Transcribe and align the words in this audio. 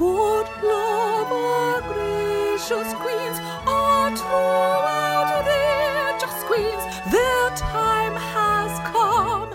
Good 0.00 0.46
love, 0.62 1.30
our 1.30 1.82
gracious 1.82 2.94
queens, 2.94 3.38
are 3.66 4.16
throughout 4.16 5.42
their 5.44 6.18
just 6.18 6.46
queens. 6.46 6.82
Their 7.12 7.50
time 7.50 8.14
has 8.14 8.78
come. 8.88 9.50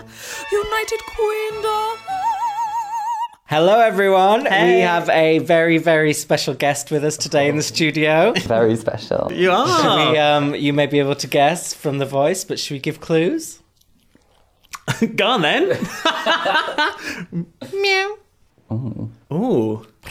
United 0.52 1.00
Queendom. 1.16 1.98
Hello, 3.46 3.80
everyone. 3.80 4.44
We 4.44 4.82
have 4.82 5.08
a 5.08 5.40
very, 5.40 5.78
very 5.78 6.12
special 6.12 6.54
guest 6.54 6.92
with 6.92 7.02
us 7.02 7.16
today 7.16 7.48
in 7.48 7.56
the 7.56 7.62
studio. 7.64 8.32
Very 8.42 8.76
special. 8.76 9.32
You 9.32 9.46
Should 9.46 9.50
are. 9.50 10.12
we, 10.12 10.18
um, 10.18 10.54
you 10.54 10.72
may 10.72 10.86
be 10.86 11.00
able 11.00 11.16
to 11.16 11.26
guess 11.26 11.74
from 11.74 11.98
the 11.98 12.06
voice, 12.06 12.44
but 12.44 12.60
should 12.60 12.74
we 12.74 12.78
give 12.78 13.00
clues? 13.00 13.58
Go 15.16 15.26
on 15.26 15.42
then. 15.42 15.70
Meow. 17.72 19.10
Ooh. 19.32 19.84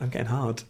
I'm 0.00 0.08
getting 0.10 0.26
hard. 0.26 0.62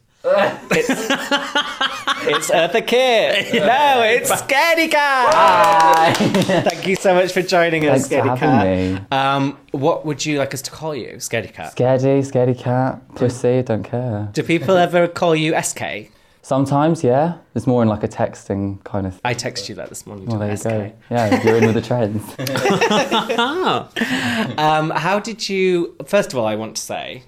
It's 2.27 2.51
Eartha 2.51 2.87
Kitt. 2.87 3.53
No, 3.55 4.03
it's 4.03 4.31
Scaredy 4.31 4.91
Kat. 4.91 6.17
Thank 6.65 6.87
you 6.87 6.97
so 6.97 7.15
much 7.15 7.33
for 7.33 7.43
joining 7.43 7.87
us, 7.87 8.09
Thanks 8.09 8.09
for 8.09 8.15
Scaredy 8.31 8.39
having 8.39 8.97
Cat. 8.97 9.03
me. 9.03 9.17
Um, 9.17 9.59
what 9.73 10.07
would 10.07 10.25
you 10.25 10.39
like 10.39 10.55
us 10.55 10.63
to 10.63 10.71
call 10.71 10.95
you, 10.95 11.15
Scaredy 11.17 11.53
Kat? 11.53 11.75
Scaredy, 11.77 12.21
scaredy 12.21 12.59
cat, 12.59 13.01
pussy, 13.15 13.63
don't 13.63 13.83
care. 13.83 14.31
Do 14.33 14.43
people 14.43 14.77
ever 14.77 15.07
call 15.09 15.35
you 15.37 15.55
SK? 15.61 16.11
Sometimes, 16.45 17.03
yeah. 17.03 17.39
It's 17.55 17.67
more 17.67 17.83
in 17.83 17.89
like 17.89 18.05
a 18.05 18.09
texting 18.09 18.85
kind 18.85 19.07
of. 19.07 19.19
I 19.25 19.33
text 19.33 19.71
you 19.71 19.75
that 19.77 19.89
this 19.89 20.07
morning. 20.07 20.27
Well, 20.27 20.39
there 20.39 20.51
you 20.51 20.57
SK. 20.59 20.69
go. 20.69 20.93
Yeah, 21.11 21.43
you're 21.43 21.57
in 21.57 21.65
with 21.65 21.75
the 21.75 21.81
trends. 21.81 22.23
Um, 24.59 24.91
how 24.91 25.19
did 25.21 25.49
you? 25.49 25.97
First 26.05 26.33
of 26.33 26.39
all, 26.39 26.47
I 26.47 26.57
want 26.57 26.77
to 26.77 26.83
say. 26.83 27.23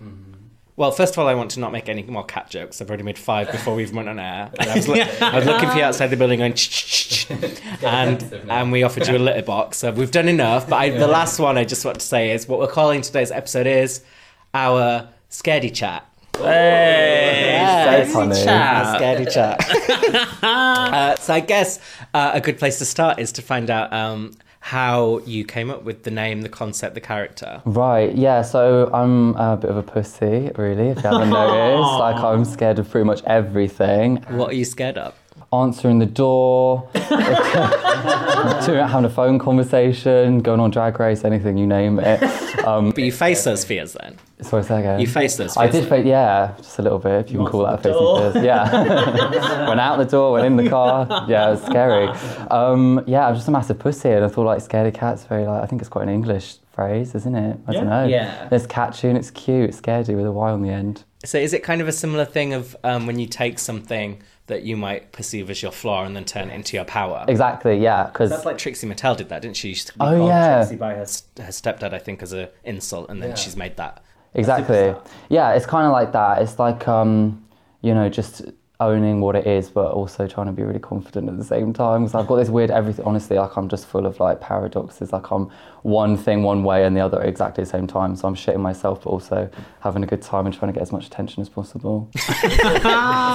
Well, 0.77 0.91
first 0.91 1.15
of 1.15 1.19
all, 1.19 1.29
I 1.29 1.34
want 1.34 1.52
to 1.52 1.60
not 1.60 1.73
make 1.73 1.88
any 1.88 2.02
more 2.02 2.24
cat 2.24 2.51
jokes. 2.51 2.83
I've 2.83 2.91
already 2.91 3.05
made 3.05 3.16
five 3.16 3.51
before 3.51 3.74
we've 3.74 3.95
went 3.95 4.10
on 4.10 4.18
air. 4.18 4.51
And 4.59 4.68
I, 4.71 4.77
was 4.77 4.87
look- 4.87 4.99
I 5.23 5.37
was 5.38 5.46
looking 5.46 5.71
for 5.71 5.77
you 5.77 5.83
outside 5.83 6.09
the 6.09 6.16
building, 6.18 6.40
going, 6.40 6.52
and 7.83 8.23
and 8.51 8.71
we 8.71 8.83
offered 8.83 9.09
you 9.09 9.16
a 9.16 9.18
litter 9.18 9.43
box. 9.43 9.79
So 9.79 9.93
we've 9.93 10.10
done 10.10 10.29
enough. 10.29 10.68
But 10.68 10.77
I, 10.77 10.90
the 10.90 11.07
last 11.07 11.38
one 11.38 11.57
I 11.57 11.65
just 11.65 11.87
want 11.87 12.01
to 12.01 12.07
say 12.07 12.33
is 12.33 12.46
what 12.46 12.59
we're 12.59 12.66
calling 12.66 13.01
today's 13.01 13.30
episode 13.30 13.66
is 13.66 14.05
our 14.52 15.09
scaredy 15.30 15.74
chat. 15.74 16.05
Hey. 16.38 18.04
So 18.04 18.12
funny. 18.12 18.48
Our 18.48 18.98
scaredy 18.98 19.32
chat. 19.32 20.43
uh, 20.43 21.16
so 21.16 21.34
I 21.34 21.40
guess 21.40 21.78
uh, 22.15 22.32
a 22.34 22.40
good 22.40 22.59
place 22.59 22.78
to 22.78 22.84
start 22.84 23.18
is 23.18 23.32
to 23.32 23.43
find 23.43 23.70
out 23.70 23.93
um, 23.93 24.32
how 24.60 25.18
you 25.20 25.45
came 25.45 25.70
up 25.70 25.84
with 25.84 26.02
the 26.02 26.10
name, 26.10 26.43
the 26.43 26.48
concept, 26.48 26.95
the 26.95 27.01
character. 27.01 27.62
Right, 27.65 28.15
yeah, 28.15 28.43
so 28.43 28.90
I'm 28.93 29.37
a 29.37 29.56
bit 29.56 29.70
of 29.70 29.76
a 29.76 29.82
pussy, 29.82 30.51
really, 30.56 30.88
if 30.88 30.96
you 30.96 31.02
haven't 31.02 31.30
noticed. 31.30 31.98
Like, 32.01 32.16
I'm 32.16 32.45
scared 32.45 32.78
of 32.78 32.90
pretty 32.90 33.04
much 33.04 33.23
everything. 33.26 34.16
What 34.28 34.50
are 34.50 34.56
you 34.56 34.65
scared 34.65 34.98
of? 34.98 35.15
Answering 35.52 36.01
the 36.01 36.06
door, 36.06 36.88
having 36.95 39.04
a 39.04 39.10
phone 39.10 39.38
conversation, 39.38 40.40
going 40.40 40.60
on 40.60 40.70
drag 40.70 40.98
race, 40.98 41.24
anything, 41.24 41.56
you 41.56 41.66
name 41.66 41.98
it. 42.01 42.23
Um, 42.66 42.90
But 42.90 43.04
you 43.04 43.12
face 43.12 43.45
those 43.45 43.65
fears 43.65 43.95
then. 43.95 44.16
sorry, 44.43 44.65
say 44.65 44.80
again. 44.80 45.01
You 45.01 45.06
face 45.06 45.37
those 45.37 45.56
I 45.56 45.70
fears. 45.70 45.84
did, 45.84 45.88
face, 45.88 46.04
yeah, 46.06 46.52
just 46.59 46.78
a 46.78 46.82
little 46.82 46.98
bit, 46.98 47.26
if 47.26 47.30
you 47.30 47.38
can 47.38 47.46
call 47.46 47.65
that 47.65 47.74
a 47.74 47.78
facing 47.78 48.32
fears. 48.32 48.45
Yeah. 48.45 49.66
went 49.68 49.80
out 49.80 49.96
the 49.98 50.04
door, 50.04 50.32
went 50.32 50.46
in 50.46 50.56
the 50.56 50.68
car. 50.68 51.06
Yeah, 51.28 51.48
it 51.48 51.50
was 51.52 51.62
scary. 51.62 52.09
Um, 52.50 53.02
yeah, 53.06 53.28
I'm 53.28 53.34
just 53.34 53.48
a 53.48 53.52
massive 53.52 53.78
pussy, 53.78 54.10
and 54.10 54.24
I 54.24 54.28
thought 54.28 54.46
like 54.46 54.62
scaredy 54.62 54.93
cat's 54.93 55.24
very 55.24 55.46
like 55.46 55.62
I 55.62 55.66
think 55.66 55.80
it's 55.80 55.88
quite 55.88 56.02
an 56.02 56.09
English 56.15 56.56
phrase, 56.73 57.15
isn't 57.15 57.34
it? 57.34 57.59
I 57.66 57.73
don't 57.73 57.88
know. 57.88 58.04
Yeah. 58.04 58.48
It's 58.50 58.66
catchy 58.66 59.09
and 59.09 59.16
it's 59.16 59.30
cute. 59.30 59.71
Scaredy 59.71 60.15
with 60.16 60.26
a 60.26 60.32
Y 60.32 60.50
on 60.50 60.60
the 60.62 60.71
end. 60.71 61.04
So 61.24 61.38
is 61.38 61.54
it 61.54 61.62
kind 61.62 61.80
of 61.80 61.88
a 61.88 61.93
similar 61.93 62.24
thing 62.26 62.52
of 62.52 62.76
um, 62.84 63.06
when 63.06 63.18
you 63.18 63.26
take 63.26 63.59
something 63.59 64.21
that 64.47 64.62
you 64.62 64.77
might 64.77 65.12
perceive 65.12 65.50
as 65.50 65.62
your 65.62 65.72
flaw 65.72 66.05
and 66.05 66.15
then 66.15 66.25
turn 66.25 66.50
it 66.50 66.55
into 66.55 66.77
your 66.77 66.84
power? 66.84 67.25
Exactly. 67.29 67.79
Yeah, 67.79 68.05
because 68.07 68.31
That's 68.31 68.45
like 68.45 68.59
Trixie 68.59 68.87
Mattel 68.87 69.17
did 69.17 69.29
that, 69.29 69.43
didn't 69.43 69.57
she? 69.57 69.69
She 69.69 69.69
used 69.71 69.87
to 69.89 69.93
be 69.95 69.99
Oh, 70.01 70.27
yeah. 70.29 70.59
Trixie 70.59 70.77
by 70.77 70.95
her, 70.95 71.01
her 71.01 71.53
stepdad, 71.53 71.93
I 71.93 71.99
think, 71.99 72.23
as 72.23 72.33
an 72.33 72.49
insult, 72.65 73.11
and 73.11 73.23
then 73.23 73.35
she's 73.37 73.56
made 73.56 73.77
that. 73.77 74.03
Exactly. 74.35 74.95
Yeah, 75.29 75.53
it's 75.53 75.67
kind 75.67 75.87
of 75.87 75.93
like 75.93 76.12
that. 76.12 76.43
It's 76.43 76.59
like, 76.59 76.87
um, 76.87 77.45
you 77.81 77.95
know, 77.95 78.09
just 78.09 78.43
owning 78.78 79.20
what 79.20 79.37
it 79.37 79.47
is, 79.47 79.70
but 79.70 79.92
also 79.92 80.26
trying 80.26 80.47
to 80.47 80.53
be 80.53 80.62
really 80.62 80.78
confident 80.78 81.28
at 81.28 81.38
the 81.38 81.44
same 81.44 81.72
time. 81.72 82.03
Because 82.03 82.14
I've 82.14 82.26
got 82.26 82.37
this 82.37 82.48
weird 82.48 82.70
everything. 82.70 83.04
Honestly, 83.04 83.38
like 83.38 83.56
I'm 83.56 83.69
just 83.69 83.87
full 83.87 84.06
of 84.06 84.20
like 84.20 84.41
paradoxes. 84.41 85.12
Like 85.12 85.31
I'm 85.31 85.50
one 85.82 86.16
thing 86.16 86.42
one 86.42 86.62
way 86.62 86.84
and 86.84 86.97
the 86.97 87.00
other 87.00 87.22
at 87.22 87.28
exactly 87.28 87.64
the 87.64 87.70
same 87.70 87.87
time. 87.87 88.16
So 88.16 88.28
I'm 88.28 88.34
shitting 88.34 88.60
myself, 88.60 89.04
but 89.04 89.10
also 89.10 89.48
having 89.81 90.03
a 90.03 90.06
good 90.06 90.20
time 90.20 90.47
and 90.47 90.54
trying 90.54 90.72
to 90.72 90.75
get 90.75 90.82
as 90.82 90.92
much 90.92 91.06
attention 91.06 91.41
as 91.41 91.48
possible. 91.48 92.10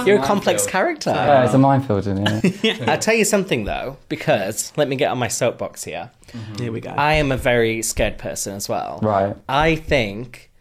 You're 0.06 0.18
a 0.18 0.24
complex 0.24 0.66
character. 0.66 1.10
yeah, 1.10 1.44
it's 1.44 1.54
a 1.54 1.58
minefield, 1.58 2.00
isn't 2.00 2.28
it? 2.44 2.82
I'll 2.88 2.98
tell 2.98 3.14
you 3.14 3.24
something 3.24 3.64
though, 3.64 3.96
because 4.08 4.72
let 4.76 4.88
me 4.88 4.96
get 4.96 5.10
on 5.10 5.18
my 5.18 5.28
soapbox 5.28 5.82
here. 5.82 6.10
Mm-hmm. 6.28 6.62
Here 6.62 6.72
we 6.72 6.80
go. 6.80 6.90
I 6.90 7.14
am 7.14 7.32
a 7.32 7.36
very 7.36 7.82
scared 7.82 8.18
person 8.18 8.54
as 8.54 8.68
well. 8.68 9.00
Right. 9.02 9.36
I 9.48 9.76
think 9.76 10.51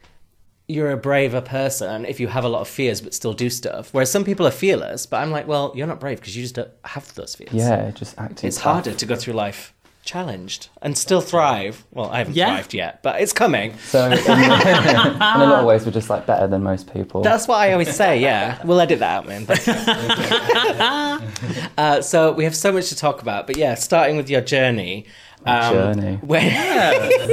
you're 0.72 0.92
a 0.92 0.98
braver 0.98 1.42
person 1.42 2.06
if 2.06 2.20
you 2.20 2.28
have 2.28 2.44
a 2.44 2.50
lot 2.50 2.62
of 2.62 2.68
fears 2.68 3.02
but 3.02 3.14
still 3.14 3.34
do 3.34 3.50
stuff. 3.50 3.90
Whereas 3.94 4.12
some 4.12 4.24
people 4.24 4.48
are 4.48 4.52
fearless, 4.52 5.06
but 5.06 5.18
I'm 5.18 5.32
like, 5.32 5.48
well, 5.48 5.72
you're 5.76 5.88
not 5.88 6.00
brave 6.00 6.20
because 6.20 6.36
you 6.36 6.44
just 6.44 6.56
don't 6.56 6.72
have 6.86 7.14
those 7.16 7.36
fears. 7.36 7.52
Yeah, 7.54 7.92
just 7.92 8.18
acting. 8.18 8.48
It's 8.48 8.58
tough. 8.58 8.64
harder 8.86 8.94
to 8.94 9.06
go 9.06 9.16
through 9.16 9.34
life 9.34 9.74
challenged 10.04 10.70
and 10.82 10.98
still 10.98 11.22
thrive. 11.22 11.86
Well, 11.92 12.10
I 12.10 12.20
haven't 12.20 12.36
Yeah. 12.36 12.48
thrived 12.56 12.74
yet, 12.74 13.04
but 13.04 13.22
it's 13.22 13.34
coming. 13.34 13.78
So 13.78 14.08
in, 14.08 14.14
in 14.14 14.20
a 14.20 15.18
lot 15.20 15.60
of 15.60 15.66
ways, 15.66 15.86
we're 15.86 15.92
just 15.92 16.10
like 16.10 16.26
better 16.26 16.48
than 16.48 16.64
most 16.64 16.92
people. 16.92 17.22
That's 17.22 17.48
what 17.48 17.60
I 17.60 17.72
always 17.74 17.96
say, 17.96 18.20
yeah. 18.20 18.60
We'll 18.66 18.82
edit 18.82 19.00
that 19.00 19.18
out, 19.18 19.28
man. 19.28 19.46
uh, 21.78 22.02
so 22.02 22.32
we 22.32 22.44
have 22.46 22.56
so 22.56 22.72
much 22.72 22.90
to 22.90 22.96
talk 22.96 23.22
about, 23.22 23.46
but 23.48 23.58
yeah, 23.58 23.76
starting 23.76 24.18
with 24.18 24.30
your 24.30 24.42
journey. 24.42 25.06
Um, 25.46 25.74
Journey. 25.74 26.16
When, 26.18 26.52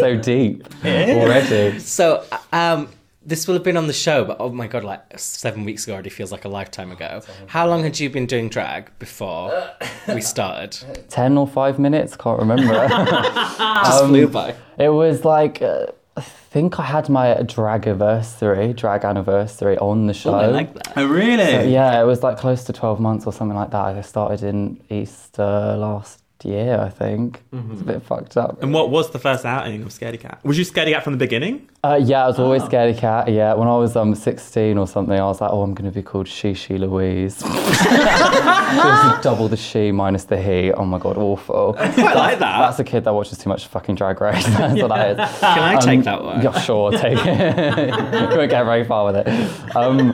so 0.00 0.16
deep 0.16 0.66
already. 0.84 1.78
so 1.78 2.24
um, 2.52 2.88
this 3.28 3.46
will 3.46 3.54
have 3.54 3.62
been 3.62 3.76
on 3.76 3.86
the 3.86 3.92
show, 3.92 4.24
but 4.24 4.38
oh 4.40 4.50
my 4.50 4.66
god, 4.66 4.84
like 4.84 5.02
seven 5.18 5.64
weeks 5.64 5.84
ago 5.84 5.92
already 5.92 6.10
feels 6.10 6.32
like 6.32 6.44
a 6.44 6.48
lifetime 6.48 6.90
ago. 6.90 7.22
How 7.46 7.68
long 7.68 7.82
had 7.82 8.00
you 8.00 8.08
been 8.10 8.26
doing 8.26 8.48
drag 8.48 8.90
before 8.98 9.52
we 10.08 10.20
started? 10.20 10.72
Ten 11.08 11.36
or 11.38 11.46
five 11.46 11.78
minutes, 11.78 12.16
can't 12.16 12.38
remember. 12.38 12.72
Just 12.88 14.02
Um, 14.02 14.08
flew 14.08 14.28
by. 14.28 14.54
It 14.78 14.88
was 14.88 15.24
like 15.24 15.60
uh, 15.62 15.86
I 16.16 16.20
think 16.22 16.80
I 16.80 16.84
had 16.84 17.08
my 17.08 17.42
drag 17.42 17.86
anniversary, 17.86 18.72
drag 18.72 19.04
anniversary 19.04 19.76
on 19.78 20.06
the 20.06 20.14
show. 20.14 20.34
I 20.34 20.46
like 20.46 20.74
that. 20.74 20.92
oh, 20.96 21.06
really? 21.06 21.70
Yeah, 21.72 22.00
it 22.00 22.04
was 22.06 22.22
like 22.22 22.38
close 22.38 22.64
to 22.64 22.72
twelve 22.72 22.98
months 22.98 23.26
or 23.26 23.32
something 23.32 23.56
like 23.56 23.70
that. 23.70 23.84
I 23.96 24.00
started 24.00 24.42
in 24.42 24.80
Easter 24.90 25.76
last 25.76 26.22
year, 26.44 26.80
I 26.80 26.88
think. 26.88 27.42
It's 27.52 27.80
a 27.80 27.84
bit 27.84 28.02
fucked 28.02 28.36
up. 28.36 28.62
And 28.62 28.72
what 28.72 28.90
was 28.90 29.10
the 29.10 29.18
first 29.18 29.44
outing 29.44 29.82
of 29.82 29.88
Scaredy 29.88 30.20
Kat? 30.20 30.40
Was 30.44 30.58
you 30.58 30.64
Scaredy 30.64 30.92
Kat 30.92 31.04
from 31.04 31.12
the 31.14 31.18
beginning? 31.18 31.68
Uh, 31.84 32.00
yeah, 32.02 32.24
I 32.24 32.26
was 32.26 32.40
always 32.40 32.62
scaredy 32.62 32.98
cat. 32.98 33.30
Yeah, 33.30 33.54
when 33.54 33.68
I 33.68 33.76
was 33.76 33.94
um 33.94 34.12
16 34.12 34.76
or 34.76 34.86
something, 34.88 35.16
I 35.18 35.24
was 35.24 35.40
like, 35.40 35.50
oh, 35.52 35.62
I'm 35.62 35.74
going 35.74 35.88
to 35.88 35.94
be 35.94 36.02
called 36.02 36.26
She 36.26 36.54
Louise. 36.70 37.38
double 39.22 39.48
the 39.48 39.56
she 39.56 39.92
minus 39.92 40.24
the 40.24 40.36
he. 40.40 40.72
Oh 40.72 40.84
my 40.84 40.98
god, 40.98 41.16
awful. 41.16 41.76
I 41.78 41.86
like 42.14 42.38
that. 42.40 42.58
That's 42.58 42.80
a 42.80 42.84
kid 42.84 43.04
that 43.04 43.14
watches 43.14 43.38
too 43.38 43.48
much 43.48 43.68
fucking 43.68 43.94
Drag 43.94 44.20
Race. 44.20 44.44
That's 44.46 44.82
what 44.82 44.88
that 44.88 45.10
is. 45.10 45.38
Can 45.40 45.76
I 45.76 45.78
take 45.78 46.02
that 46.02 46.22
one? 46.22 46.42
Yeah, 46.42 46.58
sure, 46.60 46.90
take 46.90 47.18
it. 47.20 47.94
you 48.30 48.36
won't 48.36 48.50
get 48.50 48.64
very 48.64 48.84
far 48.84 49.12
with 49.12 49.26
it. 49.26 49.76
Um, 49.76 50.12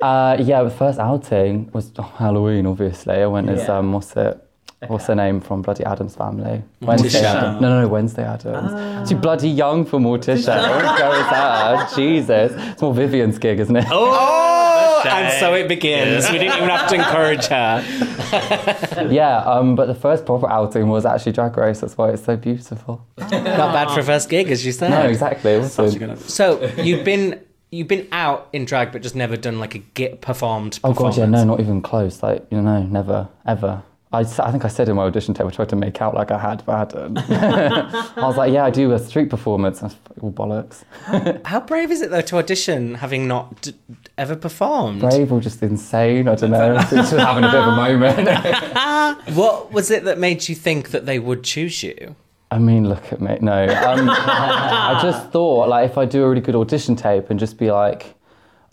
uh, 0.00 0.36
yeah, 0.40 0.62
the 0.62 0.70
first 0.70 0.98
outing 0.98 1.70
was 1.72 1.92
Halloween, 2.18 2.66
obviously. 2.66 3.14
I 3.14 3.26
went 3.26 3.48
as, 3.48 3.68
um, 3.68 3.92
what's 3.92 4.16
it? 4.16 4.42
What's 4.88 5.06
her 5.06 5.14
name 5.14 5.40
from 5.40 5.62
Bloody 5.62 5.84
Addams 5.84 6.14
family? 6.16 6.62
Wednesday 6.82 7.24
Addams. 7.24 7.60
No, 7.62 7.68
no, 7.70 7.80
no, 7.82 7.88
Wednesday 7.88 8.24
Addams. 8.24 9.08
She's 9.08 9.18
bloody 9.18 9.48
young 9.48 9.84
for 9.86 9.98
Morticia. 9.98 10.50
I 10.50 11.80
won't 11.80 11.90
go. 11.90 11.96
Jesus. 11.96 12.52
It's 12.54 12.82
more 12.82 12.92
Vivienne's 12.94 13.38
gig, 13.38 13.58
isn't 13.58 13.74
it? 13.74 13.86
Oh, 13.90 15.00
shame. 15.02 15.12
and 15.12 15.40
so 15.40 15.54
it 15.54 15.66
begins. 15.68 16.30
We 16.30 16.38
didn't 16.38 16.56
even 16.56 16.68
have 16.68 16.88
to 16.90 16.94
encourage 16.94 17.46
her. 17.46 17.84
Yeah, 19.10 19.38
um, 19.38 19.76
but 19.76 19.86
the 19.86 19.94
first 19.94 20.26
proper 20.26 20.50
outing 20.50 20.88
was 20.88 21.06
actually 21.06 21.32
Drag 21.32 21.56
Race. 21.56 21.80
That's 21.80 21.96
why 21.96 22.10
it's 22.10 22.24
so 22.24 22.36
beautiful. 22.36 23.06
Not 23.18 23.30
bad 23.30 23.90
for 23.94 24.00
a 24.00 24.02
first 24.02 24.28
gig, 24.28 24.50
as 24.50 24.66
you 24.66 24.72
said. 24.72 24.90
No, 24.90 25.02
exactly. 25.02 25.52
It 25.52 25.58
was 25.78 25.96
good. 25.96 26.18
So 26.28 26.64
you've 26.82 27.04
been 27.04 27.40
you've 27.70 27.88
been 27.88 28.08
out 28.12 28.48
in 28.52 28.64
drag, 28.64 28.90
but 28.92 29.02
just 29.02 29.14
never 29.14 29.36
done 29.36 29.58
like 29.60 29.74
a 29.74 29.78
get 29.78 30.20
performed. 30.20 30.80
Oh 30.82 30.92
god, 30.92 31.16
yeah, 31.16 31.26
no, 31.26 31.44
not 31.44 31.60
even 31.60 31.82
close. 31.82 32.22
Like 32.22 32.46
you 32.50 32.60
know, 32.60 32.82
never, 32.82 33.28
ever. 33.46 33.82
I, 34.16 34.20
I 34.20 34.50
think 34.50 34.64
I 34.64 34.68
said 34.68 34.88
in 34.88 34.96
my 34.96 35.02
audition 35.02 35.34
tape, 35.34 35.46
I 35.46 35.50
tried 35.50 35.68
to 35.68 35.76
make 35.76 36.00
out 36.00 36.14
like 36.14 36.30
I 36.30 36.38
had, 36.38 36.64
but 36.64 36.72
I 36.72 36.78
hadn't. 36.78 37.18
I 38.18 38.26
was 38.26 38.36
like, 38.36 38.52
yeah, 38.52 38.64
I 38.64 38.70
do 38.70 38.92
a 38.92 38.98
street 38.98 39.28
performance. 39.28 39.80
That's 39.80 39.96
all 40.20 40.32
bollocks. 40.32 40.84
How 41.46 41.60
brave 41.60 41.90
is 41.90 42.00
it 42.00 42.10
though 42.10 42.22
to 42.22 42.38
audition 42.38 42.94
having 42.94 43.28
not 43.28 43.60
d- 43.62 43.74
ever 44.16 44.34
performed? 44.34 45.00
Brave 45.00 45.30
or 45.32 45.40
just 45.40 45.62
insane? 45.62 46.28
I 46.28 46.34
don't 46.34 46.50
know. 46.50 46.76
It's 46.78 46.90
just 47.10 47.12
having 47.12 47.44
a 47.44 47.50
bit 47.50 47.60
of 47.60 47.68
a 47.68 47.76
moment. 47.76 49.36
What 49.36 49.72
was 49.72 49.90
it 49.90 50.04
that 50.04 50.18
made 50.18 50.48
you 50.48 50.54
think 50.54 50.90
that 50.90 51.04
they 51.06 51.18
would 51.18 51.44
choose 51.44 51.82
you? 51.82 52.16
I 52.50 52.58
mean, 52.58 52.88
look 52.88 53.12
at 53.12 53.20
me. 53.20 53.36
No, 53.40 53.64
um, 53.64 54.08
I 54.10 54.98
just 55.02 55.30
thought 55.30 55.68
like 55.68 55.90
if 55.90 55.98
I 55.98 56.04
do 56.06 56.24
a 56.24 56.28
really 56.28 56.40
good 56.40 56.54
audition 56.54 56.96
tape 56.96 57.28
and 57.28 57.38
just 57.38 57.58
be 57.58 57.70
like, 57.70 58.14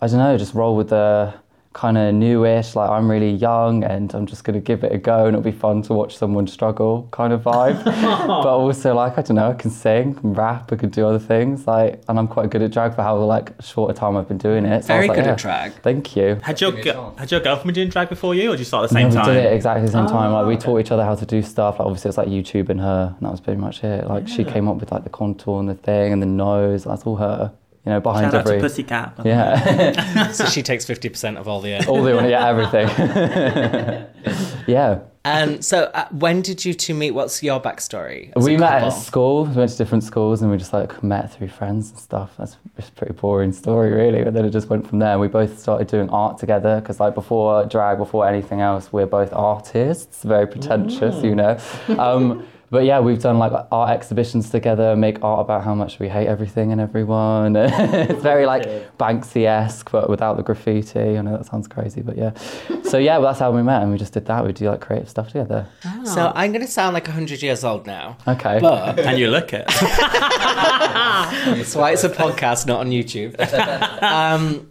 I 0.00 0.06
don't 0.06 0.18
know, 0.18 0.38
just 0.38 0.54
roll 0.54 0.76
with 0.76 0.90
the 0.90 1.34
kind 1.74 1.98
of 1.98 2.14
newish, 2.14 2.76
like 2.76 2.88
I'm 2.88 3.10
really 3.10 3.32
young 3.32 3.82
and 3.82 4.14
I'm 4.14 4.26
just 4.26 4.44
gonna 4.44 4.60
give 4.60 4.84
it 4.84 4.92
a 4.92 4.96
go 4.96 5.26
and 5.26 5.36
it'll 5.36 5.42
be 5.42 5.50
fun 5.50 5.82
to 5.82 5.92
watch 5.92 6.16
someone 6.16 6.46
struggle 6.46 7.08
kind 7.10 7.32
of 7.32 7.42
vibe. 7.42 7.84
but 7.84 8.46
also 8.46 8.94
like 8.94 9.18
I 9.18 9.22
don't 9.22 9.34
know, 9.36 9.50
I 9.50 9.54
can 9.54 9.70
sing, 9.70 10.14
can 10.14 10.32
rap, 10.34 10.72
I 10.72 10.76
can 10.76 10.88
do 10.88 11.04
other 11.04 11.18
things, 11.18 11.66
like 11.66 12.00
and 12.08 12.18
I'm 12.18 12.28
quite 12.28 12.50
good 12.50 12.62
at 12.62 12.70
drag 12.70 12.94
for 12.94 13.02
how 13.02 13.16
like 13.16 13.52
short 13.60 13.90
a 13.90 13.94
time 13.94 14.16
I've 14.16 14.28
been 14.28 14.38
doing 14.38 14.64
it. 14.64 14.84
So 14.84 14.94
I 14.94 14.98
Very 14.98 15.08
was 15.08 15.08
like, 15.08 15.16
good 15.18 15.26
yeah, 15.26 15.32
at 15.32 15.38
drag. 15.38 15.72
Thank 15.82 16.16
you. 16.16 16.38
Had 16.42 16.60
your 16.60 16.70
Give 16.70 16.76
me 16.76 16.80
a 16.80 16.84
gi- 16.84 16.98
chance. 16.98 17.18
had 17.18 17.30
your 17.32 17.40
girlfriend 17.40 17.66
been 17.66 17.74
doing 17.74 17.88
drag 17.88 18.08
before 18.08 18.34
you, 18.36 18.48
or 18.48 18.52
did 18.52 18.60
you 18.60 18.64
start 18.64 18.84
at 18.84 18.90
the 18.90 18.94
same 18.94 19.08
no, 19.08 19.14
time? 19.16 19.28
we 19.28 19.34
did 19.34 19.44
it 19.46 19.52
exactly 19.52 19.84
the 19.84 19.92
same 19.92 20.06
time. 20.06 20.32
Like 20.32 20.46
we 20.46 20.54
okay. 20.54 20.64
taught 20.64 20.78
each 20.78 20.92
other 20.92 21.04
how 21.04 21.16
to 21.16 21.26
do 21.26 21.42
stuff. 21.42 21.80
Like 21.80 21.86
obviously 21.86 22.08
it's 22.08 22.18
like 22.18 22.28
YouTube 22.28 22.68
and 22.68 22.80
her, 22.80 23.14
and 23.18 23.26
that 23.26 23.30
was 23.32 23.40
pretty 23.40 23.60
much 23.60 23.82
it. 23.82 24.06
Like 24.06 24.28
she 24.28 24.44
came 24.44 24.68
up 24.68 24.76
with 24.76 24.92
like 24.92 25.02
the 25.02 25.10
contour 25.10 25.58
and 25.58 25.68
the 25.68 25.74
thing 25.74 26.12
and 26.12 26.22
the 26.22 26.26
nose. 26.26 26.84
That's 26.84 27.02
all 27.02 27.16
her. 27.16 27.52
You 27.86 27.92
know, 27.92 28.00
behind 28.00 28.24
Shout 28.26 28.34
out 28.34 28.46
to 28.46 28.52
every. 28.54 28.60
Pussycat. 28.62 29.20
yeah, 29.24 30.30
So 30.32 30.46
she 30.46 30.62
takes 30.62 30.86
50% 30.86 31.36
of 31.36 31.46
all 31.48 31.60
the. 31.60 31.86
all 31.86 32.02
the 32.02 32.14
yeah 32.28 32.48
everything. 32.48 32.88
yeah, 34.66 35.00
And 35.26 35.62
so, 35.62 35.90
uh, 35.92 36.06
when 36.10 36.40
did 36.40 36.64
you 36.64 36.72
two 36.72 36.94
meet? 36.94 37.10
What's 37.10 37.42
your 37.42 37.60
backstory? 37.60 38.32
we 38.36 38.56
met 38.56 38.82
at 38.84 38.88
school. 38.90 39.44
We 39.44 39.54
went 39.54 39.70
to 39.70 39.76
different 39.76 40.04
schools 40.04 40.40
and 40.40 40.50
we 40.50 40.56
just 40.56 40.72
like 40.72 41.02
met 41.02 41.32
through 41.32 41.48
friends 41.48 41.90
and 41.90 41.98
stuff. 41.98 42.34
That's 42.38 42.56
just 42.76 42.88
a 42.90 42.92
pretty 42.92 43.12
boring 43.14 43.52
story, 43.52 43.92
really. 43.92 44.24
But 44.24 44.32
then 44.34 44.44
it 44.46 44.50
just 44.50 44.70
went 44.70 44.88
from 44.88 44.98
there. 44.98 45.18
We 45.18 45.28
both 45.28 45.58
started 45.58 45.86
doing 45.88 46.08
art 46.08 46.38
together 46.38 46.80
because, 46.80 47.00
like, 47.00 47.14
before 47.14 47.66
drag, 47.66 47.98
before 47.98 48.26
anything 48.26 48.60
else, 48.62 48.92
we're 48.92 49.06
both 49.06 49.32
artists. 49.32 50.22
Very 50.22 50.46
pretentious, 50.46 51.22
you 51.22 51.34
know. 51.34 51.58
Um, 51.98 52.46
but 52.74 52.84
yeah, 52.84 52.98
we've 52.98 53.22
done 53.22 53.38
like 53.38 53.52
art 53.70 53.90
exhibitions 53.90 54.50
together, 54.50 54.96
make 54.96 55.22
art 55.22 55.40
about 55.40 55.62
how 55.62 55.76
much 55.76 56.00
we 56.00 56.08
hate 56.08 56.26
everything 56.26 56.72
and 56.72 56.80
everyone. 56.80 57.54
it's 57.56 58.20
very 58.20 58.46
like 58.46 58.64
Banksy 58.98 59.46
esque, 59.46 59.92
but 59.92 60.10
without 60.10 60.36
the 60.36 60.42
graffiti. 60.42 61.16
I 61.16 61.22
know 61.22 61.36
that 61.36 61.46
sounds 61.46 61.68
crazy, 61.68 62.02
but 62.02 62.18
yeah. 62.18 62.32
So 62.82 62.98
yeah, 62.98 63.18
well, 63.18 63.28
that's 63.28 63.38
how 63.38 63.52
we 63.52 63.62
met, 63.62 63.82
and 63.82 63.92
we 63.92 63.96
just 63.96 64.12
did 64.12 64.26
that. 64.26 64.44
We 64.44 64.52
do 64.52 64.68
like 64.68 64.80
creative 64.80 65.08
stuff 65.08 65.28
together. 65.28 65.68
So 66.04 66.32
I'm 66.34 66.50
going 66.50 66.66
to 66.66 66.70
sound 66.70 66.94
like 66.94 67.06
100 67.06 67.42
years 67.42 67.62
old 67.62 67.86
now. 67.86 68.16
Okay. 68.26 68.58
But 68.60 68.98
And 69.14 69.20
you 69.20 69.30
look 69.30 69.52
it. 69.52 69.66
that's 69.68 71.76
why 71.76 71.92
it's 71.92 72.02
a 72.02 72.08
podcast, 72.08 72.66
not 72.66 72.80
on 72.80 72.90
YouTube. 72.90 73.38
um, 74.02 74.66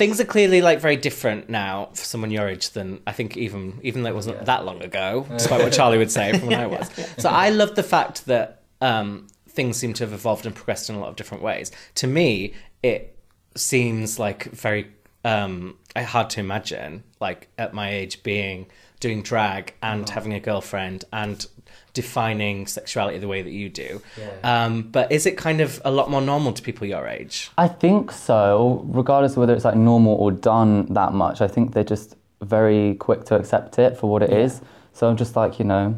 things 0.00 0.18
are 0.18 0.24
clearly 0.24 0.62
like 0.62 0.80
very 0.80 0.96
different 0.96 1.50
now 1.50 1.90
for 1.92 2.02
someone 2.02 2.30
your 2.30 2.48
age 2.48 2.70
than 2.70 3.02
I 3.06 3.12
think 3.12 3.36
even 3.36 3.78
even 3.82 4.02
though 4.02 4.08
it 4.08 4.14
wasn't 4.14 4.46
that 4.46 4.64
long 4.64 4.82
ago, 4.82 5.26
despite 5.28 5.60
what 5.62 5.74
Charlie 5.74 5.98
would 5.98 6.10
say 6.10 6.38
from 6.38 6.48
when 6.48 6.58
I 6.58 6.66
was. 6.78 6.90
So 7.18 7.28
I 7.28 7.50
love 7.50 7.74
the 7.74 7.82
fact 7.82 8.24
that 8.24 8.62
um, 8.80 9.26
things 9.46 9.76
seem 9.76 9.92
to 9.92 10.04
have 10.04 10.14
evolved 10.14 10.46
and 10.46 10.56
progressed 10.56 10.88
in 10.88 10.96
a 10.96 11.00
lot 11.00 11.10
of 11.10 11.16
different 11.16 11.42
ways. 11.42 11.70
To 11.96 12.06
me, 12.06 12.54
it 12.82 13.14
seems 13.54 14.18
like 14.18 14.44
very 14.44 14.90
um, 15.22 15.76
hard 15.94 16.30
to 16.30 16.40
imagine, 16.40 17.04
like 17.20 17.48
at 17.58 17.74
my 17.74 17.92
age, 17.92 18.22
being 18.22 18.68
doing 19.00 19.22
drag 19.22 19.74
and 19.82 20.08
having 20.08 20.32
a 20.32 20.40
girlfriend 20.40 21.04
and 21.12 21.46
defining 21.92 22.66
sexuality 22.66 23.18
the 23.18 23.28
way 23.28 23.42
that 23.42 23.50
you 23.50 23.68
do. 23.68 24.00
Um, 24.42 24.82
but 24.82 25.10
is 25.10 25.26
it 25.26 25.36
kind 25.36 25.60
of 25.60 25.80
a 25.84 25.90
lot 25.90 26.10
more 26.10 26.20
normal 26.20 26.52
to 26.52 26.62
people 26.62 26.86
your 26.86 27.06
age? 27.06 27.50
I 27.58 27.68
think 27.68 28.12
so, 28.12 28.84
regardless 28.86 29.32
of 29.32 29.38
whether 29.38 29.54
it's 29.54 29.64
like 29.64 29.76
normal 29.76 30.14
or 30.14 30.30
done 30.30 30.86
that 30.94 31.12
much. 31.12 31.40
I 31.40 31.48
think 31.48 31.74
they're 31.74 31.84
just 31.84 32.16
very 32.40 32.94
quick 32.94 33.24
to 33.24 33.36
accept 33.36 33.78
it 33.78 33.96
for 33.96 34.10
what 34.10 34.22
it 34.22 34.30
is. 34.30 34.60
So 34.92 35.08
I'm 35.08 35.16
just 35.16 35.36
like, 35.36 35.58
you 35.58 35.64
know, 35.64 35.96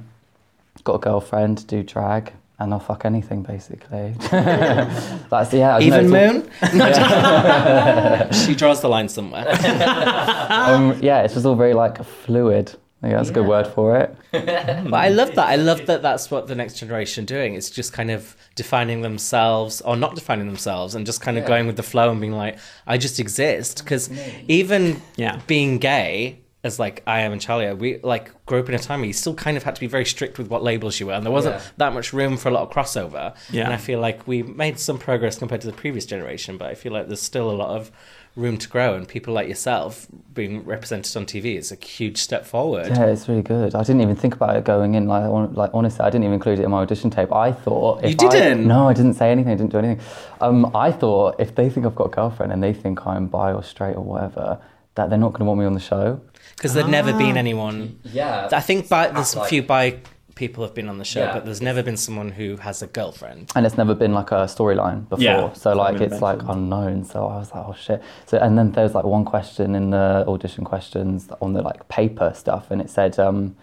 got 0.84 0.94
a 0.94 0.98
girlfriend, 0.98 1.66
do 1.66 1.82
drag, 1.82 2.32
and 2.58 2.72
I'll 2.72 2.80
fuck 2.80 3.04
anything 3.04 3.42
basically. 3.42 4.14
That's 4.30 5.52
yeah. 5.52 5.76
I 5.76 5.80
know, 5.80 6.00
Even 6.00 6.10
Moon? 6.10 6.50
she 8.32 8.54
draws 8.54 8.80
the 8.80 8.88
line 8.88 9.08
somewhere. 9.08 9.48
um, 10.48 10.98
yeah, 11.02 11.22
it's 11.22 11.34
just 11.34 11.46
all 11.46 11.56
very 11.56 11.74
like 11.74 12.02
fluid. 12.04 12.74
Yeah, 13.02 13.16
that's 13.16 13.30
a 13.30 13.32
good 13.32 13.46
word 13.48 13.66
for 13.66 13.96
it. 13.96 14.14
But 14.32 14.94
I 14.94 15.08
love 15.08 15.34
that. 15.34 15.48
I 15.48 15.56
love 15.56 15.86
that 15.86 16.02
that's 16.02 16.30
what 16.30 16.46
the 16.46 16.54
next 16.54 16.74
generation 16.74 17.24
doing. 17.24 17.54
It's 17.54 17.68
just 17.70 17.92
kind 17.92 18.10
of 18.10 18.36
defining 18.54 19.02
themselves 19.02 19.80
or 19.80 19.96
not 19.96 20.14
defining 20.14 20.46
themselves 20.46 20.94
and 20.94 21.04
just 21.04 21.20
kind 21.20 21.36
of 21.36 21.44
going 21.44 21.66
with 21.66 21.76
the 21.76 21.82
flow 21.82 22.10
and 22.10 22.20
being 22.20 22.32
like, 22.32 22.58
I 22.86 22.98
just 22.98 23.18
exist. 23.18 23.78
Because 23.82 24.08
even 24.48 25.02
Yeah. 25.16 25.40
being 25.46 25.78
gay, 25.78 26.38
as 26.64 26.78
like 26.78 27.02
I 27.06 27.22
am 27.22 27.32
and 27.32 27.40
Charlie, 27.40 27.72
we 27.74 27.98
like 28.04 28.30
grew 28.46 28.60
up 28.60 28.68
in 28.68 28.74
a 28.76 28.78
time 28.78 29.00
where 29.00 29.08
you 29.08 29.12
still 29.12 29.34
kind 29.34 29.56
of 29.56 29.64
had 29.64 29.74
to 29.74 29.80
be 29.80 29.88
very 29.88 30.04
strict 30.04 30.38
with 30.38 30.46
what 30.48 30.62
labels 30.62 31.00
you 31.00 31.06
were, 31.06 31.12
and 31.14 31.24
there 31.26 31.32
wasn't 31.32 31.56
Yeah. 31.56 31.62
that 31.78 31.92
much 31.92 32.12
room 32.12 32.36
for 32.36 32.50
a 32.50 32.52
lot 32.52 32.62
of 32.62 32.70
crossover. 32.70 33.34
Yeah. 33.50 33.64
And 33.64 33.72
I 33.72 33.78
feel 33.78 33.98
like 33.98 34.28
we 34.28 34.44
made 34.44 34.78
some 34.78 34.96
progress 34.98 35.36
compared 35.38 35.60
to 35.62 35.66
the 35.66 35.72
previous 35.72 36.06
generation, 36.06 36.58
but 36.58 36.68
I 36.70 36.74
feel 36.74 36.92
like 36.92 37.08
there's 37.08 37.20
still 37.22 37.50
a 37.50 37.58
lot 37.64 37.70
of 37.70 37.90
room 38.34 38.56
to 38.58 38.68
grow, 38.68 38.94
and 38.94 39.06
people 39.06 39.34
like 39.34 39.46
yourself 39.48 40.06
being 40.32 40.64
represented 40.64 41.14
on 41.16 41.26
TV 41.26 41.58
is 41.58 41.70
a 41.70 41.74
huge 41.76 42.16
step 42.16 42.46
forward. 42.46 42.86
Yeah, 42.88 43.06
it's 43.06 43.28
really 43.28 43.42
good. 43.42 43.74
I 43.74 43.82
didn't 43.82 44.00
even 44.00 44.16
think 44.16 44.34
about 44.34 44.56
it 44.56 44.64
going 44.64 44.94
in. 44.94 45.06
Like, 45.06 45.24
hon- 45.24 45.52
like 45.54 45.70
honestly, 45.74 46.00
I 46.00 46.08
didn't 46.08 46.24
even 46.24 46.34
include 46.34 46.58
it 46.58 46.62
in 46.64 46.70
my 46.70 46.78
audition 46.80 47.10
tape. 47.10 47.30
I 47.32 47.52
thought 47.52 48.02
if 48.04 48.10
You 48.10 48.16
didn't? 48.16 48.66
no, 48.66 48.88
I 48.88 48.94
didn't 48.94 49.14
say 49.14 49.30
anything. 49.30 49.52
I 49.52 49.56
didn't 49.56 49.72
do 49.72 49.78
anything. 49.78 50.00
Um, 50.40 50.74
I 50.74 50.92
thought 50.92 51.36
if 51.38 51.54
they 51.54 51.68
think 51.68 51.84
I've 51.84 51.94
got 51.94 52.06
a 52.06 52.10
girlfriend 52.10 52.52
and 52.52 52.62
they 52.62 52.72
think 52.72 53.06
I'm 53.06 53.26
bi 53.26 53.52
or 53.52 53.62
straight 53.62 53.96
or 53.96 54.02
whatever, 54.04 54.58
that 54.94 55.10
they're 55.10 55.18
not 55.18 55.32
going 55.32 55.40
to 55.40 55.44
want 55.46 55.60
me 55.60 55.66
on 55.66 55.74
the 55.74 55.80
show. 55.80 56.20
because 56.56 56.72
there'd 56.74 56.88
never 56.88 57.12
been 57.12 57.36
anyone. 57.36 57.98
Yeah, 58.04 58.48
I 58.52 58.60
think 58.60 58.88
bi- 58.88 59.08
there's 59.08 59.34
a 59.34 59.44
few 59.44 59.62
bi 59.62 59.98
people 60.34 60.64
have 60.64 60.74
been 60.74 60.88
on 60.88 60.98
the 60.98 61.04
show, 61.04 61.20
Yeah. 61.20 61.34
but 61.34 61.44
there's 61.44 61.62
never 61.62 61.82
been 61.82 61.96
someone 61.96 62.30
who 62.32 62.56
has 62.56 62.82
a 62.82 62.86
girlfriend. 62.86 63.50
and 63.54 63.66
it's 63.66 63.76
never 63.76 63.94
been 63.94 64.12
like 64.14 64.30
a 64.32 64.44
storyline 64.46 65.08
before. 65.08 65.22
Yeah, 65.24 65.52
so 65.52 65.72
like 65.74 65.92
never 65.94 66.04
been 66.04 66.12
it's 66.14 66.22
like 66.22 66.40
unknown. 66.48 67.04
So 67.04 67.26
I 67.26 67.38
was 67.38 67.52
like, 67.54 67.64
oh 67.66 67.74
shit. 67.78 68.02
So 68.26 68.38
and 68.38 68.56
then 68.58 68.72
there's 68.72 68.94
like 68.94 69.04
one 69.04 69.24
question 69.24 69.74
in 69.74 69.90
the 69.90 70.24
audition 70.26 70.64
questions 70.64 71.28
on 71.40 71.52
the 71.52 71.62
like 71.62 71.88
paper 71.88 72.32
stuff, 72.34 72.70
and 72.70 72.80
it 72.80 72.90
said, 72.90 73.18
um, 73.18 73.56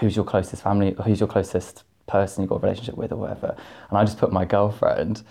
"Who's 0.00 0.16
your 0.16 0.24
closest 0.24 0.62
family? 0.62 0.94
Who's 1.04 1.20
your 1.20 1.28
closest 1.28 1.84
person 2.06 2.42
you've 2.42 2.50
got 2.50 2.56
a 2.56 2.60
relationship 2.60 2.96
with, 2.96 3.12
or 3.12 3.16
whatever?" 3.16 3.54
And 3.90 3.98
I 3.98 4.04
just 4.04 4.18
put 4.18 4.32
my 4.32 4.44
girlfriend. 4.44 5.22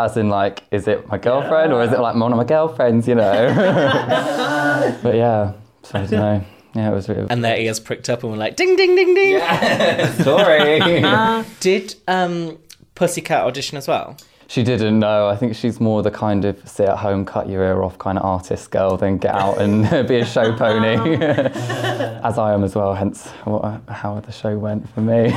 As 0.00 0.16
in, 0.16 0.28
like, 0.28 0.62
is 0.70 0.86
it 0.86 1.08
my 1.08 1.18
girlfriend 1.18 1.72
or 1.72 1.82
is 1.82 1.92
it 1.92 1.98
like 1.98 2.14
one 2.14 2.30
of 2.32 2.36
my 2.38 2.44
girlfriends, 2.44 3.08
you 3.08 3.16
know? 3.16 3.52
but 5.02 5.14
yeah, 5.16 5.54
so 5.82 5.98
I 5.98 6.06
don't 6.06 6.10
know. 6.12 6.44
Yeah, 6.78 6.92
it 6.92 6.94
was 6.94 7.08
really. 7.08 7.26
And 7.28 7.44
their 7.44 7.56
ears 7.58 7.80
pricked 7.80 8.08
up 8.08 8.22
and 8.22 8.30
were 8.30 8.38
like, 8.38 8.54
ding, 8.54 8.76
ding, 8.76 8.94
ding, 8.94 9.12
ding. 9.12 9.40
Sorry. 10.22 10.78
Did 11.60 11.96
um, 12.06 12.56
Pussycat 12.94 13.44
audition 13.44 13.76
as 13.76 13.88
well? 13.88 14.16
She 14.50 14.62
didn't 14.62 14.98
know. 14.98 15.28
I 15.28 15.36
think 15.36 15.54
she's 15.54 15.78
more 15.78 16.02
the 16.02 16.10
kind 16.10 16.46
of 16.46 16.66
sit 16.66 16.88
at 16.88 16.96
home, 16.96 17.26
cut 17.26 17.50
your 17.50 17.62
ear 17.62 17.82
off 17.82 17.98
kind 17.98 18.16
of 18.16 18.24
artist 18.24 18.70
girl 18.70 18.96
than 18.96 19.18
get 19.18 19.34
out 19.34 19.60
and 19.60 19.82
be 20.08 20.16
a 20.16 20.24
show 20.24 20.56
pony, 20.56 21.16
as 21.22 22.38
I 22.38 22.54
am 22.54 22.64
as 22.64 22.74
well. 22.74 22.94
Hence, 22.94 23.26
what, 23.44 23.82
how 23.88 24.18
the 24.20 24.32
show 24.32 24.56
went 24.56 24.88
for 24.94 25.02
me. 25.02 25.28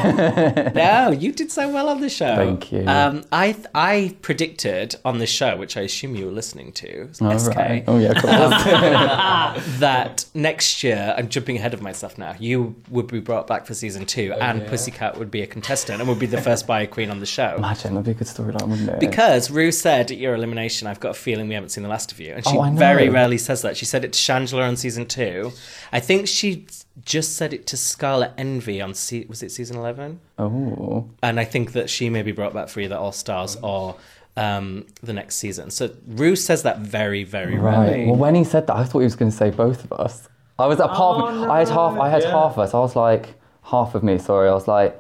No, 0.74 1.12
you 1.12 1.34
did 1.34 1.52
so 1.52 1.70
well 1.70 1.90
on 1.90 2.00
the 2.00 2.08
show. 2.10 2.38
Thank 2.38 2.72
you. 2.72 2.86
Um, 2.88 3.26
I 3.34 3.58
I 3.76 4.16
predicted 4.22 4.96
on 5.04 5.18
this 5.18 5.30
show, 5.30 5.58
which 5.58 5.76
I 5.76 5.82
assume 5.82 6.16
you 6.16 6.28
were 6.28 6.32
listening 6.32 6.72
to, 6.72 7.10
All 7.20 7.38
SK, 7.38 7.56
right. 7.58 7.84
Oh 7.88 7.98
yeah, 7.98 8.14
cool. 8.14 8.32
that 9.80 10.26
next 10.34 10.84
year, 10.86 11.14
I'm 11.18 11.28
jumping 11.28 11.58
ahead 11.58 11.74
of 11.74 11.82
myself 11.82 12.18
now, 12.18 12.34
you 12.40 12.76
would 12.90 13.08
be 13.08 13.20
brought 13.20 13.46
back 13.46 13.66
for 13.66 13.74
season 13.74 14.06
two, 14.06 14.32
and 14.40 14.66
Pussycat 14.68 15.18
would 15.20 15.32
be 15.32 15.42
a 15.42 15.48
contestant 15.48 16.00
and 16.00 16.08
would 16.08 16.20
be 16.20 16.28
the 16.28 16.42
first 16.42 16.66
bio 16.66 16.88
queen 16.88 17.10
on 17.12 17.20
the 17.20 17.26
show. 17.26 17.56
Imagine 17.58 17.96
that'd 17.96 18.06
be 18.06 18.12
a 18.12 18.14
good 18.14 18.28
storyline, 18.28 18.70
wouldn't 18.70 18.90
it? 18.90 19.01
Because 19.10 19.52
Ru 19.52 19.72
said 19.72 20.12
at 20.12 20.18
your 20.18 20.34
elimination, 20.36 20.88
I've 20.88 21.00
got 21.00 21.10
a 21.12 21.14
feeling 21.14 21.48
we 21.48 21.54
haven't 21.56 21.70
seen 21.70 21.84
the 21.84 21.90
last 21.90 22.12
of 22.12 22.20
you. 22.20 22.34
And 22.34 22.46
she 22.46 22.58
Oh, 22.58 22.70
very 22.72 23.10
rarely 23.10 23.38
says 23.38 23.62
that. 23.64 23.76
She 23.78 23.86
said 23.86 24.06
it 24.06 24.14
to 24.14 24.20
Shangela 24.20 24.68
on 24.68 24.76
season 24.78 25.06
two. 25.06 25.52
I 25.92 26.00
think 26.00 26.28
she 26.28 26.66
just 27.04 27.36
said 27.36 27.54
it 27.54 27.68
to 27.68 27.78
Scarlet 27.78 28.32
Envy 28.38 28.82
on, 28.82 28.94
se- 28.94 29.26
was 29.28 29.42
it 29.44 29.52
season 29.52 29.78
11? 29.78 30.20
oh, 30.40 31.10
And 31.22 31.40
I 31.40 31.44
think 31.46 31.74
that 31.74 31.90
she 31.90 32.10
maybe 32.10 32.32
brought 32.32 32.54
back 32.54 32.70
for 32.70 32.80
either 32.80 32.96
All 32.96 33.12
Stars 33.12 33.58
or 33.62 33.96
um, 34.38 34.86
the 35.04 35.14
next 35.14 35.36
season. 35.36 35.72
So 35.72 35.90
Ru 36.08 36.36
says 36.36 36.64
that 36.64 36.80
very, 36.80 37.24
very 37.24 37.58
right. 37.58 37.78
rarely. 37.90 38.06
Well, 38.06 38.16
when 38.16 38.36
he 38.36 38.44
said 38.44 38.68
that, 38.68 38.76
I 38.76 38.84
thought 38.84 39.00
he 39.00 39.06
was 39.06 39.16
going 39.16 39.32
to 39.32 39.36
say 39.38 39.50
both 39.50 39.84
of 39.84 39.92
us. 39.94 40.28
I 40.60 40.68
was 40.68 40.80
at 40.80 40.90
part. 40.92 41.34
I 41.50 41.60
had 41.60 41.70
half. 41.70 42.00
I 42.00 42.08
had 42.10 42.24
half 42.24 42.52
of 42.54 42.60
us. 42.60 42.74
I 42.76 42.80
was 42.80 42.96
like 42.96 43.34
half 43.64 43.96
of 43.96 44.04
me. 44.04 44.18
Sorry, 44.20 44.48
I 44.48 44.54
was 44.54 44.68
like. 44.68 45.00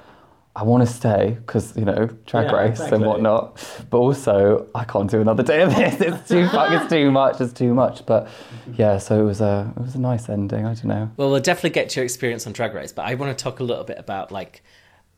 I 0.54 0.64
want 0.64 0.86
to 0.86 0.94
stay 0.94 1.38
because 1.46 1.76
you 1.78 1.86
know 1.86 2.08
drag 2.26 2.48
Yeah, 2.48 2.56
race 2.58 2.70
exactly. 2.72 2.98
and 2.98 3.06
whatnot, 3.06 3.86
but 3.90 3.98
also 3.98 4.68
I 4.76 4.84
can't 4.84 5.10
do 5.10 5.22
another 5.22 5.44
day 5.44 5.62
of 5.62 5.74
this. 5.76 6.02
It's 6.02 6.28
too 6.28 6.48
fuck. 6.50 6.72
It's 6.74 6.90
too 6.94 7.10
much. 7.12 7.40
It's 7.40 7.54
too 7.54 7.74
much. 7.74 8.06
But 8.06 8.28
yeah, 8.76 8.98
so 8.98 9.22
it 9.22 9.24
was 9.24 9.40
a 9.42 9.72
it 9.78 9.82
was 9.82 9.96
a 9.96 10.00
nice 10.00 10.28
ending. 10.28 10.66
I 10.66 10.74
don't 10.74 10.86
know. 10.86 11.10
Well, 11.16 11.30
we'll 11.32 11.40
definitely 11.40 11.70
get 11.70 11.90
to 11.92 12.02
your 12.02 12.04
experience 12.06 12.46
on 12.48 12.54
Drag 12.54 12.74
Race, 12.74 12.92
but 12.92 13.06
I 13.06 13.16
want 13.16 13.36
to 13.38 13.42
talk 13.42 13.60
a 13.62 13.64
little 13.64 13.86
bit 13.86 13.98
about 13.98 14.32
like 14.32 14.62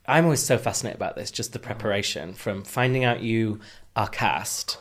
I'm 0.07 0.25
always 0.25 0.43
so 0.43 0.57
fascinated 0.57 0.97
about 0.97 1.15
this, 1.15 1.31
just 1.31 1.53
the 1.53 1.59
preparation 1.59 2.33
from 2.33 2.63
finding 2.63 3.03
out 3.03 3.21
you 3.21 3.59
are 3.95 4.07
cast. 4.09 4.77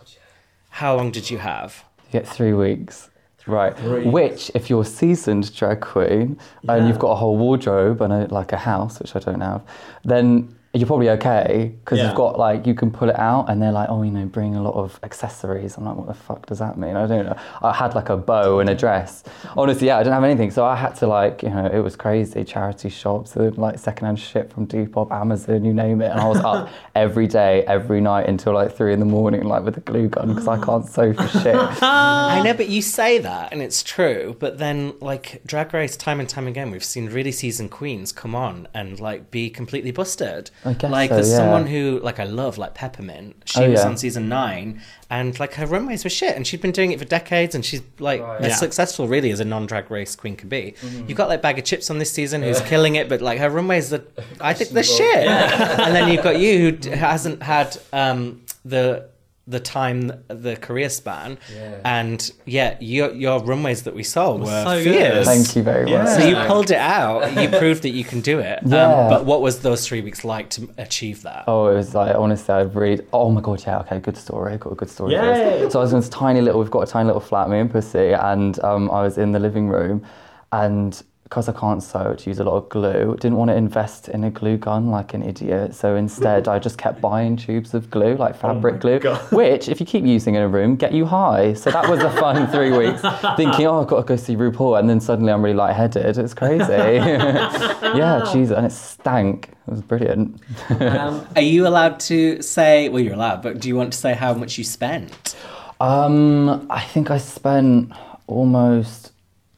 How 0.71 0.97
long 0.97 1.11
did 1.13 1.31
you 1.31 1.39
have? 1.39 1.85
You 2.13 2.21
get 2.21 2.29
three 2.29 2.53
weeks. 2.53 3.09
Right, 3.47 3.75
which 4.05 4.51
if 4.55 4.71
you're 4.71 4.83
a 4.83 4.85
seasoned 4.85 5.55
drag 5.55 5.81
queen 5.81 6.39
and 6.69 6.87
you've 6.87 6.99
got 7.01 7.11
a 7.13 7.17
whole 7.17 7.37
wardrobe 7.37 8.01
and 8.01 8.13
a, 8.13 8.27
like 8.33 8.53
a 8.53 8.57
house, 8.57 9.01
which 9.01 9.17
I 9.17 9.19
don't 9.19 9.41
have, 9.41 9.63
then 10.05 10.55
you're 10.75 10.87
probably 10.87 11.11
okay 11.11 11.71
because 11.85 11.99
Yeah. 11.99 12.07
you've 12.07 12.14
got 12.17 12.38
like 12.38 12.67
you 12.67 12.75
can 12.75 12.91
pull 12.91 13.11
it 13.11 13.19
out 13.19 13.50
and 13.50 13.61
they're 13.61 13.73
like 13.73 13.91
oh 13.91 14.02
you 14.02 14.11
know 14.11 14.25
bring 14.25 14.55
a 14.57 14.62
lot 14.62 14.73
of 14.75 14.99
accessories 15.02 15.76
i'm 15.76 15.85
like 15.85 15.97
what 15.97 16.07
the 16.07 16.14
fuck 16.14 16.47
does 16.47 16.61
that 16.61 16.79
mean 16.79 16.97
i 16.97 17.07
don't 17.07 17.26
know 17.26 17.37
i 17.61 17.73
had 17.75 17.95
like 17.95 18.09
a 18.09 18.17
bow 18.17 18.59
and 18.61 18.71
a 18.71 18.75
dress 18.75 19.23
honestly 19.55 19.88
yeah 19.88 19.97
i 19.99 20.02
didn't 20.02 20.14
have 20.14 20.25
anything 20.25 20.50
so 20.50 20.64
i 20.64 20.75
had 20.75 20.95
to 20.95 21.07
like 21.07 21.43
you 21.43 21.50
know 21.50 21.67
it 21.67 21.81
was 21.81 21.95
crazy 21.95 22.43
charity 22.43 22.88
shops 22.88 23.37
and 23.37 23.59
like 23.59 23.79
secondhand 23.79 24.19
shit 24.19 24.50
from 24.50 24.67
depop 24.67 25.11
amazon 25.12 25.62
you 25.62 25.75
name 25.75 26.00
it 26.00 26.11
and 26.11 26.19
i 26.21 26.26
was 26.26 26.38
up 26.41 26.71
every 26.95 27.26
day 27.26 27.62
every 27.67 28.00
night 28.00 28.26
until 28.26 28.55
like 28.55 28.75
three 28.75 28.95
in 28.95 28.99
the 29.00 29.05
morning 29.05 29.43
like 29.45 29.62
with 29.64 29.76
a 29.76 29.81
glue 29.81 30.09
gun 30.09 30.29
because 30.29 30.49
i 30.49 30.59
can't 30.64 30.87
sew 30.88 31.12
for 31.12 31.29
shit 31.29 31.55
I 31.83 32.41
know, 32.43 32.55
but 32.55 32.69
you 32.71 32.81
say 32.81 33.19
that, 33.19 33.52
and 33.52 33.61
it's 33.61 33.83
true. 33.83 34.37
But 34.38 34.57
then, 34.59 34.95
like 35.00 35.43
Drag 35.45 35.73
Race, 35.75 35.97
time 35.97 36.19
and 36.19 36.29
time 36.29 36.47
again, 36.47 36.71
we've 36.71 36.83
seen 36.85 37.07
really 37.11 37.31
seasoned 37.33 37.71
queens 37.71 38.11
come 38.11 38.35
on 38.35 38.69
and 38.73 38.99
like 38.99 39.31
be 39.31 39.50
completely 39.50 39.91
busted. 39.91 40.50
I 40.64 40.75
guess 40.75 40.90
like 40.90 41.11
so, 41.11 41.14
there's 41.16 41.31
yeah. 41.31 41.37
someone 41.38 41.66
who, 41.66 41.99
like, 42.02 42.21
I 42.21 42.25
love, 42.25 42.57
like 42.57 42.75
Peppermint. 42.75 43.35
She 43.47 43.61
Oh, 43.61 43.71
was 43.71 43.81
yeah. 43.81 43.87
on 43.88 43.97
season 43.97 44.28
nine, 44.28 44.81
and 45.11 45.38
like 45.40 45.54
her 45.54 45.66
runways 45.66 46.04
were 46.04 46.11
shit, 46.11 46.37
and 46.37 46.47
she'd 46.47 46.61
been 46.61 46.71
doing 46.71 46.92
it 46.92 46.99
for 46.99 47.04
decades, 47.04 47.54
and 47.54 47.64
she's 47.64 47.83
like 47.99 48.21
as 48.21 48.47
Yeah. 48.47 48.54
successful 48.57 49.09
really 49.09 49.31
as 49.33 49.40
a 49.40 49.45
non-drag 49.45 49.90
race 49.90 50.14
queen 50.14 50.37
could 50.37 50.49
be. 50.49 50.75
Mm-hmm. 50.81 51.09
You've 51.09 51.19
got 51.19 51.28
like 51.28 51.42
Baga 51.42 51.62
Chipz 51.62 51.90
on 51.90 51.99
this 51.99 52.12
season 52.12 52.42
who's 52.42 52.61
killing 52.62 52.95
it, 52.95 53.09
but 53.09 53.21
like 53.21 53.38
her 53.38 53.50
runways 53.50 53.92
are, 53.92 54.04
I 54.40 54.54
think 54.54 54.71
they're 54.71 54.83
shit. 54.85 55.26
and 55.26 55.95
then 55.95 56.09
you've 56.09 56.23
got 56.25 56.38
you 56.38 56.59
who 56.59 56.73
d- 56.73 56.90
hasn't 56.90 57.42
had 57.42 57.76
um, 57.92 58.42
the 58.64 59.09
the 59.49 59.59
time, 59.59 60.13
the 60.29 60.57
career 60.57 60.89
span, 60.89 61.37
and 61.85 62.31
yeah, 62.47 62.77
your 62.81 63.13
your 63.13 63.41
runways 63.43 63.83
that 63.83 63.95
we 63.95 64.03
saw 64.05 64.37
were 64.37 64.47
so 64.47 64.85
good. 64.85 64.95
fierce. 64.95 65.27
thank 65.27 65.57
you 65.57 65.63
very 65.65 65.91
Yeah. 65.91 66.05
much 66.05 66.21
So 66.21 66.27
you 66.27 66.37
pulled 66.47 66.71
it 66.71 66.79
out. 66.79 67.33
You 67.43 67.49
proved 67.49 67.83
that 67.83 67.91
you 67.91 68.05
can 68.05 68.21
do 68.21 68.39
it. 68.39 68.61
Yeah. 68.65 68.87
Um, 68.87 69.11
but 69.11 69.25
what 69.25 69.41
was 69.43 69.61
those 69.61 69.87
three 69.87 70.01
weeks 70.01 70.25
like 70.25 70.49
to 70.51 70.69
achieve 70.79 71.23
that? 71.23 71.45
Oh, 71.49 71.67
it 71.69 71.75
was 71.75 71.93
like 71.95 72.15
honestly, 72.15 72.55
I'd 72.55 72.75
read. 72.75 73.05
Oh 73.13 73.31
my 73.31 73.41
god, 73.41 73.63
yeah, 73.67 73.79
okay, 73.81 73.99
good 73.99 74.17
story. 74.17 74.57
Got 74.59 74.73
a 74.73 74.77
good 74.77 74.91
story. 74.91 75.17
for 75.17 75.25
Yay. 75.25 75.69
So 75.71 75.81
I 75.81 75.83
was 75.83 75.93
in 75.93 75.99
this 76.01 76.09
tiny 76.09 76.41
little. 76.41 76.61
We've 76.61 76.71
got 76.71 76.83
a 76.89 76.91
tiny 76.91 77.07
little 77.07 77.21
flat, 77.21 77.51
me 77.51 77.59
and 77.59 77.71
Pussy, 77.71 78.13
and 78.13 78.63
um, 78.63 78.91
I 78.93 79.03
was 79.03 79.19
in 79.19 79.33
the 79.33 79.41
living 79.41 79.69
room, 79.69 80.05
and 80.53 81.03
because 81.33 81.49
I 81.49 81.53
can't 81.53 81.83
sew, 81.83 82.12
to 82.12 82.29
use 82.29 82.41
a 82.41 82.45
lot 82.45 82.57
of 82.57 82.69
glue, 82.69 83.17
didn't 83.19 83.39
want 83.39 83.49
to 83.49 83.55
invest 83.55 84.11
in 84.11 84.23
a 84.23 84.31
glue 84.31 84.59
gun 84.59 84.91
like 84.91 85.15
an 85.15 85.23
idiot. 85.23 85.75
So 85.75 85.97
instead, 85.97 86.47
I 86.47 86.59
just 86.59 86.77
kept 86.77 87.01
buying 87.01 87.39
tubes 87.39 87.73
of 87.73 87.91
glue, 87.91 88.17
like 88.17 88.37
fabric 88.37 88.83
glue, 88.83 88.99
God. 88.99 89.19
which, 89.33 89.67
if 89.67 89.81
you 89.81 89.87
keep 89.87 90.05
using 90.05 90.35
in 90.35 90.43
a 90.43 90.49
room, 90.49 90.77
get 90.77 90.93
you 90.93 91.07
high. 91.07 91.55
So 91.55 91.71
that 91.71 91.89
was 91.89 92.01
a 92.01 92.11
fun 92.11 92.49
three 92.49 92.71
weeks, 92.71 93.01
thinking, 93.39 93.67
oh, 93.67 93.81
I've 93.81 93.87
got 93.87 94.03
to 94.03 94.07
go 94.07 94.17
see 94.17 94.37
RuPaul, 94.37 94.79
and 94.79 94.91
then 94.91 95.01
suddenly 95.01 95.33
I'm 95.33 95.41
really 95.41 95.57
lightheaded. 95.57 96.19
It's 96.19 96.35
crazy. 96.35 96.67
yeah, 96.71 98.29
Jesus, 98.31 98.55
and 98.55 98.67
it 98.67 98.73
stank. 98.73 99.49
It 99.67 99.71
was 99.71 99.81
brilliant. 99.81 100.39
Um, 100.69 101.27
are 101.35 101.41
you 101.41 101.67
allowed 101.67 101.99
to 102.01 102.43
say? 102.43 102.91
Well, 102.91 103.03
you're 103.03 103.15
allowed, 103.15 103.41
but 103.41 103.59
do 103.59 103.69
you 103.69 103.77
want 103.77 103.95
to 103.95 103.99
say 103.99 104.12
how 104.12 104.35
much 104.35 104.59
you 104.59 104.65
spent? 104.65 105.35
Um, 105.81 106.67
I 106.69 106.83
think 106.83 107.11
I 107.11 107.17
spent 107.17 107.91
almost 108.27 109.12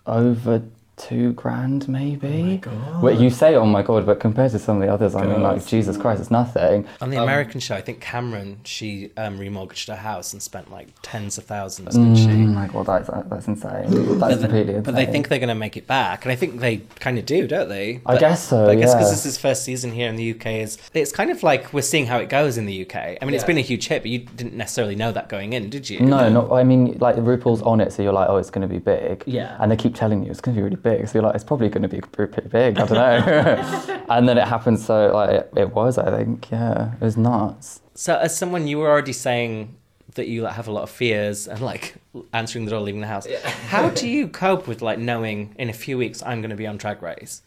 over 0.06 0.62
two 0.96 1.32
grand, 1.32 1.88
maybe. 1.88 2.60
Oh 2.66 3.00
God. 3.02 3.20
You 3.20 3.30
say, 3.30 3.54
oh 3.56 3.66
my 3.66 3.82
god, 3.82 4.06
but 4.06 4.20
compared 4.20 4.52
to 4.52 4.58
some 4.58 4.76
of 4.76 4.82
the 4.82 4.92
others, 4.92 5.14
I 5.14 5.26
mean, 5.26 5.42
like 5.42 5.66
Jesus 5.66 5.96
Christ, 5.96 6.20
it's 6.20 6.30
nothing. 6.30 6.86
On 7.00 7.08
Um, 7.08 7.10
the 7.10 7.22
American 7.22 7.60
show, 7.60 7.74
I 7.74 7.80
think 7.80 8.00
Cameron 8.00 8.58
she 8.64 9.10
um, 9.16 9.38
remortgaged 9.38 9.88
her 9.88 9.96
house 9.96 10.32
and 10.32 10.42
spent 10.42 10.70
like 10.70 10.88
tens 11.02 11.36
of 11.38 11.44
thousands, 11.44 11.94
didn't 11.96 12.12
Oh 12.12 12.16
she? 12.16 12.26
my 12.28 12.68
god, 12.68 12.86
that's 12.86 13.08
that's 13.28 13.48
insane. 13.48 13.90
That's 13.90 14.20
But, 14.20 14.40
completely 14.40 14.64
they, 14.72 14.78
insane. 14.78 14.82
but 14.82 14.94
they 14.94 15.06
think 15.06 15.28
they're 15.28 15.38
going 15.38 15.48
to 15.48 15.54
make 15.54 15.76
it 15.76 15.86
back, 15.86 16.24
and 16.24 16.32
I 16.32 16.36
think 16.36 16.60
they 16.60 16.82
kind 17.00 17.18
of 17.18 17.26
do, 17.26 17.46
don't 17.46 17.68
they? 17.68 18.00
I 18.06 18.16
guess 18.18 18.48
so, 18.48 18.64
but 18.64 18.70
I 18.70 18.74
guess 18.76 18.90
yeah. 18.90 18.98
because 18.98 19.10
this 19.10 19.26
is 19.26 19.36
first 19.38 19.64
season 19.64 19.92
here 19.92 20.08
in 20.08 20.16
the 20.16 20.30
UK, 20.32 20.46
is 20.46 20.78
it's 20.92 21.12
kind 21.12 21.30
of 21.30 21.42
like 21.42 21.72
we're 21.72 21.82
seeing 21.82 22.06
how 22.06 22.18
it 22.18 22.28
goes 22.28 22.56
in 22.56 22.66
the 22.66 22.82
UK. 22.86 23.18
I 23.20 23.24
mean, 23.24 23.34
it's 23.34 23.44
been 23.44 23.58
a 23.58 23.62
huge 23.62 23.88
hit, 23.88 24.02
but 24.02 24.10
you 24.10 24.20
didn't 24.20 24.54
necessarily 24.54 24.94
know 24.94 25.12
that 25.12 25.28
going 25.28 25.52
in, 25.54 25.70
did 25.70 25.90
you? 25.90 26.00
No, 26.00 26.28
not. 26.28 26.52
I 26.52 26.62
mean, 26.64 26.96
like 27.00 27.16
RuPaul's 27.16 27.62
on 27.62 27.80
it, 27.80 27.92
so 27.92 28.02
you're 28.02 28.12
like, 28.12 28.28
oh, 28.28 28.36
it's 28.36 28.50
going 28.50 28.66
to 28.66 28.72
be 28.72 28.78
big. 28.78 29.22
Yeah. 29.26 29.56
And 29.60 29.70
they 29.72 29.76
keep 29.76 29.94
telling 29.94 30.24
you 30.24 30.30
it's 30.30 30.40
going 30.40 30.54
to 30.54 30.60
be 30.60 30.62
really 30.64 30.76
big, 30.84 31.08
so 31.08 31.18
you're 31.18 31.24
like, 31.24 31.34
it's 31.34 31.42
probably 31.42 31.68
going 31.68 31.82
to 31.82 31.88
be 31.88 32.00
pretty 32.00 32.48
big. 32.48 32.78
I 32.78 32.86
don't 32.86 32.92
know. 32.92 34.04
and 34.10 34.28
then 34.28 34.38
it 34.38 34.46
happens, 34.46 34.84
so 34.84 35.12
like 35.12 35.30
it, 35.30 35.52
it 35.56 35.74
was. 35.74 35.98
I 35.98 36.16
think, 36.16 36.50
yeah, 36.50 36.92
it 36.92 37.00
was 37.00 37.16
nuts. 37.16 37.80
So, 37.94 38.16
as 38.16 38.36
someone, 38.36 38.68
you 38.68 38.78
were 38.78 38.88
already 38.88 39.12
saying 39.12 39.74
that 40.14 40.28
you 40.28 40.42
like, 40.42 40.54
have 40.54 40.68
a 40.68 40.72
lot 40.72 40.82
of 40.82 40.90
fears 40.90 41.48
and 41.48 41.60
like 41.60 41.96
answering 42.32 42.64
the 42.64 42.70
door, 42.70 42.80
leaving 42.80 43.00
the 43.00 43.06
house. 43.06 43.26
Yeah. 43.26 43.48
How 43.48 43.90
do 43.90 44.08
you 44.08 44.28
cope 44.28 44.66
with 44.68 44.82
like 44.82 44.98
knowing 44.98 45.54
in 45.58 45.68
a 45.70 45.72
few 45.72 45.98
weeks 45.98 46.22
I'm 46.22 46.40
going 46.40 46.50
to 46.50 46.56
be 46.56 46.66
on 46.66 46.76
Drag 46.76 47.02
Race? 47.02 47.42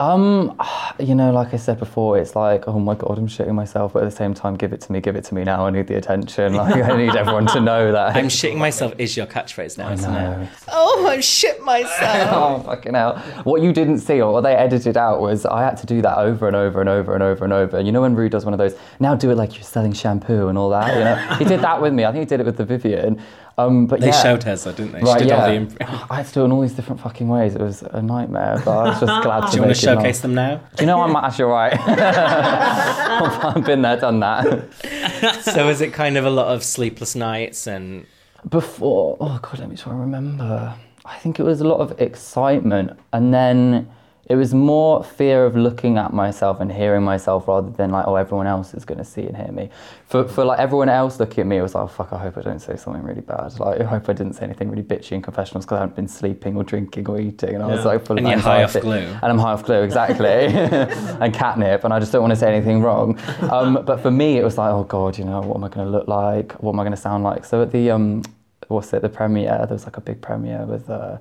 Um, 0.00 0.58
you 0.98 1.14
know, 1.14 1.30
like 1.30 1.54
I 1.54 1.58
said 1.58 1.78
before, 1.78 2.18
it's 2.18 2.34
like, 2.34 2.66
oh 2.66 2.80
my 2.80 2.94
god, 2.94 3.18
I'm 3.18 3.28
shitting 3.28 3.54
myself, 3.54 3.92
but 3.92 4.02
at 4.02 4.10
the 4.10 4.16
same 4.16 4.34
time, 4.34 4.56
give 4.56 4.72
it 4.72 4.80
to 4.80 4.92
me, 4.92 5.00
give 5.00 5.14
it 5.14 5.24
to 5.24 5.34
me 5.34 5.44
now. 5.44 5.66
I 5.66 5.70
need 5.70 5.86
the 5.86 5.96
attention. 5.96 6.54
Like 6.54 6.82
I 6.82 6.96
need 6.96 7.14
everyone 7.14 7.46
to 7.48 7.60
know 7.60 7.92
that. 7.92 8.16
I'm 8.16 8.26
shitting 8.28 8.56
myself 8.56 8.94
is 8.98 9.16
your 9.16 9.26
catchphrase 9.26 9.78
now, 9.78 9.88
I 9.88 9.92
isn't 9.92 10.12
know. 10.12 10.40
it? 10.40 10.48
Oh, 10.68 11.06
I'm 11.08 11.20
shit 11.20 11.62
myself. 11.62 11.90
Oh 12.40 12.62
fucking 12.62 12.94
hell! 12.94 13.18
What 13.44 13.60
you 13.60 13.72
didn't 13.72 13.98
see 13.98 14.20
or 14.20 14.32
what 14.32 14.40
they 14.42 14.54
edited 14.54 14.96
out 14.96 15.20
was 15.20 15.44
I 15.44 15.62
had 15.62 15.76
to 15.78 15.86
do 15.86 16.00
that 16.00 16.16
over 16.16 16.46
and 16.46 16.56
over 16.56 16.80
and 16.80 16.88
over 16.88 17.12
and 17.12 17.22
over 17.22 17.44
and 17.44 17.52
over. 17.52 17.76
And 17.76 17.86
you 17.86 17.92
know 17.92 18.00
when 18.00 18.14
Ru 18.14 18.28
does 18.28 18.44
one 18.44 18.54
of 18.54 18.58
those, 18.58 18.74
now 18.98 19.14
do 19.14 19.30
it 19.30 19.34
like 19.36 19.54
you're 19.54 19.62
selling 19.64 19.92
shampoo 19.92 20.48
and 20.48 20.56
all 20.56 20.70
that. 20.70 20.94
You 20.94 21.04
know, 21.04 21.36
he 21.36 21.44
did 21.44 21.60
that 21.60 21.82
with 21.82 21.92
me. 21.92 22.04
I 22.04 22.12
think 22.12 22.22
he 22.22 22.26
did 22.26 22.40
it 22.40 22.46
with 22.46 22.56
the 22.56 22.64
Vivienne. 22.64 23.20
Um, 23.66 23.86
but 23.86 24.00
They 24.00 24.06
yeah. 24.08 24.22
showed 24.22 24.42
her, 24.44 24.56
so 24.56 24.72
didn't 24.72 24.92
they? 24.92 25.00
Right, 25.00 25.18
she 25.20 25.24
did 25.24 25.28
yeah. 25.28 25.40
all 25.42 25.48
the 25.48 25.54
imp- 25.54 25.76
I 26.10 26.16
had 26.16 26.26
to 26.26 26.32
do 26.34 26.42
it 26.42 26.44
in 26.46 26.52
all 26.52 26.60
these 26.60 26.72
different 26.72 27.00
fucking 27.00 27.28
ways. 27.28 27.54
It 27.54 27.60
was 27.60 27.82
a 27.82 28.00
nightmare, 28.02 28.60
but 28.64 28.70
I 28.78 28.84
was 28.90 29.00
just 29.00 29.22
glad 29.22 29.40
to 29.46 29.50
Do 29.50 29.56
you 29.56 29.60
make 29.62 29.68
want 29.68 29.76
to 29.78 29.90
it 29.90 29.94
nice. 29.94 29.98
showcase 30.02 30.20
them 30.20 30.34
now? 30.34 30.60
Do 30.76 30.82
you 30.82 30.86
know 30.86 31.00
I'm 31.02 31.16
actually 31.16 31.44
right? 31.44 31.74
I've 33.54 33.64
been 33.64 33.82
there, 33.82 33.96
done 33.98 34.20
that. 34.20 35.42
so 35.42 35.68
is 35.68 35.80
it 35.80 35.92
kind 35.92 36.16
of 36.16 36.24
a 36.24 36.30
lot 36.30 36.48
of 36.48 36.62
sleepless 36.64 37.14
nights 37.14 37.66
and 37.66 38.06
Before, 38.48 39.16
oh 39.20 39.38
god, 39.42 39.58
let 39.58 39.68
me 39.68 39.76
try 39.76 39.92
and 39.92 40.00
remember. 40.00 40.74
I 41.04 41.16
think 41.18 41.38
it 41.40 41.42
was 41.42 41.60
a 41.60 41.64
lot 41.68 41.80
of 41.80 42.00
excitement, 42.00 42.98
and 43.12 43.32
then 43.34 43.88
it 44.30 44.36
was 44.36 44.54
more 44.54 45.02
fear 45.02 45.44
of 45.44 45.56
looking 45.56 45.98
at 45.98 46.12
myself 46.12 46.60
and 46.60 46.70
hearing 46.70 47.02
myself 47.02 47.48
rather 47.48 47.68
than 47.68 47.90
like, 47.90 48.06
oh, 48.06 48.14
everyone 48.14 48.46
else 48.46 48.74
is 48.74 48.84
going 48.84 48.98
to 48.98 49.04
see 49.04 49.26
and 49.26 49.36
hear 49.36 49.50
me. 49.50 49.70
For, 50.06 50.22
for 50.28 50.44
like 50.44 50.60
everyone 50.60 50.88
else 50.88 51.18
looking 51.18 51.40
at 51.40 51.46
me, 51.48 51.56
it 51.56 51.62
was 51.62 51.74
like, 51.74 51.82
oh, 51.82 51.88
fuck, 51.88 52.12
I 52.12 52.18
hope 52.18 52.38
I 52.38 52.42
don't 52.42 52.60
say 52.60 52.76
something 52.76 53.02
really 53.02 53.22
bad. 53.22 53.58
Like, 53.58 53.80
I 53.80 53.84
hope 53.84 54.08
I 54.08 54.12
didn't 54.12 54.34
say 54.34 54.44
anything 54.44 54.70
really 54.70 54.84
bitchy 54.84 55.12
in 55.12 55.20
confessionals 55.20 55.64
because 55.64 55.78
I 55.78 55.80
haven't 55.80 55.96
been 55.96 56.06
sleeping 56.06 56.56
or 56.56 56.62
drinking 56.62 57.08
or 57.08 57.18
eating. 57.20 57.56
And 57.56 57.64
I 57.64 57.66
was 57.66 57.80
Yeah. 57.80 57.86
like, 57.86 58.06
full 58.06 58.18
And 58.18 58.26
of 58.28 58.30
you're 58.30 58.40
high 58.40 58.62
off 58.62 58.80
glue. 58.80 58.98
And 58.98 59.24
I'm 59.24 59.38
high 59.40 59.50
off 59.50 59.64
glue, 59.64 59.82
exactly. 59.82 60.26
and 60.28 61.34
catnip, 61.34 61.82
and 61.82 61.92
I 61.92 61.98
just 61.98 62.12
don't 62.12 62.22
want 62.22 62.30
to 62.30 62.36
say 62.36 62.54
anything 62.54 62.82
wrong. 62.82 63.18
Um, 63.50 63.82
but 63.84 63.98
for 64.00 64.12
me, 64.12 64.38
it 64.38 64.44
was 64.44 64.56
like, 64.56 64.70
oh 64.72 64.84
god, 64.84 65.18
you 65.18 65.24
know, 65.24 65.40
what 65.40 65.56
am 65.56 65.64
I 65.64 65.68
going 65.70 65.86
to 65.86 65.90
look 65.90 66.06
like? 66.06 66.52
What 66.62 66.74
am 66.74 66.78
I 66.78 66.84
going 66.84 66.92
to 66.94 66.96
sound 66.96 67.24
like? 67.24 67.44
So 67.44 67.62
at 67.62 67.72
the 67.72 67.90
um, 67.90 68.22
what's 68.68 68.92
it, 68.92 69.02
the 69.02 69.08
premiere? 69.08 69.58
There 69.66 69.74
was 69.74 69.86
like 69.86 69.96
a 69.96 70.00
big 70.00 70.22
premiere 70.22 70.66
with. 70.66 70.88
Uh, 70.88 71.18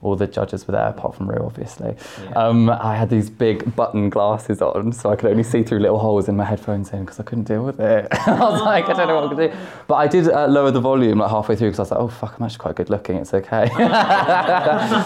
all 0.00 0.16
the 0.16 0.26
judges 0.26 0.66
were 0.66 0.72
there, 0.72 0.88
apart 0.88 1.16
from 1.16 1.28
Ru, 1.28 1.44
obviously. 1.44 1.96
Um, 2.36 2.70
I 2.70 2.94
had 2.94 3.10
these 3.10 3.28
big 3.28 3.74
button 3.74 4.10
glasses 4.10 4.62
on, 4.62 4.92
so 4.92 5.10
I 5.10 5.16
could 5.16 5.30
only 5.30 5.42
see 5.42 5.62
through 5.62 5.80
little 5.80 5.98
holes 5.98 6.28
in 6.28 6.36
my 6.36 6.44
headphones 6.44 6.92
in 6.92 7.00
because 7.00 7.18
I 7.18 7.24
couldn't 7.24 7.44
deal 7.44 7.64
with 7.64 7.80
it. 7.80 8.06
I 8.12 8.38
was 8.38 8.62
like, 8.62 8.88
I 8.88 8.92
don't 8.92 9.08
know 9.08 9.16
what 9.16 9.24
I'm 9.24 9.30
gonna 9.30 9.48
do. 9.48 9.56
But 9.86 9.94
I 9.96 10.06
did 10.06 10.28
uh, 10.28 10.46
lower 10.46 10.70
the 10.70 10.80
volume 10.80 11.18
like 11.18 11.30
halfway 11.30 11.56
through 11.56 11.68
because 11.68 11.80
I 11.80 11.82
was 11.82 11.90
like, 11.90 12.00
oh 12.00 12.08
fuck, 12.08 12.36
I'm 12.38 12.44
actually 12.44 12.58
quite 12.58 12.76
good 12.76 12.90
looking. 12.90 13.16
It's 13.16 13.34
okay. 13.34 13.68
yeah, 13.78 14.96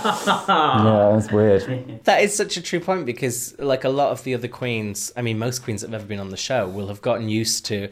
it 1.10 1.14
was 1.14 1.32
weird. 1.32 2.04
That 2.04 2.22
is 2.22 2.34
such 2.34 2.56
a 2.56 2.62
true 2.62 2.80
point 2.80 3.06
because, 3.06 3.58
like, 3.58 3.84
a 3.84 3.88
lot 3.88 4.10
of 4.10 4.22
the 4.24 4.34
other 4.34 4.48
queens, 4.48 5.12
I 5.16 5.22
mean, 5.22 5.38
most 5.38 5.62
queens 5.62 5.80
that 5.80 5.90
have 5.90 6.02
ever 6.02 6.08
been 6.08 6.20
on 6.20 6.30
the 6.30 6.36
show 6.36 6.68
will 6.68 6.88
have 6.88 7.00
gotten 7.00 7.28
used 7.28 7.64
to 7.66 7.88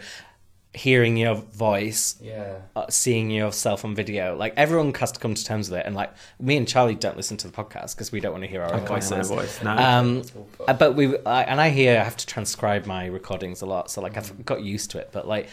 hearing 0.72 1.16
your 1.16 1.34
voice, 1.34 2.14
Yeah. 2.20 2.58
uh, 2.76 2.86
seeing 2.88 3.30
yourself 3.30 3.84
on 3.84 3.94
video. 3.94 4.36
Like, 4.36 4.54
everyone 4.56 4.94
has 4.94 5.10
to 5.12 5.18
come 5.20 5.34
to 5.34 5.44
terms 5.44 5.68
with 5.68 5.80
it. 5.80 5.86
And, 5.86 5.96
like, 5.96 6.12
me 6.38 6.56
and 6.56 6.66
Charlie 6.68 6.94
don't 6.94 7.16
listen 7.16 7.36
to 7.38 7.48
the 7.48 7.52
podcast 7.52 7.96
because 7.96 8.12
we 8.12 8.20
don't 8.20 8.32
want 8.32 8.44
to 8.44 8.50
hear 8.50 8.62
our 8.62 8.72
own 8.74 8.86
can't 8.86 9.02
hear 9.02 9.10
my 9.18 9.22
voices. 9.24 9.28
voice, 9.30 9.62
no. 9.64 9.76
Um, 9.76 10.22
uh, 10.68 10.72
but 10.74 10.94
we, 10.94 11.18
I, 11.26 11.42
and 11.42 11.60
I 11.60 11.70
hear 11.70 11.98
I 12.00 12.04
have 12.04 12.16
to 12.18 12.26
transcribe 12.26 12.86
my 12.86 13.06
recordings 13.06 13.62
a 13.62 13.66
lot. 13.66 13.90
So, 13.90 14.00
like, 14.00 14.16
I've 14.16 14.44
got 14.44 14.62
used 14.62 14.92
to 14.92 14.98
it. 14.98 15.10
But, 15.10 15.26
like, 15.26 15.48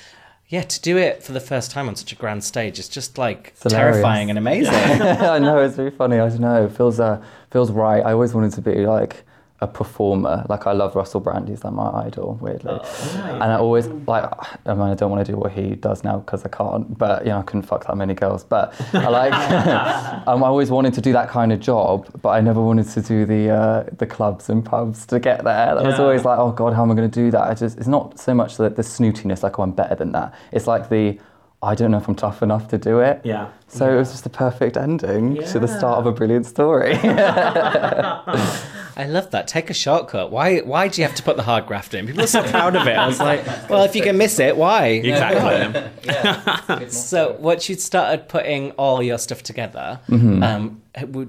yeah, 0.50 0.62
to 0.62 0.82
do 0.82 0.98
it 0.98 1.24
for 1.24 1.32
the 1.34 1.40
first 1.42 1.72
time 1.72 1.88
on 1.90 1.96
such 1.96 2.12
a 2.14 2.16
grand 2.16 2.44
stage 2.44 2.80
is 2.80 2.88
just 2.88 3.18
like 3.18 3.54
hilarious. 3.62 3.96
terrifying 3.96 4.30
and 4.30 4.38
amazing. 4.40 4.74
I 4.76 5.40
know 5.40 5.58
it's 5.60 5.78
really 5.78 5.92
funny. 5.92 6.20
I 6.20 6.30
don't 6.30 6.40
know. 6.40 6.64
It 6.66 6.72
feels 6.72 7.02
uh, 7.02 7.22
feels 7.52 7.70
right. 7.70 8.00
I 8.06 8.14
always 8.14 8.34
wanted 8.34 8.54
to 8.54 8.62
be 8.62 8.86
like 8.86 9.26
a 9.60 9.68
performer. 9.68 10.46
Like 10.50 10.68
I 10.68 10.74
love 10.74 10.96
Russell 10.96 11.20
Brand. 11.20 11.50
He's 11.50 11.64
like 11.64 11.74
my 11.74 11.90
idol, 12.06 12.38
weirdly. 12.40 12.80
And 13.16 13.44
I 13.44 13.56
always 13.56 13.88
like. 13.88 14.30
I 14.66 14.74
mean, 14.74 14.82
I 14.84 14.94
don't 14.94 15.10
want 15.10 15.26
to 15.26 15.32
do 15.32 15.38
what 15.38 15.52
he 15.52 15.76
does 15.76 16.04
now 16.04 16.20
because 16.20 16.46
I 16.46 16.50
can't. 16.50 16.96
But 16.98 17.24
you 17.24 17.30
know, 17.30 17.40
I 17.40 17.42
couldn't 17.42 17.64
fuck 17.64 17.88
that 17.88 17.98
many 17.98 18.14
girls. 18.14 18.44
But 18.44 18.76
I 18.94 19.10
like. 19.10 19.34
um, 20.28 20.44
I 20.44 20.48
always 20.48 20.70
wanted 20.70 20.94
to 20.94 21.02
do 21.02 21.12
that 21.14 21.30
kind 21.30 21.52
of 21.52 21.60
job, 21.60 22.08
but 22.22 22.30
I 22.30 22.42
never 22.42 22.62
wanted 22.62 22.88
to 22.90 23.02
do 23.02 23.26
the 23.26 23.50
uh, 23.50 23.84
the 23.98 24.06
clubs 24.06 24.50
and 24.50 24.64
pubs 24.64 25.08
to 25.08 25.20
get 25.20 25.44
there. 25.44 25.74
That 25.76 25.84
was 25.84 26.00
always 26.00 26.24
like, 26.24 26.38
oh 26.38 26.52
god, 26.52 26.74
how 26.74 26.84
am 26.84 26.92
I 26.92 26.96
going 26.96 27.10
to 27.10 27.20
do 27.24 27.32
that? 27.32 27.42
I 27.42 27.54
just. 27.56 27.78
It's 27.78 27.88
not 27.88 28.20
so 28.20 28.36
much 28.36 28.58
the, 28.58 28.70
the 28.70 28.84
snootiness, 28.84 29.42
like 29.42 29.58
oh, 29.58 29.64
I'm 29.64 29.72
better 29.72 29.96
than 29.96 30.12
that. 30.12 30.36
It's 30.52 30.68
like 30.68 30.90
the. 30.90 31.20
I 31.64 31.74
don't 31.74 31.90
know 31.90 31.98
if 31.98 32.08
I'm 32.08 32.14
tough 32.14 32.44
enough 32.44 32.68
to 32.68 32.78
do 32.78 33.00
it. 33.00 33.22
Yeah. 33.24 33.50
So 33.68 33.92
it 33.92 33.98
was 33.98 34.12
just 34.12 34.28
a 34.28 34.30
perfect 34.30 34.78
ending 34.78 35.44
to 35.44 35.58
the 35.60 35.68
start 35.68 35.98
of 35.98 36.06
a 36.06 36.12
brilliant 36.12 36.46
story. 36.46 36.94
I 38.98 39.06
love 39.06 39.30
that. 39.32 39.48
Take 39.48 39.70
a 39.70 39.74
shortcut. 39.74 40.32
Why? 40.32 40.58
Why 40.60 40.88
do 40.88 41.00
you 41.02 41.08
have 41.08 41.16
to 41.18 41.24
put 41.24 41.38
the 41.38 41.44
hard 41.44 41.68
graft 41.68 41.94
in? 41.94 42.08
People 42.08 42.24
are 42.24 42.28
so 42.28 42.42
proud 42.44 42.76
of 42.76 42.88
it. 42.88 42.98
I 42.98 43.06
was 43.08 43.20
like, 43.20 43.46
well, 43.70 43.84
if 43.84 43.96
you 43.96 44.02
can 44.02 44.18
miss 44.18 44.40
it, 44.40 44.58
why? 44.58 44.88
Exactly. 44.88 45.92
Yeah. 46.04 46.88
So, 46.90 47.36
once 47.40 47.70
you'd 47.70 47.80
started 47.82 48.28
putting 48.28 48.72
all 48.72 49.04
your 49.04 49.18
stuff 49.20 49.44
together, 49.44 50.00
Mm-hmm. 50.10 50.42
um, 50.44 50.82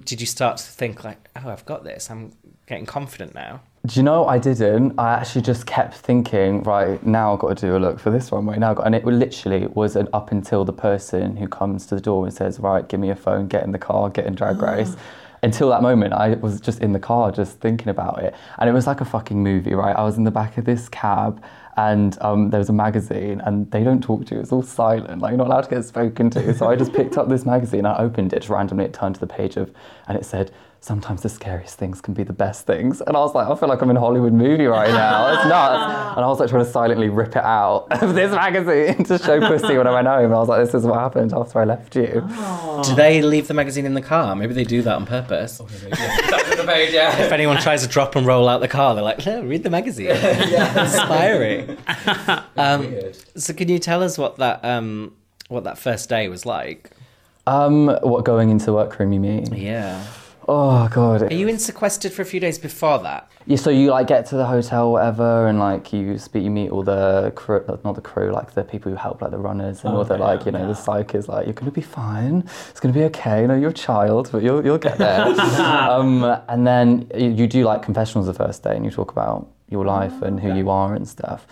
did 0.05 0.21
you 0.21 0.27
start 0.27 0.57
to 0.59 0.65
think 0.65 1.05
like, 1.05 1.29
oh, 1.37 1.51
I've 1.51 1.65
got 1.67 1.85
this. 1.85 2.11
I'm 2.11 2.33
getting 2.67 2.87
confident 2.87 3.35
now. 3.35 3.61
Do 3.87 3.99
you 4.01 4.03
know 4.03 4.27
I 4.27 4.39
didn't? 4.39 4.99
I 4.99 5.15
actually 5.15 5.43
just 5.43 5.67
kept 5.67 5.95
thinking, 5.95 6.63
right, 6.65 7.05
now 7.07 7.33
I've 7.35 7.39
got 7.39 7.57
to 7.57 7.67
do 7.67 7.77
a 7.77 7.79
look 7.79 7.99
for 8.01 8.11
this 8.11 8.31
one. 8.31 8.47
Right 8.47 8.59
now, 8.59 8.75
and 8.77 8.95
it 8.95 9.05
literally 9.05 9.67
was 9.69 9.95
an 9.97 10.09
up 10.13 10.31
until 10.33 10.65
the 10.65 10.73
person 10.73 11.37
who 11.37 11.47
comes 11.49 11.87
to 11.87 11.95
the 11.95 12.01
door 12.01 12.25
and 12.25 12.35
says, 12.35 12.59
right, 12.61 12.87
give 12.89 12.99
me 13.01 13.07
your 13.09 13.17
phone, 13.17 13.47
get 13.47 13.63
in 13.65 13.73
the 13.73 13.79
car, 13.79 14.11
get 14.11 14.27
in 14.27 14.35
Drag 14.35 14.61
Race. 14.63 14.97
Until 15.43 15.69
that 15.71 15.83
moment, 15.83 16.13
I 16.15 16.35
was 16.35 16.61
just 16.61 16.81
in 16.81 16.93
the 16.93 16.99
car, 16.99 17.31
just 17.31 17.61
thinking 17.61 17.89
about 17.89 18.23
it, 18.23 18.35
and 18.59 18.69
it 18.69 18.73
was 18.73 18.87
like 18.87 19.01
a 19.01 19.05
fucking 19.05 19.41
movie, 19.43 19.75
right? 19.75 19.95
I 19.97 20.03
was 20.03 20.17
in 20.17 20.25
the 20.25 20.31
back 20.31 20.59
of 20.59 20.65
this 20.65 20.89
cab, 20.89 21.43
and 21.77 22.17
um, 22.21 22.51
there 22.51 22.59
was 22.59 22.69
a 22.69 22.73
magazine, 22.73 23.41
and 23.45 23.71
they 23.71 23.85
don't 23.85 24.03
talk 24.03 24.27
to 24.27 24.35
you. 24.35 24.41
It's 24.41 24.51
all 24.51 24.63
silent, 24.63 25.23
like 25.23 25.31
you're 25.31 25.39
not 25.39 25.47
allowed 25.47 25.63
to 25.63 25.71
get 25.71 25.85
spoken 25.85 26.29
to. 26.31 26.53
So 26.55 26.69
I 26.69 26.75
just 26.75 26.93
picked 26.93 27.17
up 27.17 27.29
this 27.29 27.47
magazine, 27.47 27.87
I 27.87 27.99
opened 27.99 28.33
it 28.33 28.49
randomly, 28.49 28.85
it 28.85 28.93
turned 28.93 29.15
to 29.15 29.21
the 29.21 29.29
page 29.29 29.57
of, 29.57 29.73
and 30.09 30.19
it 30.19 30.25
said 30.25 30.51
sometimes 30.81 31.23
the 31.23 31.29
scariest 31.29 31.77
things 31.77 32.01
can 32.01 32.15
be 32.15 32.23
the 32.23 32.33
best 32.33 32.67
things. 32.67 33.01
And 33.01 33.17
I 33.17 33.21
was 33.21 33.35
like, 33.35 33.49
I 33.49 33.55
feel 33.57 33.69
like 33.69 33.83
I'm 33.83 33.91
in 33.91 33.97
a 33.97 34.01
Hollywood 34.01 34.33
movie 34.33 34.67
right 34.67 34.91
now. 34.91 35.35
It's 35.35 35.45
nuts. 35.49 36.05
And 36.19 36.25
I 36.25 36.29
was 36.29 36.41
like 36.41 36.49
trying 36.51 36.65
to 36.65 36.71
silently 36.71 37.09
rip 37.09 37.37
it 37.37 37.45
out 37.45 37.87
of 38.03 38.15
this 38.15 38.33
magazine 38.33 39.05
to 39.05 39.19
show 39.19 39.39
pussy 39.41 39.77
when 39.77 39.87
I 39.87 39.93
went 39.93 40.09
home. 40.09 40.25
And 40.27 40.35
I 40.35 40.39
was 40.39 40.49
like, 40.49 40.65
this 40.65 40.75
is 40.75 40.85
what 40.85 40.99
happened 40.99 41.33
after 41.33 41.61
I 41.61 41.65
left 41.65 41.95
you. 41.95 42.27
Do 42.85 42.95
they 42.97 43.23
leave 43.23 43.47
the 43.47 43.55
magazine 43.55 43.87
in 43.87 43.95
the 43.95 44.03
car? 44.03 44.35
Maybe 44.35 44.55
they 44.55 44.65
do 44.65 44.83
that 44.83 44.97
on 44.97 45.07
purpose. 45.07 45.61
If 47.21 47.33
anyone 47.33 47.59
tries 47.61 47.83
to 47.83 47.89
drop 47.89 48.17
and 48.17 48.27
roll 48.27 48.49
out 48.49 48.61
the 48.61 48.69
car, 48.69 48.95
they're 48.95 49.05
like, 49.05 49.25
"No, 49.25 49.43
read 49.43 49.63
the 49.63 49.71
magazine. 49.71 50.11
Inspiring." 50.77 51.77
Um, 52.57 52.95
so, 53.37 53.53
can 53.53 53.69
you 53.69 53.79
tell 53.79 54.03
us 54.03 54.19
what 54.19 54.37
that 54.37 54.65
um, 54.65 55.15
what 55.49 55.65
that 55.65 55.79
first 55.79 56.09
day 56.09 56.29
was 56.29 56.45
like? 56.47 56.91
Um, 57.47 57.89
what 58.03 58.25
going 58.25 58.51
into 58.51 58.67
the 58.67 58.75
workroom 58.75 59.13
you 59.13 59.21
mean? 59.21 59.55
Yeah. 59.55 60.05
Oh 60.51 60.89
god. 60.89 61.31
Are 61.31 61.35
you 61.35 61.47
in 61.47 61.59
sequestered 61.59 62.11
for 62.11 62.23
a 62.23 62.25
few 62.25 62.41
days 62.41 62.59
before 62.59 62.99
that? 63.01 63.31
Yeah, 63.45 63.59
so 63.59 63.69
you 63.69 63.91
like 63.91 64.07
get 64.07 64.25
to 64.27 64.37
the 64.37 64.47
hotel, 64.47 64.93
whatever, 64.93 65.47
and 65.47 65.59
like 65.59 65.93
you 65.93 66.17
speak, 66.17 66.43
you 66.43 66.51
meet 66.51 66.71
all 66.71 66.83
the 66.83 67.35
crew, 67.37 67.63
not 67.85 67.95
the 67.95 68.01
crew, 68.01 68.33
like 68.33 68.55
the 68.55 68.65
people 68.65 68.91
who 68.91 68.97
help, 68.97 69.21
like 69.21 69.31
the 69.31 69.37
runners 69.37 69.85
and 69.85 69.95
all 69.95 70.05
the 70.05 70.15
Okay, 70.15 70.23
like, 70.23 70.47
you 70.47 70.53
know, 70.53 70.67
the 70.67 70.75
psych 70.75 71.15
is 71.15 71.29
like, 71.29 71.45
you're 71.45 71.53
gonna 71.53 71.71
be 71.71 71.83
fine, 71.83 72.45
it's 72.71 72.81
gonna 72.81 72.95
be 72.95 73.05
okay. 73.05 73.43
You 73.43 73.49
know, 73.49 73.57
you're 73.57 73.71
a 73.71 73.75
child, 73.75 74.31
but 74.33 74.43
you'll 74.43 74.65
you'll 74.65 74.79
get 74.79 74.97
there. 74.97 75.21
um, 75.61 76.25
and 76.49 76.67
then 76.67 77.11
you, 77.15 77.29
you 77.29 77.47
do 77.47 77.65
like 77.65 77.83
confessionals 77.83 78.27
the 78.27 78.35
first 78.35 78.63
day, 78.63 78.75
and 78.75 78.87
you 78.87 78.91
talk 78.91 79.13
about 79.13 79.51
your 79.69 79.85
life 79.85 80.23
and 80.23 80.41
who 80.41 80.55
you 80.57 80.71
are 80.71 80.95
and 80.95 81.07
stuff. 81.07 81.47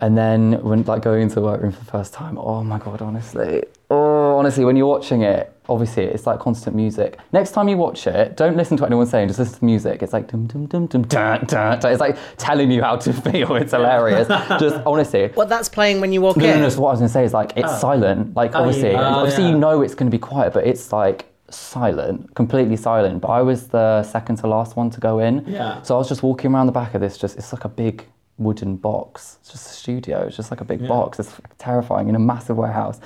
And 0.00 0.16
then 0.16 0.62
when 0.62 0.82
like 0.84 1.02
going 1.02 1.22
into 1.22 1.34
the 1.34 1.42
workroom 1.42 1.72
for 1.72 1.78
the 1.84 1.90
first 1.90 2.14
time, 2.14 2.38
oh 2.38 2.64
my 2.64 2.78
god, 2.78 3.02
honestly, 3.02 3.64
oh 3.90 4.38
honestly, 4.38 4.64
when 4.64 4.76
you're 4.76 4.86
watching 4.86 5.22
it, 5.22 5.54
obviously 5.68 6.04
it's 6.04 6.26
like 6.26 6.40
constant 6.40 6.74
music. 6.74 7.18
Next 7.32 7.50
time 7.52 7.68
you 7.68 7.76
watch 7.76 8.06
it, 8.06 8.36
don't 8.36 8.56
listen 8.56 8.78
to 8.78 8.82
what 8.82 8.86
anyone's 8.88 9.10
saying, 9.10 9.28
just 9.28 9.38
listen 9.38 9.54
to 9.54 9.60
the 9.60 9.66
music. 9.66 10.02
It's 10.02 10.14
like 10.14 10.26
dum 10.30 10.46
dum 10.46 10.66
dum 10.66 10.86
dum 10.86 11.02
dun, 11.02 11.44
dun, 11.46 11.78
dun. 11.78 11.92
It's 11.92 12.00
like 12.00 12.16
telling 12.38 12.70
you 12.70 12.82
how 12.82 12.96
to 12.96 13.12
feel. 13.30 13.54
It's 13.56 13.72
hilarious. 13.72 14.26
just 14.58 14.80
honestly. 14.86 15.30
Well, 15.36 15.46
that's 15.46 15.68
playing 15.68 16.00
when 16.00 16.12
you 16.12 16.22
walk 16.22 16.38
No, 16.38 16.46
in. 16.46 16.56
no, 16.56 16.60
no, 16.62 16.68
so 16.70 16.80
what 16.80 16.88
I 16.88 16.92
was 16.92 17.00
gonna 17.00 17.08
say 17.10 17.24
is 17.24 17.34
like 17.34 17.52
it's 17.56 17.70
oh. 17.70 17.78
silent. 17.78 18.34
Like 18.34 18.54
oh, 18.54 18.60
obviously, 18.60 18.92
yeah. 18.92 19.00
Oh, 19.08 19.20
obviously 19.20 19.44
yeah. 19.44 19.50
you 19.50 19.58
know 19.58 19.82
it's 19.82 19.94
gonna 19.94 20.10
be 20.10 20.18
quiet, 20.18 20.54
but 20.54 20.66
it's 20.66 20.92
like 20.92 21.26
silent, 21.50 22.34
completely 22.34 22.76
silent. 22.76 23.20
But 23.20 23.28
I 23.28 23.42
was 23.42 23.68
the 23.68 24.02
second 24.02 24.36
to 24.36 24.46
last 24.46 24.76
one 24.76 24.88
to 24.90 25.00
go 25.00 25.18
in. 25.18 25.44
Yeah. 25.46 25.82
So 25.82 25.94
I 25.94 25.98
was 25.98 26.08
just 26.08 26.22
walking 26.22 26.54
around 26.54 26.66
the 26.66 26.72
back 26.72 26.94
of 26.94 27.02
this. 27.02 27.18
Just 27.18 27.36
it's 27.36 27.52
like 27.52 27.64
a 27.64 27.68
big 27.68 28.06
wooden 28.40 28.76
box. 28.76 29.38
It's 29.40 29.52
just 29.52 29.66
a 29.70 29.72
studio. 29.74 30.26
It's 30.26 30.36
just 30.36 30.50
like 30.50 30.60
a 30.60 30.64
big 30.64 30.88
box. 30.88 31.20
It's 31.20 31.32
terrifying 31.58 32.08
in 32.08 32.16
a 32.16 32.18
massive 32.18 32.56
warehouse. 32.56 32.98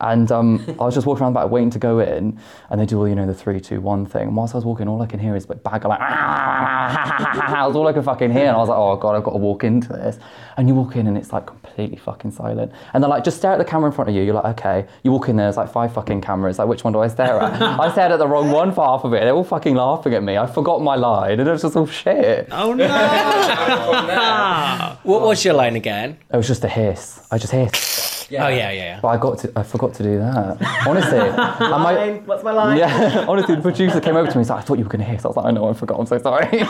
And 0.00 0.30
um, 0.32 0.64
I 0.80 0.84
was 0.84 0.94
just 0.94 1.06
walking 1.06 1.22
around 1.22 1.34
the 1.34 1.40
back 1.40 1.50
waiting 1.50 1.70
to 1.70 1.78
go 1.78 2.00
in, 2.00 2.38
and 2.70 2.80
they 2.80 2.86
do 2.86 2.98
all 2.98 3.08
you 3.08 3.14
know 3.14 3.26
the 3.26 3.34
three, 3.34 3.60
two, 3.60 3.80
one 3.80 4.06
thing. 4.06 4.28
And 4.28 4.36
whilst 4.36 4.54
I 4.54 4.58
was 4.58 4.64
walking, 4.64 4.88
all 4.88 5.00
I 5.02 5.06
can 5.06 5.20
hear 5.20 5.36
is 5.36 5.48
like 5.48 5.62
bag 5.62 5.84
like 5.84 5.98
that 6.00 7.64
was 7.66 7.76
all 7.76 7.86
I 7.86 7.92
could 7.92 8.04
fucking 8.04 8.32
hear. 8.32 8.46
And 8.46 8.56
I 8.56 8.58
was 8.58 8.68
like, 8.68 8.78
oh 8.78 8.96
god, 8.96 9.16
I've 9.16 9.24
got 9.24 9.32
to 9.32 9.38
walk 9.38 9.64
into 9.64 9.88
this. 9.88 10.18
And 10.56 10.68
you 10.68 10.74
walk 10.74 10.96
in 10.96 11.06
and 11.06 11.16
it's 11.16 11.32
like 11.32 11.46
completely 11.46 11.96
fucking 11.96 12.32
silent. 12.32 12.72
And 12.92 13.02
they're 13.02 13.08
like, 13.08 13.24
just 13.24 13.38
stare 13.38 13.52
at 13.52 13.58
the 13.58 13.64
camera 13.64 13.90
in 13.90 13.94
front 13.94 14.10
of 14.10 14.16
you. 14.16 14.22
You're 14.22 14.34
like, 14.34 14.58
okay. 14.58 14.86
You 15.02 15.12
walk 15.12 15.28
in 15.28 15.36
there, 15.36 15.46
there's 15.46 15.56
like 15.56 15.72
five 15.72 15.92
fucking 15.94 16.20
cameras. 16.20 16.58
Like, 16.58 16.68
which 16.68 16.84
one 16.84 16.92
do 16.92 17.00
I 17.00 17.08
stare 17.08 17.40
at? 17.40 17.60
I 17.62 17.90
stared 17.92 18.12
at 18.12 18.18
the 18.18 18.26
wrong 18.26 18.50
one 18.50 18.72
for 18.72 18.84
half 18.84 19.04
of 19.04 19.12
it. 19.14 19.20
They're 19.20 19.34
all 19.34 19.44
fucking 19.44 19.74
laughing 19.74 20.14
at 20.14 20.22
me. 20.22 20.36
I 20.36 20.46
forgot 20.46 20.82
my 20.82 20.96
line, 20.96 21.40
and 21.40 21.48
it 21.48 21.52
was 21.52 21.62
just 21.62 21.76
all 21.76 21.86
shit. 21.86 22.48
Oh 22.50 22.74
no! 22.74 22.86
What 25.02 25.22
was 25.22 25.44
your 25.44 25.54
line 25.54 25.76
again? 25.76 26.18
It 26.32 26.36
was 26.36 26.46
just 26.46 26.64
a 26.64 26.68
hiss. 26.68 27.20
I 27.30 27.38
just 27.38 27.52
hissed. 27.52 28.09
Oh 28.32 28.48
yeah, 28.48 28.70
yeah, 28.70 28.72
yeah. 28.72 29.00
But 29.00 29.08
I 29.08 29.16
got 29.16 29.38
to, 29.38 29.52
I 29.56 29.62
forgot 29.62 29.94
to 29.94 30.02
do 30.02 30.18
that. 30.18 30.86
Honestly, 30.86 31.18
and 31.18 31.36
my, 31.82 32.20
What's 32.26 32.44
my 32.44 32.52
line? 32.52 32.78
yeah, 32.78 33.24
honestly, 33.28 33.56
the 33.56 33.62
producer 33.62 34.00
came 34.00 34.16
over 34.16 34.28
to 34.30 34.36
me 34.36 34.40
and 34.40 34.46
said, 34.46 34.56
"I 34.56 34.60
thought 34.60 34.78
you 34.78 34.84
were 34.84 34.90
going 34.90 35.04
to 35.04 35.10
hiss." 35.10 35.24
I 35.24 35.28
was 35.28 35.36
like, 35.36 35.46
"I 35.46 35.50
know, 35.50 35.68
I 35.68 35.72
forgot. 35.72 35.98
I'm 35.98 36.06
so 36.06 36.18
sorry." 36.18 36.46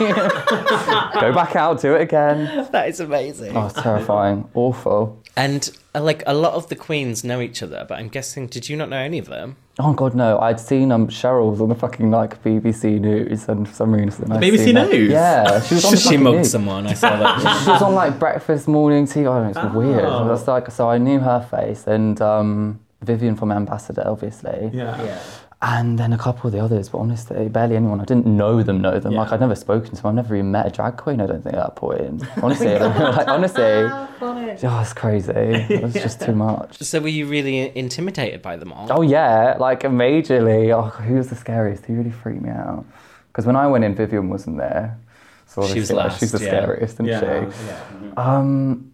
Go 1.21 1.33
back 1.33 1.55
out, 1.55 1.79
do 1.81 1.95
it 1.95 2.01
again. 2.01 2.67
That 2.71 2.89
is 2.89 2.99
amazing. 2.99 3.55
Oh, 3.55 3.67
it's 3.67 3.81
terrifying, 3.81 4.49
awful. 4.53 5.20
And 5.41 5.71
uh, 5.95 6.01
like 6.03 6.21
a 6.27 6.35
lot 6.35 6.53
of 6.53 6.67
the 6.69 6.75
queens 6.75 7.23
know 7.23 7.41
each 7.41 7.63
other, 7.63 7.83
but 7.89 7.97
I'm 7.97 8.09
guessing 8.09 8.45
did 8.45 8.69
you 8.69 8.77
not 8.77 8.89
know 8.89 8.97
any 8.97 9.17
of 9.17 9.25
them? 9.25 9.55
Oh 9.79 9.93
God, 9.93 10.13
no! 10.13 10.37
I'd 10.39 10.59
seen 10.59 10.91
um 10.91 11.07
Cheryl 11.07 11.49
was 11.49 11.61
on 11.61 11.69
the 11.69 11.75
fucking 11.75 12.11
like 12.11 12.43
BBC 12.43 12.99
News, 12.99 13.49
and 13.49 13.67
for 13.67 13.73
some 13.73 13.91
reason, 13.93 14.31
I'd 14.31 14.39
BBC 14.41 14.65
seen 14.65 14.75
her- 14.75 14.85
News? 14.87 15.11
Yeah, 15.11 15.59
she 15.61 15.73
was 15.75 15.85
on 15.89 15.91
the 15.91 15.97
she 15.97 16.03
fucking 16.03 16.23
mugged 16.23 16.37
news. 16.37 16.51
someone. 16.51 16.85
I 16.85 16.93
saw 16.93 17.17
that. 17.17 17.39
she 17.65 17.71
was 17.71 17.81
on 17.81 17.95
like 17.95 18.19
breakfast 18.19 18.67
morning 18.67 19.05
TV. 19.05 19.21
I 19.21 19.23
don't 19.23 19.53
know, 19.53 19.61
it's 19.63 19.75
weird. 19.75 20.05
Oh. 20.05 20.27
That's 20.27 20.47
like 20.47 20.69
so 20.69 20.87
I 20.87 20.99
knew 20.99 21.19
her 21.19 21.41
face 21.49 21.87
and 21.87 22.21
um, 22.21 22.79
Vivienne 23.01 23.35
from 23.35 23.51
Ambassador, 23.51 24.03
obviously. 24.05 24.69
Yeah. 24.73 25.19
And 25.63 25.99
then 25.99 26.11
a 26.11 26.17
couple 26.17 26.47
of 26.47 26.53
the 26.53 26.59
others, 26.59 26.89
but 26.89 26.97
honestly, 26.97 27.47
barely 27.47 27.75
anyone. 27.75 28.01
I 28.01 28.05
didn't 28.05 28.25
know 28.25 28.63
them, 28.63 28.81
know 28.81 28.99
them. 28.99 29.11
Yeah. 29.11 29.19
Like 29.21 29.31
I'd 29.31 29.39
never 29.39 29.53
spoken 29.53 29.91
to 29.95 30.01
them. 30.01 30.07
I've 30.09 30.15
never 30.15 30.35
even 30.35 30.49
met 30.51 30.65
a 30.65 30.71
drag 30.71 30.97
queen. 30.97 31.21
I 31.21 31.27
don't 31.27 31.43
think 31.43 31.55
at 31.55 31.61
that 31.63 31.75
point. 31.75 32.23
Honestly, 32.43 32.67
like, 32.79 33.27
honestly, 33.27 33.63
oh, 33.63 34.79
it's 34.81 34.93
crazy. 34.93 35.31
It 35.69 35.83
was 35.83 35.93
just 35.93 36.19
too 36.19 36.33
much. 36.33 36.79
so 36.81 36.99
were 36.99 37.09
you 37.09 37.27
really 37.27 37.77
intimidated 37.77 38.41
by 38.41 38.55
them 38.57 38.73
all? 38.73 38.87
Oh 38.89 39.01
yeah, 39.03 39.55
like 39.59 39.81
majorly. 39.81 40.71
Oh, 40.75 40.81
who 41.03 41.15
was 41.15 41.29
the 41.29 41.35
scariest? 41.35 41.85
Who 41.85 41.93
really 41.93 42.09
freaked 42.09 42.41
me 42.41 42.49
out? 42.49 42.83
Because 43.27 43.45
when 43.45 43.55
I 43.55 43.67
went 43.67 43.83
in, 43.83 43.93
Vivienne 43.93 44.29
wasn't 44.29 44.57
there. 44.57 44.97
So 45.45 45.61
She 45.67 45.79
was 45.79 45.91
obviously, 45.91 45.95
like, 45.95 46.05
last, 46.05 46.19
she's 46.21 46.31
the 46.31 46.39
yeah. 46.39 46.47
scariest, 46.47 46.93
isn't 46.95 47.05
Yeah. 47.05 47.51
she? 47.51 48.17
Um, 48.17 48.90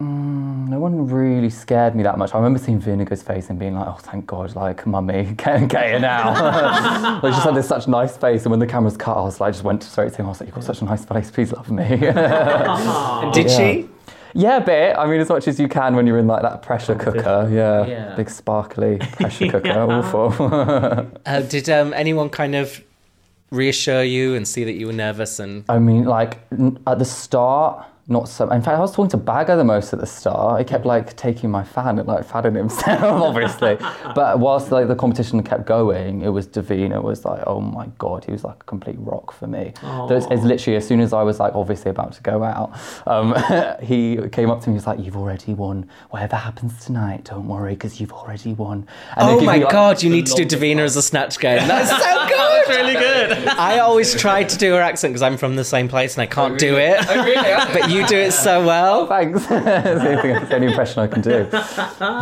mm, 0.00 0.68
no 0.68 0.78
one 0.78 1.06
really 1.08 1.50
scared 1.50 1.94
me 1.94 2.02
that 2.04 2.18
much. 2.18 2.34
I 2.34 2.38
remember 2.38 2.58
seeing 2.58 2.80
Vinegar's 2.80 3.22
face 3.22 3.50
and 3.50 3.58
being 3.58 3.74
like, 3.74 3.86
"Oh, 3.88 3.98
thank 4.00 4.26
God, 4.26 4.54
like, 4.54 4.86
mummy, 4.86 5.34
get, 5.36 5.68
get 5.68 5.86
here 5.90 5.98
now." 6.00 7.20
like, 7.22 7.32
she 7.32 7.36
just 7.36 7.44
had 7.46 7.54
this 7.54 7.68
such 7.68 7.88
nice 7.88 8.16
face, 8.16 8.42
and 8.42 8.50
when 8.50 8.60
the 8.60 8.66
cameras 8.66 8.96
cut, 8.96 9.16
I 9.16 9.22
was 9.22 9.40
like, 9.40 9.52
just 9.54 9.64
went 9.64 9.82
straight 9.82 10.12
to 10.12 10.18
him. 10.18 10.26
I 10.26 10.28
was 10.30 10.40
like, 10.40 10.48
"You've 10.48 10.54
got 10.54 10.64
such 10.64 10.80
a 10.82 10.84
nice 10.84 11.04
face. 11.04 11.30
Please 11.30 11.52
love 11.52 11.70
me." 11.70 11.86
Did 11.88 12.12
Yeah. 13.50 13.56
she? 13.56 13.88
yeah, 14.34 14.58
a 14.58 14.60
bit. 14.64 14.96
I 14.96 15.06
mean, 15.06 15.20
as 15.20 15.28
much 15.30 15.48
as 15.48 15.58
you 15.58 15.68
can 15.68 15.96
when 15.96 16.06
you're 16.06 16.18
in 16.18 16.26
like 16.26 16.42
that 16.42 16.62
pressure 16.62 16.94
cooker. 16.94 17.48
Yeah, 17.50 17.86
Yeah. 17.86 18.14
big 18.14 18.30
sparkly 18.30 18.98
pressure 18.98 19.48
cooker. 19.48 19.70
Awful. 19.72 20.32
Uh, 21.26 21.40
did 21.40 21.68
um, 21.70 21.92
anyone 21.94 22.28
kind 22.28 22.54
of 22.54 22.82
reassure 23.50 24.02
you 24.02 24.34
and 24.34 24.46
see 24.46 24.62
that 24.64 24.74
you 24.74 24.86
were 24.86 24.92
nervous 24.92 25.38
and 25.40 25.64
I 25.70 25.78
mean, 25.78 26.04
like 26.04 26.38
n- 26.52 26.78
at 26.86 26.98
the 26.98 27.04
start, 27.06 27.86
not 28.10 28.26
so. 28.28 28.48
In 28.50 28.62
fact, 28.62 28.78
I 28.78 28.80
was 28.80 28.92
talking 28.94 29.10
to 29.10 29.16
Baga 29.18 29.54
the 29.56 29.64
most 29.64 29.92
at 29.92 30.00
the 30.00 30.06
start. 30.06 30.58
He 30.58 30.64
kept 30.64 30.86
like 30.86 31.14
taking 31.16 31.50
my 31.50 31.62
fan 31.62 31.98
and 31.98 32.08
like 32.08 32.24
fanning 32.24 32.54
himself, 32.54 33.02
obviously. 33.02 33.76
but 34.14 34.38
whilst 34.38 34.72
like 34.72 34.88
the 34.88 34.94
competition 34.96 35.42
kept 35.42 35.66
going, 35.66 36.22
it 36.22 36.28
was 36.30 36.46
Divina 36.46 36.96
it 36.96 37.02
was 37.04 37.24
like, 37.26 37.42
oh 37.46 37.60
my 37.60 37.86
god, 37.98 38.24
he 38.24 38.32
was 38.32 38.44
like 38.44 38.56
a 38.60 38.64
complete 38.64 38.96
rock 38.98 39.30
for 39.32 39.46
me. 39.46 39.74
There's, 40.08 40.24
it's 40.30 40.42
literally 40.42 40.76
as 40.76 40.86
soon 40.88 41.00
as 41.00 41.12
I 41.12 41.22
was 41.22 41.38
like 41.38 41.54
obviously 41.54 41.90
about 41.90 42.12
to 42.14 42.22
go 42.22 42.42
out, 42.42 42.72
um, 43.06 43.34
he 43.82 44.18
came 44.32 44.50
up 44.50 44.62
to 44.62 44.68
me. 44.70 44.74
He 44.74 44.76
was 44.78 44.86
like, 44.86 45.00
"You've 45.00 45.16
already 45.16 45.52
won. 45.54 45.88
Whatever 46.10 46.36
happens 46.36 46.82
tonight, 46.84 47.24
don't 47.24 47.46
worry, 47.46 47.74
because 47.74 48.00
you've 48.00 48.12
already 48.12 48.54
won." 48.54 48.86
And 49.16 49.28
Oh 49.28 49.40
my 49.42 49.58
me, 49.58 49.64
like- 49.64 49.72
god, 49.72 50.02
you 50.02 50.08
need 50.10 50.26
to 50.26 50.34
do 50.34 50.44
Divina 50.46 50.82
as 50.82 50.96
a 50.96 51.02
snatch 51.02 51.38
game. 51.38 51.66
That's 51.68 51.90
so 51.90 51.96
good. 52.28 52.38
That's 52.38 52.68
really 52.70 52.94
good. 52.94 53.48
I 53.48 53.78
always 53.80 54.14
try 54.18 54.44
to 54.44 54.56
do 54.58 54.72
her 54.74 54.80
accent 54.80 55.12
because 55.12 55.22
I'm 55.22 55.36
from 55.36 55.56
the 55.56 55.64
same 55.64 55.88
place 55.88 56.16
and 56.16 56.22
I 56.22 56.26
can't 56.26 56.58
do 56.58 56.76
it. 56.78 56.98
but 57.06 57.90
you 57.90 57.97
do 58.06 58.16
it 58.16 58.32
so 58.32 58.64
well. 58.64 59.06
Thanks. 59.06 59.46
It's 59.50 60.48
the 60.48 60.54
only 60.54 60.68
impression 60.68 61.02
I 61.02 61.06
can 61.06 61.20
do. 61.22 61.48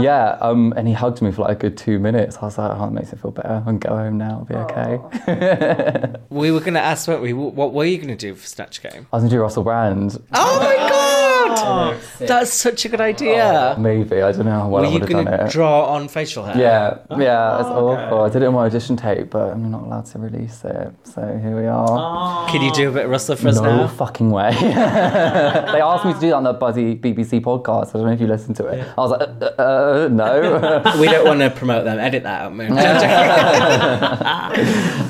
Yeah, 0.02 0.38
um, 0.40 0.72
and 0.76 0.86
he 0.88 0.94
hugged 0.94 1.22
me 1.22 1.30
for 1.32 1.42
like 1.42 1.56
a 1.58 1.60
good 1.60 1.76
two 1.76 1.98
minutes. 1.98 2.38
I 2.40 2.44
was 2.46 2.58
like, 2.58 2.78
oh, 2.78 2.84
it 2.86 2.90
makes 2.92 3.12
me 3.12 3.18
feel 3.18 3.30
better. 3.30 3.62
I 3.62 3.68
can 3.68 3.78
go 3.78 3.90
home 3.96 4.18
now. 4.18 4.46
It'll 4.48 4.66
be 4.66 4.72
okay. 4.72 6.12
We 6.30 6.50
were 6.50 6.60
going 6.60 6.74
to 6.74 6.80
ask, 6.80 7.08
weren't 7.08 7.22
we? 7.22 7.32
What 7.32 7.72
were 7.72 7.84
you 7.84 7.96
going 7.96 8.08
to 8.08 8.16
do 8.16 8.34
for 8.34 8.46
Snatch 8.46 8.82
Game? 8.82 9.06
I 9.12 9.16
was 9.16 9.22
going 9.22 9.30
to 9.30 9.36
do 9.36 9.40
Russell 9.40 9.62
Brand. 9.62 10.22
Oh 10.34 10.58
my 10.60 10.76
god! 10.76 11.15
God! 11.48 11.96
That's 12.18 12.52
such 12.52 12.84
a 12.84 12.88
good 12.88 13.00
idea. 13.00 13.74
Maybe 13.78 14.22
I 14.22 14.32
don't 14.32 14.44
know 14.46 14.50
how 14.52 14.68
well 14.68 14.82
Were 14.82 14.86
I 14.88 14.90
you 14.90 14.94
would 14.94 15.02
have 15.02 15.10
going 15.10 15.24
done 15.26 15.38
to 15.38 15.44
it. 15.46 15.50
draw 15.52 15.86
on 15.86 16.08
facial 16.08 16.44
hair? 16.44 16.56
Yeah, 16.56 16.98
yeah, 17.18 17.58
it's 17.60 17.68
Oh, 17.68 17.88
awful. 17.88 18.20
I 18.22 18.28
did 18.28 18.42
it 18.42 18.46
on 18.46 18.54
my 18.54 18.66
audition 18.66 18.96
tape, 18.96 19.30
but 19.30 19.52
I'm 19.52 19.70
not 19.70 19.82
allowed 19.84 20.06
to 20.06 20.18
release 20.18 20.64
it. 20.64 20.92
So 21.04 21.20
here 21.42 21.56
we 21.60 21.66
are. 21.66 22.48
Can 22.48 22.62
you 22.62 22.72
do 22.72 22.88
a 22.88 22.92
bit 22.92 23.04
of 23.04 23.10
Russell 23.10 23.36
for 23.36 23.48
us 23.48 23.56
no 23.56 23.62
now? 23.82 23.86
fucking 23.88 24.30
way. 24.30 24.50
they 24.60 25.80
asked 25.80 26.04
me 26.04 26.12
to 26.14 26.20
do 26.20 26.28
that 26.28 26.36
on 26.36 26.44
the 26.44 26.52
Buzzy 26.52 26.96
BBC 26.96 27.40
podcast. 27.40 27.88
I 27.90 27.92
don't 27.98 28.06
know 28.06 28.12
if 28.12 28.20
you 28.20 28.26
listened 28.26 28.56
to 28.56 28.66
it. 28.66 28.86
I 28.96 29.00
was 29.00 29.10
like, 29.12 29.20
uh, 29.22 29.50
uh, 29.58 29.62
uh, 30.06 30.08
no. 30.10 30.82
we 31.00 31.06
don't 31.08 31.26
want 31.26 31.40
to 31.40 31.50
promote 31.50 31.84
them. 31.84 31.98
Edit 31.98 32.22
that 32.24 32.42
out, 32.42 32.54
Moon. 32.54 32.72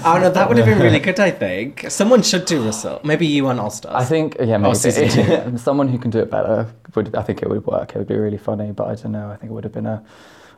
oh 0.05 0.18
no, 0.20 0.31
that 0.31 0.49
would 0.49 0.57
have 0.59 0.66
been 0.66 0.79
really 0.81 0.99
good. 0.99 1.18
I 1.20 1.31
think 1.31 1.87
someone 1.90 2.22
should 2.22 2.44
do 2.46 2.64
Russell. 2.64 3.01
Maybe 3.05 3.27
you 3.27 3.46
on 3.49 3.59
All 3.59 3.70
Stars. 3.70 3.94
I 3.94 4.05
think, 4.05 4.37
yeah, 4.40 4.59
maybe. 4.59 4.75
season. 4.75 5.59
Someone 5.59 5.88
who 5.88 5.99
can 5.99 6.11
do 6.11 6.18
it 6.18 6.26
better, 6.27 6.73
would, 6.95 7.15
I 7.15 7.23
think 7.23 7.43
it 7.43 7.49
would 7.49 7.67
work. 7.67 7.95
It 7.95 7.99
would 7.99 8.09
be 8.09 8.17
really 8.17 8.39
funny, 8.39 8.73
but 8.73 8.89
I 8.89 8.95
don't 8.95 9.12
know. 9.12 9.31
I 9.31 9.37
think 9.37 9.51
it 9.51 9.55
would 9.55 9.65
have 9.65 9.73
been 9.73 9.87
a, 9.87 10.05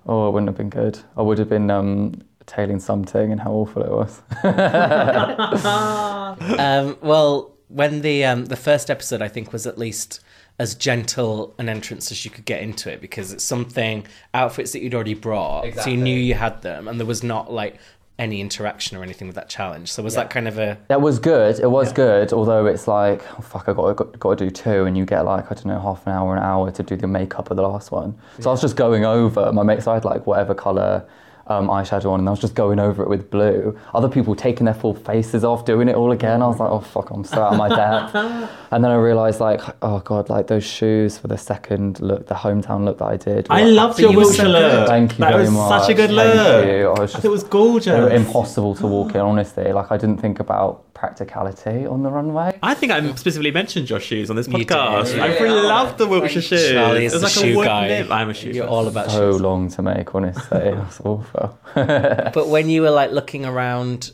oh, 0.07 0.29
it 0.29 0.33
wouldn't 0.33 0.49
have 0.49 0.57
been 0.57 0.71
good. 0.71 0.99
I 1.17 1.23
would 1.23 1.39
have 1.39 1.49
been 1.49 1.71
um, 1.71 2.23
tailing 2.47 2.81
something 2.81 3.33
and 3.33 3.41
how 3.41 3.53
awful 3.53 3.83
it 3.83 3.91
was. 3.91 4.23
Um, 6.59 6.97
well, 7.01 7.53
when 7.69 8.01
the 8.03 8.25
um, 8.25 8.47
the 8.47 8.57
first 8.57 8.91
episode, 8.91 9.23
I 9.23 9.29
think, 9.29 9.53
was 9.53 9.67
at 9.67 9.79
least 9.79 10.21
as 10.59 10.75
gentle 10.75 11.55
an 11.59 11.69
entrance 11.69 12.11
as 12.11 12.25
you 12.25 12.31
could 12.31 12.45
get 12.45 12.63
into 12.63 12.91
it 12.93 13.01
because 13.01 13.33
it's 13.33 13.45
something 13.45 14.07
outfits 14.35 14.73
that 14.73 14.83
you'd 14.83 14.95
already 14.95 15.15
brought, 15.15 15.73
so 15.75 15.91
you 15.91 15.97
knew 15.97 16.19
you 16.19 16.35
had 16.35 16.63
them, 16.63 16.89
and 16.89 16.99
there 16.99 17.07
was 17.07 17.23
not 17.23 17.53
like 17.53 17.79
any 18.19 18.41
interaction 18.41 18.97
or 18.97 19.03
anything 19.03 19.29
with 19.29 19.37
that 19.37 19.49
challenge. 19.49 19.93
So 19.93 20.03
was 20.03 20.15
that 20.15 20.29
kind 20.31 20.49
of 20.49 20.59
a 20.59 20.79
That 20.89 21.01
was 21.01 21.19
good. 21.19 21.61
It 21.61 21.71
was 21.71 21.93
good. 21.93 22.33
Although 22.33 22.67
it's 22.67 22.89
like, 22.89 23.23
oh, 23.39 23.43
fuck, 23.43 23.69
I 23.69 23.73
got, 23.73 23.97
got 23.97 24.19
got 24.19 24.39
to 24.39 24.45
do 24.45 24.51
two, 24.51 24.85
and 24.85 24.97
you 24.97 25.05
get 25.05 25.25
like 25.25 25.51
I 25.51 25.55
don't 25.55 25.67
know 25.67 25.81
half 25.81 26.07
an 26.07 26.13
hour, 26.13 26.37
an 26.37 26.43
hour 26.43 26.71
to 26.73 26.83
do 26.83 26.97
the 26.97 27.07
makeup 27.07 27.51
of 27.51 27.57
the 27.57 27.63
last 27.63 27.93
one. 27.93 28.19
So 28.41 28.51
I 28.51 28.53
was 28.53 28.61
just 28.61 28.77
going 28.77 29.05
over 29.05 29.53
my 29.53 29.63
makeup. 29.63 29.85
So 29.85 29.93
I 29.93 29.95
had 29.95 30.05
like 30.05 30.27
whatever 30.27 30.55
color. 30.55 31.07
Um, 31.51 31.69
eyeshadow 31.69 32.11
on, 32.11 32.21
and 32.21 32.29
I 32.29 32.31
was 32.31 32.41
just 32.41 32.55
going 32.55 32.79
over 32.79 33.03
it 33.03 33.09
with 33.09 33.31
blue. 33.31 33.79
Other 33.95 34.09
people 34.09 34.35
taking 34.35 34.67
their 34.67 34.75
full 34.75 34.95
faces 34.95 35.45
off, 35.45 35.65
doing 35.65 35.89
it 35.89 35.95
all 35.95 36.13
again. 36.13 36.43
I 36.43 36.47
was 36.47 36.61
like, 36.61 36.71
oh 36.71 36.81
fuck, 36.81 37.11
I'm 37.11 37.25
so 37.25 37.41
out 37.43 37.53
of 37.53 37.59
my 37.59 37.69
depth. 37.71 38.15
and 38.71 38.85
then 38.85 38.91
I 38.91 38.97
realised, 38.97 39.41
like, 39.41 39.63
oh 39.81 40.01
god, 40.01 40.29
like 40.29 40.47
those 40.49 40.65
shoes 40.65 41.17
for 41.17 41.27
the 41.29 41.39
second 41.39 42.01
look, 42.01 42.27
the 42.27 42.35
hometown 42.35 42.85
look 42.85 42.99
that 42.99 43.07
I 43.07 43.17
did. 43.17 43.47
I 43.49 43.65
loved 43.65 43.99
your 43.99 44.13
so 44.13 44.19
Wiltshire 44.19 44.45
good. 44.45 44.53
look. 44.53 44.89
Thank 44.89 45.13
you 45.13 45.19
That 45.19 45.31
very 45.33 45.43
was 45.45 45.51
much. 45.53 45.81
such 45.83 45.91
a 45.91 45.95
good 45.95 46.11
Thank 46.11 46.37
look. 46.37 46.67
you. 46.67 46.87
I 46.89 46.91
was 46.91 46.99
I 46.99 47.05
just 47.05 47.15
thought 47.15 47.25
it 47.25 47.29
was 47.31 47.45
gorgeous. 47.45 47.95
they 47.95 48.01
were 48.01 48.11
impossible 48.11 48.75
to 48.75 48.87
walk 48.87 49.15
in, 49.15 49.21
honestly. 49.23 49.73
Like 49.73 49.91
I 49.91 49.97
didn't 49.97 50.19
think 50.19 50.41
about 50.41 50.85
practicality 50.99 51.87
on 51.87 52.03
the 52.03 52.11
runway. 52.11 52.59
I 52.63 52.75
think 52.75 52.91
I 52.93 53.01
specifically 53.15 53.53
mentioned 53.53 53.89
your 53.89 54.01
shoes 54.01 54.31
on 54.31 54.37
this 54.37 54.49
You 54.49 54.55
podcast. 54.55 55.13
did. 55.13 55.21
I 55.21 55.29
really 55.39 55.63
loved 55.67 55.99
the 55.99 56.07
Wiltshire 56.09 56.43
shoes. 56.43 56.71
Charlie 56.73 57.05
is 57.05 57.13
it 57.15 57.23
was 57.23 57.23
the 57.23 57.27
like 57.41 57.47
a 57.47 57.51
shoe 57.51 57.57
wood 57.57 57.65
guy? 57.67 57.89
nib. 57.89 58.11
I'm 58.13 58.31
a 58.31 58.35
shoe 58.35 58.51
You're 58.51 58.67
guy. 58.67 58.71
all 58.73 58.89
about 58.89 59.11
So 59.11 59.33
shoes. 59.33 59.41
long 59.41 59.69
to 59.71 59.83
make, 59.83 60.15
honestly. 60.15 60.43
That's 60.75 61.01
awful. 61.01 61.59
But 61.75 62.49
when 62.49 62.69
you 62.69 62.83
were 62.83 62.91
like 62.91 63.13
looking 63.13 63.45
around 63.47 64.11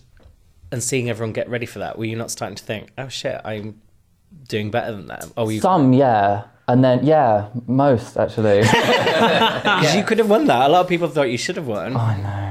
and 0.71 0.83
seeing 0.83 1.09
everyone 1.09 1.33
get 1.33 1.49
ready 1.49 1.67
for 1.67 1.79
that, 1.81 1.97
were 1.99 2.05
you 2.05 2.17
not 2.17 2.31
starting 2.31 2.57
to 2.57 2.65
think, 2.65 2.91
"Oh 2.99 3.09
shit, 3.09 3.41
I'm 3.45 3.81
doing 4.49 4.71
better 4.71 4.93
than 4.93 5.07
them"? 5.07 5.33
Oh, 5.37 5.49
you 5.49 5.61
Some, 5.61 5.93
yeah. 5.93 6.45
And 6.67 6.83
then, 6.83 7.05
yeah, 7.05 7.49
most 7.67 8.17
actually. 8.17 8.61
because 8.63 9.95
you 9.95 10.03
could 10.03 10.19
have 10.19 10.31
won 10.31 10.47
that. 10.47 10.69
A 10.69 10.73
lot 10.73 10.81
of 10.81 10.89
people 10.89 11.09
thought 11.09 11.29
you 11.31 11.37
should 11.39 11.57
have 11.57 11.67
won. 11.67 11.95
I 11.97 12.17
know, 12.17 12.29
I 12.29 12.41
know. 12.41 12.44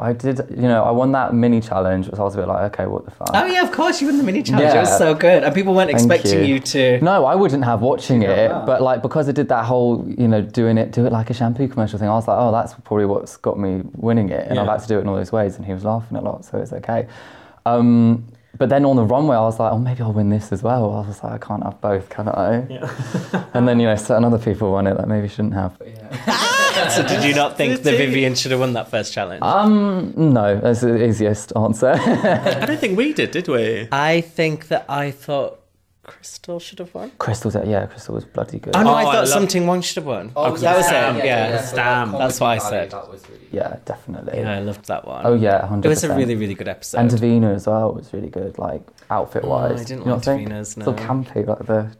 I 0.00 0.12
did, 0.12 0.40
you 0.50 0.62
know, 0.68 0.84
I 0.84 0.90
won 0.90 1.12
that 1.12 1.34
mini 1.34 1.60
challenge, 1.60 2.06
so 2.06 2.16
I 2.18 2.22
was 2.22 2.34
a 2.34 2.38
bit 2.38 2.48
like, 2.48 2.72
okay, 2.72 2.86
what 2.86 3.04
the 3.04 3.10
fuck? 3.10 3.30
Oh 3.34 3.44
yeah, 3.46 3.62
of 3.62 3.72
course 3.72 4.00
you 4.00 4.06
won 4.08 4.18
the 4.18 4.24
mini 4.24 4.42
challenge. 4.42 4.74
It 4.74 4.78
was 4.78 4.96
so 4.98 5.14
good, 5.14 5.44
and 5.44 5.54
people 5.54 5.74
weren't 5.74 5.90
Thank 5.90 6.00
expecting 6.10 6.40
you. 6.44 6.54
you. 6.54 6.60
to. 6.60 7.00
No, 7.02 7.24
I 7.26 7.34
wouldn't 7.34 7.64
have 7.64 7.80
watching 7.80 8.22
it, 8.22 8.50
but 8.66 8.80
like 8.82 9.02
because 9.02 9.28
I 9.28 9.32
did 9.32 9.48
that 9.48 9.64
whole, 9.64 10.04
you 10.08 10.28
know, 10.28 10.40
doing 10.42 10.78
it, 10.78 10.90
do 10.92 11.06
it 11.06 11.12
like 11.12 11.30
a 11.30 11.34
shampoo 11.34 11.68
commercial 11.68 11.98
thing. 11.98 12.08
I 12.08 12.12
was 12.12 12.28
like, 12.28 12.38
oh, 12.38 12.52
that's 12.52 12.74
probably 12.74 13.06
what's 13.06 13.36
got 13.36 13.58
me 13.58 13.82
winning 13.94 14.28
it, 14.30 14.48
and 14.48 14.58
I've 14.58 14.66
Yeah. 14.66 14.72
had 14.72 14.80
to 14.82 14.88
do 14.88 14.98
it 14.98 15.02
in 15.02 15.08
all 15.08 15.16
those 15.16 15.32
ways. 15.32 15.56
And 15.56 15.64
he 15.66 15.72
was 15.72 15.84
laughing 15.84 16.16
a 16.16 16.20
lot, 16.20 16.44
so 16.44 16.58
it's 16.58 16.72
okay. 16.72 17.06
Um, 17.66 18.24
but 18.56 18.70
then 18.70 18.84
on 18.86 18.96
the 18.96 19.04
runway, 19.04 19.36
I 19.36 19.40
was 19.40 19.60
like, 19.60 19.72
oh, 19.72 19.78
maybe 19.78 20.02
I'll 20.02 20.12
win 20.12 20.30
this 20.30 20.50
as 20.52 20.62
well. 20.62 20.92
I 20.94 21.06
was 21.06 21.22
like, 21.22 21.32
I 21.32 21.38
can't 21.38 21.62
have 21.62 21.80
both, 21.80 22.08
can 22.08 22.28
I? 22.28 22.66
Yeah. 22.68 23.44
and 23.54 23.68
then 23.68 23.78
you 23.78 23.86
know, 23.86 23.94
certain 23.94 24.24
other 24.24 24.38
people 24.38 24.72
won 24.72 24.86
it 24.86 24.96
that 24.96 25.06
maybe 25.06 25.28
shouldn't 25.28 25.54
have. 25.54 25.76
So 26.90 27.06
did 27.06 27.24
you 27.24 27.34
not 27.34 27.56
think 27.56 27.76
Did 27.76 27.84
that? 27.84 27.96
Vivienne 27.98 28.34
should 28.34 28.50
have 28.52 28.60
won 28.60 28.72
that 28.74 28.90
first 28.90 29.12
challenge? 29.12 29.42
Um, 29.42 30.12
no, 30.16 30.58
that's 30.60 30.80
the 30.80 31.04
easiest 31.04 31.52
answer. 31.56 31.92
I 31.92 32.64
don't 32.66 32.78
think 32.80 32.96
we 32.96 33.12
did, 33.12 33.30
did 33.30 33.48
we? 33.48 33.88
I 33.92 34.20
think 34.22 34.68
that 34.68 34.84
I 34.88 35.10
thought 35.10 35.60
Crystal 36.02 36.58
should 36.58 36.78
have 36.78 36.94
won. 36.94 37.10
Crystal's, 37.18 37.54
yeah, 37.66 37.84
Crystal 37.86 38.14
was 38.14 38.24
bloody 38.24 38.58
good. 38.58 38.74
Oh 38.74 38.82
no, 38.82 38.90
Oh, 38.90 38.94
I 38.94 39.00
I 39.00 39.04
thought 39.04 39.14
love- 39.16 39.28
something 39.28 39.66
one 39.66 39.82
should 39.82 39.96
have 39.96 40.06
won. 40.06 40.32
Oh, 40.34 40.56
that 40.56 40.76
was 40.78 40.86
Stam, 40.86 41.16
it. 41.16 41.24
Yeah, 41.26 41.60
Stam. 41.60 42.12
That's 42.12 42.40
what 42.40 42.48
I 42.48 42.58
said. 42.58 42.94
Yeah, 43.52 43.76
definitely. 43.84 44.38
Yeah, 44.38 44.56
I 44.56 44.60
loved 44.60 44.86
that 44.86 45.06
one. 45.06 45.26
Oh 45.26 45.34
yeah, 45.34 45.66
hundred. 45.66 45.86
it 45.88 45.90
was 45.90 46.04
a 46.04 46.14
really, 46.16 46.34
really 46.34 46.54
good 46.54 46.68
episode. 46.68 46.98
And 47.00 47.10
Divina 47.10 47.52
as 47.52 47.66
well 47.66 47.92
was 47.92 48.10
really 48.14 48.30
good, 48.30 48.58
like 48.58 48.82
outfit 49.10 49.44
wise. 49.44 49.72
Oh, 49.72 49.74
I 49.74 49.84
didn't 49.84 49.90
you 49.90 49.96
like 49.98 50.06
not 50.06 50.24
think? 50.24 50.42
Divina's, 50.44 50.76
It's 50.78 50.86
all 50.86 50.94
campy, 50.94 51.46
like 51.46 51.66
the 51.66 51.90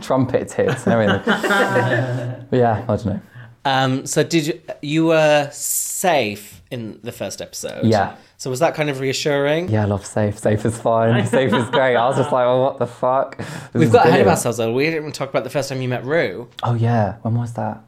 trumpet 0.02 0.50
hits 0.52 0.84
and 0.86 0.92
everything. 0.94 1.22
but 2.50 2.56
yeah, 2.56 2.82
I 2.88 2.96
don't 2.96 3.06
know. 3.06 3.20
Um, 3.64 4.06
so 4.06 4.22
did 4.22 4.46
you? 4.46 4.60
You 4.82 5.06
were 5.06 5.48
safe 5.52 6.62
in 6.70 7.00
the 7.02 7.12
first 7.12 7.40
episode. 7.40 7.86
Yeah. 7.86 8.16
So 8.36 8.50
was 8.50 8.60
that 8.60 8.74
kind 8.74 8.90
of 8.90 9.00
reassuring? 9.00 9.70
Yeah, 9.70 9.82
I 9.82 9.86
love 9.86 10.04
safe. 10.04 10.38
Safe 10.38 10.64
is 10.66 10.78
fine. 10.78 11.26
safe 11.38 11.52
is 11.52 11.68
great. 11.70 11.96
I 11.96 12.06
was 12.06 12.16
just 12.16 12.32
like, 12.32 12.44
oh, 12.44 12.62
what 12.62 12.78
the 12.78 12.86
fuck? 12.86 13.38
This 13.38 13.48
We've 13.72 13.92
got 13.92 14.06
ahead 14.06 14.20
of 14.20 14.26
ourselves 14.26 14.58
though. 14.58 14.72
We 14.72 14.84
didn't 14.84 15.00
even 15.00 15.12
talk 15.12 15.30
about 15.30 15.44
the 15.44 15.50
first 15.50 15.68
time 15.68 15.80
you 15.80 15.88
met 15.88 16.04
Ru. 16.04 16.48
Oh 16.62 16.74
yeah, 16.74 17.16
when 17.22 17.34
was 17.34 17.54
that? 17.54 17.82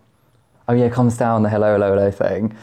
Oh 0.68 0.72
yeah, 0.72 0.86
it 0.86 0.92
comes 0.92 1.16
down 1.16 1.42
the 1.42 1.50
hello 1.50 1.74
hello 1.74 1.94
hello 1.94 2.10
thing. 2.10 2.56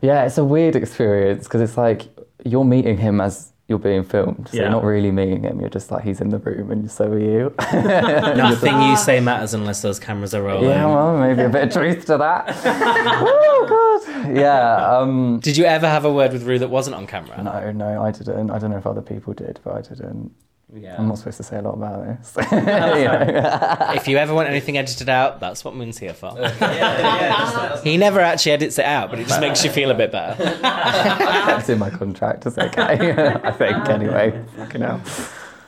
Yeah, 0.00 0.24
it's 0.24 0.38
a 0.38 0.44
weird 0.44 0.76
experience 0.76 1.44
because 1.44 1.60
it's 1.60 1.76
like 1.76 2.08
you're 2.44 2.64
meeting 2.64 2.96
him 2.96 3.20
as 3.20 3.52
you're 3.68 3.78
being 3.78 4.02
filmed, 4.02 4.48
so 4.50 4.56
Yeah. 4.56 4.62
you're 4.62 4.70
not 4.70 4.84
really 4.84 5.10
meeting 5.12 5.42
him. 5.44 5.60
You're 5.60 5.68
just 5.68 5.90
like 5.90 6.02
he's 6.02 6.20
in 6.22 6.30
the 6.30 6.38
room 6.38 6.70
and 6.70 6.90
so 6.90 7.04
are 7.12 7.18
you. 7.18 7.52
Nothing 7.72 8.80
you 8.80 8.96
say 8.96 9.20
matters 9.20 9.52
unless 9.52 9.82
those 9.82 10.00
cameras 10.00 10.32
are 10.34 10.42
rolling. 10.42 10.70
yeah, 10.70 10.86
well, 10.86 11.18
maybe 11.18 11.42
a 11.42 11.48
bit 11.50 11.64
of 11.64 11.72
truth 11.74 12.06
to 12.06 12.16
that. 12.16 12.46
oh 12.64 14.02
god. 14.08 14.34
Yeah. 14.36 14.98
Um, 14.98 15.38
Did 15.40 15.56
you 15.58 15.64
ever 15.66 15.86
have 15.88 16.06
a 16.06 16.12
word 16.12 16.32
with 16.32 16.44
Ru 16.44 16.58
that 16.58 16.70
wasn't 16.70 16.96
on 16.96 17.06
camera? 17.06 17.42
no, 17.42 17.70
no, 17.72 18.02
I 18.02 18.10
didn't. 18.10 18.50
I 18.50 18.58
don't 18.58 18.70
know 18.70 18.78
if 18.78 18.86
other 18.86 19.02
people 19.02 19.34
did, 19.34 19.60
but 19.62 19.74
I 19.74 19.80
didn't. 19.82 20.32
Yeah. 20.72 20.96
I'm 20.98 21.08
not 21.08 21.16
supposed 21.18 21.38
to 21.38 21.42
say 21.42 21.58
a 21.58 21.62
lot 21.62 21.74
about 21.74 22.04
this. 22.04 22.36
You? 22.52 23.96
If 23.96 24.06
you 24.06 24.18
ever 24.18 24.34
want 24.34 24.48
anything 24.48 24.76
edited 24.76 25.08
out, 25.08 25.40
that's 25.40 25.64
what 25.64 25.74
Moon's 25.74 25.98
here 25.98 26.12
for. 26.12 26.30
he 27.82 27.96
never 27.96 28.20
actually 28.20 28.52
edits 28.52 28.78
it 28.78 28.84
out, 28.84 29.10
but 29.10 29.18
it 29.18 29.26
just 29.26 29.40
makes 29.40 29.64
you 29.64 29.70
feel 29.70 29.90
a 29.90 29.94
bit 29.94 30.12
better. 30.12 30.42
That's 30.60 31.68
in 31.68 31.78
my 31.78 31.90
contract. 31.90 32.44
It's 32.46 32.58
okay. 32.58 33.40
I 33.44 33.52
think 33.52 33.88
anyway. 33.88 34.44
Fucking 34.56 34.80
hell. 34.82 35.02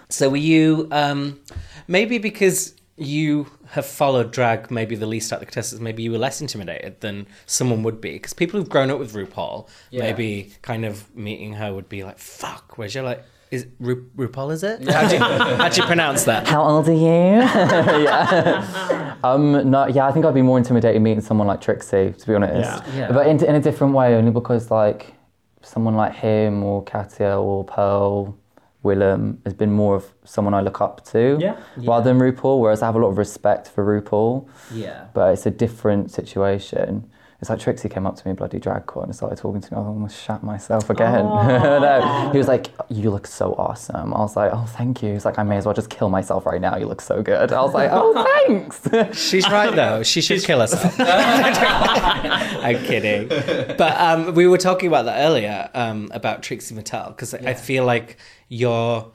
So 0.08 0.28
were 0.28 0.36
you 0.36 0.88
um, 0.90 1.40
maybe 1.88 2.18
because 2.18 2.74
you 2.96 3.46
have 3.68 3.86
followed 3.86 4.30
drag 4.32 4.70
maybe 4.70 4.96
the 4.96 5.06
least 5.06 5.32
out 5.32 5.36
of 5.36 5.40
the 5.40 5.46
contestants, 5.46 5.80
maybe 5.80 6.02
you 6.02 6.12
were 6.12 6.18
less 6.18 6.40
intimidated 6.40 7.00
than 7.00 7.26
someone 7.46 7.82
would 7.82 8.00
be 8.00 8.12
because 8.12 8.34
people 8.34 8.60
who've 8.60 8.68
grown 8.68 8.90
up 8.90 8.98
with 8.98 9.14
RuPaul, 9.14 9.68
maybe 9.92 10.52
kind 10.60 10.84
of 10.84 11.14
meeting 11.16 11.54
her 11.54 11.72
would 11.72 11.88
be 11.88 12.04
like, 12.04 12.18
"Fuck," 12.18 12.76
whereas 12.76 12.94
you're 12.94 13.04
like. 13.04 13.22
Is 13.50 13.66
Ru- 13.80 14.08
RuPaul? 14.16 14.52
Is 14.52 14.62
it? 14.62 14.88
How 14.88 15.08
do 15.08 15.14
you, 15.16 15.20
how 15.22 15.68
do 15.68 15.80
you 15.80 15.86
pronounce 15.86 16.22
that? 16.24 16.46
How 16.46 16.62
old 16.62 16.88
are 16.88 16.92
you? 16.92 17.00
yeah. 18.04 18.86
Um, 19.22 19.70
no, 19.70 19.86
yeah, 19.86 20.06
I 20.06 20.12
think 20.12 20.24
I'd 20.24 20.32
be 20.32 20.40
more 20.40 20.56
intimidated 20.56 21.02
meeting 21.02 21.20
someone 21.20 21.46
like 21.46 21.60
Trixie, 21.60 22.12
to 22.18 22.26
be 22.26 22.34
honest. 22.34 22.82
Yeah. 22.94 22.96
Yeah. 22.96 23.12
But 23.12 23.26
in, 23.26 23.44
in 23.44 23.54
a 23.54 23.60
different 23.60 23.92
way, 23.92 24.14
only 24.14 24.30
because 24.30 24.70
like 24.70 25.12
someone 25.60 25.94
like 25.94 26.14
him 26.14 26.62
or 26.64 26.82
Katya 26.82 27.38
or 27.38 27.62
Pearl, 27.64 28.34
Willam 28.82 29.36
has 29.44 29.52
been 29.52 29.70
more 29.72 29.94
of 29.94 30.06
someone 30.24 30.54
I 30.54 30.62
look 30.62 30.80
up 30.80 31.04
to 31.08 31.36
Yeah. 31.38 31.58
rather 31.76 32.10
than 32.10 32.18
RuPaul. 32.18 32.60
Whereas 32.60 32.80
I 32.80 32.86
have 32.86 32.94
a 32.94 32.98
lot 32.98 33.08
of 33.08 33.18
respect 33.18 33.68
for 33.68 33.84
RuPaul, 33.84 34.48
Yeah. 34.72 35.08
but 35.12 35.34
it's 35.34 35.44
a 35.44 35.50
different 35.50 36.10
situation. 36.10 37.10
It's 37.40 37.48
like 37.48 37.58
Trixie 37.58 37.88
came 37.88 38.06
up 38.06 38.16
to 38.16 38.26
me 38.26 38.30
in 38.30 38.36
bloody 38.36 38.58
drag 38.58 38.84
con 38.84 39.04
and 39.04 39.16
started 39.16 39.38
talking 39.38 39.62
to 39.62 39.72
me. 39.72 39.80
I 39.80 39.82
almost 39.82 40.22
shat 40.22 40.42
myself 40.42 40.90
again. 40.90 41.24
no, 41.24 42.30
he 42.32 42.36
was 42.36 42.48
like, 42.48 42.66
"You 42.90 43.10
look 43.10 43.26
so 43.26 43.54
awesome." 43.54 44.12
I 44.12 44.18
was 44.18 44.36
like, 44.36 44.50
"Oh, 44.52 44.66
thank 44.66 45.02
you." 45.02 45.14
He's 45.14 45.24
like, 45.24 45.38
"I 45.38 45.42
may 45.42 45.56
as 45.56 45.64
well 45.64 45.74
just 45.74 45.88
kill 45.88 46.10
myself 46.10 46.44
right 46.44 46.60
now. 46.60 46.76
You 46.76 46.84
look 46.84 47.00
so 47.00 47.22
good." 47.22 47.50
I 47.50 47.62
was 47.62 47.72
like, 47.72 47.88
"Oh, 47.90 48.12
thanks." 48.46 49.18
She's 49.18 49.50
right 49.50 49.74
though. 49.74 50.02
She 50.02 50.20
should 50.20 50.42
kill 50.44 50.60
herself. 50.60 50.94
I'm 51.00 52.84
kidding. 52.84 53.28
But 53.28 53.98
um, 53.98 54.34
we 54.34 54.46
were 54.46 54.58
talking 54.58 54.88
about 54.88 55.06
that 55.06 55.24
earlier 55.24 55.70
um, 55.72 56.10
about 56.12 56.42
Trixie 56.42 56.74
Mattel 56.74 57.08
because 57.08 57.32
I 57.32 57.54
feel 57.54 57.86
like 57.86 58.18
your 58.48 59.12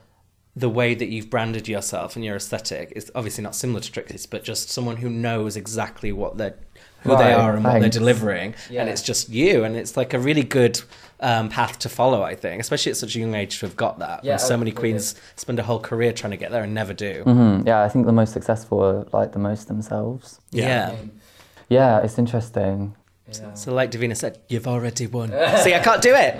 the 0.55 0.69
way 0.69 0.95
that 0.95 1.09
you've 1.09 1.29
branded 1.29 1.67
yourself 1.67 2.15
and 2.15 2.23
your 2.23 2.37
aesthetic 2.37 2.93
is 2.95 3.11
obviously 3.13 3.43
not 3.43 3.53
similar 3.53 3.81
to 3.81 3.91
Trixie's, 3.91 4.25
but 4.25 4.43
just 4.43 4.69
someone 4.69 4.97
who 4.97 5.09
knows 5.09 5.57
exactly 5.57 6.13
what 6.13 6.37
they're 6.37 6.55
who 7.05 7.17
they 7.17 7.33
are 7.33 7.55
and 7.55 7.63
what 7.63 7.71
they're 7.73 7.81
thanks. 7.81 7.97
delivering, 7.97 8.55
and 8.69 8.89
it's 8.89 9.01
just 9.01 9.29
you, 9.29 9.63
and 9.63 9.75
it's 9.75 9.95
like 9.95 10.13
a 10.13 10.19
really 10.19 10.43
good 10.43 10.81
um, 11.19 11.49
path 11.49 11.79
to 11.79 11.89
follow. 11.89 12.21
I 12.21 12.35
think, 12.35 12.59
especially 12.61 12.91
at 12.91 12.97
such 12.97 13.15
a 13.15 13.19
young 13.19 13.35
age 13.35 13.59
to 13.59 13.65
have 13.65 13.75
got 13.75 13.99
that. 13.99 14.23
Yeah, 14.23 14.33
when 14.33 14.39
so 14.39 14.57
many 14.57 14.71
queens 14.71 15.15
spend 15.35 15.59
a 15.59 15.63
whole 15.63 15.79
career 15.79 16.11
trying 16.11 16.31
to 16.31 16.37
get 16.37 16.51
there 16.51 16.63
and 16.63 16.73
never 16.73 16.93
do. 16.93 17.23
Mm, 17.25 17.65
yeah, 17.65 17.83
I 17.83 17.89
think 17.89 18.05
the 18.05 18.11
most 18.11 18.33
successful 18.33 18.83
are 18.83 19.05
like 19.13 19.31
the 19.31 19.39
most 19.39 19.67
themselves. 19.67 20.39
Yeah. 20.51 20.95
Yeah, 21.69 22.01
it's 22.01 22.19
interesting. 22.19 22.95
So, 23.55 23.73
like 23.73 23.89
Divina 23.89 24.13
said, 24.13 24.39
you've 24.49 24.67
already 24.67 25.07
won. 25.07 25.29
See, 25.63 25.73
I 25.73 25.79
can't 25.79 26.01
do 26.01 26.13
it. 26.15 26.35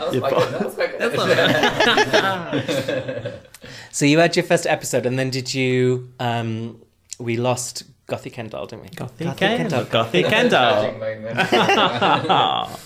So 3.91 4.05
you 4.05 4.19
had 4.19 4.35
your 4.35 4.43
first 4.43 4.67
episode, 4.67 5.05
and 5.05 5.17
then 5.17 5.29
did 5.29 5.53
you? 5.53 6.11
Um, 6.19 6.81
we 7.17 7.37
lost 7.37 7.83
Gothy 8.07 8.31
Kendoll, 8.31 8.67
didn't 8.67 8.83
we? 8.83 8.89
Gothy 8.89 9.35
Kendoll. 9.35 9.85
Gothy 9.85 10.23
Kendoll. 10.23 11.99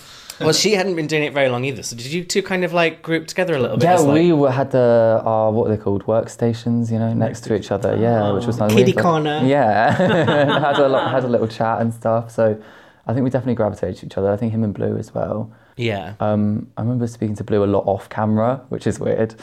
Well, 0.40 0.54
she 0.54 0.72
hadn't 0.72 0.96
been 0.96 1.06
doing 1.06 1.24
it 1.24 1.34
very 1.34 1.48
long 1.50 1.64
either. 1.64 1.82
So 1.82 1.94
did 1.94 2.06
you 2.06 2.24
two 2.24 2.42
kind 2.42 2.64
of 2.64 2.72
like 2.72 3.02
group 3.02 3.26
together 3.26 3.54
a 3.54 3.58
little 3.58 3.76
bit? 3.76 3.84
Yeah, 3.84 3.94
as, 3.94 4.04
like, 4.04 4.14
we 4.14 4.32
were, 4.32 4.50
had 4.50 4.70
the 4.70 5.22
uh, 5.22 5.50
what 5.50 5.66
are 5.70 5.76
they 5.76 5.82
called 5.82 6.04
workstations, 6.06 6.90
you 6.90 6.98
know, 6.98 7.12
next 7.12 7.42
to 7.42 7.54
each 7.54 7.70
other. 7.70 7.94
Yeah, 7.96 8.32
which 8.32 8.46
was 8.46 8.58
nice. 8.58 8.72
Kiddie 8.72 8.94
We- 8.94 9.02
corner. 9.02 9.42
Yeah, 9.44 9.92
had 10.60 10.78
a 10.78 10.88
lot, 10.88 11.10
had 11.10 11.24
a 11.24 11.28
little 11.28 11.46
chat 11.48 11.82
and 11.82 11.92
stuff. 11.92 12.30
So 12.30 12.60
I 13.06 13.12
think 13.12 13.24
we 13.24 13.30
definitely 13.30 13.56
gravitated 13.56 13.96
to 13.98 14.06
each 14.06 14.16
other. 14.16 14.30
I 14.32 14.36
think 14.36 14.52
him 14.52 14.64
and 14.64 14.72
Blu 14.72 14.96
as 14.96 15.12
well. 15.14 15.52
Yeah. 15.76 16.14
Um, 16.20 16.68
I 16.76 16.82
remember 16.82 17.06
speaking 17.06 17.36
to 17.36 17.44
Blu 17.44 17.62
a 17.62 17.66
lot 17.66 17.84
off 17.86 18.08
camera, 18.08 18.62
which 18.70 18.86
is 18.86 18.98
weird. 18.98 19.34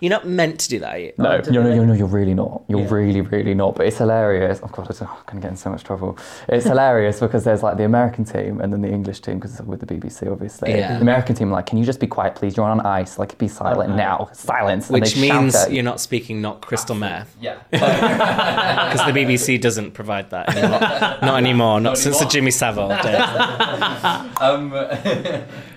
You're 0.00 0.10
not 0.10 0.26
meant 0.26 0.60
to 0.60 0.68
do 0.68 0.78
that. 0.80 0.94
Are 0.94 0.98
you? 0.98 1.12
No, 1.18 1.30
oh, 1.30 1.50
no, 1.50 1.62
no, 1.62 1.84
no, 1.84 1.92
you're 1.92 2.06
really 2.06 2.34
not. 2.34 2.62
You're 2.68 2.86
really, 2.86 3.20
really 3.20 3.54
not. 3.54 3.74
But 3.74 3.86
it's 3.86 3.98
hilarious. 3.98 4.60
Oh 4.62 4.68
God, 4.68 4.88
I'm 5.00 5.06
going 5.06 5.36
to 5.36 5.40
get 5.40 5.50
in 5.50 5.56
so 5.56 5.70
much 5.70 5.84
trouble. 5.84 6.18
It's 6.48 6.66
hilarious 6.66 7.20
because 7.20 7.44
there's 7.44 7.62
like 7.62 7.76
the 7.76 7.84
American 7.84 8.24
team 8.24 8.60
and 8.60 8.72
then 8.72 8.82
the 8.82 8.88
English 8.88 9.20
team 9.20 9.36
because 9.36 9.58
it's 9.58 9.62
with 9.62 9.80
the 9.80 9.86
BBC, 9.86 10.30
obviously. 10.30 10.70
Yeah. 10.70 10.94
The 10.94 11.02
American 11.02 11.34
team, 11.34 11.50
like, 11.50 11.66
can 11.66 11.78
you 11.78 11.84
just 11.84 12.00
be 12.00 12.06
quiet, 12.06 12.34
please? 12.34 12.56
You're 12.56 12.66
on 12.66 12.80
ice. 12.80 13.18
Like, 13.18 13.36
be 13.38 13.48
silent 13.48 13.90
uh-huh. 13.90 13.96
now. 13.96 14.30
Silence. 14.32 14.88
Which 14.88 15.16
means 15.16 15.54
you. 15.68 15.76
you're 15.76 15.84
not 15.84 16.00
speaking 16.00 16.40
not 16.40 16.60
crystal 16.60 16.94
meth 16.94 17.36
Yeah. 17.40 17.58
because 17.70 19.06
the 19.06 19.12
BBC 19.12 19.60
doesn't 19.60 19.92
provide 19.92 20.30
that 20.30 20.54
anymore. 20.56 20.80
not 20.80 21.36
anymore. 21.38 21.80
Not 21.80 21.98
since 21.98 22.18
the 22.18 22.26
Jimmy 22.26 22.50
Savile 22.50 22.88
days. 22.88 24.28
Um, 24.40 24.70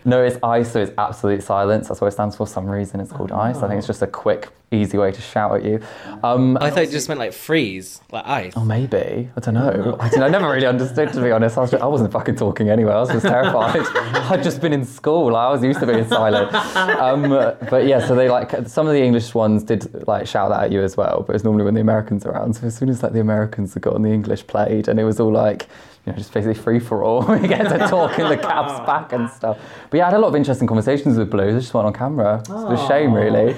no, 0.06 0.24
it's 0.24 0.38
ice, 0.44 0.72
so 0.72 0.82
it's 0.82 0.92
absolute 0.98 1.42
silence. 1.42 1.88
That's 1.88 2.00
what 2.00 2.08
it 2.08 2.12
stands 2.12 2.36
for. 2.36 2.46
For 2.46 2.52
some 2.52 2.66
reason, 2.66 3.00
it's 3.00 3.12
called 3.12 3.32
ice. 3.32 3.58
I 3.58 3.68
think 3.68 3.78
it's 3.78 3.88
just 3.88 4.02
a 4.02 4.08
quick, 4.12 4.50
easy 4.72 4.98
way 4.98 5.12
to 5.12 5.22
shout 5.22 5.56
at 5.56 5.66
you. 5.66 5.82
Um, 6.24 6.58
I 6.62 6.70
thought 6.70 6.84
it 6.84 6.92
just 6.92 7.10
meant 7.10 7.20
like 7.20 7.34
freeze, 7.34 8.02
like 8.12 8.26
ice. 8.26 8.54
Oh, 8.56 8.64
maybe. 8.64 9.30
I 9.36 9.40
don't 9.40 9.54
know. 9.54 9.98
I, 10.00 10.10
don't, 10.10 10.24
I 10.24 10.30
never 10.30 10.50
really 10.50 10.66
understood, 10.66 11.12
to 11.14 11.22
be 11.22 11.32
honest. 11.32 11.58
I, 11.58 11.62
was 11.62 11.72
just, 11.72 11.84
I 11.84 11.88
wasn't 11.88 12.12
fucking 12.12 12.36
talking 12.36 12.70
anyway. 12.70 12.94
I 12.94 13.00
was 13.00 13.10
just 13.10 13.26
terrified. 13.26 13.82
I'd 14.32 14.44
just 14.44 14.62
been 14.62 14.74
in 14.74 14.86
school. 14.86 15.36
I 15.36 15.50
was 15.50 15.64
used 15.64 15.80
to 15.82 15.86
being 15.86 16.08
silent. 16.08 16.54
Um, 16.54 17.30
but 17.70 17.86
yeah, 17.86 18.06
so 18.06 18.16
they 18.16 18.30
like, 18.30 18.68
some 18.68 18.88
of 18.88 18.94
the 18.94 19.02
English 19.02 19.34
ones 19.34 19.64
did 19.64 20.08
like 20.08 20.28
shout 20.28 20.50
that 20.52 20.64
at 20.64 20.72
you 20.72 20.82
as 20.82 20.96
well, 20.96 21.24
but 21.26 21.36
it's 21.36 21.44
normally 21.44 21.66
when 21.66 21.74
the 21.74 21.82
Americans 21.82 22.26
are 22.26 22.32
around. 22.32 22.54
So 22.56 22.68
as 22.68 22.76
soon 22.78 22.90
as 22.90 23.04
like 23.04 23.14
the 23.14 23.20
Americans 23.20 23.74
had 23.74 23.84
gotten 23.84 24.04
the 24.04 24.12
English 24.12 24.48
played 24.48 24.88
and 24.88 25.00
it 25.00 25.04
was 25.04 25.20
all 25.20 25.32
like, 25.32 25.68
you 26.06 26.12
know, 26.12 26.18
just 26.18 26.34
basically 26.34 26.56
free 26.56 26.80
for 26.80 27.04
all. 27.04 27.22
we 27.42 27.48
get 27.48 27.70
to 27.70 27.78
talk 27.78 28.18
in 28.18 28.28
the 28.28 28.38
cabs 28.38 28.80
back 28.86 29.14
and 29.14 29.30
stuff. 29.30 29.58
But 29.90 29.98
yeah, 29.98 30.08
I 30.08 30.10
had 30.10 30.18
a 30.18 30.20
lot 30.20 30.30
of 30.30 30.36
interesting 30.36 30.68
conversations 30.68 31.18
with 31.18 31.30
Blu. 31.30 31.52
They 31.52 31.60
just 31.60 31.74
weren't 31.74 31.88
on 31.88 31.94
camera. 31.94 32.40
It's 32.40 32.50
a 32.50 32.88
shame, 32.88 33.14
really. 33.14 33.56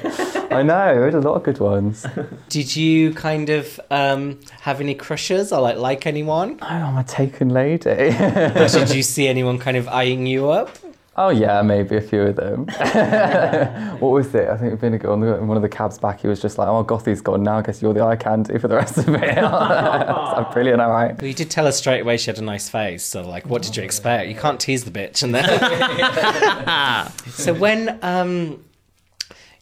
I 0.52 0.62
know. 0.62 0.96
We 0.98 1.06
had 1.06 1.14
a 1.14 1.22
lot 1.22 1.36
of 1.36 1.44
good 1.44 1.60
ones. 1.60 2.06
Did 2.50 2.76
you 2.76 3.14
kind 3.14 3.50
of 3.50 3.80
um, 3.90 4.40
have 4.62 4.82
any 4.82 4.94
crushes 4.94 5.54
or 5.54 5.62
like 5.62 5.78
like 5.78 6.06
anyone? 6.06 6.60
Oh, 6.62 6.66
I'm 6.66 6.98
a 6.98 7.04
taken 7.04 7.50
lady. 7.50 7.84
Did 7.84 8.94
you 8.94 9.04
see 9.04 9.28
anyone 9.28 9.58
kind 9.58 9.78
of 9.78 9.88
eyeing 9.88 10.26
you 10.28 10.50
up? 10.50 10.78
Oh 11.16 11.30
yeah, 11.30 11.62
maybe 11.62 11.96
a 11.96 12.02
few 12.02 12.24
of 12.24 12.36
them. 12.36 12.66
what 14.00 14.10
was 14.10 14.34
it? 14.34 14.50
I 14.50 14.58
think 14.58 14.80
Vinegar 14.80 15.12
on 15.12 15.20
the, 15.20 15.38
in 15.38 15.48
one 15.48 15.58
of 15.58 15.64
the 15.64 15.70
cabs 15.70 16.00
back. 16.00 16.22
He 16.22 16.28
was 16.28 16.42
just 16.42 16.58
like, 16.58 16.68
"Oh, 16.68 16.84
Gothy's 16.84 17.22
gone 17.22 17.44
now. 17.44 17.60
I 17.60 17.62
guess 17.62 17.82
you're 17.82 17.94
the 17.94 18.04
eye 18.04 18.16
candy 18.16 18.58
for 18.58 18.68
the 18.68 18.76
rest 18.76 18.98
of 18.98 19.10
it." 19.10 19.38
I'm 19.38 20.52
brilliant, 20.52 20.82
all 20.82 20.90
right. 20.90 21.16
Well, 21.20 21.28
you 21.28 21.36
did 21.36 21.52
tell 21.52 21.68
us 21.68 21.78
straight 21.78 22.02
away 22.02 22.18
she 22.18 22.32
had 22.32 22.40
a 22.40 22.44
nice 22.44 22.68
face, 22.68 23.04
so 23.04 23.22
like, 23.22 23.46
what 23.46 23.62
did 23.62 23.78
you 23.78 23.84
expect? 23.84 24.28
You 24.28 24.36
can't 24.36 24.60
tease 24.60 24.86
the 24.86 24.92
bitch, 24.92 25.22
and 25.22 25.36
then. 25.36 27.12
so 27.30 27.54
when 27.54 28.00
um, 28.02 28.64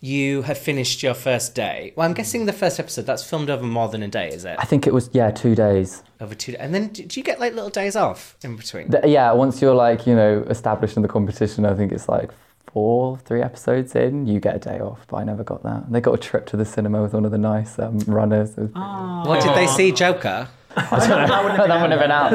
you 0.01 0.41
have 0.41 0.57
finished 0.57 1.03
your 1.03 1.13
first 1.13 1.53
day, 1.53 1.93
well, 1.95 2.07
I'm 2.07 2.15
guessing 2.15 2.47
the 2.47 2.53
first 2.53 2.79
episode 2.79 3.05
that's 3.05 3.23
filmed 3.23 3.51
over 3.51 3.63
more 3.63 3.87
than 3.87 4.01
a 4.01 4.07
day, 4.07 4.29
is 4.29 4.43
it? 4.43 4.55
I 4.57 4.65
think 4.65 4.87
it 4.87 4.93
was 4.93 5.09
yeah, 5.13 5.29
two 5.29 5.53
days. 5.55 6.03
Over 6.19 6.35
two, 6.35 6.55
and 6.59 6.73
then 6.73 6.87
do 6.89 7.19
you 7.19 7.23
get 7.23 7.39
like 7.39 7.53
little 7.53 7.69
days 7.69 7.95
off 7.95 8.35
in 8.43 8.55
between? 8.55 8.89
The- 8.89 9.07
yeah, 9.07 9.31
once 9.31 9.61
you're 9.61 9.75
like 9.75 10.05
you 10.05 10.15
know 10.15 10.43
established 10.49 10.95
in 10.95 11.03
the 11.03 11.07
competition, 11.07 11.65
I 11.65 11.73
think 11.75 11.91
it's 11.91 12.09
like 12.09 12.31
four, 12.73 13.17
three 13.17 13.41
episodes 13.41 13.95
in, 13.95 14.25
you 14.27 14.39
get 14.39 14.55
a 14.55 14.59
day 14.59 14.79
off. 14.79 15.05
But 15.07 15.17
I 15.17 15.23
never 15.23 15.43
got 15.43 15.61
that. 15.63 15.91
They 15.91 16.01
got 16.01 16.13
a 16.13 16.17
trip 16.17 16.45
to 16.47 16.57
the 16.57 16.65
cinema 16.65 17.01
with 17.01 17.13
one 17.13 17.25
of 17.25 17.31
the 17.31 17.37
nice 17.37 17.77
um, 17.77 17.99
runners. 17.99 18.55
What 18.55 19.43
did 19.43 19.55
they 19.55 19.67
see, 19.67 19.91
Joker? 19.91 20.47
I 20.75 20.99
don't 20.99 21.09
know. 21.09 21.27
that 21.27 21.43
wouldn't 21.81 21.91
have 21.91 21.99
been 21.99 22.11
out. 22.11 22.33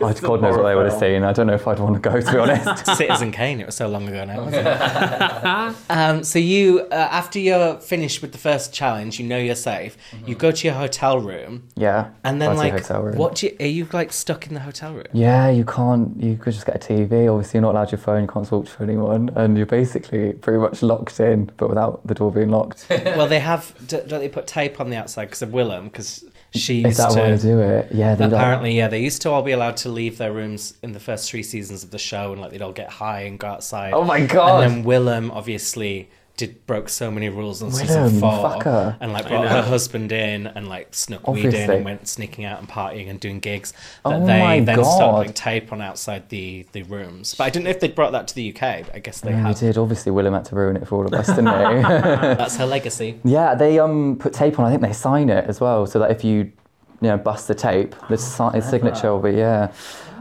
Oh, 0.00 0.12
God 0.20 0.42
knows 0.42 0.56
what 0.56 0.64
they 0.64 0.74
would 0.74 0.90
have 0.90 0.98
seen. 0.98 1.22
I 1.22 1.32
don't 1.32 1.46
know 1.46 1.54
if 1.54 1.66
I'd 1.68 1.78
want 1.78 1.94
to 1.94 2.00
go, 2.00 2.20
to 2.20 2.32
be 2.32 2.38
honest. 2.38 2.86
Citizen 2.96 3.32
Kane. 3.32 3.60
It 3.60 3.66
was 3.66 3.74
so 3.76 3.88
long 3.88 4.08
ago 4.08 4.24
now. 4.24 5.74
Um, 5.88 6.24
so 6.24 6.38
you, 6.38 6.80
uh, 6.90 6.94
after 6.94 7.38
you're 7.38 7.78
finished 7.78 8.20
with 8.22 8.32
the 8.32 8.38
first 8.38 8.72
challenge, 8.72 9.18
you 9.20 9.26
know 9.26 9.38
you're 9.38 9.54
safe. 9.54 9.96
You 10.26 10.34
go 10.34 10.50
to 10.50 10.66
your 10.66 10.74
hotel 10.76 11.18
room, 11.18 11.64
Yeah. 11.76 12.10
and 12.24 12.40
then 12.42 12.56
like, 12.56 12.72
hotel 12.72 13.02
room. 13.02 13.16
what? 13.16 13.36
Do 13.36 13.46
you, 13.46 13.56
are 13.60 13.66
you 13.66 13.88
like 13.92 14.12
stuck 14.12 14.46
in 14.46 14.54
the 14.54 14.60
hotel 14.60 14.92
room? 14.94 15.06
Yeah, 15.12 15.48
you 15.50 15.64
can't. 15.64 16.20
You 16.22 16.36
could 16.36 16.52
just 16.54 16.66
get 16.66 16.76
a 16.76 16.78
TV. 16.78 17.32
Obviously, 17.32 17.58
you're 17.58 17.62
not 17.62 17.72
allowed 17.72 17.92
your 17.92 17.98
phone. 17.98 18.22
You 18.22 18.28
can't 18.28 18.46
talk 18.46 18.66
to 18.66 18.82
anyone, 18.82 19.30
and 19.36 19.56
you're 19.56 19.66
basically 19.66 20.32
pretty 20.34 20.58
much 20.58 20.82
locked 20.82 21.18
in, 21.20 21.50
but 21.56 21.68
without 21.68 22.06
the 22.06 22.14
door 22.14 22.32
being 22.32 22.50
locked. 22.50 22.86
well, 22.90 23.26
they 23.28 23.40
have. 23.40 23.74
Don't 23.86 24.08
they 24.08 24.28
put 24.28 24.46
tape 24.46 24.80
on 24.80 24.90
the 24.90 24.96
outside 24.96 25.26
because 25.26 25.42
of 25.42 25.50
Willam? 25.50 25.84
Because 25.84 26.24
she 26.56 26.84
Is 26.84 26.96
that 26.96 27.10
to. 27.10 27.20
way 27.20 27.30
to 27.30 27.38
do 27.38 27.60
it? 27.60 27.92
Yeah, 27.92 28.12
Apparently, 28.14 28.76
yeah, 28.76 28.88
they 28.88 29.00
used 29.02 29.22
to 29.22 29.30
all 29.30 29.42
be 29.42 29.52
allowed 29.52 29.76
to 29.78 29.88
leave 29.88 30.18
their 30.18 30.32
rooms 30.32 30.74
in 30.82 30.92
the 30.92 31.00
first 31.00 31.30
three 31.30 31.42
seasons 31.42 31.84
of 31.84 31.90
the 31.90 31.98
show, 31.98 32.32
and 32.32 32.40
like 32.40 32.50
they'd 32.50 32.62
all 32.62 32.72
get 32.72 32.90
high 32.90 33.20
and 33.22 33.38
go 33.38 33.48
outside. 33.48 33.92
Oh 33.92 34.04
my 34.04 34.24
God. 34.26 34.64
And 34.64 34.76
then 34.78 34.84
Willam 34.84 35.30
obviously 35.32 36.10
did 36.36 36.66
broke 36.66 36.88
so 36.88 37.10
many 37.10 37.28
rules 37.28 37.62
on 37.62 37.72
season 37.72 38.10
Willam, 38.10 38.20
four, 38.20 38.30
fucker. 38.62 38.96
and 39.00 39.12
like 39.12 39.26
brought 39.28 39.48
her 39.48 39.62
husband 39.62 40.12
in 40.12 40.46
and 40.46 40.68
like 40.68 40.94
snuck 40.94 41.26
weed 41.26 41.54
in 41.54 41.70
and 41.70 41.84
went 41.84 42.06
sneaking 42.08 42.44
out 42.44 42.58
and 42.58 42.68
partying 42.68 43.08
and 43.08 43.18
doing 43.18 43.40
gigs. 43.40 43.72
That 44.04 44.14
Oh 44.22 44.26
they 44.26 44.38
my 44.40 44.60
then 44.60 44.76
God. 44.76 44.82
started 44.84 45.16
putting 45.18 45.32
tape 45.32 45.72
on 45.72 45.80
outside 45.80 46.28
the 46.28 46.66
the 46.72 46.82
rooms. 46.82 47.34
But 47.34 47.44
I 47.44 47.50
didn't 47.50 47.64
know 47.64 47.70
if 47.70 47.80
they'd 47.80 47.94
brought 47.94 48.12
that 48.12 48.28
to 48.28 48.34
the 48.34 48.50
UK. 48.54 48.86
But 48.86 48.94
I 48.94 48.98
guess 48.98 49.20
they 49.20 49.30
Yeah, 49.30 49.36
they 49.42 49.48
have. 49.48 49.58
did. 49.58 49.78
Obviously, 49.78 50.12
Willam 50.12 50.34
had 50.34 50.44
to 50.46 50.54
ruin 50.56 50.76
it 50.76 50.86
for 50.86 50.96
all 50.96 51.06
of 51.06 51.12
us, 51.14 51.26
didn't 51.26 51.46
he? 51.46 51.82
That's 51.82 52.56
her 52.56 52.66
legacy. 52.66 53.18
yeah, 53.24 53.54
they 53.54 53.78
um 53.78 54.16
put 54.18 54.32
tape 54.32 54.58
on. 54.58 54.66
I 54.66 54.70
think 54.70 54.82
they 54.82 54.92
sign 54.92 55.30
it 55.30 55.46
as 55.46 55.60
well, 55.60 55.86
so 55.86 55.98
that 56.00 56.10
if 56.10 56.22
you 56.24 56.52
you 57.00 57.08
know 57.08 57.16
bust 57.16 57.48
the 57.48 57.54
tape, 57.54 57.94
the 58.08 58.16
si- 58.16 58.50
his 58.54 58.68
signature 58.68 59.12
will 59.12 59.20
be 59.22 59.32
yeah. 59.38 59.72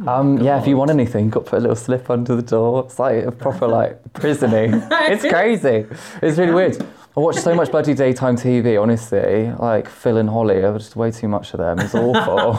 Um, 0.08 0.40
yeah, 0.40 0.60
if 0.60 0.68
you 0.68 0.76
want 0.76 0.92
anything, 0.92 1.30
got 1.30 1.46
to 1.46 1.50
put 1.52 1.58
a 1.60 1.62
little 1.62 1.76
slip 1.76 2.10
under 2.10 2.36
the 2.36 2.42
door. 2.42 2.84
It's 2.86 3.00
like 3.00 3.24
a 3.24 3.32
proper 3.32 3.66
like 3.68 4.02
prisoning. 4.14 4.74
it's 4.92 5.24
crazy. 5.24 5.86
It's 6.22 6.38
really 6.38 6.52
weird. 6.52 6.86
I 7.18 7.22
watch 7.22 7.38
so 7.38 7.56
much 7.56 7.72
bloody 7.72 7.94
daytime 7.94 8.36
TV, 8.36 8.82
honestly. 8.82 9.50
Like 9.58 9.88
Phil 9.88 10.18
and 10.18 10.30
Holly, 10.30 10.66
I 10.66 10.78
just 10.78 10.98
way 10.98 11.12
too 11.12 11.30
much 11.30 11.54
of 11.54 11.60
them. 11.60 11.80
It's 11.80 11.96
awful. 11.96 12.56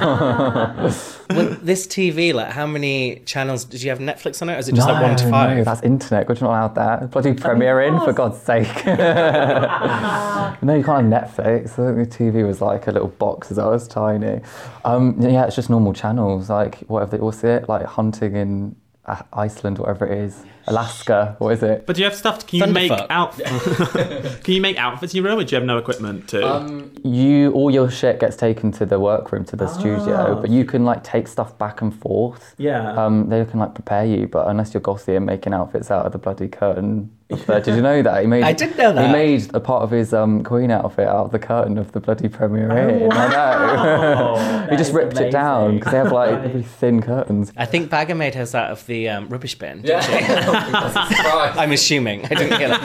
Well, 1.28 1.56
this 1.60 1.88
TV, 1.88 2.32
like, 2.32 2.52
how 2.52 2.66
many 2.66 3.16
channels 3.26 3.64
did 3.64 3.82
you 3.82 3.90
have 3.90 3.98
Netflix 3.98 4.40
on 4.40 4.48
it? 4.48 4.54
Or 4.54 4.58
is 4.58 4.68
it 4.68 4.76
just 4.76 4.88
like 4.88 5.02
one 5.02 5.16
to 5.16 5.28
five? 5.28 5.56
No, 5.56 5.64
that's 5.64 5.82
internet. 5.82 6.26
God, 6.26 6.40
you're 6.40 6.48
not 6.48 6.56
allowed 6.56 6.74
that. 6.76 7.10
Bloody 7.10 7.34
Premier 7.34 7.82
Inn, 7.82 7.98
for 7.98 8.12
God's 8.12 8.38
sake. 8.40 8.86
no, 8.86 10.74
you 10.76 10.84
can't 10.84 11.12
have 11.12 11.30
Netflix. 11.34 11.72
I 11.72 11.94
think 11.94 12.08
the 12.08 12.16
TV 12.16 12.46
was 12.46 12.60
like 12.60 12.86
a 12.86 12.92
little 12.92 13.08
box 13.08 13.50
as 13.50 13.58
I 13.58 13.66
was 13.66 13.88
tiny. 13.88 14.40
Um, 14.84 15.20
yeah, 15.20 15.46
it's 15.46 15.56
just 15.56 15.68
normal 15.68 15.92
channels, 15.92 16.48
like 16.48 16.78
whatever 16.82 17.16
they, 17.16 17.22
what's 17.22 17.42
it? 17.42 17.68
Like 17.68 17.84
hunting 17.84 18.36
in 18.36 18.76
uh, 18.76 18.85
Iceland, 19.32 19.78
whatever 19.78 20.06
it 20.06 20.18
is. 20.18 20.42
Alaska, 20.68 21.36
what 21.38 21.50
is 21.50 21.62
it? 21.62 21.86
But 21.86 21.94
do 21.94 22.02
you 22.02 22.08
have 22.08 22.16
stuff? 22.16 22.40
To 22.40 22.46
can 22.46 22.58
you 22.58 22.74
make 22.74 22.90
outfits? 23.08 24.40
can 24.42 24.54
you 24.54 24.60
make 24.60 24.76
outfits 24.78 25.14
in 25.14 25.22
your 25.22 25.30
room, 25.30 25.38
or 25.38 25.44
do 25.44 25.54
you 25.54 25.60
have 25.60 25.66
no 25.66 25.78
equipment 25.78 26.28
to? 26.28 26.44
Um, 26.46 26.92
you 27.04 27.52
all 27.52 27.70
your 27.70 27.88
shit 27.88 28.18
gets 28.18 28.36
taken 28.36 28.72
to 28.72 28.86
the 28.86 28.98
workroom 28.98 29.44
to 29.46 29.56
the 29.56 29.68
studio, 29.68 30.40
but 30.40 30.50
you 30.50 30.64
can 30.64 30.84
like 30.84 31.04
take 31.04 31.28
stuff 31.28 31.56
back 31.56 31.82
and 31.82 31.94
forth. 31.94 32.54
Yeah. 32.58 32.92
Um, 32.92 33.28
they 33.28 33.44
can 33.44 33.60
like 33.60 33.74
prepare 33.74 34.04
you, 34.04 34.26
but 34.26 34.48
unless 34.48 34.74
you're 34.74 34.80
gothy 34.80 35.16
and 35.16 35.24
making 35.24 35.54
outfits 35.54 35.90
out 35.90 36.04
of 36.04 36.12
the 36.12 36.18
bloody 36.18 36.48
curtain. 36.48 37.15
Up 37.28 37.40
there. 37.46 37.60
Did 37.60 37.74
you 37.74 37.82
know 37.82 38.02
that 38.02 38.20
he 38.20 38.26
made? 38.28 38.44
I 38.44 38.52
didn't 38.52 38.78
know 38.78 38.92
that. 38.92 39.06
He 39.06 39.12
made 39.12 39.52
a 39.52 39.58
part 39.58 39.82
of 39.82 39.90
his 39.90 40.14
um, 40.14 40.44
Queen 40.44 40.70
outfit 40.70 41.08
out 41.08 41.26
of 41.26 41.32
the 41.32 41.40
curtain 41.40 41.76
of 41.76 41.90
the 41.90 41.98
bloody 41.98 42.28
Premier 42.28 42.70
Inn. 42.70 43.10
I 43.10 43.28
know. 43.28 44.66
he 44.70 44.76
just 44.76 44.92
ripped 44.92 45.18
it 45.18 45.32
down 45.32 45.78
because 45.78 45.90
they 45.90 45.98
have 45.98 46.12
like 46.12 46.40
really 46.44 46.62
thin 46.62 47.02
curtains. 47.02 47.52
I 47.56 47.66
think 47.66 47.90
Baga 47.90 48.14
made 48.14 48.36
hers 48.36 48.54
out 48.54 48.70
of 48.70 48.86
the 48.86 49.08
um, 49.08 49.28
rubbish 49.28 49.58
bin. 49.58 49.82
didn't 49.82 50.04
she? 50.04 50.12
I'm 50.12 51.72
assuming. 51.72 52.24
I 52.26 52.28
didn't 52.28 52.58
get 52.60 52.80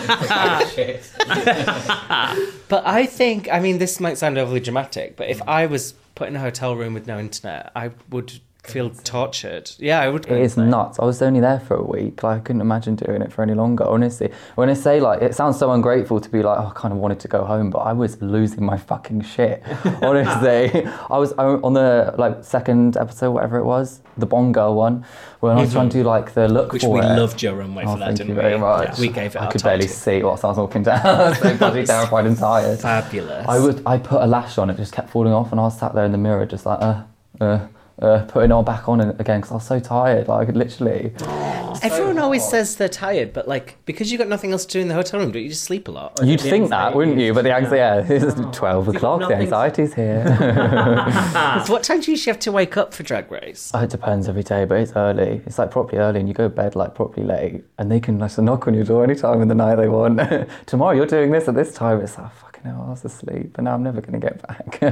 it. 0.76 1.12
but 2.68 2.84
I 2.88 3.06
think, 3.06 3.48
I 3.52 3.60
mean, 3.60 3.78
this 3.78 4.00
might 4.00 4.18
sound 4.18 4.40
overly 4.40 4.60
dramatic, 4.60 5.18
but 5.18 5.30
if 5.30 5.40
I 5.48 5.68
was 5.68 5.94
put 6.16 6.28
in 6.28 6.36
a 6.36 6.40
hotel 6.40 6.76
room 6.76 6.96
with 6.96 7.06
no 7.06 7.20
internet, 7.20 7.72
I 7.76 7.92
would 8.10 8.40
feel 8.64 8.92
tortured. 8.92 9.72
Yeah, 9.80 10.00
I 10.02 10.10
would. 10.10 10.26
It 10.28 10.40
is 10.40 10.56
nuts. 10.56 11.00
I 11.00 11.06
was 11.06 11.22
only 11.22 11.40
there 11.40 11.60
for 11.60 11.76
a 11.76 11.84
week. 11.84 12.22
Like 12.24 12.38
I 12.38 12.40
couldn't 12.42 12.62
imagine 12.62 12.96
doing 12.96 13.22
it 13.22 13.32
for 13.34 13.42
any 13.42 13.54
longer. 13.56 13.84
Honestly, 13.86 14.32
when 14.56 14.70
I 14.70 14.74
say 14.74 15.00
like, 15.00 15.22
it 15.22 15.34
sounds 15.36 15.58
so 15.58 15.72
ungrateful 15.72 16.20
to 16.22 16.30
be 16.30 16.44
like, 16.44 16.60
oh, 16.60 16.68
I 16.68 16.72
kind 16.80 16.92
of 16.94 17.00
wanted 17.00 17.20
to 17.22 17.28
go 17.28 17.44
home, 17.44 17.70
but 17.72 17.80
I 17.80 17.94
was 17.94 18.22
losing 18.22 18.64
my 18.64 18.78
fucking 18.78 19.22
shit. 19.22 19.64
Honestly, 20.02 20.86
I 20.86 21.18
was 21.18 21.34
on 21.34 21.74
the 21.74 22.14
like 22.18 22.44
second 22.44 22.98
episode, 22.98 23.32
whatever 23.32 23.58
it 23.58 23.66
was, 23.66 24.02
the 24.18 24.26
Bond 24.28 24.54
Girl 24.54 24.76
one, 24.76 25.06
when 25.40 25.58
I 25.58 25.62
was 25.62 25.72
trying 25.74 25.90
to 25.90 25.98
do 25.98 26.04
like 26.04 26.34
the 26.34 26.48
look 26.48 26.72
Which 26.74 26.84
for 26.84 26.94
we 26.94 27.00
it. 27.00 27.04
loved 27.18 27.42
your 27.42 27.56
runway 27.56 27.84
Oh, 27.86 27.94
for 27.94 28.00
that, 28.00 28.06
thank 28.06 28.18
didn't 28.18 28.30
you 28.30 28.36
we? 28.36 28.42
very 28.42 28.58
much. 28.60 29.00
We 29.00 29.08
gave 29.08 29.36
it 29.36 29.42
I 29.42 29.52
could 29.52 29.64
barely 29.64 29.88
see 29.88 30.22
whilst 30.22 30.46
I 30.46 30.50
was 30.50 30.58
walking 30.58 30.84
down. 30.84 31.00
I 31.06 31.30
was 31.30 31.40
so 31.40 31.58
bloody 31.58 31.86
terrified 31.86 32.26
and 32.28 32.38
tired. 32.38 32.80
Fabulous. 32.80 33.48
I 33.48 33.58
would. 33.60 33.82
I 33.88 33.98
put 33.98 34.22
a 34.22 34.28
lash 34.28 34.58
on. 34.60 34.70
It 34.70 34.78
just 34.78 34.94
kept 34.94 35.10
falling 35.10 35.34
off, 35.34 35.52
and 35.52 35.60
I 35.60 35.64
was 35.64 35.80
sat 35.80 35.96
there 35.96 36.06
in 36.06 36.12
the 36.12 36.18
mirror, 36.20 36.46
just 36.46 36.66
like, 36.66 36.80
uh, 36.82 37.04
uh, 37.40 37.68
uh, 38.02 38.26
putting 38.26 38.50
it 38.50 38.54
all 38.54 38.64
back 38.64 38.90
on 38.90 39.02
again 39.02 39.40
because 39.42 39.52
I 39.52 39.56
was 39.56 39.68
so 39.68 39.80
tired. 39.80 40.28
Like 40.28 40.42
I 40.42 40.46
could 40.46 40.58
literally. 40.58 41.14
Everyone 41.84 42.20
always 42.20 42.48
says 42.48 42.76
they're 42.76 42.90
tired, 42.90 43.34
but 43.34 43.48
like 43.48 43.78
because 43.86 44.12
you 44.12 44.18
got 44.18 44.28
nothing 44.28 44.52
else 44.52 44.66
to 44.66 44.74
do 44.74 44.80
in 44.80 44.88
the 44.88 44.94
hotel 44.94 45.20
room, 45.20 45.32
don't 45.32 45.44
you 45.44 45.50
just 45.50 45.64
sleep 45.64 45.88
a 45.88 45.92
lot? 45.92 46.20
You'd 46.24 46.42
think 46.42 46.70
that, 46.70 46.96
wouldn't 46.96 47.18
you? 47.18 47.34
But 47.34 47.44
the 47.44 47.54
anxiety, 47.54 48.14
yeah, 48.14 48.28
it's 48.28 48.58
twelve 48.58 48.88
o'clock. 48.88 49.20
The 49.22 49.30
nothing- 49.30 49.42
anxiety's 49.42 49.94
here. 49.94 50.26
So 51.66 51.68
what 51.74 51.84
time 51.84 52.02
do 52.02 52.12
you 52.12 52.14
usually 52.16 52.32
have 52.32 52.40
to 52.42 52.52
wake 52.52 52.78
up 52.78 52.94
for 52.94 53.04
Drag 53.04 53.32
Race? 53.32 53.72
Oh, 53.74 53.82
it 53.82 53.90
depends 53.90 54.28
every 54.28 54.44
day, 54.44 54.66
but 54.66 54.80
it's 54.80 54.94
early. 54.96 55.42
It's 55.46 55.58
like 55.58 55.72
properly 55.72 56.00
early, 56.00 56.20
and 56.20 56.28
you 56.28 56.34
go 56.34 56.44
to 56.44 56.50
bed 56.50 56.76
like 56.76 56.96
properly 56.96 57.26
late, 57.26 57.64
and 57.78 57.92
they 57.92 58.00
can 58.00 58.20
like 58.20 58.38
knock 58.38 58.68
on 58.68 58.74
your 58.74 58.84
door 58.84 59.04
anytime 59.04 59.42
in 59.42 59.48
the 59.48 59.56
night 59.56 59.76
they 59.76 59.88
want. 59.88 60.20
Tomorrow 60.66 60.96
you're 60.96 61.06
doing 61.06 61.32
this 61.32 61.48
at 61.48 61.56
this 61.56 61.74
time. 61.74 62.00
It's 62.02 62.18
like 62.18 62.51
fucking 62.62 62.72
hell, 62.78 62.86
I 62.88 62.90
was 62.92 63.06
asleep, 63.06 63.58
and 63.58 63.66
now 63.66 63.74
I'm 63.74 63.84
never 63.84 64.02
gonna 64.02 64.20
get 64.20 64.42
back. 64.48 64.80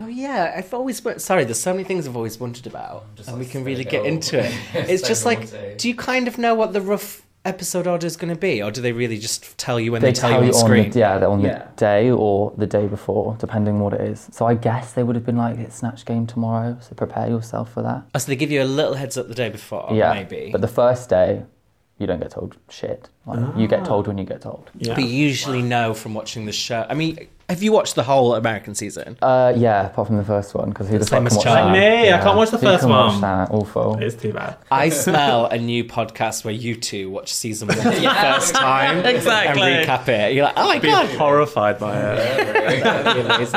Oh 0.00 0.06
yeah, 0.08 0.54
I've 0.56 0.72
always 0.74 1.04
wa- 1.04 1.18
sorry. 1.18 1.44
There's 1.44 1.60
so 1.60 1.72
many 1.72 1.84
things 1.84 2.06
I've 2.06 2.16
always 2.16 2.38
wondered 2.38 2.66
about, 2.66 3.04
and 3.26 3.38
we 3.38 3.46
can 3.46 3.64
really 3.64 3.84
get 3.84 4.04
into 4.06 4.38
it. 4.38 4.52
It's 4.74 5.06
just 5.06 5.24
like, 5.24 5.48
do 5.78 5.88
you 5.88 5.94
kind 5.94 6.28
of 6.28 6.38
know 6.38 6.54
what 6.54 6.72
the 6.72 6.80
rough 6.80 7.22
episode 7.44 7.86
order 7.86 8.06
is 8.06 8.16
going 8.16 8.32
to 8.34 8.38
be, 8.38 8.62
or 8.62 8.70
do 8.70 8.80
they 8.80 8.92
really 8.92 9.18
just 9.18 9.56
tell 9.58 9.78
you 9.80 9.92
when 9.92 10.02
they, 10.02 10.08
they 10.08 10.12
tell, 10.14 10.30
tell 10.30 10.40
you 10.42 10.48
you 10.48 10.54
on 10.54 10.60
on 10.60 10.66
screen? 10.66 10.90
the 10.90 10.98
yeah, 10.98 11.18
they're 11.18 11.28
on 11.30 11.40
Yeah. 11.40 11.64
the 11.64 11.76
day 11.76 12.10
or 12.10 12.52
the 12.56 12.66
day 12.66 12.86
before, 12.86 13.36
depending 13.38 13.80
what 13.80 13.92
it 13.94 14.00
is. 14.02 14.28
So 14.32 14.46
I 14.46 14.54
guess 14.54 14.92
they 14.92 15.02
would 15.02 15.16
have 15.16 15.24
been 15.24 15.36
like, 15.36 15.56
it's 15.58 15.76
Snatch 15.76 16.04
Game 16.04 16.26
tomorrow, 16.26 16.76
so 16.80 16.94
prepare 16.94 17.28
yourself 17.28 17.72
for 17.72 17.82
that. 17.82 18.02
Oh, 18.14 18.18
so 18.18 18.26
they 18.26 18.36
give 18.36 18.50
you 18.50 18.62
a 18.62 18.64
little 18.64 18.94
heads 18.94 19.16
up 19.16 19.28
the 19.28 19.34
day 19.34 19.48
before, 19.48 19.88
yeah, 19.92 20.12
maybe. 20.14 20.50
But 20.52 20.60
the 20.60 20.68
first 20.68 21.08
day, 21.08 21.44
you 21.98 22.06
don't 22.06 22.20
get 22.20 22.30
told 22.30 22.56
shit. 22.70 23.08
Like, 23.26 23.56
You 23.56 23.66
get 23.68 23.84
told 23.84 24.06
when 24.06 24.18
you 24.18 24.24
get 24.24 24.40
told. 24.42 24.70
Yeah. 24.76 24.94
But 24.94 25.04
you 25.04 25.10
usually 25.10 25.62
know 25.62 25.94
from 25.94 26.14
watching 26.14 26.46
the 26.46 26.52
show. 26.52 26.86
I 26.88 26.94
mean, 26.94 27.26
have 27.48 27.62
you 27.62 27.72
watched 27.72 27.94
the 27.94 28.02
whole 28.02 28.34
American 28.34 28.74
season? 28.74 29.16
Uh, 29.22 29.52
yeah, 29.56 29.86
apart 29.86 30.06
from 30.08 30.18
the 30.18 30.24
first 30.24 30.54
one, 30.54 30.68
because 30.68 30.88
who 30.88 30.98
the 30.98 31.04
same 31.06 31.22
fuck 31.24 31.30
can 31.30 31.36
watch 31.38 31.44
Charlie. 31.44 31.78
that? 31.80 32.02
Me, 32.02 32.12
I 32.12 32.18
can't 32.18 32.36
watch 32.36 32.50
the 32.50 32.58
Who 32.58 32.66
first 32.66 32.80
can 32.82 32.90
watch 32.90 33.12
one. 33.12 33.20
that? 33.22 33.50
Awful. 33.50 33.96
It's 34.02 34.14
too 34.14 34.32
bad. 34.32 34.56
I 34.70 34.88
smell 34.90 35.46
a 35.46 35.58
new 35.58 35.84
podcast 35.84 36.44
where 36.44 36.54
you 36.54 36.74
two 36.76 37.08
watch 37.10 37.32
season 37.32 37.68
one 37.68 37.78
for 37.78 37.84
the 37.90 38.14
first 38.22 38.54
time 38.54 39.04
Exactly. 39.04 39.62
and 39.62 39.88
recap 39.88 40.08
it. 40.08 40.34
You're 40.34 40.44
like, 40.44 40.54
oh 40.58 40.66
my 40.68 40.78
Being 40.78 40.94
god! 40.94 41.08
horrified 41.16 41.78
by 41.78 41.98
it. 41.98 43.48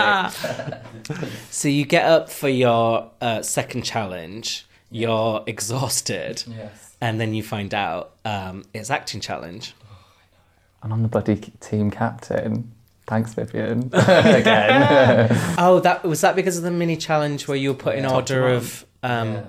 So 1.49 1.67
you 1.67 1.84
get 1.86 2.06
up 2.06 2.30
for 2.30 2.47
your 2.47 3.12
uh, 3.19 3.41
second 3.41 3.82
challenge. 3.84 4.65
You're 4.89 5.43
exhausted, 5.47 6.43
Yes. 6.47 6.90
And 7.01 7.19
then 7.19 7.33
you 7.33 7.41
find 7.41 7.73
out 7.73 8.13
um, 8.23 8.63
it's 8.73 8.91
acting 8.91 9.19
challenge. 9.21 9.73
And 10.83 10.93
I'm 10.93 11.01
the 11.01 11.07
bloody 11.07 11.35
team 11.35 11.91
captain. 11.91 12.71
Thanks, 13.07 13.33
Vivienne. 13.33 13.89
Again. 13.93 15.37
Oh, 15.57 15.79
that 15.81 16.03
was 16.03 16.21
that 16.21 16.35
because 16.35 16.57
of 16.57 16.63
the 16.63 16.71
mini 16.71 16.95
challenge 16.95 17.47
where 17.47 17.57
you 17.57 17.69
were 17.69 17.77
put 17.77 17.95
in 17.95 18.05
order 18.05 18.47
of. 18.47 18.85
Um, 19.03 19.43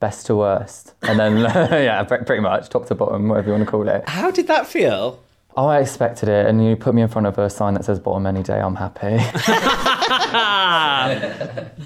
Best 0.00 0.26
to 0.26 0.36
worst. 0.36 0.94
And 1.02 1.18
then, 1.18 1.38
yeah, 1.38 2.02
pretty 2.04 2.40
much, 2.40 2.68
top 2.68 2.86
to 2.86 2.94
bottom, 2.94 3.28
whatever 3.28 3.48
you 3.48 3.52
want 3.52 3.64
to 3.64 3.70
call 3.70 3.88
it. 3.88 4.08
How 4.08 4.30
did 4.30 4.46
that 4.46 4.66
feel? 4.66 5.22
Oh, 5.56 5.66
I 5.66 5.80
expected 5.80 6.28
it, 6.28 6.46
and 6.46 6.64
you 6.64 6.76
put 6.76 6.94
me 6.94 7.02
in 7.02 7.08
front 7.08 7.26
of 7.26 7.36
a 7.38 7.50
sign 7.50 7.74
that 7.74 7.84
says 7.84 7.98
bottom 7.98 8.26
any 8.26 8.42
day, 8.44 8.60
I'm 8.60 8.76
happy. 8.76 9.18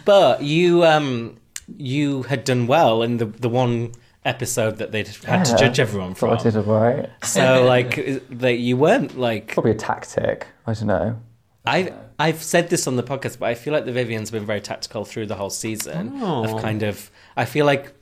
But 0.05 0.43
you 0.43 0.85
um, 0.85 1.37
you 1.77 2.25
had 2.25 2.45
done 2.45 2.67
well 2.67 3.03
in 3.03 3.17
the 3.17 3.27
the 3.27 3.49
one 3.49 3.93
episode 4.25 4.79
that 4.79 4.93
they'd 4.93 5.09
had 5.09 5.45
to 5.45 5.57
judge 5.57 5.81
everyone 5.81 6.15
Thought 6.15 6.41
I 6.41 6.43
did 6.43 6.57
it 6.57 6.63
right. 6.63 7.11
So 7.25 7.65
like 7.67 8.29
that 8.31 8.55
you 8.59 8.77
weren't 8.77 9.19
like 9.19 9.55
Probably 9.55 9.73
a 9.73 9.75
tactic. 9.75 10.47
I 10.67 10.75
don't 10.75 10.87
know. 10.87 11.21
I 11.67 11.93
I've 12.19 12.43
said 12.43 12.71
this 12.71 12.87
on 12.87 12.97
the 12.97 13.03
podcast, 13.03 13.39
but 13.39 13.47
I 13.47 13.55
feel 13.55 13.73
like 13.73 13.85
the 13.85 13.93
Vivienne's 13.93 14.31
been 14.31 14.47
very 14.47 14.61
tactical 14.61 15.05
through 15.05 15.27
the 15.27 15.35
whole 15.35 15.51
season. 15.51 16.21
Oh. 16.23 16.45
Of 16.45 16.63
kind 16.63 16.83
of, 16.83 17.11
I 17.37 17.45
feel 17.45 17.67
like 17.67 17.93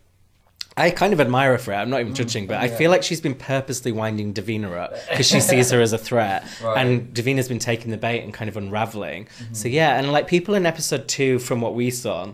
I 0.76 0.90
kind 0.90 1.12
of 1.12 1.20
admire 1.20 1.52
her 1.52 1.58
for 1.58 1.72
it. 1.72 1.76
I'm 1.76 1.90
not 1.90 2.00
even 2.00 2.14
judging, 2.14 2.46
but 2.46 2.58
I 2.58 2.68
feel 2.68 2.90
like 2.90 3.02
she's 3.02 3.20
been 3.20 3.34
purposely 3.34 3.92
winding 3.92 4.32
Divina 4.32 4.72
up 4.72 4.94
because 5.08 5.26
she 5.26 5.40
sees 5.40 5.70
her 5.70 5.80
as 5.80 5.92
a 5.92 5.98
threat, 5.98 6.46
and 6.62 7.12
Divina's 7.12 7.48
been 7.48 7.58
taking 7.58 7.90
the 7.90 7.96
bait 7.96 8.22
and 8.22 8.32
kind 8.32 8.48
of 8.48 8.56
unraveling. 8.56 9.26
Mm-hmm. 9.26 9.54
So 9.54 9.68
yeah, 9.68 9.98
and 9.98 10.12
like 10.12 10.26
people 10.26 10.54
in 10.54 10.66
episode 10.66 11.08
two, 11.08 11.38
from 11.38 11.60
what 11.60 11.74
we 11.74 11.90
saw, 11.90 12.32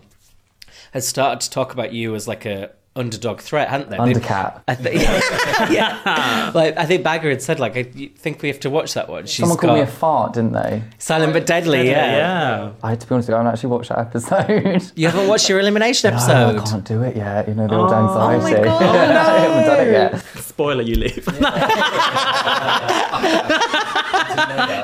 had 0.93 1.03
started 1.03 1.41
to 1.43 1.51
talk 1.51 1.73
about 1.73 1.93
you 1.93 2.15
as 2.15 2.29
like 2.29 2.45
a 2.45 2.71
underdog 2.97 3.41
threat, 3.41 3.69
hadn't 3.69 3.91
they? 3.91 3.97
They- 3.97 4.03
Undercat. 4.21 4.63
I 4.67 4.75
th- 4.75 4.95
yeah, 5.71 6.51
like 6.55 6.77
I 6.77 6.85
think 6.87 7.03
Baga 7.05 7.29
had 7.29 7.43
said, 7.43 7.61
like 7.61 7.77
I 7.77 7.83
think 7.85 8.43
we 8.43 8.49
have 8.49 8.61
to 8.61 8.71
watch 8.71 8.95
that 8.95 9.09
one. 9.09 9.27
She's 9.27 9.37
Someone 9.41 9.59
called 9.59 9.71
got 9.71 9.75
me 9.77 9.81
a 9.83 9.87
fart, 9.87 10.33
didn't 10.35 10.53
they? 10.53 10.83
silent 10.99 11.33
but 11.33 11.47
deadly. 11.47 11.87
Yeah. 11.89 12.17
yeah. 12.17 12.73
I 12.83 12.91
had 12.91 13.01
to 13.01 13.07
be 13.07 13.15
honest 13.15 13.29
with 13.29 13.35
you, 13.35 13.37
I 13.37 13.39
haven't 13.39 13.53
actually 13.53 13.71
watched 13.71 13.89
that 13.91 13.99
episode. 13.99 14.93
You 14.97 15.07
haven't 15.09 15.29
watched 15.29 15.49
your 15.49 15.61
elimination 15.61 16.11
No, 16.11 16.17
episode. 16.17 16.57
I 16.59 16.65
can't 16.65 16.85
do 16.85 17.03
it 17.03 17.17
yet. 17.17 17.49
You 17.49 17.55
know, 17.55 17.67
the 17.69 17.75
old 17.77 17.91
Oh, 17.93 17.95
oh 17.95 18.17
my 18.17 18.35
anxiety. 18.35 18.65
God, 18.65 18.83
I 18.83 19.39
haven't 19.39 19.67
done 19.67 19.87
it 19.87 19.93
yet. 19.93 20.25
Spoiler, 20.43 20.83
you 20.83 20.95
leave. 20.97 21.25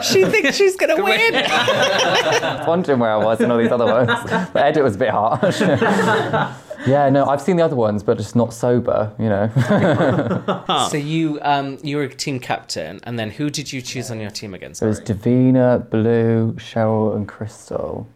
She 0.03 0.25
thinks 0.25 0.57
she's 0.57 0.77
gonna 0.77 1.03
win. 1.03 1.35
I 1.35 2.57
was 2.59 2.67
wondering 2.67 2.99
where 2.99 3.11
I 3.13 3.17
was 3.17 3.41
in 3.41 3.51
all 3.51 3.59
these 3.59 3.71
other 3.73 3.87
ones. 3.87 4.09
The 4.53 4.65
edit 4.65 4.83
was 4.83 4.97
a 4.97 4.99
bit 4.99 5.11
harsh. 5.11 5.61
Yeah, 6.87 7.09
no, 7.11 7.27
I've 7.27 7.41
seen 7.41 7.57
the 7.57 7.65
other 7.65 7.77
ones, 7.77 8.03
but 8.03 8.17
just 8.19 8.35
not 8.35 8.53
sober, 8.53 9.13
you 9.19 9.29
know. 9.29 9.51
so 10.91 10.97
you 10.97 11.39
um 11.43 11.79
you 11.83 11.97
were 11.97 12.05
a 12.05 12.15
team 12.15 12.41
captain, 12.41 13.01
and 13.05 13.19
then 13.19 13.31
who 13.31 13.51
did 13.51 13.73
you 13.73 13.81
choose 13.83 14.11
on 14.11 14.21
your 14.21 14.31
team 14.31 14.55
again? 14.55 14.73
It 14.73 14.83
was 14.83 14.97
Sorry. 14.99 15.07
Divina, 15.07 15.87
Blu, 15.91 16.55
Cheryl, 16.55 17.15
and 17.17 17.27
Crystal. 17.29 18.09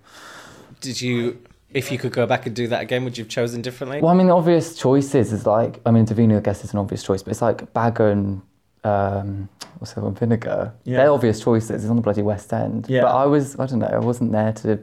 Did 0.80 1.00
you? 1.00 1.38
If 1.72 1.92
you 1.92 1.98
could 1.98 2.12
go 2.12 2.26
back 2.26 2.46
and 2.46 2.56
do 2.56 2.68
that 2.68 2.80
again, 2.80 3.04
would 3.04 3.18
you 3.18 3.24
have 3.24 3.30
chosen 3.30 3.60
differently? 3.60 4.00
Well, 4.00 4.10
I 4.10 4.14
mean, 4.14 4.28
the 4.28 4.36
obvious 4.36 4.76
choices 4.76 5.32
is 5.32 5.44
like, 5.44 5.80
I 5.84 5.90
mean, 5.90 6.06
Divina, 6.06 6.38
I 6.38 6.40
guess, 6.40 6.64
is 6.64 6.72
an 6.72 6.78
obvious 6.78 7.02
choice, 7.02 7.22
but 7.22 7.32
it's 7.32 7.42
like 7.42 7.70
Baga 7.74 8.04
and 8.04 8.40
um, 8.84 9.48
what's 9.78 9.92
the 9.92 10.00
other 10.00 10.06
one, 10.06 10.14
Vinegar. 10.14 10.72
Yeah. 10.84 10.98
They're 10.98 11.10
obvious 11.10 11.40
choices. 11.40 11.82
It's 11.82 11.90
on 11.90 11.96
the 11.96 12.02
bloody 12.02 12.22
West 12.22 12.52
End. 12.52 12.86
Yeah. 12.88 13.02
But 13.02 13.14
I 13.14 13.26
was, 13.26 13.58
I 13.58 13.66
don't 13.66 13.80
know, 13.80 13.88
I 13.88 13.98
wasn't 13.98 14.32
there 14.32 14.52
to 14.52 14.78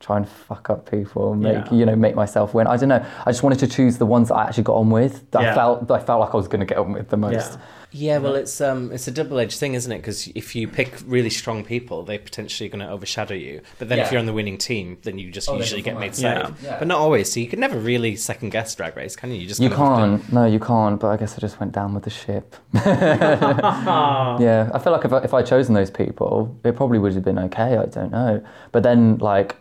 try 0.00 0.16
and 0.16 0.26
fuck 0.28 0.70
up 0.70 0.90
people, 0.90 1.32
and 1.32 1.42
make 1.42 1.52
Yeah. 1.66 1.74
you 1.74 1.84
know, 1.86 1.94
make 1.94 2.14
myself 2.14 2.54
win. 2.54 2.66
I 2.66 2.76
don't 2.78 2.88
know. 2.88 3.04
I 3.26 3.30
just 3.30 3.42
wanted 3.42 3.58
to 3.60 3.66
choose 3.66 3.98
the 3.98 4.06
ones 4.06 4.28
that 4.28 4.34
I 4.36 4.44
actually 4.44 4.64
got 4.64 4.76
on 4.76 4.90
with. 4.90 5.30
That 5.32 5.42
Yeah. 5.42 5.52
I 5.52 5.54
felt, 5.54 5.88
that 5.88 5.94
I 5.94 5.98
felt 6.00 6.20
like 6.20 6.32
I 6.32 6.36
was 6.38 6.48
going 6.48 6.60
to 6.60 6.66
get 6.66 6.78
on 6.78 6.92
with 6.92 7.08
the 7.10 7.16
most. 7.18 7.52
Yeah. 7.52 7.56
Yeah, 7.92 8.18
well, 8.18 8.36
it's 8.36 8.60
um, 8.60 8.92
it's 8.92 9.08
a 9.08 9.10
double-edged 9.10 9.58
thing, 9.58 9.74
isn't 9.74 9.90
it? 9.90 9.96
Because 9.98 10.28
if 10.36 10.54
you 10.54 10.68
pick 10.68 10.94
really 11.06 11.28
strong 11.28 11.64
people, 11.64 12.04
they're 12.04 12.20
potentially 12.20 12.68
going 12.68 12.86
to 12.86 12.88
overshadow 12.88 13.34
you. 13.34 13.62
But 13.80 13.88
then 13.88 13.98
if 13.98 14.12
you're 14.12 14.20
on 14.20 14.26
the 14.26 14.32
winning 14.32 14.58
team, 14.58 14.98
then 15.02 15.18
you 15.18 15.32
just 15.32 15.48
Oh, 15.50 15.56
usually 15.56 15.82
get 15.82 15.98
made 15.98 16.14
safe. 16.14 16.50
Yeah. 16.62 16.78
But 16.78 16.86
not 16.86 16.98
always. 17.00 17.32
So 17.32 17.40
you 17.40 17.48
could 17.48 17.58
never 17.58 17.76
really 17.76 18.14
second 18.14 18.50
guess 18.50 18.72
Drag 18.76 18.96
Race, 18.96 19.16
can 19.16 19.30
you? 19.32 19.40
You 19.40 19.48
just 19.48 19.60
You 19.60 19.70
kind 19.70 20.12
of 20.14 20.20
to- 20.20 20.24
can't. 20.26 20.32
No, 20.32 20.44
you 20.46 20.60
can't. 20.60 21.00
But 21.00 21.08
I 21.08 21.16
guess 21.16 21.34
I 21.36 21.40
just 21.40 21.58
went 21.58 21.72
down 21.72 21.92
with 21.92 22.04
the 22.04 22.10
ship. 22.10 22.54
yeah, 22.74 24.70
I 24.72 24.78
feel 24.78 24.92
like 24.92 25.04
if 25.04 25.12
I, 25.12 25.18
if 25.18 25.34
I'd 25.34 25.46
chosen 25.46 25.74
those 25.74 25.90
people, 25.90 26.56
it 26.64 26.76
probably 26.76 26.98
would 27.00 27.14
have 27.14 27.24
been 27.24 27.38
okay. 27.40 27.76
I 27.76 27.86
don't 27.86 28.12
know. 28.12 28.40
But 28.72 28.82
then, 28.84 29.18
like, 29.18 29.56
the 29.56 29.59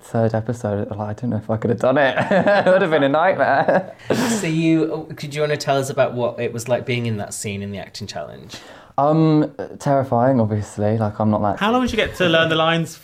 third 0.00 0.34
episode, 0.34 0.90
like, 0.90 0.98
I 1.00 1.12
don't 1.12 1.30
know 1.30 1.36
if 1.36 1.50
I 1.50 1.56
could 1.56 1.70
have 1.70 1.80
done 1.80 1.98
it. 1.98 2.16
it 2.30 2.66
would 2.66 2.82
have 2.82 2.90
been 2.90 3.02
a 3.02 3.08
nightmare. 3.08 3.96
So 4.40 4.46
you 4.46 5.08
could 5.16 5.34
you 5.34 5.42
want 5.42 5.52
to 5.52 5.56
tell 5.56 5.76
us 5.76 5.90
about 5.90 6.14
what 6.14 6.40
it 6.40 6.52
was 6.52 6.68
like 6.68 6.86
being 6.86 7.06
in 7.06 7.18
that 7.18 7.34
scene 7.34 7.62
in 7.62 7.70
the 7.70 7.78
acting 7.78 8.06
challenge? 8.06 8.56
Um, 8.96 9.54
terrifying, 9.78 10.40
obviously. 10.40 10.98
Like, 10.98 11.18
I'm 11.18 11.30
not 11.30 11.42
that. 11.42 11.60
How 11.60 11.72
long 11.72 11.82
did 11.82 11.90
you 11.90 11.96
get 11.96 12.14
to 12.16 12.28
learn 12.28 12.48
the 12.48 12.54
lines? 12.56 13.00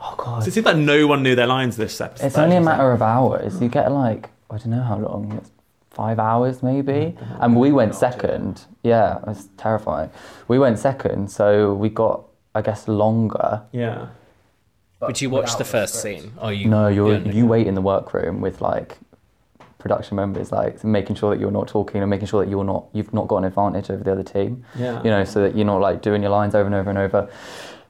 Oh 0.00 0.14
God. 0.16 0.46
It 0.46 0.52
seems 0.52 0.66
like 0.66 0.76
no 0.76 1.06
one 1.06 1.22
knew 1.22 1.34
their 1.34 1.46
lines 1.46 1.76
this 1.76 2.00
episode. 2.00 2.26
It's 2.26 2.38
only 2.38 2.56
a 2.56 2.60
matter 2.60 2.90
of 2.90 3.02
hours. 3.02 3.60
You 3.60 3.68
get 3.68 3.90
like 3.92 4.30
I 4.50 4.58
don't 4.58 4.70
know 4.70 4.82
how 4.82 4.98
long. 4.98 5.32
It's 5.32 5.50
five 5.90 6.18
hours 6.18 6.62
maybe. 6.62 7.16
And 7.40 7.56
we 7.56 7.70
went 7.70 7.94
second. 7.94 8.64
Yeah, 8.82 9.18
it 9.18 9.26
was 9.26 9.48
terrifying. 9.56 10.10
We 10.48 10.58
went 10.58 10.78
second, 10.78 11.30
so 11.30 11.74
we 11.74 11.88
got 11.88 12.24
I 12.54 12.62
guess 12.62 12.88
longer. 12.88 13.62
Yeah. 13.72 14.08
But 15.06 15.20
you 15.20 15.30
watch 15.30 15.56
the 15.56 15.64
first 15.64 16.00
scene, 16.00 16.32
or 16.40 16.52
you? 16.52 16.68
No, 16.68 16.88
you're 16.88 17.18
yeah, 17.18 17.32
you 17.32 17.46
wait 17.46 17.66
in 17.66 17.74
the 17.74 17.80
workroom 17.80 18.40
with 18.40 18.60
like 18.60 18.98
production 19.78 20.16
members, 20.16 20.52
like 20.52 20.82
making 20.84 21.16
sure 21.16 21.34
that 21.34 21.40
you're 21.40 21.50
not 21.50 21.66
talking 21.66 22.00
and 22.00 22.08
making 22.08 22.28
sure 22.28 22.44
that 22.44 22.50
you're 22.50 22.64
not 22.64 22.86
you've 22.92 23.12
not 23.12 23.26
got 23.26 23.38
an 23.38 23.44
advantage 23.44 23.90
over 23.90 24.02
the 24.04 24.12
other 24.12 24.22
team. 24.22 24.64
Yeah. 24.76 25.02
You 25.02 25.10
know, 25.10 25.24
so 25.24 25.42
that 25.42 25.56
you're 25.56 25.66
not 25.66 25.80
like 25.80 26.02
doing 26.02 26.22
your 26.22 26.30
lines 26.30 26.54
over 26.54 26.66
and 26.66 26.74
over 26.74 26.88
and 26.88 26.98
over. 26.98 27.28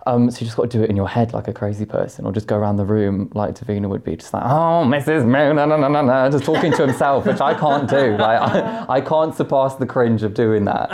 Um, 0.05 0.31
so 0.31 0.41
you 0.41 0.47
just 0.47 0.57
got 0.57 0.69
to 0.69 0.79
do 0.79 0.83
it 0.83 0.91
in 0.91 0.97
your 0.97 1.09
head 1.09 1.33
like 1.33 1.47
a 1.47 1.53
crazy 1.53 1.85
person, 1.85 2.27
or 2.27 2.33
just 2.33 2.49
go 2.49 2.57
around 2.57 2.77
the 2.77 2.85
room 2.85 3.31
like 3.35 3.55
Divina 3.55 3.89
would 3.89 4.03
be, 4.03 4.17
just 4.17 4.35
like, 4.35 4.43
oh, 4.45 4.85
Mrs. 4.85 5.25
Moon, 5.25 5.57
no, 5.57 5.65
no, 5.65 5.77
no, 5.77 5.89
no, 5.89 6.03
no, 6.03 6.31
just 6.31 6.45
talking 6.45 6.73
to 6.73 6.87
himself, 6.87 7.25
which 7.25 7.41
I 7.41 7.55
can't 7.55 7.89
do. 7.89 8.17
Like, 8.17 8.41
I, 8.41 8.87
I 8.89 9.01
can't 9.01 9.35
surpass 9.35 9.77
the 9.77 9.87
cringe 9.87 10.25
of 10.25 10.35
doing 10.35 10.65
that. 10.65 10.91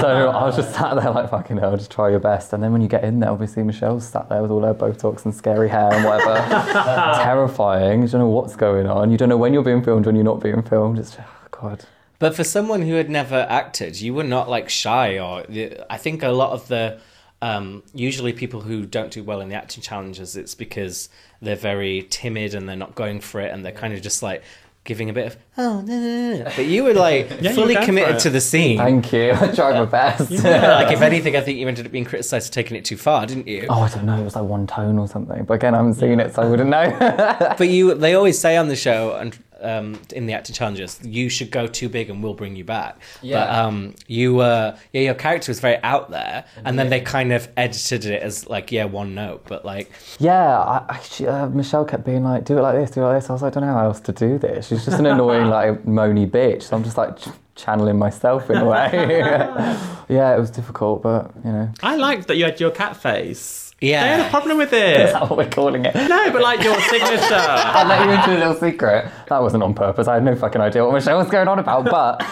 So 0.00 0.30
I 0.30 0.44
was 0.44 0.56
just 0.56 0.72
sat 0.74 0.94
there 0.94 1.10
like, 1.10 1.30
fucking 1.30 1.56
hell, 1.56 1.76
just 1.76 1.90
try 1.90 2.10
your 2.10 2.20
best. 2.20 2.52
And 2.52 2.62
then 2.62 2.72
when 2.72 2.80
you 2.80 2.88
get 2.88 3.02
in 3.02 3.18
there, 3.20 3.30
obviously 3.30 3.62
Michelle's 3.64 4.06
sat 4.06 4.28
there 4.28 4.40
with 4.40 4.50
all 4.50 4.62
her 4.62 4.74
Botox 4.74 5.24
and 5.24 5.34
scary 5.34 5.68
hair 5.68 5.92
and 5.92 6.04
whatever. 6.04 6.34
Terrifying. 7.22 8.02
You 8.02 8.08
don't 8.08 8.20
know 8.20 8.28
what's 8.28 8.54
going 8.54 8.86
on. 8.86 9.10
You 9.10 9.16
don't 9.16 9.28
know 9.28 9.36
when 9.36 9.52
you're 9.52 9.64
being 9.64 9.82
filmed, 9.82 10.06
when 10.06 10.14
you're 10.14 10.24
not 10.24 10.40
being 10.40 10.62
filmed. 10.62 10.98
It's, 10.98 11.16
oh, 11.18 11.24
God. 11.50 11.84
But 12.18 12.36
for 12.36 12.44
someone 12.44 12.82
who 12.82 12.94
had 12.94 13.10
never 13.10 13.46
acted, 13.48 14.00
you 14.00 14.14
were 14.14 14.24
not 14.24 14.48
like 14.48 14.68
shy, 14.70 15.18
or 15.18 15.44
I 15.90 15.98
think 15.98 16.22
a 16.22 16.28
lot 16.28 16.52
of 16.52 16.68
the 16.68 17.00
um, 17.44 17.82
usually 17.92 18.32
people 18.32 18.62
who 18.62 18.86
don't 18.86 19.10
do 19.10 19.22
well 19.22 19.42
in 19.42 19.50
the 19.50 19.54
acting 19.54 19.82
challenges, 19.82 20.34
it's 20.34 20.54
because 20.54 21.10
they're 21.42 21.54
very 21.56 22.06
timid 22.08 22.54
and 22.54 22.66
they're 22.66 22.74
not 22.74 22.94
going 22.94 23.20
for 23.20 23.38
it, 23.42 23.52
and 23.52 23.62
they're 23.62 23.70
kind 23.70 23.92
of 23.92 24.00
just 24.00 24.22
like 24.22 24.42
giving 24.84 25.08
a 25.08 25.12
bit 25.14 25.26
of 25.26 25.36
oh 25.56 25.80
no, 25.82 25.98
no, 25.98 26.36
no. 26.38 26.44
But 26.44 26.66
you 26.66 26.84
were 26.84 26.94
like 26.94 27.30
you 27.42 27.50
were 27.50 27.54
fully 27.54 27.74
going 27.74 27.84
for 27.84 27.86
committed 27.86 28.18
to 28.20 28.30
the 28.30 28.40
scene. 28.40 28.78
Thank 28.78 29.12
you. 29.12 29.32
I 29.40 29.48
tried 29.48 29.74
my 29.74 29.84
best. 29.84 30.30
like 30.30 30.90
if 30.90 31.02
anything, 31.02 31.36
I 31.36 31.42
think 31.42 31.58
you 31.58 31.68
ended 31.68 31.84
up 31.84 31.92
being 31.92 32.06
criticised 32.06 32.48
for 32.48 32.54
taking 32.54 32.78
it 32.78 32.84
too 32.86 32.96
far, 32.96 33.26
didn't 33.26 33.46
you? 33.46 33.66
Oh, 33.68 33.82
I 33.82 33.90
don't 33.90 34.06
know. 34.06 34.18
It 34.18 34.24
was 34.24 34.36
like 34.36 34.44
one 34.44 34.66
tone 34.66 34.98
or 34.98 35.06
something. 35.06 35.44
But 35.44 35.54
again, 35.54 35.74
I 35.74 35.78
haven't 35.78 35.94
seen 35.94 36.20
it, 36.20 36.34
so 36.34 36.42
I 36.42 36.46
wouldn't 36.46 36.70
know. 36.70 37.54
But 37.58 37.68
you, 37.68 37.94
they 37.94 38.14
always 38.14 38.38
say 38.38 38.56
on 38.56 38.68
the 38.68 38.76
show 38.76 39.16
and 39.16 39.38
um, 39.64 39.98
in 40.12 40.26
the 40.26 40.32
acting 40.34 40.54
challenges, 40.54 41.00
you 41.02 41.28
should 41.28 41.50
go 41.50 41.66
too 41.66 41.88
big 41.88 42.10
and 42.10 42.22
we'll 42.22 42.34
bring 42.34 42.54
you 42.56 42.64
back. 42.64 42.98
But 43.20 43.26
Yeah. 43.28 43.62
um, 43.64 43.94
you, 44.06 44.40
uh, 44.40 44.76
yeah, 44.92 45.00
your 45.02 45.14
character 45.14 45.50
was 45.50 45.60
very 45.60 45.82
out 45.82 46.10
there, 46.10 46.44
and 46.64 46.78
then 46.78 46.90
they 46.90 47.00
kind 47.00 47.32
of 47.32 47.48
edited 47.56 48.04
it 48.06 48.22
as 48.22 48.48
like, 48.48 48.70
yeah, 48.70 48.84
one 48.84 49.14
note, 49.14 49.44
but 49.48 49.64
like, 49.64 49.90
yeah, 50.18 50.58
I, 50.58 50.84
I, 50.88 50.98
she, 51.00 51.26
uh, 51.26 51.48
Michelle 51.48 51.84
kept 51.84 52.04
being 52.04 52.22
like, 52.24 52.44
"Do 52.44 52.58
it 52.58 52.62
like 52.62 52.74
this, 52.76 52.90
do 52.90 53.00
it 53.00 53.04
like 53.06 53.20
this." 53.20 53.30
I 53.30 53.32
was 53.32 53.42
like, 53.42 53.56
"I 53.56 53.60
don't 53.60 53.68
know 53.68 53.74
how 53.74 53.84
else 53.86 54.00
to 54.00 54.12
do 54.12 54.38
this." 54.38 54.68
She's 54.68 54.84
just 54.84 54.98
an 54.98 55.06
annoying, 55.06 55.46
like, 55.58 55.84
moany 55.84 56.28
bitch. 56.30 56.62
So 56.64 56.76
I'm 56.76 56.84
just 56.84 56.96
like 56.96 57.18
channeling 57.56 57.98
myself 57.98 58.50
in 58.50 58.56
a 58.58 58.64
way. 58.64 58.90
yeah, 60.08 60.34
it 60.36 60.38
was 60.40 60.50
difficult, 60.50 61.02
but 61.02 61.30
you 61.44 61.52
know, 61.52 61.70
I 61.82 61.96
liked 61.96 62.28
that 62.28 62.36
you 62.36 62.44
had 62.44 62.60
your 62.60 62.70
cat 62.70 62.96
face. 62.96 63.63
Yeah. 63.84 64.02
They 64.16 64.22
had 64.22 64.26
a 64.26 64.30
problem 64.30 64.58
with 64.58 64.72
is 64.72 65.10
it. 65.10 65.12
that 65.12 65.22
what 65.22 65.36
we're 65.36 65.48
calling 65.50 65.84
it? 65.84 65.94
No, 65.94 66.30
but 66.32 66.42
like 66.42 66.62
your 66.62 66.78
signature. 66.82 67.18
I 67.34 67.84
let 67.86 68.04
you 68.06 68.12
into 68.12 68.36
a 68.36 68.38
little 68.38 68.54
secret. 68.54 69.10
That 69.28 69.42
wasn't 69.42 69.62
on 69.62 69.74
purpose. 69.74 70.08
I 70.08 70.14
had 70.14 70.24
no 70.24 70.34
fucking 70.36 70.60
idea 70.60 70.84
what 70.84 70.94
Michelle 70.94 71.18
was 71.18 71.28
going 71.30 71.48
on 71.48 71.58
about, 71.58 71.84
but 71.86 72.22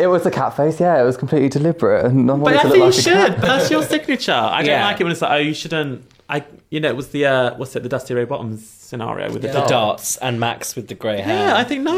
it 0.00 0.06
was 0.06 0.24
a 0.26 0.30
cat 0.30 0.56
face. 0.56 0.80
Yeah, 0.80 1.00
it 1.00 1.04
was 1.04 1.16
completely 1.16 1.48
deliberate, 1.48 2.06
and 2.06 2.30
I 2.30 2.36
But 2.36 2.54
I 2.56 2.62
think 2.62 2.64
look 2.68 2.76
you 2.76 2.84
like 2.84 2.94
should. 2.94 3.32
But 3.40 3.46
that's 3.46 3.70
your 3.70 3.82
signature. 3.82 4.32
I 4.32 4.58
don't 4.62 4.66
Yeah. 4.70 4.84
like 4.84 5.00
it 5.00 5.04
when 5.04 5.12
it's 5.12 5.22
like, 5.22 5.32
oh, 5.32 5.36
you 5.36 5.54
shouldn't. 5.54 6.02
I, 6.30 6.44
you 6.68 6.78
know, 6.80 6.88
it 6.88 6.96
was 6.96 7.08
the 7.08 7.24
uh, 7.24 7.56
what's 7.56 7.74
it, 7.74 7.82
the 7.82 7.88
Dusty 7.88 8.12
Ray 8.12 8.24
Bottoms 8.24 8.68
scenario 8.68 9.32
with 9.32 9.40
the 9.40 9.48
the 9.48 9.54
dot. 9.54 9.68
dots 9.68 10.16
and 10.18 10.38
Max 10.38 10.76
with 10.76 10.88
the 10.88 10.94
grey 10.94 11.20
hair. 11.22 11.48
Yeah, 11.48 11.56
I 11.56 11.64
think 11.64 11.82
no. 11.82 11.92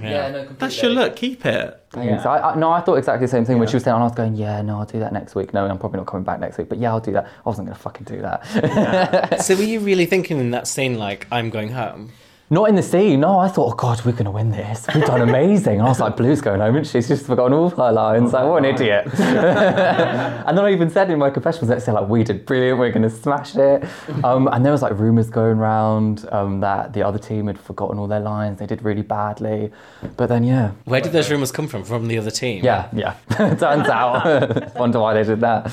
Yeah. 0.00 0.30
no. 0.30 0.46
That's 0.58 0.80
your 0.80 0.92
look. 0.92 1.16
Keep 1.16 1.44
it. 1.44 1.80
Thanks. 1.90 2.24
I, 2.24 2.38
I, 2.38 2.54
no, 2.56 2.70
I 2.70 2.80
thought 2.80 2.96
exactly 2.96 3.26
the 3.26 3.30
same 3.30 3.44
thing 3.44 3.58
when 3.58 3.66
she 3.68 3.74
was 3.76 3.84
saying, 3.84 3.94
and 3.94 4.02
I 4.02 4.06
was 4.06 4.14
going, 4.14 4.34
yeah, 4.34 4.62
no, 4.62 4.78
I'll 4.78 4.84
do 4.86 4.98
that 5.00 5.12
next 5.12 5.34
week. 5.34 5.52
No, 5.54 5.64
I'm 5.66 5.78
probably 5.78 5.98
not 5.98 6.06
coming 6.06 6.24
back 6.24 6.40
next 6.40 6.58
week, 6.58 6.68
but 6.68 6.78
yeah, 6.78 6.90
I'll 6.90 7.00
do 7.00 7.12
that. 7.12 7.24
I 7.24 7.48
wasn't 7.48 7.66
going 7.68 7.76
to 7.76 7.82
fucking 7.82 8.04
do 8.04 8.20
that. 8.22 9.40
So 9.44 9.56
were 9.56 9.62
you 9.62 9.80
really 9.80 10.06
thinking 10.06 10.38
in 10.38 10.50
that 10.52 10.66
scene, 10.66 10.98
like, 10.98 11.26
I'm 11.30 11.50
going 11.50 11.70
home? 11.70 12.12
Not 12.54 12.68
in 12.68 12.76
the 12.76 12.84
scene. 12.84 13.18
No, 13.18 13.40
I 13.40 13.48
thought, 13.48 13.72
oh 13.72 13.74
god, 13.74 14.04
we're 14.04 14.12
going 14.12 14.26
to 14.26 14.30
win 14.30 14.52
this. 14.52 14.86
We've 14.94 15.04
done 15.04 15.28
amazing. 15.28 15.80
I 15.80 15.86
was 15.86 15.98
like, 15.98 16.16
Blu's 16.16 16.40
going 16.40 16.60
home, 16.60 16.76
and 16.76 16.86
she's 16.86 17.08
just 17.08 17.26
forgotten 17.26 17.52
all 17.52 17.68
her 17.70 17.90
lines. 17.90 18.32
Like, 18.32 18.46
what 18.46 18.64
an 18.64 18.72
idiot. 18.72 19.06
and 19.18 20.56
then 20.56 20.64
I 20.64 20.70
even 20.70 20.88
said 20.88 21.10
in 21.10 21.18
my 21.18 21.30
confessionals 21.30 21.70
next 21.70 21.86
day, 21.86 21.90
like, 21.90 22.08
we 22.08 22.22
did 22.22 22.46
brilliant. 22.46 22.78
We're 22.78 22.92
going 22.92 23.02
to 23.02 23.10
smash 23.10 23.56
it. 23.56 23.82
Um, 24.22 24.46
and 24.46 24.64
there 24.64 24.70
was 24.70 24.82
like 24.82 24.96
rumours 24.96 25.30
going 25.30 25.58
around 25.58 26.28
um, 26.30 26.60
that 26.60 26.92
the 26.92 27.02
other 27.02 27.18
team 27.18 27.48
had 27.48 27.58
forgotten 27.58 27.98
all 27.98 28.06
their 28.06 28.20
lines. 28.20 28.60
They 28.60 28.66
did 28.66 28.82
really 28.82 29.02
badly. 29.02 29.72
But 30.16 30.28
then, 30.28 30.44
yeah, 30.44 30.74
Where 30.84 31.00
did 31.00 31.10
those 31.10 31.32
rumours 31.32 31.50
come 31.50 31.66
from? 31.66 31.82
From 31.82 32.06
the 32.06 32.18
other 32.18 32.30
team? 32.30 32.64
Yeah, 32.64 32.88
yeah. 32.92 33.16
Turns 33.30 33.62
out. 33.64 34.74
Wonder 34.76 35.00
why 35.00 35.14
they 35.14 35.24
did 35.24 35.40
that. 35.40 35.72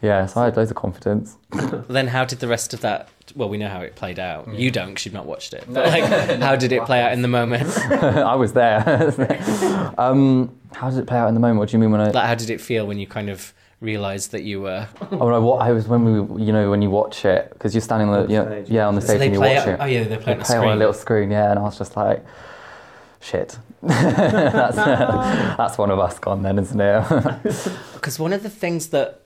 Yeah, 0.00 0.26
so 0.26 0.42
I 0.42 0.44
had 0.44 0.56
loads 0.56 0.70
of 0.70 0.76
confidence. 0.76 1.36
Then 1.88 2.06
how 2.06 2.24
did 2.24 2.38
the 2.38 2.46
rest 2.46 2.72
of 2.72 2.82
that? 2.82 3.08
Well, 3.34 3.48
we 3.48 3.58
know 3.58 3.68
how 3.68 3.80
it 3.80 3.94
played 3.96 4.18
out. 4.18 4.52
You 4.54 4.70
don't, 4.70 4.88
because 4.88 5.04
you've 5.04 5.14
not 5.14 5.26
watched 5.26 5.54
it. 5.54 5.64
But 5.68 5.86
like, 5.86 6.04
how 6.40 6.56
did 6.56 6.72
it 6.72 6.84
play 6.84 7.00
out 7.02 7.12
in 7.12 7.22
the 7.22 7.28
moment? 7.28 7.76
I 7.90 8.34
was 8.34 8.52
there. 8.52 8.82
um, 9.98 10.54
how 10.74 10.90
did 10.90 10.98
it 11.00 11.06
play 11.06 11.18
out 11.18 11.28
in 11.28 11.34
the 11.34 11.40
moment? 11.40 11.58
What 11.58 11.68
do 11.68 11.76
you 11.76 11.78
mean 11.80 11.90
when 11.92 12.00
I? 12.00 12.10
Like, 12.10 12.26
how 12.26 12.34
did 12.34 12.50
it 12.50 12.60
feel 12.60 12.86
when 12.86 12.98
you 12.98 13.06
kind 13.06 13.28
of 13.30 13.52
realised 13.80 14.32
that 14.32 14.42
you 14.42 14.60
were? 14.60 14.86
Oh 15.12 15.28
no, 15.28 15.40
what 15.40 15.60
I 15.62 15.72
was 15.72 15.88
when 15.88 16.04
we, 16.04 16.44
you 16.44 16.52
know, 16.52 16.70
when 16.70 16.82
you 16.82 16.90
watch 16.90 17.24
it 17.24 17.50
because 17.52 17.74
you're 17.74 17.80
standing 17.82 18.08
on 18.08 18.26
the, 18.26 18.32
you 18.32 18.38
know, 18.38 18.64
yeah, 18.68 18.86
on 18.86 18.94
the 18.94 19.00
So 19.00 19.08
stage 19.08 19.18
they 19.18 19.26
and 19.26 19.34
you 19.34 19.40
play 19.40 19.54
watch 19.56 19.66
it. 19.66 19.70
it. 19.72 19.78
Oh 19.80 19.84
yeah, 19.86 20.04
they 20.04 20.16
play 20.18 20.32
it 20.34 20.38
on 20.38 20.44
play 20.44 20.56
it 20.56 20.58
on 20.60 20.68
a 20.68 20.76
little 20.76 20.94
screen, 20.94 21.30
yeah, 21.30 21.50
and 21.50 21.58
I 21.58 21.62
was 21.62 21.76
just 21.78 21.96
like, 21.96 22.24
shit. 23.20 23.58
that's 23.82 24.76
that's 24.76 25.78
one 25.78 25.90
of 25.90 25.98
us 25.98 26.18
gone 26.18 26.42
then, 26.42 26.58
isn't 26.58 26.80
it? 26.80 27.04
Because 27.94 28.18
one 28.18 28.32
of 28.32 28.42
the 28.42 28.50
things 28.50 28.88
that 28.88 29.19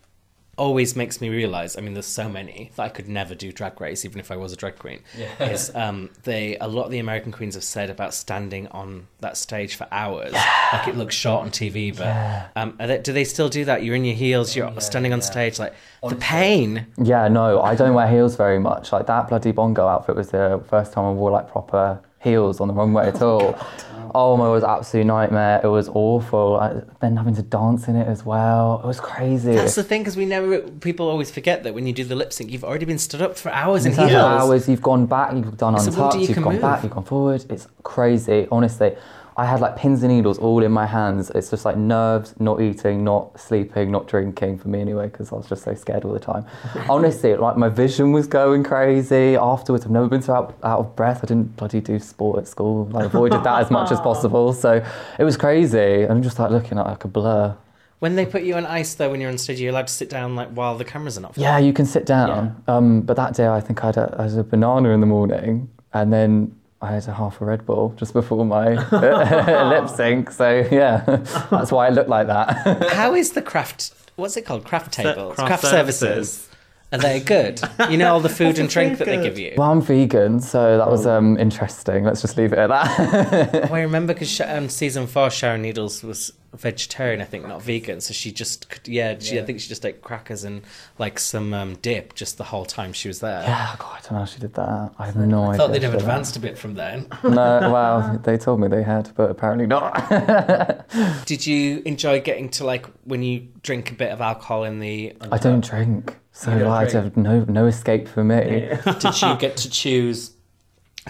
always 0.56 0.96
makes 0.96 1.20
me 1.20 1.28
realise, 1.28 1.76
I 1.76 1.80
mean, 1.80 1.94
there's 1.94 2.06
so 2.06 2.28
many 2.28 2.70
that 2.76 2.82
I 2.82 2.88
could 2.88 3.08
never 3.08 3.34
do 3.34 3.52
Drag 3.52 3.80
Race, 3.80 4.04
even 4.04 4.20
if 4.20 4.30
I 4.30 4.36
was 4.36 4.52
a 4.52 4.56
drag 4.56 4.78
queen. 4.78 5.00
Is 5.40 5.74
um, 5.74 6.10
they 6.24 6.56
a 6.58 6.68
lot 6.68 6.84
of 6.84 6.90
the 6.90 6.98
American 6.98 7.32
queens 7.32 7.54
have 7.54 7.64
said 7.64 7.90
about 7.90 8.14
standing 8.14 8.66
on 8.68 9.06
that 9.20 9.36
stage 9.36 9.76
for 9.76 9.86
hours, 9.90 10.32
yeah. 10.32 10.68
like 10.72 10.88
it 10.88 10.96
looks 10.96 11.14
short 11.14 11.42
on 11.42 11.50
TV, 11.50 11.96
but 11.96 12.50
um, 12.56 12.76
are 12.80 12.86
they, 12.86 12.98
do 12.98 13.12
they 13.12 13.24
still 13.24 13.48
do 13.48 13.64
that? 13.64 13.82
You're 13.82 13.96
in 13.96 14.04
your 14.04 14.14
heels, 14.14 14.54
you're 14.54 14.80
standing 14.80 15.12
on 15.12 15.22
stage, 15.22 15.58
like 15.58 15.74
the 16.08 16.16
pain. 16.16 16.86
Yeah, 17.02 17.28
no, 17.28 17.60
I 17.60 17.74
don't 17.74 17.94
wear 17.94 18.08
heels 18.08 18.36
very 18.36 18.58
much. 18.58 18.92
Like 18.92 19.06
that 19.06 19.28
bloody 19.28 19.52
bongo 19.52 19.86
outfit 19.86 20.16
was 20.16 20.30
the 20.30 20.62
first 20.68 20.92
time 20.92 21.04
I 21.04 21.12
wore 21.12 21.30
like 21.30 21.50
proper 21.50 22.00
heels 22.20 22.60
on 22.60 22.68
the 22.68 22.74
runway 22.74 23.08
at 23.08 23.22
all. 23.22 23.56
Oh 23.58 23.93
my, 24.36 24.48
it 24.48 24.50
was 24.50 24.64
absolute 24.64 25.06
nightmare. 25.06 25.60
It 25.64 25.68
was 25.68 25.88
awful. 25.88 26.56
I, 26.56 26.82
then 27.00 27.16
having 27.16 27.34
to 27.36 27.42
dance 27.42 27.88
in 27.88 27.96
it 27.96 28.06
as 28.06 28.24
well. 28.24 28.80
It 28.82 28.86
was 28.86 29.00
crazy. 29.00 29.54
That's 29.54 29.74
the 29.74 29.82
thing, 29.84 30.02
because 30.02 30.16
we 30.16 30.26
never. 30.26 30.60
People 30.60 31.08
always 31.08 31.30
forget 31.30 31.62
that 31.64 31.74
when 31.74 31.86
you 31.86 31.92
do 31.92 32.04
the 32.04 32.14
lip 32.14 32.32
sync, 32.32 32.50
you've 32.50 32.64
already 32.64 32.84
been 32.86 32.98
stood 32.98 33.22
up 33.22 33.36
for 33.36 33.50
hours 33.50 33.86
and, 33.86 33.94
heels. 33.94 34.12
hours. 34.12 34.68
You've 34.68 34.82
gone 34.82 35.06
back. 35.06 35.32
You've 35.32 35.56
done 35.56 35.74
It's 35.74 35.86
a 35.86 35.90
you 35.90 36.26
You've 36.28 36.42
gone 36.42 36.54
move. 36.54 36.62
back. 36.62 36.82
You've 36.82 36.92
gone 36.92 37.04
forward. 37.04 37.44
It's 37.48 37.68
crazy. 37.82 38.46
Honestly, 38.50 38.96
I 39.36 39.46
had 39.46 39.60
like 39.60 39.76
pins 39.76 40.02
and 40.04 40.12
needles 40.12 40.38
all 40.38 40.62
in 40.62 40.70
my 40.70 40.86
hands. 40.86 41.30
It's 41.30 41.50
just 41.50 41.64
like 41.64 41.76
nerves, 41.76 42.34
not 42.38 42.60
eating, 42.60 43.02
not 43.02 43.38
sleeping, 43.40 43.90
not 43.90 44.06
drinking 44.06 44.58
for 44.58 44.68
me 44.68 44.80
anyway, 44.80 45.08
because 45.08 45.32
I 45.32 45.36
was 45.36 45.48
just 45.48 45.64
so 45.64 45.74
scared 45.74 46.04
all 46.04 46.12
the 46.12 46.20
time. 46.20 46.46
Honestly, 46.88 47.34
like 47.34 47.56
my 47.56 47.68
vision 47.68 48.12
was 48.12 48.28
going 48.28 48.62
crazy. 48.62 49.34
Afterwards, 49.34 49.84
I've 49.84 49.90
never 49.90 50.06
been 50.06 50.22
so 50.22 50.34
out, 50.34 50.58
out 50.62 50.78
of 50.78 50.94
breath. 50.94 51.20
I 51.24 51.26
didn't 51.26 51.56
bloody 51.56 51.80
do 51.80 51.98
sport 51.98 52.38
at 52.38 52.46
school. 52.46 52.90
I 52.96 53.04
avoided 53.04 53.42
that 53.42 53.60
as 53.60 53.70
much 53.72 53.90
as 53.90 54.00
possible. 54.00 54.52
So 54.52 54.84
it 55.18 55.24
was 55.24 55.36
crazy. 55.36 56.04
I'm 56.04 56.22
just 56.22 56.38
like 56.38 56.52
looking 56.52 56.78
at 56.78 56.86
like 56.86 57.04
a 57.04 57.08
blur. 57.08 57.56
When 57.98 58.16
they 58.16 58.26
put 58.26 58.42
you 58.42 58.54
on 58.54 58.66
ice, 58.66 58.94
though, 58.94 59.10
when 59.10 59.20
you're 59.20 59.30
on 59.30 59.38
stage, 59.38 59.60
you're 59.60 59.70
allowed 59.70 59.86
to 59.86 59.92
sit 59.92 60.10
down 60.10 60.36
like 60.36 60.50
while 60.50 60.76
the 60.76 60.84
cameras 60.84 61.18
are 61.18 61.22
not. 61.22 61.36
Yeah, 61.36 61.58
you 61.58 61.72
can 61.72 61.86
sit 61.86 62.06
down. 62.06 62.62
Um, 62.68 63.00
but 63.00 63.16
that 63.16 63.34
day, 63.34 63.48
I 63.48 63.60
think 63.60 63.82
I 63.82 63.86
had, 63.86 63.96
a, 63.96 64.16
I 64.18 64.22
had 64.24 64.38
a 64.38 64.44
banana 64.44 64.90
in 64.90 65.00
the 65.00 65.06
morning, 65.06 65.70
and 65.92 66.12
then 66.12 66.54
I 66.84 66.92
had 66.92 67.08
a 67.08 67.14
half 67.14 67.40
a 67.40 67.46
Red 67.46 67.64
Bull 67.64 67.94
just 67.96 68.12
before 68.12 68.44
my 68.44 68.74
lip 69.68 69.88
sync. 69.88 70.30
So 70.30 70.68
yeah, 70.70 71.02
that's 71.50 71.72
why 71.72 71.86
I 71.86 71.90
look 71.90 72.08
like 72.08 72.26
that. 72.26 72.90
How 72.92 73.14
is 73.14 73.32
the 73.32 73.42
craft? 73.42 73.94
What's 74.16 74.36
it 74.36 74.42
called? 74.42 74.64
Craft 74.64 74.92
tables, 74.92 75.36
craft 75.36 75.48
craft, 75.48 75.62
services. 75.62 75.98
services. 75.98 76.50
Are 76.92 76.98
they 76.98 77.18
good? 77.20 77.60
You 77.90 77.96
know 77.96 78.12
all 78.12 78.20
the 78.20 78.28
food 78.28 78.58
and 78.60 78.68
drink 78.68 78.98
that 78.98 79.06
they 79.06 79.20
give 79.20 79.38
you. 79.38 79.54
well, 79.56 79.72
I'm 79.72 79.80
vegan, 79.80 80.40
so 80.40 80.78
that 80.78 80.88
was 80.88 81.06
um, 81.06 81.36
interesting. 81.38 82.04
Let's 82.04 82.20
just 82.20 82.36
leave 82.36 82.52
it 82.52 82.58
at 82.58 82.68
that. 82.68 83.52
Well, 83.64 83.74
I 83.74 83.80
remember 83.80 84.12
because 84.12 84.40
um, 84.42 84.68
season 84.68 85.06
four, 85.06 85.30
Sharon 85.30 85.62
Needles 85.62 86.04
was 86.04 86.32
vegetarian, 86.56 87.20
I 87.20 87.24
think, 87.24 87.46
not 87.46 87.62
vegan. 87.62 88.00
So 88.00 88.12
she 88.14 88.32
just, 88.32 88.68
could, 88.68 88.86
yeah, 88.88 89.18
she, 89.18 89.38
I 89.38 89.44
think 89.44 89.60
she 89.60 89.68
just 89.68 89.84
ate 89.84 90.02
crackers 90.02 90.44
and 90.44 90.62
like 90.98 91.18
some 91.18 91.52
um, 91.54 91.74
dip 91.76 92.14
just 92.14 92.38
the 92.38 92.44
whole 92.44 92.64
time 92.64 92.92
she 92.92 93.08
was 93.08 93.20
there. 93.20 93.42
yeah, 93.42 93.74
God, 93.78 93.92
I 93.96 94.00
don't 94.00 94.12
know 94.12 94.18
how 94.20 94.24
she 94.24 94.38
did 94.40 94.54
that. 94.54 94.92
I 94.98 95.06
have 95.06 95.16
no 95.16 95.44
I 95.44 95.48
idea. 95.48 95.58
thought 95.58 95.72
they'd 95.72 95.82
have 95.82 95.92
how 95.92 95.98
she 95.98 96.02
did 96.02 96.06
that. 96.06 96.10
advanced 96.10 96.36
a 96.36 96.40
bit 96.40 96.58
from 96.58 96.74
then. 96.74 97.06
No, 97.22 97.30
well, 97.72 98.20
they 98.22 98.36
told 98.38 98.60
me 98.60 98.68
they 98.68 98.82
had, 98.82 99.10
but 99.14 99.30
apparently 99.30 99.66
not. 99.66 100.08
Did 101.26 101.46
you 101.46 101.82
enjoy 101.84 102.20
getting 102.20 102.48
to 102.50 102.64
like 102.64 102.86
when 103.04 103.22
you 103.22 103.48
drink 103.62 103.90
a 103.90 103.94
bit 103.94 104.10
of 104.12 104.20
alcohol 104.20 104.64
in 104.64 104.78
the? 104.80 105.14
I 105.32 105.38
don't 105.38 105.64
drink, 105.64 106.16
so 106.32 106.52
You 106.52 106.60
don't 106.60 106.68
like, 106.68 106.90
drink? 106.90 107.04
have 107.04 107.16
no 107.16 107.44
no 107.44 107.66
escape 107.66 108.08
for 108.08 108.22
me. 108.24 108.68
Did 109.00 109.22
you 109.22 109.36
get 109.36 109.56
to 109.58 109.70
choose 109.70 110.32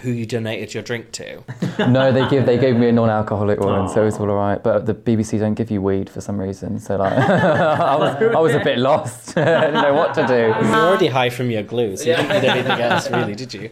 who 0.01 0.11
you 0.11 0.25
donated 0.25 0.73
your 0.73 0.83
drink 0.83 1.11
to? 1.13 1.43
no, 1.89 2.11
they 2.11 2.27
give 2.29 2.45
they 2.45 2.57
gave 2.57 2.75
me 2.75 2.89
a 2.89 2.91
non-alcoholic 2.91 3.59
one, 3.59 3.87
so 3.89 4.05
it's 4.05 4.17
all 4.17 4.29
alright. 4.29 4.61
But 4.61 4.85
the 4.85 4.93
BBC 4.93 5.39
don't 5.39 5.53
give 5.53 5.71
you 5.71 5.81
weed 5.81 6.09
for 6.09 6.21
some 6.21 6.39
reason, 6.39 6.79
so 6.79 6.97
like 6.97 7.13
I 7.17 7.95
was 7.95 8.15
I 8.15 8.39
was 8.39 8.55
a 8.55 8.63
bit 8.63 8.77
lost. 8.77 9.37
I 9.37 9.65
didn't 9.65 9.81
know 9.81 9.93
what 9.93 10.13
to 10.15 10.27
do. 10.27 10.65
You 10.65 10.71
were 10.71 10.77
already 10.77 11.07
high 11.07 11.29
from 11.29 11.49
your 11.49 11.63
glue, 11.63 11.95
so 11.97 12.09
you 12.09 12.15
didn't 12.15 12.41
need 12.41 12.49
anything 12.49 12.81
else, 12.81 13.09
really, 13.09 13.35
did 13.35 13.53
you? 13.53 13.69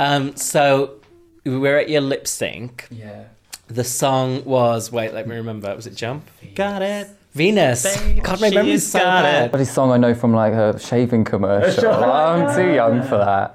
Um, 0.00 0.36
so 0.36 0.96
we 1.44 1.56
were 1.56 1.76
at 1.76 1.88
your 1.88 2.00
lip 2.00 2.26
sync. 2.26 2.88
Yeah. 2.90 3.24
The 3.68 3.84
song 3.84 4.44
was 4.44 4.92
wait, 4.92 5.14
let 5.14 5.26
me 5.26 5.36
remember. 5.36 5.74
Was 5.74 5.86
it 5.86 5.94
Jump? 5.94 6.28
Got 6.54 6.82
it. 6.82 7.08
Venus. 7.36 7.84
God, 8.22 8.40
my 8.40 8.46
She's 8.48 8.54
memory's 8.54 8.86
so 8.90 8.98
got 8.98 9.22
bad. 9.22 9.44
it. 9.44 9.50
Bloody 9.52 9.64
song 9.66 9.92
I 9.92 9.98
know 9.98 10.14
from 10.14 10.32
like 10.32 10.54
a 10.54 10.78
shaving 10.78 11.24
commercial. 11.24 11.90
I'm 11.92 12.56
too 12.56 12.72
young 12.72 13.02
for 13.02 13.18
that. 13.18 13.54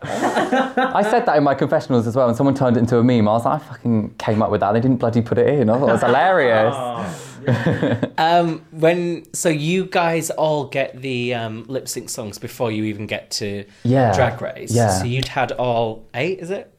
I 0.77 1.01
said 1.01 1.25
that 1.25 1.37
in 1.37 1.43
my 1.43 1.55
confessionals 1.55 2.05
as 2.05 2.15
well, 2.15 2.27
and 2.27 2.37
someone 2.37 2.53
turned 2.55 2.77
it 2.77 2.81
into 2.81 2.97
a 2.99 3.03
meme. 3.03 3.27
I 3.27 3.31
was 3.31 3.45
like, 3.45 3.61
I 3.61 3.65
fucking 3.65 4.15
came 4.19 4.41
up 4.41 4.51
with 4.51 4.61
that. 4.61 4.71
They 4.73 4.79
didn't 4.81 4.97
bloody 4.97 5.21
put 5.21 5.37
it 5.39 5.47
in. 5.49 5.69
I 5.69 5.79
thought 5.79 5.89
it 5.89 5.93
was 5.93 6.01
hilarious. 6.09 7.27
Um, 8.19 8.61
when 8.69 9.25
so 9.33 9.49
you 9.49 9.85
guys 9.85 10.29
all 10.29 10.65
get 10.65 11.01
the 11.01 11.33
um, 11.33 11.65
lip 11.67 11.87
sync 11.87 12.09
songs 12.11 12.37
before 12.37 12.71
you 12.71 12.83
even 12.83 13.07
get 13.07 13.31
to 13.31 13.65
Yeah. 13.83 14.13
Drag 14.13 14.39
Race. 14.39 14.71
Yeah. 14.71 14.89
So 14.89 15.05
you'd 15.05 15.27
had 15.27 15.51
all 15.53 16.05
eight, 16.13 16.37
is 16.37 16.51
it? 16.51 16.71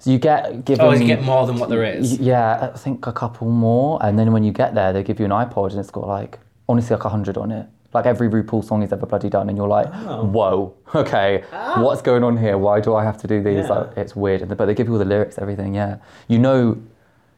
So 0.00 0.10
you 0.10 0.18
get 0.18 0.66
given. 0.66 0.84
Oh, 0.84 0.92
you 0.92 1.06
get 1.06 1.22
more 1.22 1.46
than 1.46 1.58
what 1.58 1.70
there 1.70 1.84
is. 1.84 2.18
Yeah, 2.18 2.70
I 2.74 2.76
think 2.78 3.06
a 3.06 3.12
couple 3.12 3.48
more, 3.48 3.98
and 4.02 4.18
then 4.18 4.30
when 4.32 4.44
you 4.44 4.52
get 4.52 4.74
there, 4.74 4.92
they 4.92 5.02
give 5.02 5.18
you 5.20 5.24
an 5.24 5.30
iPod, 5.30 5.70
and 5.70 5.80
it's 5.80 5.90
got 5.90 6.06
like 6.06 6.38
honestly 6.70 6.96
like 6.96 7.02
hundred 7.04 7.36
on 7.36 7.50
it. 7.50 7.66
Like 7.92 8.06
every 8.06 8.28
RuPaul 8.28 8.64
song 8.64 8.82
he's 8.82 8.92
ever 8.92 9.04
bloody 9.04 9.28
done, 9.28 9.48
and 9.48 9.58
you're 9.58 9.66
like, 9.68 9.88
whoa, 10.36 10.72
okay, 10.94 11.42
what's 11.78 12.02
going 12.02 12.22
on 12.22 12.36
here? 12.36 12.56
Why 12.56 12.80
do 12.80 12.94
I 12.94 13.02
have 13.02 13.18
to 13.22 13.26
do 13.26 13.42
these? 13.42 13.66
Yeah. 13.66 13.72
Like, 13.74 13.96
it's 13.96 14.14
weird, 14.14 14.42
And- 14.42 14.56
but 14.56 14.66
they 14.66 14.74
give 14.74 14.86
you 14.86 14.92
all 14.92 14.98
the 15.00 15.04
lyrics, 15.04 15.38
everything. 15.38 15.74
Yeah, 15.74 15.96
you 16.28 16.38
know, 16.38 16.76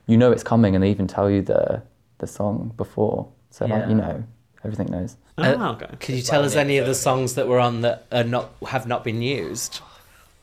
you 0.07 0.16
know 0.18 0.30
it's 0.30 0.43
coming, 0.43 0.74
and 0.74 0.85
they 0.85 0.91
even 0.91 1.07
tell 1.07 1.30
you 1.30 1.41
the 1.43 1.83
the 2.18 2.26
song 2.26 2.72
before, 2.76 3.28
so 3.51 3.64
like 3.66 3.89
you 3.89 3.95
know, 3.95 4.22
everything 4.62 4.89
knows. 4.93 5.16
Uh, 5.39 5.55
Oh, 5.59 5.70
okay. 5.72 5.89
Could 5.99 6.14
you 6.16 6.22
tell 6.22 6.45
us 6.45 6.55
any 6.55 6.76
of 6.76 6.87
the 6.87 6.95
songs 6.95 7.35
that 7.37 7.49
were 7.49 7.59
on 7.59 7.80
that 7.80 8.05
are 8.12 8.22
not 8.37 8.51
have 8.68 8.87
not 8.87 9.03
been 9.05 9.22
used? 9.22 9.80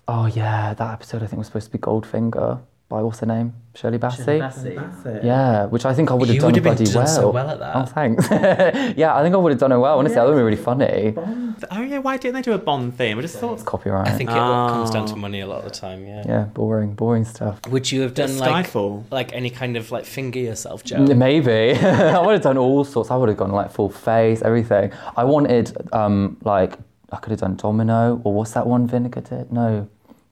Oh 0.07 0.25
yeah, 0.25 0.73
that 0.73 0.91
episode 0.93 1.21
I 1.21 1.27
think 1.27 1.37
was 1.37 1.45
supposed 1.47 1.67
to 1.67 1.71
be 1.71 1.77
Goldfinger 1.77 2.59
by 2.89 3.03
what's 3.03 3.19
her 3.19 3.27
name, 3.27 3.53
Shirley 3.79 3.97
Bassey. 3.97 4.39
That's 4.39 5.05
it. 5.05 5.23
Yeah, 5.23 5.65
which 5.67 5.85
I 5.85 5.93
think 5.93 6.11
I 6.11 6.13
would 6.13 6.27
have 6.27 6.35
You 6.35 6.41
done 6.41 6.47
would 6.51 6.55
have 6.55 6.63
been 6.65 6.73
bloody 6.75 6.91
done 6.91 7.03
well. 7.05 7.15
so 7.15 7.29
well 7.31 7.49
at 7.49 7.59
that. 7.59 7.75
Oh, 7.77 7.85
thanks. 7.85 8.27
yeah, 8.97 9.15
I 9.15 9.21
think 9.23 9.33
I 9.33 9.37
would 9.37 9.51
have 9.53 9.59
done 9.59 9.71
it 9.71 9.77
well. 9.77 9.97
Honestly, 9.99 10.15
that 10.15 10.23
would 10.25 10.31
have 10.31 10.37
been 10.37 10.45
really 10.45 10.57
funny. 10.61 11.11
Bond. 11.11 11.65
Oh 11.71 11.81
yeah, 11.81 11.99
why 11.99 12.17
didn't 12.17 12.35
they 12.35 12.41
do 12.41 12.51
a 12.53 12.57
Bond 12.57 12.97
theme? 12.97 13.17
I 13.17 13.21
just 13.21 13.37
thought 13.37 13.63
Copyright. 13.65 14.07
I 14.07 14.11
think 14.11 14.29
it 14.31 14.37
all 14.37 14.69
comes 14.69 14.91
down 14.91 15.05
to 15.07 15.13
Oh. 15.13 15.17
money 15.17 15.39
a 15.39 15.47
lot 15.47 15.59
of 15.59 15.63
the 15.65 15.69
time. 15.71 16.05
Yeah. 16.05 16.23
Yeah, 16.25 16.43
boring, 16.43 16.93
boring 16.93 17.23
stuff. 17.23 17.59
Would 17.69 17.89
you 17.91 18.01
have 18.01 18.13
done 18.13 18.37
like 18.37 18.67
Skyfall. 18.67 19.05
like 19.11 19.31
any 19.33 19.49
kind 19.49 19.77
of 19.77 19.91
like 19.91 20.03
finger 20.05 20.39
yourself 20.39 20.83
joke? 20.83 21.07
Maybe 21.15 21.73
I 21.79 22.19
would 22.25 22.33
have 22.33 22.41
done 22.41 22.57
all 22.57 22.83
sorts. 22.83 23.11
I 23.11 23.15
would 23.15 23.29
have 23.29 23.37
gone 23.37 23.51
like 23.51 23.71
full 23.71 23.89
face, 23.89 24.41
everything. 24.41 24.91
I 25.15 25.23
wanted 25.23 25.75
um 25.93 26.37
like 26.43 26.77
I 27.11 27.17
could 27.17 27.31
have 27.31 27.39
done 27.39 27.55
Domino 27.55 28.19
or 28.25 28.33
what's 28.33 28.51
that 28.51 28.67
one 28.67 28.87
Vinegar 28.87 29.21
did? 29.21 29.51
No, 29.53 29.87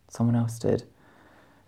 someone 0.10 0.36
else 0.36 0.60
did. 0.60 0.84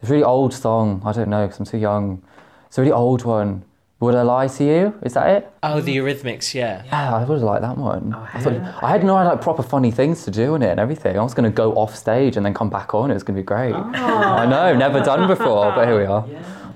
It's 0.02 0.10
a 0.10 0.14
really 0.14 0.24
old 0.24 0.54
song. 0.54 1.02
I 1.06 1.12
don't 1.12 1.30
know 1.30 1.46
because 1.46 1.60
I'm 1.60 1.66
too 1.66 1.78
young. 1.78 2.24
It's 2.68 2.78
a 2.78 2.82
really 2.82 2.94
old 2.94 3.26
one. 3.26 3.64
Would 4.00 4.16
I 4.16 4.22
lie 4.22 4.48
to 4.48 4.64
you? 4.64 4.98
Is 5.04 5.14
that 5.16 5.28
it? 5.30 5.52
Oh, 5.62 5.82
the 5.82 5.98
Eurythmics, 5.98 6.54
yeah. 6.54 6.84
Yeah, 6.86 7.16
I 7.16 7.26
would 7.26 7.34
have 7.36 7.42
liked 7.44 7.64
that 7.64 7.78
one. 7.78 8.14
I, 8.14 8.40
thought, 8.40 8.54
I 8.82 8.90
had 8.92 9.04
no 9.04 9.16
like 9.16 9.42
proper 9.42 9.62
funny 9.62 9.92
things 9.92 10.24
to 10.24 10.32
do 10.32 10.56
in 10.56 10.62
it 10.62 10.70
and 10.70 10.80
everything. 10.80 11.20
I 11.20 11.22
was 11.22 11.34
going 11.34 11.52
to 11.52 11.54
go 11.54 11.74
off 11.74 11.98
stage 11.98 12.38
and 12.38 12.46
then 12.46 12.54
come 12.54 12.70
back 12.70 12.94
on. 12.94 13.12
It 13.12 13.16
was 13.16 13.24
going 13.24 13.36
to 13.36 13.42
be 13.42 13.46
great. 13.46 13.76
I 13.76 14.46
know, 14.46 14.74
never 14.78 15.02
done 15.02 15.28
before, 15.28 15.74
but 15.74 15.86
here 15.86 16.00
we 16.00 16.06
are. 16.06 16.26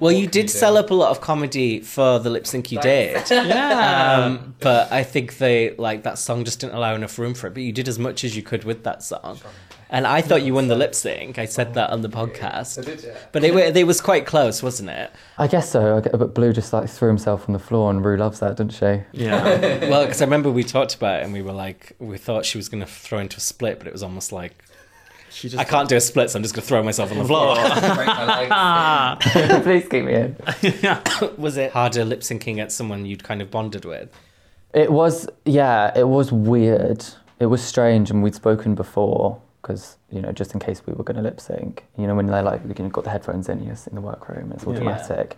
Well, 0.01 0.11
you 0.11 0.27
did 0.27 0.49
sell 0.49 0.75
up 0.75 0.91
a 0.91 0.93
lot 0.93 1.11
of 1.11 1.21
comedy 1.21 1.79
for 1.79 2.19
the 2.19 2.29
lip 2.29 2.45
sync 2.45 2.73
you 2.73 2.81
did. 2.81 3.23
Yeah. 3.31 4.25
Um, 4.25 4.55
but 4.59 4.91
I 4.91 5.03
think 5.03 5.37
they 5.37 5.75
like 5.77 6.03
that 6.03 6.17
song 6.17 6.43
just 6.43 6.59
didn't 6.59 6.75
allow 6.75 6.93
enough 6.93 7.17
room 7.17 7.33
for 7.35 7.47
it. 7.47 7.53
But 7.53 7.63
you 7.63 7.71
did 7.71 7.87
as 7.87 7.97
much 7.97 8.25
as 8.25 8.35
you 8.35 8.43
could 8.43 8.65
with 8.65 8.83
that 8.83 9.01
song. 9.01 9.39
And 9.93 10.07
I 10.07 10.21
thought 10.21 10.41
you 10.41 10.55
won 10.55 10.69
the 10.69 10.75
lip 10.75 10.95
sync. 10.95 11.37
I 11.37 11.45
said 11.45 11.75
that 11.75 11.91
on 11.91 12.01
the 12.01 12.09
podcast. 12.09 12.83
But 13.31 13.43
it, 13.43 13.53
wa- 13.53 13.59
it 13.79 13.85
was 13.85 14.01
quite 14.01 14.25
close, 14.25 14.63
wasn't 14.63 14.89
it? 14.89 15.11
I 15.37 15.45
guess 15.45 15.69
so. 15.69 16.01
But 16.01 16.33
Blu 16.33 16.51
just 16.51 16.73
like 16.73 16.89
threw 16.89 17.09
himself 17.09 17.47
on 17.47 17.53
the 17.53 17.59
floor, 17.59 17.91
and 17.91 18.03
Ru 18.03 18.17
loves 18.17 18.39
that, 18.39 18.57
doesn't 18.57 18.71
she? 18.71 19.03
yeah. 19.11 19.85
Well, 19.93 20.05
because 20.05 20.19
I 20.19 20.25
remember 20.25 20.49
we 20.49 20.63
talked 20.63 20.95
about 20.95 21.19
it 21.19 21.25
and 21.25 21.31
we 21.31 21.43
were 21.43 21.51
like, 21.51 21.95
we 21.99 22.17
thought 22.17 22.43
she 22.43 22.57
was 22.57 22.69
going 22.69 22.81
to 22.81 22.89
throw 22.89 23.19
into 23.19 23.37
a 23.37 23.39
split, 23.39 23.77
but 23.77 23.85
it 23.85 23.93
was 23.93 24.01
almost 24.01 24.31
like, 24.31 24.65
She 25.29 25.47
just 25.47 25.61
I 25.61 25.63
can't 25.63 25.87
do 25.87 25.95
a 25.95 26.01
split, 26.01 26.31
so 26.31 26.39
I'm 26.39 26.43
just 26.43 26.55
going 26.55 26.63
to 26.63 26.67
throw 26.67 26.81
myself 26.81 27.11
on 27.11 27.19
the 27.19 27.25
floor. 27.25 27.55
Please 29.61 29.87
keep 29.89 30.05
me 30.05 30.15
in. 30.15 30.35
was 31.37 31.57
it 31.57 31.71
harder 31.71 32.03
lip 32.03 32.21
syncing 32.21 32.57
at 32.57 32.71
someone 32.71 33.05
you'd 33.05 33.23
kind 33.23 33.43
of 33.43 33.51
bonded 33.51 33.85
with? 33.85 34.11
It 34.73 34.91
was, 34.91 35.29
yeah, 35.45 35.91
it 35.95 36.07
was 36.07 36.31
weird. 36.31 37.05
It 37.39 37.45
was 37.45 37.61
strange, 37.61 38.09
and 38.09 38.23
we'd 38.23 38.33
spoken 38.33 38.73
before 38.73 39.39
because 39.63 39.97
you 40.11 40.21
know, 40.21 40.31
just 40.31 40.53
in 40.53 40.59
case 40.59 40.85
we 40.85 40.93
were 40.93 41.03
going 41.03 41.17
to 41.17 41.23
lip 41.23 41.39
sync. 41.39 41.85
You 41.97 42.05
know, 42.05 42.13
when 42.13 42.27
they're 42.27 42.43
like 42.43 42.61
you 42.63 42.83
know, 42.83 42.89
got 42.89 43.05
the 43.05 43.09
headphones 43.09 43.49
in, 43.49 43.63
you're 43.63 43.77
in 43.87 43.95
the 43.95 44.01
workroom, 44.01 44.51
it's 44.51 44.65
all 44.65 44.73
automatic. 44.73 45.35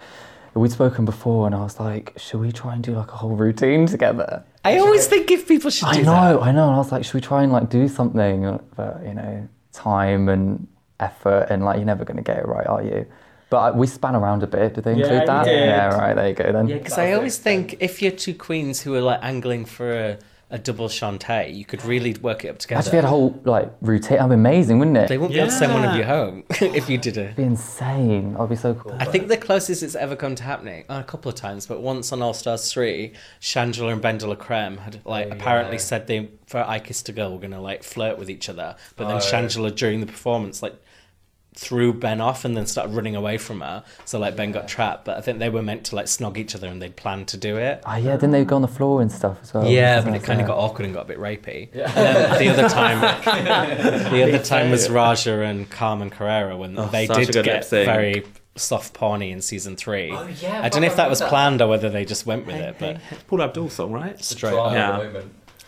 We'd 0.56 0.72
spoken 0.72 1.04
before, 1.04 1.48
and 1.48 1.54
I 1.54 1.60
was 1.64 1.82
like, 1.82 2.14
should 2.16 2.40
we 2.40 2.52
try 2.54 2.74
and 2.74 2.82
do 2.82 2.94
like 2.94 3.12
a 3.12 3.16
whole 3.16 3.36
routine 3.36 3.88
together? 3.88 4.42
I 4.64 4.80
always 4.80 5.06
think 5.06 5.30
if 5.30 5.50
people 5.50 5.70
should 5.70 5.92
do 5.92 6.00
I 6.00 6.04
that. 6.04 6.06
know, 6.06 6.42
I 6.42 6.52
know. 6.54 6.68
And 6.68 6.76
I 6.76 6.78
was 6.78 6.94
like, 6.94 7.04
should 7.04 7.14
we 7.14 7.20
try 7.22 7.44
and 7.44 7.52
like 7.52 7.70
do 7.70 7.90
something? 7.90 8.60
But 8.76 9.04
you 9.06 9.14
know, 9.14 9.50
time 9.74 10.30
and 10.30 10.68
effort, 11.00 11.48
and 11.50 11.66
like 11.66 11.78
you're 11.78 11.86
never 11.86 12.06
going 12.06 12.18
to 12.18 12.24
get 12.24 12.38
it 12.38 12.48
right, 12.48 12.66
are 12.68 12.82
you? 12.82 13.06
But 13.50 13.58
I, 13.58 13.72
we 13.72 13.86
span 13.86 14.16
around 14.16 14.44
a 14.44 14.48
bit. 14.48 14.76
Did 14.76 14.86
they 14.86 14.94
include 14.94 15.22
you 15.22 15.26
that? 15.26 15.46
Yeah, 15.46 15.88
right. 15.90 16.16
There 16.16 16.30
you 16.30 16.34
go 16.34 16.52
then. 16.52 16.68
Yeah, 16.68 16.78
because 16.78 16.98
I 16.98 17.12
always 17.14 17.38
think 17.38 17.76
if 17.82 18.02
you're 18.02 18.12
two 18.12 18.34
queens 18.34 18.82
who 18.82 18.96
are 18.96 19.02
like 19.02 19.20
angling 19.22 19.66
for 19.66 19.92
a, 19.92 20.18
a 20.52 20.60
double 20.60 20.88
Shantay, 20.88 21.56
you 21.56 21.66
could 21.66 21.84
really 21.84 22.14
work 22.22 22.46
it 22.46 22.50
up 22.50 22.60
together. 22.60 22.80
Actually, 22.80 22.92
we 22.92 22.96
had 22.98 23.06
a 23.06 23.10
whole 23.10 23.42
like 23.46 23.72
routine. 23.82 24.18
That'd 24.18 24.30
be 24.30 24.36
amazing, 24.36 24.78
wouldn't 24.78 24.98
it? 24.98 25.10
they 25.10 25.18
won't 25.18 25.34
be 25.34 25.40
able 25.40 25.50
to 25.50 25.56
send 25.56 25.74
one 25.74 25.84
of 25.84 25.96
you 25.96 26.04
home 26.04 26.44
if 26.50 26.90
you 26.90 26.98
did 26.98 27.18
it. 27.18 27.22
It'd 27.22 27.36
be 27.36 27.44
insane. 27.44 28.34
That'd 28.34 28.50
be 28.50 28.56
so 28.56 28.76
cool. 28.76 28.96
I 29.00 29.06
think 29.06 29.28
the 29.28 29.38
closest 29.38 29.82
it's 29.82 29.96
ever 29.96 30.16
come 30.16 30.36
to 30.36 30.44
happening, 30.44 30.86
uh, 30.88 31.02
a 31.04 31.04
couple 31.04 31.30
of 31.30 31.36
times, 31.36 31.66
but 31.66 31.82
once 31.82 32.12
on 32.12 32.22
All 32.22 32.34
Stars 32.34 32.72
3, 32.72 33.12
Shangela 33.42 33.94
and 33.94 34.02
BenDeLaCreme 34.02 34.80
had 34.80 35.02
like 35.06 35.32
apparently 35.32 35.80
said 35.80 36.06
they, 36.06 36.30
for 36.46 36.60
I 36.60 36.80
Kissed 36.80 37.10
a 37.10 37.12
Girl, 37.12 37.32
were 37.32 37.40
going 37.40 37.52
to 37.52 37.60
like 37.60 37.84
flirt 37.84 38.20
with 38.20 38.30
each 38.30 38.48
other. 38.48 38.76
But 38.96 39.08
then 39.08 39.18
Shangela, 39.18 39.76
during 39.76 40.00
the 40.00 40.06
performance, 40.06 40.62
like 40.62 40.76
threw 41.56 41.94
Ben 41.94 42.20
off 42.22 42.44
and 42.46 42.56
then 42.56 42.66
started 42.68 42.94
running 42.94 43.16
away 43.16 43.38
from 43.38 43.62
her. 43.62 43.84
So 44.04 44.20
like 44.20 44.36
Ben 44.36 44.52
got 44.52 44.68
trapped. 44.68 45.06
But 45.06 45.18
I 45.18 45.22
think 45.22 45.40
they 45.40 45.50
were 45.50 45.62
meant 45.62 45.86
to 45.86 45.96
like 45.96 46.06
snog 46.06 46.38
each 46.38 46.54
other 46.56 46.68
and 46.68 46.82
they'd 46.82 46.96
planned 46.96 47.28
to 47.30 47.38
do 47.38 47.58
it. 47.58 47.82
Oh 47.86 47.96
yeah, 47.96 48.14
didn't 48.14 48.32
they 48.32 48.44
go 48.46 48.56
on 48.58 48.62
the 48.62 48.68
floor 48.68 49.02
and 49.02 49.12
stuff 49.12 49.38
as 49.42 49.54
well? 49.54 49.66
Yeah, 49.66 50.02
but 50.02 50.14
it 50.14 50.24
kind 50.24 50.42
of 50.42 50.48
got 50.48 50.58
awkward 50.58 50.86
and 50.86 50.94
got 50.94 51.02
a 51.04 51.08
bit 51.08 51.18
rapey. 51.20 51.70
And 51.74 51.82
then 51.96 52.32
um, 52.32 52.40
the 52.40 52.50
other 52.50 52.70
time, 52.70 53.02
the 54.12 54.24
other 54.24 54.44
time 54.44 54.70
was 54.72 54.90
Raja 54.90 55.42
and 55.42 55.70
Carmen 55.70 56.10
Carrera 56.10 56.58
when 56.58 56.78
Oh, 56.78 56.88
they 56.88 57.08
such 57.08 57.28
did 57.28 57.46
get 57.46 57.70
very 57.70 58.26
soft 58.58 58.94
porny 58.94 59.32
in 59.32 59.42
season 59.42 59.76
three. 59.76 60.12
Oh, 60.12 60.28
yeah, 60.42 60.62
I 60.62 60.70
don't 60.70 60.82
know 60.82 60.88
if 60.88 60.96
that 60.98 61.10
was 61.10 61.22
planned 61.22 61.62
or 61.62 61.68
whether 61.68 61.90
they 61.90 62.06
just 62.06 62.26
went 62.26 62.46
with 62.46 62.56
it, 62.56 62.76
but 62.80 63.00
Paula 63.28 63.46
Abdul 63.46 63.70
song, 63.70 63.92
right? 63.92 64.22
straight 64.24 64.52
Drama 64.52 64.78
up. 64.78 65.14
Yeah. 65.14 65.22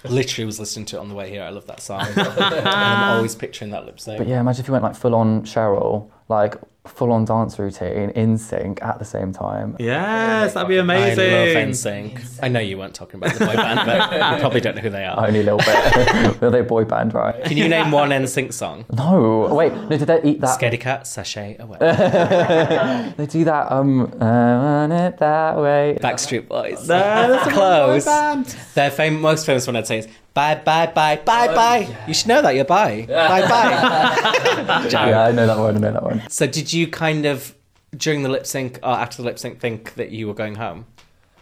At 0.07 0.09
the 0.09 0.15
moment. 0.15 0.27
Literally 0.27 0.45
was 0.45 0.59
listening 0.59 0.85
to 0.87 0.97
it 0.97 0.99
on 0.99 1.09
the 1.09 1.15
way 1.15 1.29
here. 1.29 1.43
I 1.43 1.49
love 1.49 1.67
that 1.67 1.81
song. 1.81 2.05
and 2.15 2.67
I'm 2.67 3.17
always 3.17 3.35
picturing 3.35 3.71
that 3.71 3.85
lip 3.85 3.99
sync. 3.99 4.17
But 4.17 4.27
yeah, 4.27 4.39
imagine 4.39 4.61
if 4.61 4.67
you 4.67 4.71
went 4.71 4.83
like 4.83 4.95
full 4.95 5.15
on 5.15 5.43
Cheryl, 5.43 6.09
like 6.29 6.55
full 6.87 7.11
on 7.11 7.25
dance 7.25 7.57
routine 7.59 8.09
in 8.11 8.37
sync 8.37 8.81
at 8.81 8.99
the 8.99 9.05
same 9.05 9.33
time. 9.33 9.75
Yes, 9.79 10.53
that'd 10.53 10.67
be 10.67 10.77
amazing. 10.77 11.19
I 11.23 11.25
amazing. 11.27 12.03
love 12.05 12.13
NSYNC. 12.15 12.39
I 12.43 12.47
know 12.47 12.59
you 12.59 12.77
weren't 12.77 12.93
talking 12.95 13.19
about 13.21 13.33
the 13.37 13.45
boy 13.45 13.55
band, 13.55 13.81
but 13.85 14.11
you 14.35 14.39
probably 14.39 14.61
don't 14.61 14.75
know 14.75 14.81
who 14.81 14.89
they 14.89 15.05
are. 15.05 15.25
Only 15.27 15.39
a 15.41 15.43
little 15.43 15.59
bit. 15.59 16.41
Were 16.41 16.49
they 16.49 16.59
a 16.59 16.63
boy 16.63 16.85
band, 16.85 17.13
right? 17.13 17.43
Can 17.45 17.57
you 17.57 17.67
name 17.67 17.91
one 17.91 18.09
NSYNC 18.09 18.53
song? 18.53 18.85
No, 18.93 19.53
wait, 19.53 19.73
no, 19.73 19.89
did 19.97 20.07
they 20.07 20.21
eat 20.23 20.41
that? 20.41 20.59
Scaredy 20.59 20.79
Cat, 20.79 21.05
Sashay 21.07 21.57
Away. 21.59 21.77
They 23.17 23.25
do 23.25 23.43
that, 23.45 23.71
um, 23.71 24.11
I 24.21 24.25
want 24.57 24.93
it 24.93 25.17
that 25.17 25.57
way. 25.57 25.97
Backstreet 26.01 26.47
Boys. 26.47 26.87
No, 26.87 26.97
that's 26.97 27.51
Close. 27.51 28.05
boy 28.05 28.09
band. 28.11 28.45
Their 28.75 28.91
fam- 28.91 29.21
most 29.21 29.45
famous 29.45 29.65
one 29.67 29.75
I'd 29.75 29.87
say 29.87 29.99
is 29.99 30.07
bye 30.37 30.53
bye 30.53 30.85
bye 30.85 31.15
bye 31.25 31.47
oh, 31.49 31.55
bye. 31.55 31.97
You 32.07 32.13
should 32.13 32.27
know 32.27 32.43
that 32.43 32.53
you're 32.53 32.63
bye 32.63 33.05
bye 33.07 33.41
bye. 33.47 34.87
Yeah, 34.91 35.23
I 35.23 35.31
know 35.31 35.47
that 35.47 35.57
one, 35.57 35.77
I 35.77 35.79
know 35.79 35.93
that 35.93 36.03
one. 36.03 36.29
so 36.29 36.45
did 36.45 36.71
you 36.71 36.87
kind 36.87 37.25
of 37.25 37.55
during 37.95 38.21
the 38.21 38.29
lip 38.29 38.45
sync 38.45 38.77
or 38.83 38.89
after 38.89 39.17
the 39.17 39.23
lip 39.23 39.39
sync 39.39 39.59
think 39.59 39.95
that 39.95 40.11
you 40.11 40.27
were 40.27 40.35
going 40.35 40.53
home? 40.55 40.85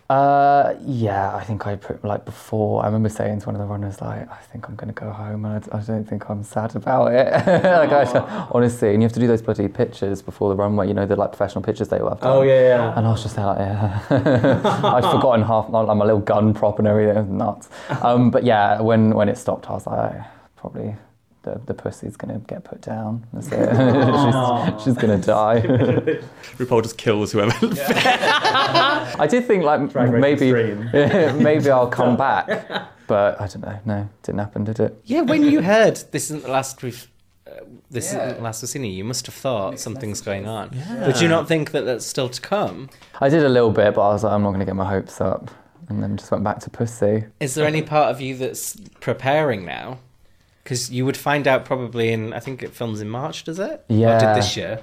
Uh, 0.08 0.76
yeah, 0.86 1.36
I 1.36 1.43
think 1.43 1.66
I 1.66 1.76
put 1.76 2.06
like 2.06 2.26
before. 2.26 2.84
I 2.84 2.86
remember 2.86 3.10
saying 3.10 3.39
to 3.39 3.45
one 3.47 3.56
of 3.56 3.62
the 3.62 3.66
runners, 3.66 4.01
like, 4.01 4.30
I 4.30 4.38
think 4.51 4.70
I'm 4.70 4.76
gonna 4.76 4.93
go 4.93 5.10
home, 5.10 5.45
and 5.45 5.66
I, 5.72 5.78
I 5.78 5.82
don't 5.82 6.06
think 6.06 6.30
I'm 6.30 6.43
sad 6.43 6.76
about 6.76 7.12
it. 7.12 7.32
like, 7.47 7.89
I, 7.91 8.47
honestly, 8.51 8.93
and 8.93 9.01
you 9.01 9.06
have 9.08 9.14
to 9.14 9.20
do 9.20 9.26
those 9.26 9.41
bloody 9.41 9.68
pictures 9.68 10.22
before 10.22 10.49
the 10.49 10.56
runway. 10.56 10.88
You 10.88 10.93
know, 10.93 11.08
the 11.08 11.16
like 11.16 11.32
professional 11.32 11.64
pictures 11.64 11.88
they 11.88 11.97
have. 11.97 12.20
done. 12.20 12.38
Oh 12.38 12.43
yeah, 12.43 12.62
yeah. 12.62 12.97
And 12.97 13.08
I 13.08 13.10
was 13.10 13.24
just 13.24 13.36
like, 13.36 13.58
yeah. 13.58 13.99
I'd 14.12 15.12
forgotten 15.12 15.41
half 15.41 15.70
like, 15.70 15.88
my 15.88 16.06
little 16.06 16.20
gun 16.20 16.53
prop 16.53 16.78
and 16.78 16.88
everything. 16.88 17.18
It 17.18 17.22
was 17.22 17.30
nuts. 17.30 17.70
Um, 18.03 18.30
but 18.30 18.43
yeah, 18.43 18.82
when 18.82 19.16
when 19.16 19.28
it 19.28 19.39
stopped, 19.39 19.68
I 19.72 19.74
was 19.74 19.88
like, 19.88 20.22
probably 20.56 20.95
the, 21.45 21.61
the 21.65 21.73
pussy's 21.73 22.17
gonna 22.17 22.39
get 22.39 22.63
put 22.65 22.81
down. 22.81 23.25
That's 23.31 23.47
it. 23.51 23.69
she's, 24.75 24.83
she's 24.83 24.97
gonna 25.01 25.17
die. 25.17 25.61
RuPaul 26.57 26.81
just 26.83 26.97
kills 26.97 27.31
whoever. 27.31 27.53
I 28.19 29.27
did 29.29 29.45
think 29.45 29.63
like 29.63 29.89
Drag 29.91 30.11
maybe 30.11 30.51
maybe 30.51 31.69
I'll 31.71 31.87
come 31.87 32.17
back, 32.17 32.47
but 33.07 33.39
I 33.39 33.47
don't 33.47 33.61
know. 33.61 33.79
No, 33.85 34.09
didn't 34.23 34.39
happen, 34.39 34.63
did 34.65 34.79
it? 34.79 34.99
Yeah, 35.05 35.21
when 35.21 35.43
you 35.43 35.61
heard 35.61 35.95
this 36.11 36.25
isn't 36.25 36.43
the 36.43 36.51
last 36.51 36.83
we've. 36.83 37.07
Uh, 37.47 37.51
this 37.91 38.11
Yeah. 38.11 38.25
isn't 38.25 38.37
the 38.37 38.43
last 38.43 38.61
we've 38.63 38.69
seen 38.69 38.83
you. 38.83 38.91
You 38.91 39.03
must 39.03 39.25
have 39.27 39.35
thought 39.35 39.79
something's 39.79 40.21
going 40.21 40.47
on. 40.47 40.69
But 40.89 41.15
do 41.17 41.23
you 41.23 41.29
not 41.29 41.47
think 41.47 41.71
that 41.71 41.85
that's 41.85 42.05
still 42.05 42.27
to 42.29 42.41
come? 42.41 42.89
I 43.21 43.29
did 43.29 43.43
a 43.43 43.49
little 43.49 43.71
bit, 43.71 43.93
but 43.93 44.01
I 44.01 44.13
was 44.13 44.23
like, 44.23 44.33
I'm 44.33 44.43
not 44.43 44.51
gonna 44.51 44.65
get 44.65 44.75
my 44.75 44.89
hopes 44.89 45.21
up. 45.21 45.51
and 45.87 46.01
then 46.01 46.17
just 46.17 46.31
went 46.31 46.43
back 46.43 46.59
to 46.61 46.69
pussy. 46.71 47.25
Is 47.39 47.53
there 47.53 47.67
any 47.67 47.83
part 47.83 48.09
of 48.09 48.19
you 48.19 48.35
that's 48.35 48.75
preparing 48.99 49.65
now? 49.65 49.99
Because 50.66 50.91
you 50.91 51.05
would 51.05 51.16
find 51.16 51.47
out 51.47 51.63
probably 51.63 52.11
in, 52.11 52.34
I 52.34 52.39
think 52.39 52.63
it 52.63 52.74
films 52.74 52.99
in 52.99 53.07
March, 53.07 53.43
does 53.43 53.59
it? 53.59 53.86
Or 53.88 53.95
Yeah. 53.95 54.18
did 54.20 54.36
this 54.43 54.57
year. 54.57 54.80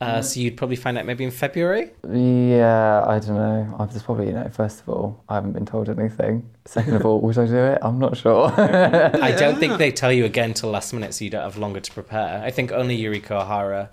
Uh, 0.00 0.20
so 0.22 0.40
you'd 0.40 0.56
probably 0.56 0.74
find 0.76 0.98
out 0.98 1.06
maybe 1.06 1.22
in 1.22 1.30
February. 1.30 1.90
Yeah, 2.10 3.04
I 3.06 3.18
don't 3.20 3.36
know. 3.36 3.76
I've 3.78 3.92
just 3.92 4.06
probably, 4.06 4.26
you 4.28 4.32
know, 4.32 4.48
first 4.48 4.80
of 4.80 4.88
all, 4.88 5.22
I 5.28 5.34
haven't 5.36 5.52
been 5.52 5.66
told 5.66 5.88
anything. 5.88 6.48
Second 6.64 6.94
of 6.96 7.04
all, 7.06 7.20
would 7.20 7.38
I 7.38 7.46
do 7.46 7.54
it? 7.56 7.78
I'm 7.82 7.98
not 8.00 8.16
sure. 8.16 8.46
I 8.56 9.30
don't 9.38 9.58
think 9.58 9.78
they 9.82 9.92
tell 9.92 10.10
you 10.12 10.24
again 10.24 10.52
till 10.54 10.70
last 10.70 10.92
minute, 10.92 11.14
so 11.14 11.22
you 11.24 11.30
don't 11.30 11.42
have 11.44 11.58
longer 11.58 11.80
to 11.80 11.92
prepare. 11.92 12.42
I 12.42 12.50
think 12.50 12.72
only 12.72 12.96
Eureka 12.96 13.36
O'Hara 13.42 13.90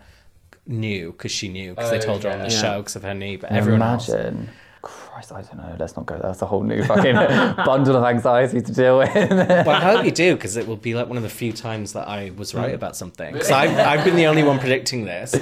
knew 0.65 1.11
because 1.11 1.31
she 1.31 1.49
knew 1.49 1.75
because 1.75 1.91
they 1.91 1.97
Oh, 1.99 2.01
told 2.01 2.23
her 2.23 2.31
on 2.31 2.39
the 2.39 2.45
yeah. 2.49 2.61
show 2.61 2.77
because 2.79 2.95
of 2.95 3.03
her 3.03 3.13
knee. 3.13 3.35
But 3.35 3.51
everyone 3.51 3.81
else, 3.83 4.09
Imagine. 4.09 4.49
Christ, 4.81 5.31
I 5.31 5.41
don't 5.41 5.57
know. 5.57 5.75
Let's 5.79 5.95
not 5.95 6.05
go. 6.05 6.19
That's 6.21 6.41
a 6.41 6.45
whole 6.45 6.63
new 6.63 6.83
fucking 6.83 7.15
bundle 7.65 7.95
of 7.95 8.03
anxiety 8.03 8.61
to 8.61 8.71
deal 8.71 8.97
with. 8.99 9.13
but 9.13 9.67
I 9.67 9.79
hope 9.79 10.05
you 10.05 10.11
do 10.11 10.35
because 10.35 10.55
it 10.57 10.67
will 10.67 10.75
be 10.75 10.93
like 10.95 11.07
one 11.07 11.17
of 11.17 11.23
the 11.23 11.29
few 11.29 11.51
times 11.51 11.93
that 11.93 12.07
I 12.07 12.31
was 12.35 12.53
right 12.53 12.73
about 12.73 12.95
something. 12.95 13.33
Because 13.33 13.51
I've, 13.51 13.77
I've 13.77 14.05
been 14.05 14.15
the 14.15 14.27
only 14.27 14.43
one 14.43 14.59
predicting 14.59 15.05
this, 15.05 15.33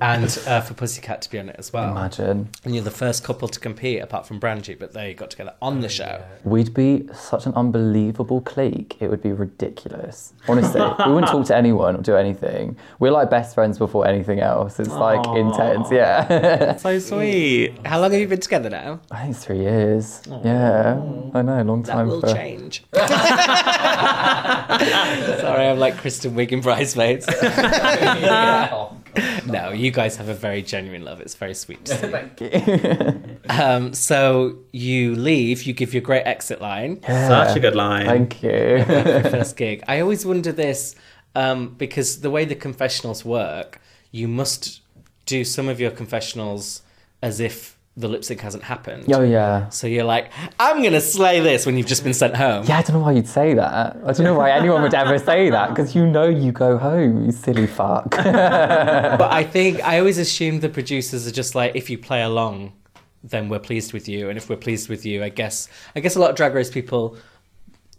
and 0.00 0.38
uh, 0.46 0.60
for 0.60 0.74
Pussycat 0.74 1.22
to 1.22 1.30
be 1.30 1.38
on 1.38 1.48
it 1.48 1.56
as 1.58 1.72
well. 1.72 1.90
Imagine. 1.92 2.48
And 2.64 2.74
you're 2.74 2.84
the 2.84 2.90
first 2.90 3.24
couple 3.24 3.48
to 3.48 3.60
compete 3.60 4.00
apart 4.02 4.26
from 4.26 4.38
Brandy, 4.38 4.74
but 4.74 4.92
they 4.92 5.14
got 5.14 5.30
together 5.30 5.54
on 5.60 5.80
the 5.80 5.88
show. 5.88 6.22
We'd 6.44 6.74
be 6.74 7.08
such 7.14 7.46
an 7.46 7.54
unbelievable 7.54 8.40
clique. 8.40 8.96
It 9.00 9.08
would 9.08 9.22
be 9.22 9.32
ridiculous. 9.32 10.32
Honestly, 10.48 10.80
we 10.80 11.12
wouldn't 11.12 11.30
talk 11.30 11.46
to 11.46 11.56
anyone 11.62 11.96
or 11.96 12.02
do 12.02 12.16
anything. 12.16 12.76
We're 12.98 13.10
like 13.12 13.28
best 13.30 13.54
friends 13.54 13.78
before 13.78 14.06
anything 14.06 14.40
else. 14.40 14.78
It's 14.80 14.88
like 14.90 15.20
Aw. 15.26 15.36
intense. 15.36 15.90
Yeah. 15.90 16.76
So 16.76 16.98
sweet. 17.10 17.74
How 17.86 18.00
long 18.00 18.10
have 18.12 18.20
you 18.20 18.26
been 18.28 18.40
together 18.40 18.70
now? 18.70 19.00
I 19.10 19.22
think 19.22 19.34
it's 19.36 19.44
three 19.44 19.58
years. 19.60 20.22
Yeah. 20.44 21.00
I 21.34 21.42
know. 21.42 21.62
Long 21.62 21.82
time. 21.82 21.84
That 21.84 21.92
time 21.92 22.08
will 22.08 22.20
for. 22.20 22.32
change. 22.34 22.84
Sorry, 25.40 25.68
I'm 25.68 25.78
like 25.78 25.96
Kristen 25.98 26.34
Wiig 26.34 26.52
in 26.52 26.60
Bridesmaids. 26.60 27.26
no, 29.46 29.70
you 29.70 29.90
guys 29.90 30.16
have 30.16 30.28
a 30.28 30.34
very 30.34 30.62
genuine 30.62 31.04
love. 31.04 31.20
It's 31.20 31.34
very 31.34 31.54
sweet 31.54 31.84
to 31.86 31.94
see. 31.98 32.08
Thank 32.08 32.40
you. 32.40 33.24
Um, 33.50 33.94
so 33.94 34.58
you 34.72 35.14
leave, 35.14 35.62
you 35.62 35.72
give 35.72 35.94
your 35.94 36.02
great 36.02 36.24
exit 36.24 36.60
line. 36.60 37.00
Such 37.02 37.56
a 37.56 37.60
good 37.60 37.74
line. 37.74 38.04
Thank 38.04 38.42
you. 38.42 38.50
your 38.50 38.84
first 39.24 39.56
gig. 39.56 39.82
I 39.88 40.00
always 40.00 40.26
wonder 40.26 40.52
this 40.52 40.94
um, 41.34 41.74
because 41.78 42.20
the 42.20 42.30
way 42.30 42.44
the 42.44 42.54
confessionals 42.54 43.24
work, 43.24 43.80
you 44.10 44.28
must 44.28 44.82
do 45.24 45.44
some 45.44 45.66
of 45.66 45.80
your 45.80 45.90
confessionals 45.90 46.82
as 47.22 47.40
if 47.40 47.77
the 47.98 48.08
lip 48.08 48.22
sync 48.24 48.40
hasn't 48.40 48.62
happened. 48.62 49.12
oh 49.12 49.22
yeah. 49.22 49.68
So 49.70 49.86
you're 49.86 50.04
like, 50.04 50.30
I'm 50.60 50.82
gonna 50.82 51.00
slay 51.00 51.40
this 51.40 51.66
when 51.66 51.76
you've 51.76 51.86
just 51.94 52.04
been 52.04 52.14
sent 52.14 52.36
home. 52.36 52.64
Yeah, 52.66 52.78
I 52.78 52.82
don't 52.82 52.94
know 52.96 53.02
why 53.02 53.12
you'd 53.12 53.26
say 53.26 53.54
that. 53.54 53.96
I 54.06 54.12
don't 54.12 54.24
know 54.24 54.34
why 54.34 54.50
anyone 54.52 54.82
would 54.82 54.94
ever 54.94 55.18
say 55.18 55.50
that 55.50 55.70
because 55.70 55.94
you 55.96 56.06
know 56.06 56.28
you 56.28 56.52
go 56.52 56.78
home, 56.78 57.24
you 57.24 57.32
silly 57.32 57.66
fuck. 57.66 58.10
But 59.20 59.32
I 59.32 59.42
think 59.44 59.82
I 59.82 59.98
always 59.98 60.18
assume 60.18 60.60
the 60.60 60.68
producers 60.68 61.26
are 61.26 61.32
just 61.32 61.54
like, 61.54 61.74
if 61.74 61.90
you 61.90 61.98
play 61.98 62.22
along, 62.22 62.72
then 63.24 63.48
we're 63.48 63.58
pleased 63.58 63.92
with 63.92 64.08
you, 64.08 64.28
and 64.28 64.38
if 64.38 64.48
we're 64.48 64.56
pleased 64.56 64.88
with 64.88 65.04
you, 65.04 65.24
I 65.24 65.28
guess 65.28 65.68
I 65.96 66.00
guess 66.00 66.14
a 66.16 66.20
lot 66.20 66.30
of 66.30 66.36
drag 66.36 66.54
race 66.54 66.70
people 66.70 67.16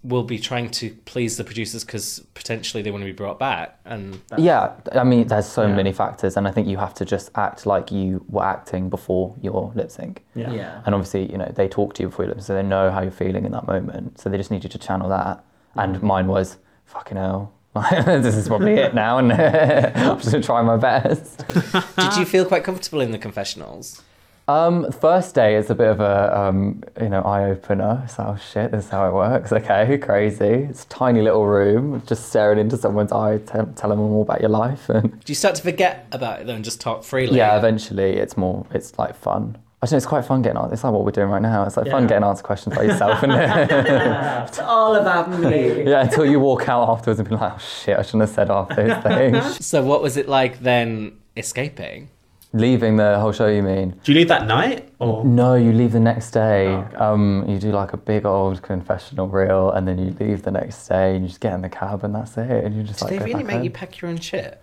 will 0.02 0.24
be 0.24 0.39
trying 0.39 0.70
to 0.70 0.89
please 1.04 1.36
the 1.36 1.43
producers 1.43 1.84
because 1.84 2.20
potentially 2.34 2.82
they 2.82 2.89
want 2.89 3.02
to 3.02 3.06
be 3.06 3.12
brought 3.12 3.38
back, 3.38 3.78
and 3.86 4.22
that- 4.30 4.39
yeah, 4.39 4.72
I 4.93 5.04
mean, 5.04 5.28
there's 5.28 5.45
so 5.45 5.64
Yeah. 5.68 5.76
many 5.76 5.91
factors, 5.91 6.38
and 6.38 6.47
I 6.47 6.52
think 6.52 6.68
you 6.68 6.78
have 6.78 6.93
to 6.95 7.06
just 7.06 7.30
act 7.36 7.66
like 7.66 7.91
you 7.91 8.24
were 8.30 8.45
acting 8.45 8.89
before 8.89 9.36
your 9.41 9.72
lip 9.76 9.91
sync. 9.91 10.24
Yeah. 10.36 10.52
Yeah. 10.52 10.82
And 10.86 10.95
obviously, 10.95 11.30
you 11.30 11.38
know, 11.38 11.52
they 11.54 11.68
talk 11.68 11.95
to 11.95 12.04
you 12.04 12.08
before 12.10 12.24
you 12.26 12.30
lip 12.30 12.38
sync, 12.38 12.47
so 12.47 12.54
they 12.54 12.64
know 12.64 12.91
how 12.91 13.02
you're 13.02 13.12
feeling 13.12 13.43
in 13.45 13.52
that 13.52 13.68
moment. 13.68 14.20
So 14.20 14.30
they 14.30 14.38
just 14.38 14.52
need 14.52 14.64
you 14.64 14.70
to 14.70 14.78
channel 14.78 15.10
that. 15.10 15.43
And 15.76 16.02
mine 16.02 16.28
was, 16.28 16.58
fucking 16.86 17.18
hell. 17.18 17.52
this 18.06 18.36
is 18.36 18.47
probably 18.47 18.74
it 18.76 18.95
now, 18.95 19.18
and 19.20 19.32
I'm 19.34 20.18
just 20.18 20.32
gonna 20.32 20.43
try 20.43 20.62
my 20.62 20.78
best. 20.78 21.45
Did 21.97 22.16
you 22.18 22.26
feel 22.26 22.45
quite 22.45 22.64
comfortable 22.64 23.02
in 23.02 23.12
the 23.12 23.20
confessionals? 23.20 24.02
Um, 24.50 24.91
first 24.91 25.36
day 25.36 25.56
is 25.58 25.70
a 25.70 25.76
bit 25.76 25.89
of 25.89 26.00
a 26.00 26.36
um, 26.36 26.84
you 27.00 27.08
know 27.10 27.22
eye 27.22 27.45
opener. 27.52 28.02
It's 28.04 28.18
like, 28.18 28.28
oh 28.30 28.38
shit, 28.52 28.72
this 28.72 28.86
is 28.86 28.89
how 28.89 29.08
it 29.08 29.14
works. 29.14 29.54
Okay, 29.54 29.95
crazy. 30.02 30.45
It's 30.70 30.86
a 30.86 30.88
tiny 30.88 31.22
little 31.22 31.45
room, 31.45 32.02
just 32.08 32.30
staring 32.30 32.58
into 32.58 32.76
someone's 32.76 33.12
eye, 33.12 33.38
tell, 33.45 33.68
telling 33.76 34.00
them 34.00 34.12
all 34.12 34.24
about 34.24 34.41
your 34.41 34.50
life, 34.50 34.89
and 34.89 35.12
Do 35.24 35.32
you 35.32 35.36
start 35.36 35.54
to 35.56 35.62
forget 35.62 36.08
about 36.12 36.41
it 36.41 36.47
though 36.47 36.56
and 36.56 36.64
just 36.66 36.82
talk 36.82 37.04
freely? 37.04 37.38
yeah, 37.38 37.56
eventually 37.60 38.14
it's 38.18 38.36
more, 38.38 38.66
it's 38.74 38.97
like 38.97 39.16
fun. 39.16 39.56
I 39.82 39.86
don't 39.86 39.91
know, 39.91 39.97
it's 39.97 40.06
quite 40.08 40.26
fun 40.26 40.41
getting 40.41 40.58
on. 40.58 40.74
It's 40.74 40.84
like 40.84 40.93
what 40.93 41.06
we're 41.06 41.12
doing 41.12 41.30
right 41.30 41.41
now. 41.43 41.64
It's 41.66 41.78
like 41.78 41.86
fun 41.91 42.04
Yeah. 42.04 42.10
getting 42.10 42.24
answered 42.26 42.43
questions 42.43 42.76
by 42.76 42.84
yourself, 42.86 43.22
and 43.22 43.32
It's 44.50 44.58
all 44.60 44.95
about 44.95 45.30
me. 45.30 45.84
yeah, 45.84 46.02
until 46.02 46.26
you 46.26 46.39
walk 46.39 46.68
out 46.68 46.89
afterwards 46.89 47.20
and 47.20 47.30
be 47.30 47.36
like, 47.36 47.54
oh 47.54 47.58
shit, 47.60 47.97
I 48.00 48.02
shouldn't 48.02 48.22
have 48.24 48.32
said 48.32 48.47
half 48.47 48.70
those 48.76 48.97
things. 49.04 49.64
So 49.64 49.84
what 49.84 50.02
was 50.02 50.18
it 50.18 50.28
like 50.28 50.60
then 50.62 51.20
escaping? 51.38 52.10
Leaving 52.52 52.95
the 52.97 53.20
whole 53.20 53.32
show, 53.32 53.45
you 53.47 53.62
mean? 53.62 53.91
Do 54.04 54.12
you 54.12 54.18
leave 54.18 54.28
that 54.30 54.47
night? 54.47 54.89
Or 54.97 55.24
No, 55.24 55.54
you 55.54 55.72
leave 55.72 55.91
the 55.91 56.00
next 56.00 56.32
day. 56.32 56.68
Oh, 56.68 56.80
okay. 56.80 56.95
um, 56.95 57.45
you 57.47 57.60
do 57.60 57.72
like 57.72 57.93
a 57.93 57.97
big 57.97 58.26
old 58.26 58.62
confessional 58.64 59.28
reel, 59.28 59.70
and 59.72 59.88
then 59.88 60.00
you 60.00 60.16
leave 60.20 60.41
the 60.41 60.50
next 60.52 60.88
day, 60.88 61.14
and 61.16 61.22
you 61.24 61.28
just 61.28 61.41
get 61.41 61.54
in 61.54 61.62
the 61.62 61.70
cab, 61.70 62.04
and 62.04 62.16
that's 62.16 62.38
it. 62.38 62.64
And 62.66 62.76
you 62.76 62.82
just 62.82 63.00
Do 63.00 63.06
like 63.06 63.20
they 63.20 63.24
really 63.26 63.43
make 63.43 63.58
home. 63.58 63.64
you 63.66 63.70
pack 63.70 64.02
your 64.02 64.10
own 64.10 64.18
shit? 64.20 64.60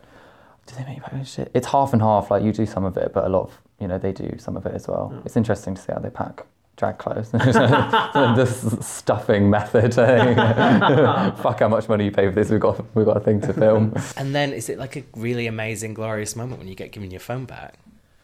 Do 0.66 0.74
they 0.74 0.84
make 0.84 0.96
you 0.96 1.02
pack 1.02 1.12
your 1.14 1.24
shit? 1.24 1.50
It's 1.54 1.68
half 1.68 1.92
and 1.92 2.02
half. 2.02 2.28
Like 2.28 2.42
you 2.42 2.52
do 2.52 2.66
some 2.66 2.84
of 2.84 2.96
it, 2.96 3.12
but 3.14 3.24
a 3.24 3.28
lot 3.28 3.42
of 3.42 3.60
you 3.78 3.86
know 3.86 3.98
they 3.98 4.10
do 4.12 4.36
some 4.38 4.56
of 4.56 4.66
it 4.66 4.74
as 4.74 4.88
well. 4.88 5.14
It's 5.24 5.36
interesting 5.36 5.76
to 5.76 5.80
see 5.80 5.92
how 5.92 6.00
they 6.00 6.10
pack 6.10 6.44
drag 6.76 6.98
clothes. 6.98 7.30
this 7.30 8.86
stuffing 8.86 9.50
method. 9.50 9.94
Fuck 11.38 11.60
how 11.60 11.68
much 11.68 11.88
money 11.88 12.04
you 12.06 12.10
pay 12.10 12.28
for 12.28 12.34
this. 12.34 12.50
We've 12.50 12.60
got 12.60 12.84
we've 12.94 13.06
got 13.06 13.16
a 13.16 13.20
thing 13.20 13.40
to 13.42 13.52
film. 13.52 13.94
And 14.16 14.34
then 14.34 14.52
is 14.52 14.68
it 14.68 14.78
like 14.78 14.96
a 14.96 15.04
really 15.14 15.46
amazing, 15.46 15.94
glorious 15.94 16.36
moment 16.36 16.58
when 16.58 16.68
you 16.68 16.74
get 16.74 16.92
given 16.92 17.10
your 17.10 17.20
phone 17.20 17.44
back? 17.44 17.78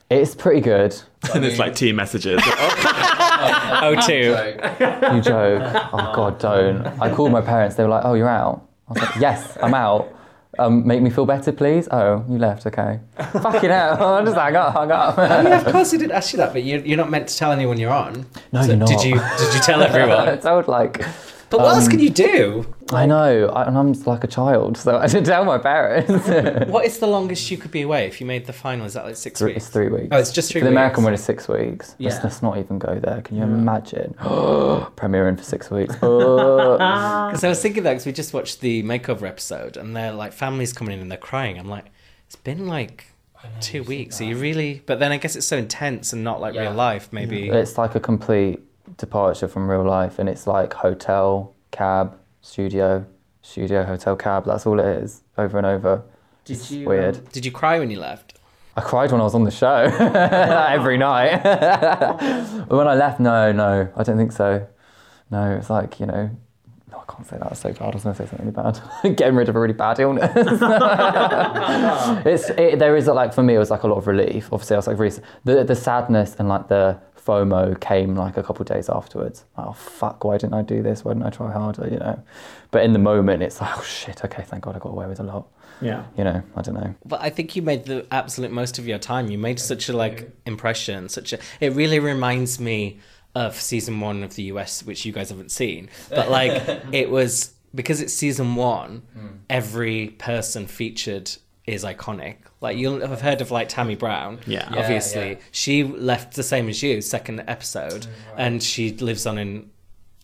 it's 0.09 0.35
pretty 0.35 0.61
good. 0.61 0.95
and 1.33 1.43
it's 1.43 1.57
like 1.57 1.69
oh, 1.69 1.71
oh, 1.71 1.75
two 1.75 1.93
messages. 1.93 2.39
Oh, 2.45 3.95
two. 4.05 4.35
You 5.15 5.21
joke. 5.21 5.89
Oh 5.91 6.11
God, 6.15 6.39
don't. 6.39 6.85
I 7.01 7.13
called 7.13 7.31
my 7.31 7.41
parents. 7.41 7.75
They 7.75 7.83
were 7.83 7.89
like, 7.89 8.05
"Oh, 8.05 8.13
you're 8.13 8.29
out." 8.29 8.67
I 8.89 8.93
was 8.93 9.01
like, 9.01 9.15
"Yes, 9.15 9.57
I'm 9.61 9.73
out." 9.73 10.13
Um, 10.59 10.85
make 10.85 11.01
me 11.01 11.09
feel 11.09 11.25
better, 11.25 11.51
please. 11.51 11.87
Oh, 11.91 12.23
you 12.29 12.37
left. 12.37 12.65
Okay. 12.67 12.99
Fucking 13.17 13.69
hell. 13.69 14.03
I 14.15 14.23
just 14.23 14.35
hung 14.37 14.55
up. 14.55 14.73
Hung 14.73 14.91
up. 14.91 15.17
I 15.17 15.41
mean, 15.43 15.53
of 15.53 15.65
course, 15.65 15.93
I 15.93 15.97
didn't 15.97 16.11
ask 16.11 16.31
you 16.33 16.37
that, 16.37 16.53
but 16.53 16.63
you're, 16.63 16.79
you're 16.81 16.97
not 16.97 17.09
meant 17.09 17.27
to 17.29 17.35
tell 17.35 17.51
anyone 17.51 17.79
you're 17.79 17.91
on. 17.91 18.25
No, 18.51 18.61
So 18.61 18.67
you're 18.67 18.77
not. 18.77 18.87
Did 18.87 19.03
you? 19.03 19.13
Did 19.15 19.53
you 19.55 19.59
tell 19.61 19.81
everyone? 19.89 20.29
I 20.29 20.35
told 20.37 20.67
like. 20.67 21.03
But 21.53 21.61
what 21.61 21.75
else 21.75 21.85
Um, 21.85 21.91
can 21.91 21.99
you 21.99 22.09
do? 22.09 22.65
I 22.91 23.05
know, 23.05 23.47
I, 23.49 23.63
and 23.67 23.77
I'm 23.77 23.93
like 24.13 24.23
a 24.23 24.27
child, 24.27 24.75
so 24.85 24.97
I 24.97 25.07
didn't 25.07 25.25
tell 25.27 25.45
my 25.45 25.57
parents. 25.59 26.09
What 26.75 26.85
is 26.85 26.97
the 26.99 27.07
longest 27.07 27.49
you 27.51 27.57
could 27.57 27.71
be 27.71 27.83
away 27.83 28.07
if 28.07 28.19
you 28.19 28.25
made 28.27 28.45
the 28.47 28.53
final? 28.53 28.85
Is 28.85 28.93
that 28.95 29.05
like 29.05 29.15
six 29.15 29.39
Three- 29.39 29.53
weeks? 29.53 29.65
it's 29.65 29.73
three 29.73 29.89
weeks. 29.89 30.07
Oh, 30.11 30.17
it's 30.17 30.31
just 30.31 30.51
three 30.51 30.61
For 30.61 30.65
the 30.65 30.71
American 30.71 31.01
weeks. 31.03 31.05
one 31.05 31.13
is 31.13 31.23
six 31.23 31.47
weeks. 31.47 31.95
Let's, 31.99 32.23
let's 32.23 32.41
not 32.41 32.57
even 32.57 32.79
go 32.79 32.99
there. 32.99 33.21
Can 33.21 33.37
you 33.37 33.43
imagine? 33.43 34.15
Premiering 34.99 35.37
for 35.37 35.43
six 35.43 35.69
weeks. 35.71 35.95
Because 36.03 37.43
I 37.43 37.49
was 37.49 37.61
thinking 37.61 37.83
that 37.83 37.91
because 37.91 38.05
we 38.05 38.11
just 38.11 38.33
watched 38.33 38.59
the 38.61 38.83
makeover 38.83 39.23
episode, 39.27 39.77
and 39.77 39.95
they're 39.95 40.11
like 40.11 40.33
families 40.33 40.73
coming 40.73 40.93
in 40.95 40.99
and 41.01 41.09
they're 41.11 41.17
crying. 41.31 41.57
I'm 41.59 41.69
like, 41.69 41.85
it's 42.27 42.35
been 42.35 42.67
like 42.67 43.05
two 43.59 43.83
weeks. 43.83 44.21
Are 44.21 44.23
you 44.25 44.37
really? 44.37 44.81
But 44.85 44.99
then 44.99 45.11
I 45.11 45.17
guess 45.17 45.35
it's 45.35 45.45
so 45.47 45.57
intense 45.57 46.13
and 46.13 46.23
not 46.23 46.41
like 46.41 46.53
Yeah. 46.55 46.61
real 46.63 46.73
life. 46.73 47.09
Maybe. 47.11 47.49
it's 47.49 47.77
like 47.77 47.95
a 47.95 47.99
complete 47.99 48.59
departure 48.97 49.47
from 49.47 49.69
real 49.69 49.83
life, 49.83 50.19
and 50.19 50.27
it's 50.29 50.45
like 50.47 50.73
hotel, 50.73 51.53
cab, 51.71 52.17
studio, 52.41 53.05
studio, 53.41 53.83
hotel, 53.83 54.15
cab. 54.15 54.45
That's 54.45 54.65
all 54.65 54.79
it 54.79 54.85
is, 54.85 55.23
over 55.37 55.57
and 55.57 55.65
over. 55.67 56.03
Did 56.45 56.57
It's 56.57 56.71
you? 56.71 56.87
weird. 56.87 57.17
um, 57.17 57.23
Did 57.31 57.45
you 57.45 57.51
cry 57.51 57.79
when 57.79 57.89
you 57.91 57.99
left? 57.99 58.39
I 58.75 58.81
cried 58.81 59.11
when 59.11 59.21
I 59.21 59.23
was 59.23 59.35
on 59.35 59.43
the 59.43 59.51
show 59.51 59.67
every 60.69 60.97
night. 60.97 61.43
but 61.43 62.69
when 62.75 62.87
I 62.87 62.95
left, 62.95 63.19
no, 63.19 63.51
no, 63.51 63.87
I 63.95 64.03
don't 64.03 64.17
think 64.17 64.31
so. 64.31 64.67
No, 65.29 65.51
it's 65.55 65.69
like, 65.69 65.99
you 65.99 66.05
know, 66.07 66.29
no, 66.91 66.97
I 67.07 67.11
can't 67.11 67.25
say 67.27 67.37
that. 67.37 67.51
It's 67.51 67.61
so 67.61 67.71
bad. 67.71 67.81
I 67.81 67.89
was 67.91 68.03
going 68.03 68.15
to 68.15 68.23
say 68.23 68.29
something 68.29 68.47
really 68.51 68.71
bad. 68.71 69.15
Getting 69.15 69.35
rid 69.35 69.47
of 69.49 69.55
a 69.55 69.59
really 69.59 69.73
bad 69.75 69.99
illness. 69.99 70.31
it's 72.25 72.49
it, 72.51 72.79
there 72.79 72.95
is 72.97 73.07
like 73.07 73.33
for 73.33 73.43
me, 73.43 73.55
it 73.55 73.59
was 73.59 73.69
like 73.71 73.83
a 73.83 73.87
lot 73.87 73.97
of 73.97 74.07
relief. 74.07 74.49
Obviously, 74.51 74.75
I 74.75 74.77
was 74.79 74.87
like 74.87 74.97
really 74.99 75.15
the 75.43 75.63
the 75.63 75.75
sadness 75.75 76.35
and 76.39 76.49
like 76.49 76.67
the 76.67 76.97
FOMO 77.25 77.79
came 77.79 78.15
like 78.15 78.37
a 78.37 78.43
couple 78.43 78.61
of 78.63 78.67
days 78.67 78.89
afterwards. 78.89 79.45
Like, 79.57 79.67
oh 79.67 79.73
fuck, 79.73 80.23
why 80.23 80.37
didn't 80.37 80.53
I 80.55 80.61
do 80.61 80.81
this? 80.83 81.03
Why 81.05 81.13
didn't 81.13 81.25
I 81.25 81.29
try 81.29 81.51
harder? 81.51 81.87
You 81.87 81.97
know. 81.97 82.21
But 82.71 82.83
in 82.83 82.93
the 82.93 82.99
moment, 82.99 83.43
it's 83.43 83.61
like, 83.61 83.77
oh 83.77 83.83
shit. 83.83 84.23
Okay, 84.25 84.43
thank 84.43 84.63
God 84.63 84.75
I 84.75 84.79
got 84.79 84.89
away 84.89 85.07
with 85.07 85.19
a 85.19 85.23
lot. 85.23 85.47
yeah. 85.81 86.03
You 86.17 86.23
know, 86.23 86.43
I 86.55 86.61
don't 86.61 86.75
know. 86.75 86.95
But 87.05 87.21
I 87.21 87.29
think 87.29 87.55
you 87.55 87.61
made 87.61 87.85
the 87.85 88.05
absolute 88.11 88.51
most 88.51 88.79
of 88.79 88.87
your 88.87 88.99
time. 88.99 89.29
You 89.31 89.37
made 89.37 89.59
such 89.59 89.89
a 89.89 89.93
like 89.93 90.29
impression. 90.45 91.09
Such 91.09 91.33
a. 91.33 91.39
It 91.59 91.73
really 91.73 91.99
reminds 91.99 92.59
me 92.59 92.99
of 93.35 93.59
season 93.59 93.99
one 93.99 94.23
of 94.23 94.35
the 94.35 94.43
US, 94.43 94.83
which 94.83 95.05
you 95.05 95.11
guys 95.11 95.29
haven't 95.29 95.51
seen. 95.51 95.89
But 96.09 96.29
like, 96.29 96.51
it 96.91 97.09
was 97.09 97.53
because 97.73 98.01
it's 98.01 98.13
season 98.13 98.55
one. 98.55 99.03
Hmm. 99.13 99.27
Every 99.49 100.09
person 100.09 100.67
featured 100.67 101.31
is 101.65 101.83
iconic. 101.83 102.37
Like 102.61 102.77
you'll 102.77 103.05
have 103.05 103.21
heard 103.21 103.41
of 103.41 103.51
like 103.51 103.69
Tammy 103.69 103.95
Brown. 103.95 104.39
Yeah. 104.45 104.69
Yeah, 104.71 104.79
obviously 104.79 105.29
yeah. 105.29 105.39
she 105.51 105.83
left 105.83 106.35
the 106.35 106.43
same 106.43 106.69
as 106.69 106.81
you, 106.83 107.01
second 107.01 107.43
episode, 107.47 108.01
mm, 108.01 108.09
and 108.37 108.61
she 108.61 108.91
lives 108.91 109.25
on 109.25 109.37
in 109.37 109.69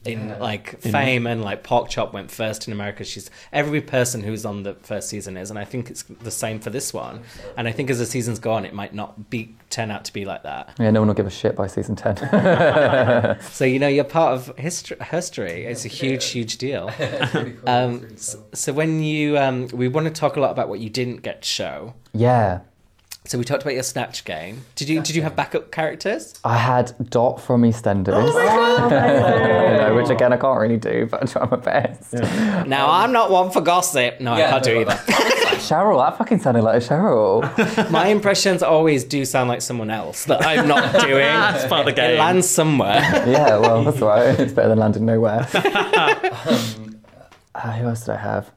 in 0.06 0.40
like 0.40 0.80
fame 0.82 1.28
and 1.28 1.42
like 1.44 1.62
pork 1.62 1.90
chop 1.90 2.14
went 2.14 2.32
first 2.32 2.68
in 2.68 2.72
america 2.74 3.04
she's 3.04 3.30
every 3.52 3.82
person 3.82 4.24
who's 4.24 4.46
on 4.46 4.64
the 4.64 4.74
first 4.76 5.10
season 5.10 5.36
is 5.36 5.50
and 5.50 5.60
i 5.60 5.66
think 5.66 5.90
it's 5.90 6.04
the 6.04 6.32
same 6.32 6.58
for 6.58 6.70
this 6.70 6.94
one 6.94 7.22
and 7.58 7.68
i 7.68 7.72
think 7.72 7.90
as 7.90 8.00
the 8.00 8.06
seasons 8.06 8.40
go 8.40 8.54
on 8.54 8.64
it 8.64 8.74
might 8.74 8.94
not 8.94 9.30
be 9.30 9.54
turn 9.70 9.92
out 9.92 10.06
to 10.06 10.14
be 10.14 10.24
like 10.24 10.42
that 10.44 10.74
Yeah, 10.80 10.90
no 10.92 11.02
one 11.02 11.10
will 11.10 11.16
give 11.16 11.28
a 11.28 11.30
shit 11.30 11.54
by 11.56 11.68
season 11.68 11.98
10. 11.98 12.16
so 13.52 13.66
you 13.66 13.78
know 13.78 13.90
you're 13.90 14.06
part 14.06 14.34
of 14.34 14.58
history 14.58 14.96
history 15.02 15.66
it's 15.66 15.84
a 15.84 15.90
huge 15.90 16.26
huge 16.28 16.58
deal 16.58 16.90
really 17.34 17.52
cool. 17.52 17.70
um 17.70 17.94
really 18.00 18.08
cool. 18.08 18.48
so 18.54 18.72
when 18.72 19.04
you 19.04 19.38
um 19.38 19.68
we 19.74 19.90
want 19.90 20.06
to 20.08 20.14
talk 20.14 20.38
a 20.38 20.40
lot 20.40 20.52
about 20.52 20.70
what 20.70 20.80
you 20.80 20.90
didn't 20.90 21.18
get 21.24 21.42
to 21.42 21.48
show 21.48 21.94
yeah. 22.14 22.62
So 23.30 23.38
we 23.38 23.44
talked 23.44 23.62
about 23.62 23.76
your 23.76 23.84
snatch 23.84 24.26
game 24.26 24.66
did 24.76 24.90
you 24.90 25.02
did 25.02 25.16
you 25.16 25.22
have 25.22 25.36
backup 25.36 25.72
characters 25.72 26.34
I 26.44 26.58
had 26.58 26.94
Dot 27.12 27.40
from 27.40 27.62
EastEnders. 27.62 28.32
Oh 28.34 28.90
I 28.92 29.78
know, 29.78 29.96
which 29.96 30.10
again 30.10 30.34
I 30.34 30.38
can't 30.38 30.60
really 30.60 30.78
do, 30.78 31.06
but 31.06 31.22
I 31.22 31.26
try 31.28 31.46
my 31.48 31.58
best. 31.58 32.14
now 32.68 32.90
i'm 32.90 33.12
not 33.12 33.30
one 33.30 33.52
for 33.52 33.62
gossip 33.62 34.20
no 34.20 34.34
i 34.34 34.42
can't 34.42 34.64
do 34.64 34.82
either 34.82 34.92
Cheryl, 35.60 36.00
that 36.04 36.18
fucking 36.18 36.40
sounded 36.40 36.64
like 36.64 36.82
a 36.82 36.86
Cheryl. 36.86 37.92
My 37.92 38.08
impressions 38.08 38.64
always 38.64 39.04
do 39.04 39.26
sound 39.26 39.50
like 39.50 39.62
someone 39.62 39.90
else 39.92 40.24
that 40.26 40.44
I'm 40.46 40.70
not 40.70 41.02
doing. 41.02 41.26
It's 41.26 41.66
part 41.66 41.82
of 41.82 41.86
the 41.86 41.92
game. 41.92 42.12
It 42.12 42.20
lands 42.20 42.48
somewhere. 42.50 43.02
yeah, 43.28 43.58
well, 43.58 43.84
that's 43.84 44.02
all 44.02 44.08
right. 44.08 44.40
It's 44.40 44.54
better 44.54 44.70
than 44.70 44.80
landing 44.80 45.06
nowhere. 45.06 45.42
um, 45.54 47.02
uh, 47.54 47.74
who 47.74 47.88
else 47.90 48.06
did 48.06 48.12
I 48.16 48.18
have? 48.18 48.52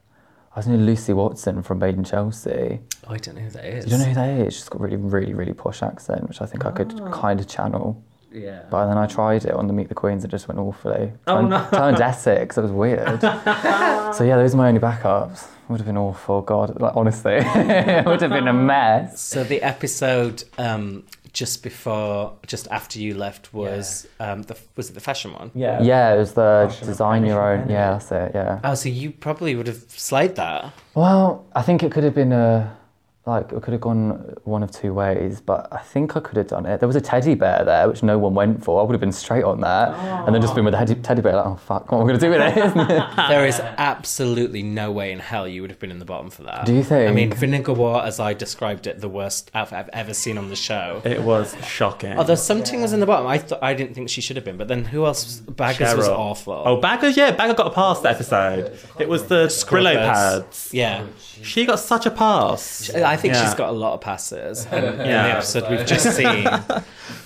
I 0.54 0.58
was 0.58 0.66
in 0.66 0.84
Lucy 0.84 1.14
Watson 1.14 1.62
from 1.62 1.78
Made 1.78 1.94
in 1.94 2.04
Chelsea. 2.04 2.80
Oh, 3.06 3.14
I 3.14 3.16
don't 3.16 3.36
know 3.36 3.40
who 3.40 3.50
that 3.50 3.64
is. 3.64 3.86
You 3.86 3.90
don't 3.92 4.00
know 4.00 4.06
who 4.06 4.14
that 4.14 4.46
is? 4.46 4.54
She's 4.54 4.68
got 4.68 4.80
a 4.80 4.84
really, 4.84 4.96
really, 4.96 5.32
really 5.32 5.54
posh 5.54 5.82
accent, 5.82 6.28
which 6.28 6.42
I 6.42 6.46
think 6.46 6.66
I 6.66 6.70
could 6.70 6.94
kind 7.10 7.40
of 7.40 7.48
channel. 7.48 8.04
Yeah. 8.30 8.64
But 8.70 8.88
then 8.88 8.98
I 8.98 9.06
tried 9.06 9.46
it 9.46 9.52
on 9.52 9.66
the 9.66 9.72
Meet 9.72 9.88
the 9.88 9.94
Queens 9.94 10.24
and 10.24 10.30
it 10.30 10.36
just 10.36 10.48
went 10.48 10.60
awfully. 10.60 11.12
Oh, 11.26 11.36
turned, 11.36 11.50
no. 11.50 11.68
turned 11.72 12.00
Essex. 12.02 12.58
It 12.58 12.60
was 12.60 12.70
weird. 12.70 13.20
so 13.22 14.24
yeah, 14.24 14.36
those 14.36 14.52
are 14.52 14.58
my 14.58 14.68
only 14.68 14.80
backups. 14.80 15.48
Would 15.68 15.80
have 15.80 15.86
been 15.86 15.96
awful. 15.96 16.42
God, 16.42 16.78
like, 16.80 16.96
honestly, 16.96 17.34
it 17.38 18.04
would 18.04 18.20
have 18.20 18.30
been 18.30 18.48
a 18.48 18.52
mess. 18.52 19.22
So 19.22 19.44
the 19.44 19.62
episode 19.62 20.44
um, 20.58 21.04
just 21.32 21.62
before, 21.62 22.34
just 22.46 22.68
after 22.70 22.98
you 22.98 23.14
left 23.14 23.54
was 23.54 24.06
um, 24.20 24.42
the 24.42 24.56
was 24.76 24.90
it 24.90 24.94
the 24.94 25.00
fashion 25.00 25.32
one? 25.32 25.50
Yeah. 25.54 25.82
Yeah, 25.82 26.14
it 26.14 26.18
was 26.18 26.32
the 26.34 26.66
Fashion- 26.68 26.86
design 26.88 27.24
your 27.24 27.42
own. 27.42 27.58
fashion 27.60 27.72
Yeah, 27.72 27.90
that's 27.92 28.12
it. 28.12 28.32
Yeah. 28.34 28.60
Oh, 28.64 28.74
so 28.74 28.88
you 28.88 29.10
probably 29.12 29.54
would 29.54 29.66
have 29.66 29.84
slayed 29.88 30.36
that. 30.36 30.72
Well, 30.94 31.46
I 31.54 31.62
think 31.62 31.82
it 31.82 31.90
could 31.92 32.04
have 32.04 32.14
been 32.14 32.32
a 32.32 32.76
like 33.24 33.52
it 33.52 33.62
could 33.62 33.70
have 33.72 33.80
gone 33.80 34.34
one 34.42 34.64
of 34.64 34.72
two 34.72 34.92
ways, 34.92 35.40
but 35.40 35.68
I 35.72 35.78
think 35.78 36.16
I 36.16 36.20
could 36.20 36.36
have 36.36 36.48
done 36.48 36.66
it. 36.66 36.80
There 36.80 36.88
was 36.88 36.96
a 36.96 37.00
teddy 37.00 37.36
bear 37.36 37.64
there, 37.64 37.88
which 37.88 38.02
no 38.02 38.18
one 38.18 38.34
went 38.34 38.64
for. 38.64 38.80
I 38.80 38.84
would 38.84 38.92
have 38.94 39.00
been 39.00 39.12
straight 39.12 39.44
on 39.44 39.60
that, 39.60 39.90
and 40.26 40.34
then 40.34 40.42
just 40.42 40.56
been 40.56 40.64
with 40.64 40.72
the 40.72 40.78
teddy, 40.78 40.94
teddy 40.96 41.22
bear. 41.22 41.36
Like, 41.36 41.46
oh 41.46 41.54
fuck, 41.54 41.92
what 41.92 41.98
am 41.98 42.04
I 42.04 42.08
going 42.08 42.18
to 42.18 42.26
do 42.26 42.30
with 42.30 42.40
it? 42.40 43.02
There 43.32 43.46
is 43.46 43.60
absolutely 43.60 44.62
no 44.62 44.90
way 44.90 45.12
in 45.12 45.20
hell 45.20 45.46
you 45.46 45.60
would 45.62 45.70
have 45.70 45.78
been 45.78 45.90
in 45.92 45.98
the 46.00 46.04
bottom 46.04 46.30
for 46.30 46.42
that. 46.42 46.66
Do 46.66 46.74
you 46.74 46.82
think? 46.82 47.08
I 47.08 47.12
mean, 47.12 47.32
Vinegar 47.32 47.72
War, 47.74 48.02
as 48.02 48.18
I 48.18 48.34
described 48.34 48.86
it, 48.88 49.00
the 49.00 49.08
worst 49.08 49.50
outfit 49.54 49.78
I've 49.78 49.88
ever 49.90 50.14
seen 50.14 50.36
on 50.36 50.48
the 50.48 50.56
show. 50.56 51.00
It 51.04 51.22
was 51.22 51.54
shocking. 51.64 52.18
Although 52.18 52.34
something 52.34 52.82
was 52.82 52.92
in 52.92 53.00
the 53.00 53.06
bottom, 53.06 53.26
I 53.28 53.38
thought 53.38 53.62
I 53.62 53.74
didn't 53.74 53.94
think 53.94 54.08
she 54.10 54.20
should 54.20 54.36
have 54.36 54.44
been. 54.44 54.56
But 54.56 54.66
then 54.68 54.84
who 54.84 55.06
else? 55.06 55.40
Baga's 55.40 55.94
was 55.94 56.08
awful. 56.08 56.62
Oh, 56.66 56.80
Baga's, 56.80 57.16
yeah, 57.16 57.30
Baga 57.30 57.54
got 57.54 57.68
a 57.68 57.74
pass 57.74 58.00
that 58.00 58.16
episode. 58.16 58.76
It 58.98 59.08
was 59.08 59.26
the 59.28 59.46
Brillo 59.46 59.94
pads. 59.94 60.70
yeah. 60.72 61.06
She 61.42 61.66
got 61.66 61.78
such 61.80 62.06
a 62.06 62.10
pass. 62.10 62.90
I 63.12 63.16
think 63.16 63.34
Yeah. 63.34 63.44
she's 63.44 63.54
got 63.54 63.68
a 63.68 63.72
lot 63.72 63.94
of 63.94 64.00
passes 64.00 64.66
in, 64.72 64.84
in 64.84 64.98
the 64.98 65.04
episode 65.08 65.70
we've 65.70 65.86
just 65.94 66.16
seen. 66.16 66.46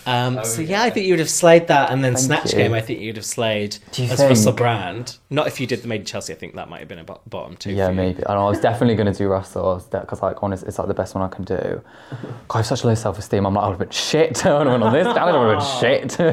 Um, 0.06 0.44
so 0.44 0.62
yeah, 0.62 0.82
I 0.82 0.90
think 0.90 1.06
you 1.06 1.12
would 1.14 1.18
have 1.18 1.30
slayed 1.30 1.66
that, 1.66 1.90
and 1.90 2.04
then 2.04 2.14
Thank 2.14 2.26
Snatch 2.26 2.52
you. 2.52 2.58
Game. 2.58 2.74
I 2.74 2.80
think 2.80 3.00
you'd 3.00 3.16
have 3.16 3.24
slayed 3.24 3.78
you 3.94 4.04
as 4.04 4.20
Russell? 4.20 4.52
Brand. 4.52 5.16
Not 5.30 5.48
if 5.48 5.58
you 5.60 5.66
did 5.66 5.82
the 5.82 5.88
Made 5.88 6.02
in 6.02 6.06
Chelsea. 6.06 6.32
I 6.32 6.36
think 6.36 6.54
that 6.54 6.68
might 6.68 6.78
have 6.78 6.86
been 6.88 7.00
a 7.00 7.04
bottom 7.04 7.56
two. 7.56 7.72
yeah, 7.72 7.86
for 7.86 7.90
you. 7.92 7.96
maybe. 7.96 8.26
I, 8.26 8.34
know, 8.34 8.46
I 8.46 8.50
was 8.50 8.60
definitely 8.60 8.94
going 8.94 9.12
to 9.12 9.18
do 9.18 9.26
Russell 9.26 9.84
because, 9.90 10.22
like, 10.22 10.42
honestly, 10.44 10.68
it's 10.68 10.78
like 10.78 10.86
the 10.86 10.94
best 10.94 11.14
one 11.16 11.24
I 11.24 11.28
can 11.34 11.44
do. 11.44 11.80
God, 12.46 12.54
I 12.54 12.58
have 12.58 12.66
such 12.66 12.84
low 12.84 12.94
self-esteem. 12.94 13.44
I'm 13.44 13.54
like, 13.54 13.64
I 13.64 13.66
would 13.68 13.72
have 13.72 13.78
been 13.80 13.90
shit. 13.90 14.46
I 14.46 14.58
would 14.58 14.66
have 14.68 14.74
been 14.78 14.82
on 14.86 14.92
this. 14.92 15.06
I 15.08 15.24
would 15.24 15.34
have 15.34 15.58
been 15.58 16.06
shit. 16.08 16.20
Oh, 16.20 16.24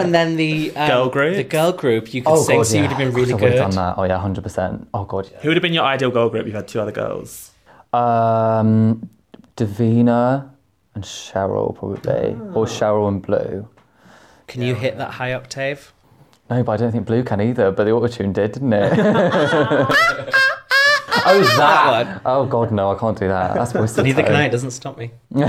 and 0.00 0.14
then 0.14 0.36
the 0.36 0.76
um, 0.76 0.88
Girl 0.88 1.08
group? 1.08 1.36
The 1.36 1.44
girl 1.44 1.72
group. 1.72 2.12
You 2.12 2.22
could 2.22 2.38
sing, 2.38 2.64
so 2.64 2.76
you 2.76 2.82
would 2.82 2.90
have 2.90 2.98
been 2.98 3.12
really 3.14 3.32
Oh, 3.32 3.38
I 3.38 3.40
would 3.40 3.48
good. 3.50 3.58
have 3.58 3.70
done 3.74 3.76
that. 3.76 3.94
Oh 3.98 4.04
yeah, 4.04 4.18
hundred 4.18 4.42
percent. 4.42 4.88
Oh 4.92 5.04
god. 5.04 5.28
Who 5.40 5.48
would 5.48 5.56
have 5.56 5.62
been 5.62 5.72
your 5.72 5.84
ideal 5.84 6.10
girl 6.10 6.28
group? 6.28 6.44
You've 6.44 6.54
had 6.54 6.68
two 6.68 6.80
other 6.82 6.92
girls. 6.92 7.51
Um, 7.92 9.08
Divina 9.56 10.54
and 10.94 11.04
Cheryl 11.04 11.74
probably, 11.74 12.36
or 12.54 12.66
Cheryl 12.66 13.08
and 13.08 13.22
Blu. 13.22 13.68
Can 14.46 14.62
you 14.62 14.74
hit 14.74 14.98
that 14.98 15.12
high 15.12 15.32
octave? 15.32 15.92
No, 16.50 16.62
but 16.62 16.72
I 16.72 16.76
don't 16.76 16.92
think 16.92 17.06
Blu 17.06 17.22
can 17.22 17.40
either. 17.40 17.70
But 17.70 17.84
the 17.84 17.90
autotune 17.90 18.32
did, 18.32 18.52
didn't 18.52 18.72
it? 18.72 20.34
oh, 21.26 21.56
That 21.56 22.06
one. 22.06 22.20
Oh 22.24 22.46
god, 22.46 22.72
no, 22.72 22.92
I 22.92 22.98
can't 22.98 23.18
do 23.18 23.28
that. 23.28 23.54
That's 23.54 23.72
voice 23.80 23.94
to 23.94 24.02
Neither 24.02 24.22
can. 24.22 24.34
I. 24.34 24.46
It 24.46 24.50
doesn't 24.50 24.72
stop 24.72 24.96
me. 24.98 25.10
No, 25.30 25.46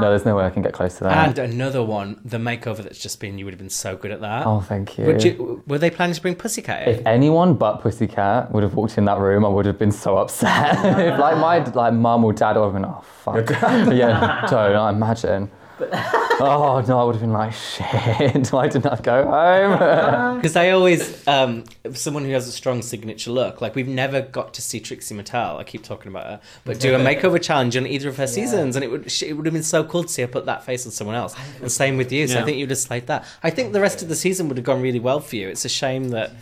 there's 0.00 0.24
no 0.24 0.36
way 0.36 0.44
I 0.44 0.50
can 0.50 0.62
get 0.62 0.72
close 0.72 0.98
to 0.98 1.04
that. 1.04 1.28
And 1.28 1.38
another 1.52 1.82
one, 1.82 2.20
the 2.24 2.38
makeover 2.38 2.78
that's 2.82 2.98
just 2.98 3.20
been. 3.20 3.38
You 3.38 3.44
would 3.44 3.54
have 3.54 3.58
been 3.58 3.70
so 3.70 3.96
good 3.96 4.10
at 4.10 4.20
that. 4.20 4.46
oh, 4.46 4.60
thank 4.60 4.98
you. 4.98 5.06
Would 5.06 5.24
you, 5.24 5.62
were 5.66 5.78
they 5.78 5.90
planning 5.90 6.14
to 6.14 6.20
bring 6.22 6.34
Pussycat 6.34 6.88
in? 6.88 6.94
If 6.94 7.06
anyone 7.06 7.54
but 7.54 7.80
Pussycat 7.80 8.52
would 8.52 8.62
have 8.62 8.74
walked 8.74 8.98
in 8.98 9.04
that 9.06 9.18
room, 9.18 9.44
I 9.44 9.48
would 9.48 9.66
have 9.66 9.78
been 9.78 9.92
so 9.92 10.16
upset. 10.18 10.74
if 10.98 11.18
like 11.18 11.36
my 11.38 11.58
like 11.64 11.94
mum 11.94 12.24
or 12.24 12.32
dad 12.32 12.56
would 12.56 12.64
have 12.64 12.72
been, 12.74 12.84
oh 12.84 13.02
fuck, 13.22 13.50
yeah, 13.92 14.46
don't 14.48 14.76
I 14.76 14.90
imagine. 14.90 15.50
oh 15.80 16.84
no, 16.86 17.00
I 17.00 17.04
would 17.04 17.16
have 17.16 17.20
been 17.20 17.32
like, 17.32 17.52
shit. 17.52 17.84
Why 18.52 18.68
didn't 18.68 18.86
I 18.86 19.00
go 19.00 19.24
home? 19.24 20.34
Because 20.44 20.56
I 20.56 20.70
always, 20.70 21.26
um, 21.26 21.64
someone 21.94 22.24
who 22.24 22.32
has 22.32 22.46
a 22.46 22.52
strong 22.52 22.82
signature 22.82 23.30
look, 23.30 23.60
like 23.60 23.74
we've 23.74 23.88
never 23.88 24.20
got 24.20 24.52
to 24.54 24.62
see 24.62 24.78
Trixie 24.78 25.14
Mattel. 25.14 25.56
I 25.56 25.64
keep 25.64 25.82
talking 25.82 26.08
about 26.08 26.26
her, 26.26 26.40
but 26.64 26.80
do 26.80 26.94
a 26.94 26.98
makeover 26.98 27.40
challenge 27.40 27.76
on 27.76 27.86
either 27.86 28.08
of 28.08 28.16
her 28.18 28.26
seasons, 28.26 28.76
and 28.76 28.84
it 28.84 28.90
would 28.90 29.10
she, 29.10 29.28
it 29.28 29.32
would 29.34 29.46
have 29.46 29.54
been 29.54 29.62
so 29.62 29.84
cool 29.84 30.02
to 30.02 30.08
see 30.08 30.22
her 30.22 30.28
put 30.28 30.46
that 30.46 30.64
face 30.64 30.84
on 30.84 30.92
someone 30.92 31.16
else. 31.16 31.34
And 31.60 31.72
same 31.72 31.96
with 31.96 32.12
you. 32.12 32.28
So 32.28 32.40
I 32.40 32.42
think 32.44 32.58
you'd 32.58 32.70
have 32.70 32.78
slayed 32.78 33.06
that. 33.06 33.24
I 33.42 33.50
think 33.50 33.72
the 33.72 33.80
rest 33.80 34.02
of 34.02 34.08
the 34.08 34.16
season 34.16 34.48
would 34.48 34.58
have 34.58 34.66
gone 34.66 34.82
really 34.82 35.00
well 35.00 35.20
for 35.20 35.36
you. 35.36 35.48
It's 35.48 35.64
a 35.64 35.70
shame 35.70 36.10
that 36.10 36.32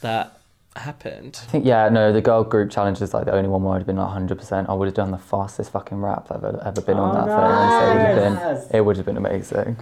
that 0.00 0.40
happened. 0.76 1.38
I 1.42 1.46
think 1.46 1.64
yeah, 1.64 1.88
no, 1.88 2.12
the 2.12 2.20
girl 2.20 2.44
group 2.44 2.70
challenge 2.70 3.00
is 3.00 3.14
like 3.14 3.26
the 3.26 3.32
only 3.32 3.48
one 3.48 3.62
where 3.62 3.74
I'd 3.74 3.78
have 3.78 3.86
been 3.86 3.96
like 3.96 4.10
100%. 4.16 4.68
I 4.68 4.74
would 4.74 4.86
have 4.86 4.94
done 4.94 5.10
the 5.10 5.18
fastest 5.18 5.70
fucking 5.72 5.98
rap 6.00 6.26
I've 6.30 6.44
ever, 6.44 6.62
ever 6.64 6.80
been 6.80 6.98
on 6.98 7.16
Oh, 7.16 7.26
that 7.26 7.26
thing. 7.26 7.34
Honestly, 7.34 7.90
it 7.90 8.04
would 8.06 8.16
have 8.16 8.70
been, 8.70 8.76
it 8.76 8.80
would 8.84 8.96
have 8.96 9.06
been 9.06 9.16
amazing. 9.16 9.76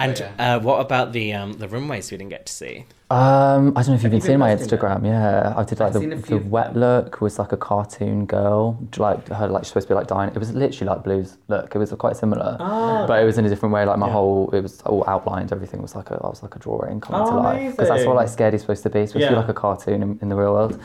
And 0.00 0.24
uh, 0.38 0.60
what 0.60 0.80
about 0.80 1.12
the 1.12 1.32
um, 1.34 1.52
the 1.54 1.68
runways 1.68 2.10
we 2.10 2.16
didn't 2.18 2.30
get 2.30 2.46
to 2.46 2.52
see? 2.52 2.86
Um, 3.10 3.76
I 3.76 3.82
don't 3.82 3.88
know 3.88 3.94
if 3.94 4.02
you've 4.02 4.04
you 4.04 4.08
been 4.08 4.10
been 4.10 4.20
seeing 4.22 4.38
my 4.38 4.56
posting 4.56 4.78
Instagram. 4.78 5.04
Yeah, 5.04 5.52
I 5.54 5.64
did 5.64 5.80
like 5.80 5.94
I've 5.94 6.00
the, 6.00 6.16
the 6.16 6.36
wet 6.38 6.74
look 6.74 7.20
was 7.20 7.38
like 7.38 7.52
a 7.52 7.58
cartoon 7.58 8.24
girl, 8.24 8.78
like 8.96 9.28
her 9.28 9.48
like 9.48 9.64
she's 9.64 9.68
supposed 9.68 9.88
to 9.88 9.94
be 9.94 9.98
like 9.98 10.06
dying. 10.06 10.30
It 10.30 10.38
was 10.38 10.52
literally 10.54 10.88
like 10.94 11.04
Blu's 11.04 11.36
look. 11.48 11.74
It 11.74 11.78
was 11.78 11.92
quite 11.92 12.16
similar, 12.16 12.56
Oh. 12.58 13.06
but 13.06 13.22
it 13.22 13.26
was 13.26 13.36
in 13.36 13.44
a 13.44 13.50
different 13.50 13.74
way. 13.74 13.84
Like 13.84 13.98
my 13.98 14.06
Yeah. 14.06 14.12
whole, 14.14 14.50
it 14.52 14.60
was 14.62 14.80
all 14.82 15.04
outlined. 15.06 15.52
Everything 15.52 15.82
was 15.82 15.94
like 15.94 16.10
a, 16.10 16.14
I 16.24 16.28
was 16.28 16.42
like 16.42 16.56
a 16.56 16.58
drawing 16.58 17.00
coming 17.02 17.26
to 17.26 17.32
Oh, 17.34 17.36
life 17.42 17.72
because 17.72 17.88
that's 17.88 18.06
what 18.06 18.16
like 18.16 18.22
amazing. 18.24 18.32
Scared 18.34 18.54
is 18.54 18.60
supposed 18.62 18.82
to 18.84 18.90
be. 18.90 19.00
It's 19.00 19.12
supposed 19.12 19.26
to 19.28 19.32
be 19.32 19.36
like 19.36 19.48
a 19.48 19.54
cartoon 19.54 20.02
in, 20.02 20.18
in 20.22 20.28
the 20.30 20.34
real 20.36 20.52
world. 20.54 20.80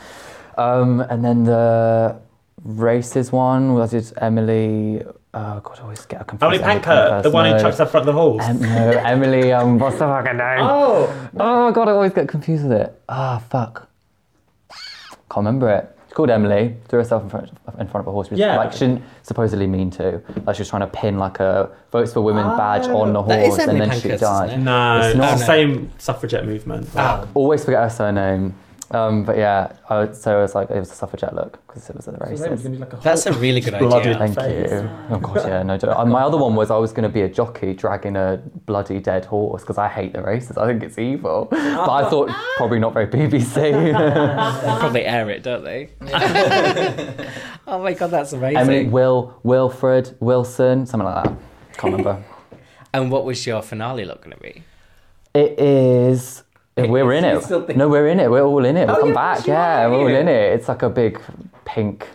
Um, 0.58 1.00
and 1.00 1.24
then 1.24 1.44
the 1.44 2.20
races 2.64 3.32
one, 3.32 3.80
I 3.80 3.86
did 3.86 4.12
Emily. 4.18 5.02
Oh 5.34 5.60
god, 5.60 5.78
I 5.78 5.82
always 5.82 6.04
get 6.06 6.26
confused. 6.26 6.42
Emily 6.42 6.58
Emily 6.62 6.80
Pankhurst, 6.80 7.22
the 7.24 7.30
one 7.30 7.44
who 7.46 7.52
no. 7.52 7.58
chucks 7.58 7.80
up 7.80 7.90
front 7.90 8.08
of 8.08 8.14
the 8.14 8.18
halls. 8.20 8.42
Em- 8.42 8.60
no, 8.60 8.90
Emily. 9.04 9.52
Um, 9.52 9.78
what's 9.78 9.94
the 9.98 10.06
fucking 10.06 10.36
name? 10.38 10.58
Oh, 10.60 11.30
Oh 11.38 11.66
my 11.66 11.72
god, 11.72 11.88
I 11.88 11.92
always 11.92 12.12
get 12.12 12.28
confused 12.28 12.62
with 12.64 12.72
it. 12.72 13.00
Ah, 13.08 13.38
fuck. 13.50 13.88
Can't 14.70 15.36
remember 15.36 15.70
it. 15.70 15.94
She's 16.06 16.14
called 16.14 16.30
Emily. 16.30 16.74
Threw 16.88 17.00
herself 17.00 17.22
in 17.22 17.28
front, 17.28 17.50
in 17.78 17.86
front 17.88 18.04
of 18.04 18.06
a 18.06 18.10
horse. 18.12 18.28
She 18.28 18.32
was, 18.34 18.40
Yeah. 18.40 18.56
Like 18.56 18.72
she 18.72 18.78
didn't 18.80 19.02
supposedly 19.22 19.66
mean 19.66 19.90
to. 19.92 20.22
Like 20.46 20.56
she 20.56 20.60
was 20.62 20.70
trying 20.70 20.80
to 20.80 20.86
pin 20.86 21.18
like 21.18 21.38
a 21.40 21.70
votes 21.92 22.14
for 22.14 22.22
women 22.22 22.56
badge 22.56 22.86
on 22.88 23.12
the 23.12 23.22
That 23.24 23.40
is 23.42 23.48
horse, 23.48 23.60
and 23.60 23.70
Emily 23.72 23.86
then 23.90 24.00
she 24.00 24.08
Pankhurst, 24.08 24.20
died. 24.22 24.48
isn't 24.48 24.60
it? 24.60 24.64
no, 24.64 24.96
It's 24.98 25.06
it's 25.08 25.16
not. 25.18 25.38
the 25.38 25.44
same 25.44 25.90
suffragette 25.98 26.46
movement. 26.46 26.88
Always 27.34 27.62
forget 27.66 27.82
her 27.82 27.90
surname. 27.90 28.54
Um, 28.90 29.22
but 29.24 29.36
yeah, 29.36 29.72
I, 29.90 30.10
so 30.12 30.38
it 30.38 30.42
was 30.42 30.54
like 30.54 30.70
it 30.70 30.78
was 30.78 30.90
a 30.90 30.94
suffragette 30.94 31.34
look 31.34 31.60
because 31.66 31.90
it 31.90 31.96
was 31.96 32.08
at 32.08 32.18
the 32.18 32.24
races. 32.24 32.80
That's 33.02 33.26
a 33.26 33.32
really 33.34 33.60
good 33.60 33.78
Bloody- 33.78 34.10
idea. 34.10 34.18
Thank 34.18 34.34
face. 34.34 34.70
you. 34.70 34.90
Oh 35.10 35.18
god, 35.18 35.46
yeah, 35.46 35.62
no. 35.62 35.76
don't- 35.76 35.94
uh, 35.94 36.04
My 36.06 36.22
other 36.22 36.38
one 36.38 36.54
was 36.54 36.70
I 36.70 36.76
was 36.78 36.92
going 36.92 37.02
to 37.02 37.12
be 37.12 37.20
a 37.22 37.28
jockey 37.28 37.74
dragging 37.74 38.16
a 38.16 38.40
bloody 38.64 38.98
dead 38.98 39.26
horse 39.26 39.60
because 39.62 39.76
I 39.76 39.88
hate 39.88 40.14
the 40.14 40.22
races. 40.22 40.56
I 40.56 40.66
think 40.66 40.82
it's 40.82 40.98
evil. 40.98 41.48
But 41.50 41.58
I 41.90 42.08
thought 42.08 42.30
probably 42.56 42.78
not 42.78 42.94
very 42.94 43.06
BBC. 43.08 43.54
They 43.54 43.92
probably 44.78 45.04
air 45.04 45.28
it, 45.28 45.42
don't 45.42 45.64
they? 45.64 45.90
oh 47.66 47.82
my 47.82 47.92
god, 47.92 48.10
that's 48.10 48.32
amazing. 48.32 48.56
Emily, 48.56 48.86
Will, 48.86 49.38
Wilfred, 49.42 50.16
Wilson, 50.20 50.86
something 50.86 51.06
like 51.06 51.24
that. 51.24 51.36
Can't 51.76 51.92
remember. 51.92 52.24
and 52.94 53.10
what 53.10 53.24
was 53.24 53.46
your 53.46 53.60
finale 53.62 54.04
look 54.04 54.22
going 54.24 54.34
to 54.36 54.42
be? 54.42 54.62
it 55.34 55.60
is. 55.60 56.42
We're 56.86 57.12
in 57.12 57.24
it. 57.24 57.40
think- 57.42 57.76
No, 57.76 57.88
we're 57.88 58.08
in 58.08 58.20
it. 58.20 58.30
We're 58.30 58.42
all 58.42 58.64
in 58.64 58.76
it. 58.76 58.86
We'll 58.86 58.96
Oh, 58.96 59.00
come 59.00 59.08
yeah, 59.10 59.14
back. 59.14 59.46
Yeah, 59.46 59.86
we're 59.88 59.98
all 59.98 60.06
in 60.08 60.28
it. 60.28 60.52
It's 60.54 60.68
like 60.68 60.82
a 60.82 60.90
big 60.90 61.20
pink. 61.64 62.06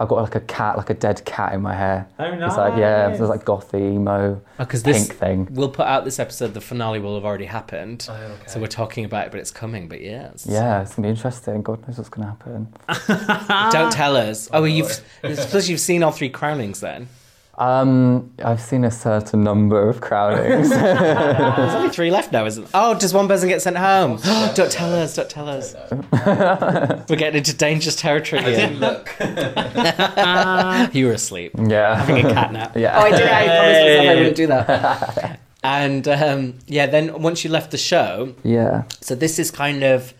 I've 0.00 0.06
got 0.06 0.22
like 0.22 0.36
a 0.36 0.40
cat, 0.40 0.76
like 0.76 0.90
a 0.90 0.94
dead 0.94 1.24
cat 1.24 1.54
in 1.54 1.60
my 1.60 1.74
hair. 1.74 2.06
Oh, 2.20 2.32
no, 2.36 2.46
It's 2.46 2.56
like 2.56 2.78
yeah, 2.78 3.08
it's 3.08 3.18
like 3.20 3.44
gothy 3.44 3.94
emo 3.94 4.40
oh, 4.40 4.64
Because 4.64 4.84
pink 4.84 4.96
this 4.96 5.08
thing. 5.08 5.48
we'll 5.50 5.70
put 5.70 5.86
out 5.86 6.04
this 6.04 6.20
episode. 6.20 6.54
The 6.54 6.60
finale 6.60 7.00
will 7.00 7.16
have 7.16 7.24
already 7.24 7.46
happened, 7.46 8.06
Oh, 8.08 8.12
okay. 8.14 8.32
so 8.46 8.60
we're 8.60 8.68
talking 8.68 9.04
about 9.04 9.26
it, 9.26 9.32
but 9.32 9.40
it's 9.40 9.50
coming. 9.50 9.88
But 9.88 10.00
yes, 10.00 10.46
Yeah, 10.48 10.82
it's 10.82 10.94
gonna 10.94 11.06
be 11.06 11.10
interesting. 11.10 11.62
God 11.62 11.84
knows 11.88 11.98
what's 11.98 12.10
gonna 12.10 12.28
happen. 12.28 12.68
Don't 13.72 13.90
tell 13.92 14.16
us. 14.16 14.48
Oh, 14.52 14.62
you've 14.76 15.00
I 15.24 15.34
suppose 15.34 15.68
you've 15.68 15.80
seen 15.80 16.04
all 16.04 16.12
three 16.12 16.30
crownings 16.30 16.78
then. 16.78 17.08
Um, 17.58 18.30
I've 18.44 18.60
seen 18.60 18.84
a 18.84 18.90
certain 18.90 19.42
number 19.42 19.88
of 19.88 20.00
crownings. 20.00 20.68
There's 20.70 21.74
only 21.74 21.90
three 21.90 22.10
left 22.10 22.30
now, 22.32 22.46
isn't? 22.46 22.64
It? 22.64 22.70
Oh, 22.72 22.96
does 22.96 23.12
one 23.12 23.26
person 23.26 23.48
get 23.48 23.60
sent 23.60 23.76
home? 23.76 24.18
don't 24.54 24.70
tell 24.70 24.94
us. 25.02 25.16
Don't 25.16 25.28
tell 25.28 25.48
us. 25.48 25.74
We're 27.08 27.16
getting 27.16 27.38
into 27.38 27.54
dangerous 27.56 27.96
territory 27.96 28.42
here. 28.44 28.68
Look. 28.68 29.12
you 30.94 31.06
were 31.06 31.12
asleep, 31.12 31.52
yeah, 31.58 31.96
having 31.96 32.24
a 32.26 32.32
cat 32.32 32.52
nap. 32.52 32.76
yeah. 32.76 32.96
Oh, 32.96 33.02
I 33.06 33.10
did. 33.10 33.22
I 33.28 33.46
promised 33.46 33.80
myself 33.82 34.06
I 34.08 34.14
wouldn't 34.14 34.36
do 34.36 34.46
that. 34.46 35.40
And 35.64 36.06
um, 36.08 36.54
yeah, 36.68 36.86
then 36.86 37.20
once 37.20 37.42
you 37.44 37.50
left 37.50 37.72
the 37.72 37.78
show, 37.78 38.34
yeah, 38.44 38.84
so 39.00 39.16
this 39.16 39.40
is 39.40 39.50
kind 39.50 39.82
of 39.82 40.14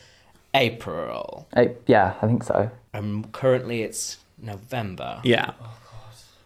April. 0.54 1.46
Eh, 1.54 1.68
yeah. 1.86 2.14
I 2.20 2.26
think 2.26 2.42
so. 2.42 2.70
Um, 2.94 3.24
currently 3.32 3.82
it's 3.82 4.16
November, 4.42 5.20
Yeah. 5.22 5.52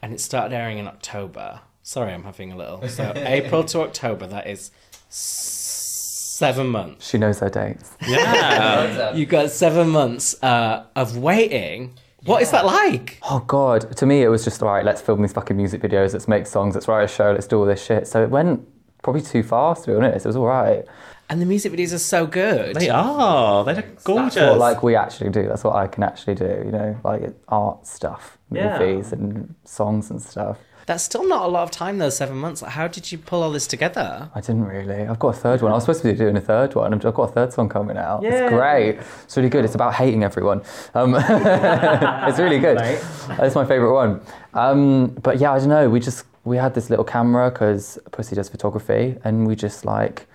And 0.02 0.12
it 0.12 0.20
started 0.20 0.54
airing 0.54 0.78
in 0.78 0.86
October. 0.86 1.60
Sorry, 1.82 2.12
I'm 2.12 2.24
having 2.24 2.52
a 2.52 2.56
little. 2.56 2.86
So 2.88 3.12
April 3.16 3.64
to 3.64 3.80
October, 3.80 4.26
that 4.26 4.46
is 4.46 4.70
seven 5.08 6.66
months. 6.68 7.08
She 7.08 7.18
knows 7.18 7.38
her 7.40 7.48
dates. 7.48 7.96
Yeah. 8.06 9.14
You 9.14 9.26
got 9.26 9.50
seven 9.50 9.90
months 9.90 10.42
uh, 10.42 10.84
of 10.96 11.16
waiting. 11.18 11.94
What 12.24 12.40
is 12.40 12.50
that 12.52 12.64
like? 12.64 13.18
Oh 13.22 13.40
god, 13.40 13.96
to 13.96 14.06
me 14.06 14.22
it 14.22 14.28
was 14.28 14.44
just 14.44 14.62
all 14.62 14.68
right. 14.68 14.84
Let's 14.84 15.00
film 15.00 15.22
these 15.22 15.32
fucking 15.32 15.56
music 15.56 15.82
videos. 15.82 16.12
Let's 16.12 16.28
make 16.28 16.46
songs. 16.46 16.74
Let's 16.74 16.88
write 16.88 17.02
a 17.02 17.08
show. 17.08 17.32
Let's 17.32 17.46
do 17.46 17.58
all 17.58 17.66
this 17.66 17.84
shit. 17.84 18.06
So 18.06 18.22
it 18.22 18.30
went 18.30 18.66
probably 19.02 19.22
too 19.22 19.42
fast. 19.42 19.84
To 19.84 19.90
be 19.90 19.96
honest, 19.96 20.24
it 20.24 20.28
was 20.28 20.36
all 20.36 20.46
right. 20.46 20.84
And 21.32 21.40
the 21.40 21.46
music 21.46 21.72
videos 21.72 21.94
are 21.94 21.98
so 21.98 22.26
good. 22.26 22.76
they 22.76 22.90
are. 22.90 23.64
They 23.64 23.74
look 23.76 24.04
gorgeous. 24.04 24.34
That's 24.34 24.50
What 24.50 24.58
like 24.58 24.82
we 24.82 24.94
actually 24.96 25.30
do. 25.30 25.44
That's 25.48 25.64
what 25.64 25.74
I 25.74 25.86
can 25.86 26.02
actually 26.02 26.34
do. 26.34 26.60
You 26.62 26.70
know, 26.70 26.96
like 27.04 27.22
art 27.48 27.86
stuff, 27.86 28.36
Yeah. 28.50 28.78
movies 28.78 29.12
and 29.14 29.54
songs 29.64 30.10
and 30.10 30.20
stuff. 30.20 30.58
That's 30.84 31.02
still 31.04 31.26
not 31.26 31.46
a 31.46 31.48
lot 31.48 31.62
of 31.62 31.70
time, 31.70 31.96
though. 31.96 32.10
Seven 32.10 32.36
months. 32.36 32.60
Like, 32.60 32.72
how 32.72 32.86
did 32.86 33.10
you 33.10 33.16
pull 33.16 33.42
all 33.42 33.50
this 33.50 33.66
together? 33.66 34.28
I 34.34 34.42
didn't 34.42 34.64
really. 34.64 35.06
I've 35.06 35.18
got 35.18 35.28
a 35.28 35.38
third 35.38 35.62
one. 35.62 35.72
I 35.72 35.74
was 35.76 35.84
supposed 35.84 36.02
to 36.02 36.12
be 36.12 36.18
doing 36.18 36.36
a 36.36 36.40
third 36.42 36.74
one. 36.74 36.92
I've 36.92 37.00
got 37.00 37.22
a 37.30 37.32
third 37.32 37.50
song 37.54 37.70
coming 37.70 37.96
out. 37.96 38.22
Yay. 38.22 38.28
It's 38.28 38.52
great. 38.52 38.98
It's 39.24 39.34
really 39.34 39.48
good. 39.48 39.64
It's 39.64 39.74
about 39.74 39.94
hating 39.94 40.24
everyone. 40.24 40.60
Um, 40.92 41.14
it's 41.18 42.38
really 42.38 42.58
good. 42.58 42.76
It's 42.78 43.54
my 43.54 43.64
favourite 43.64 43.94
one. 43.94 44.20
Um, 44.52 45.06
but 45.22 45.38
yeah, 45.38 45.52
I 45.52 45.58
don't 45.60 45.68
know. 45.70 45.88
We 45.88 45.98
just 45.98 46.26
we 46.44 46.58
had 46.58 46.74
this 46.74 46.90
little 46.90 47.06
camera 47.06 47.50
because 47.50 47.98
Pussy 48.10 48.34
does 48.36 48.50
photography, 48.50 49.16
and 49.24 49.46
we 49.46 49.54
just 49.56 49.86
like 49.86 50.26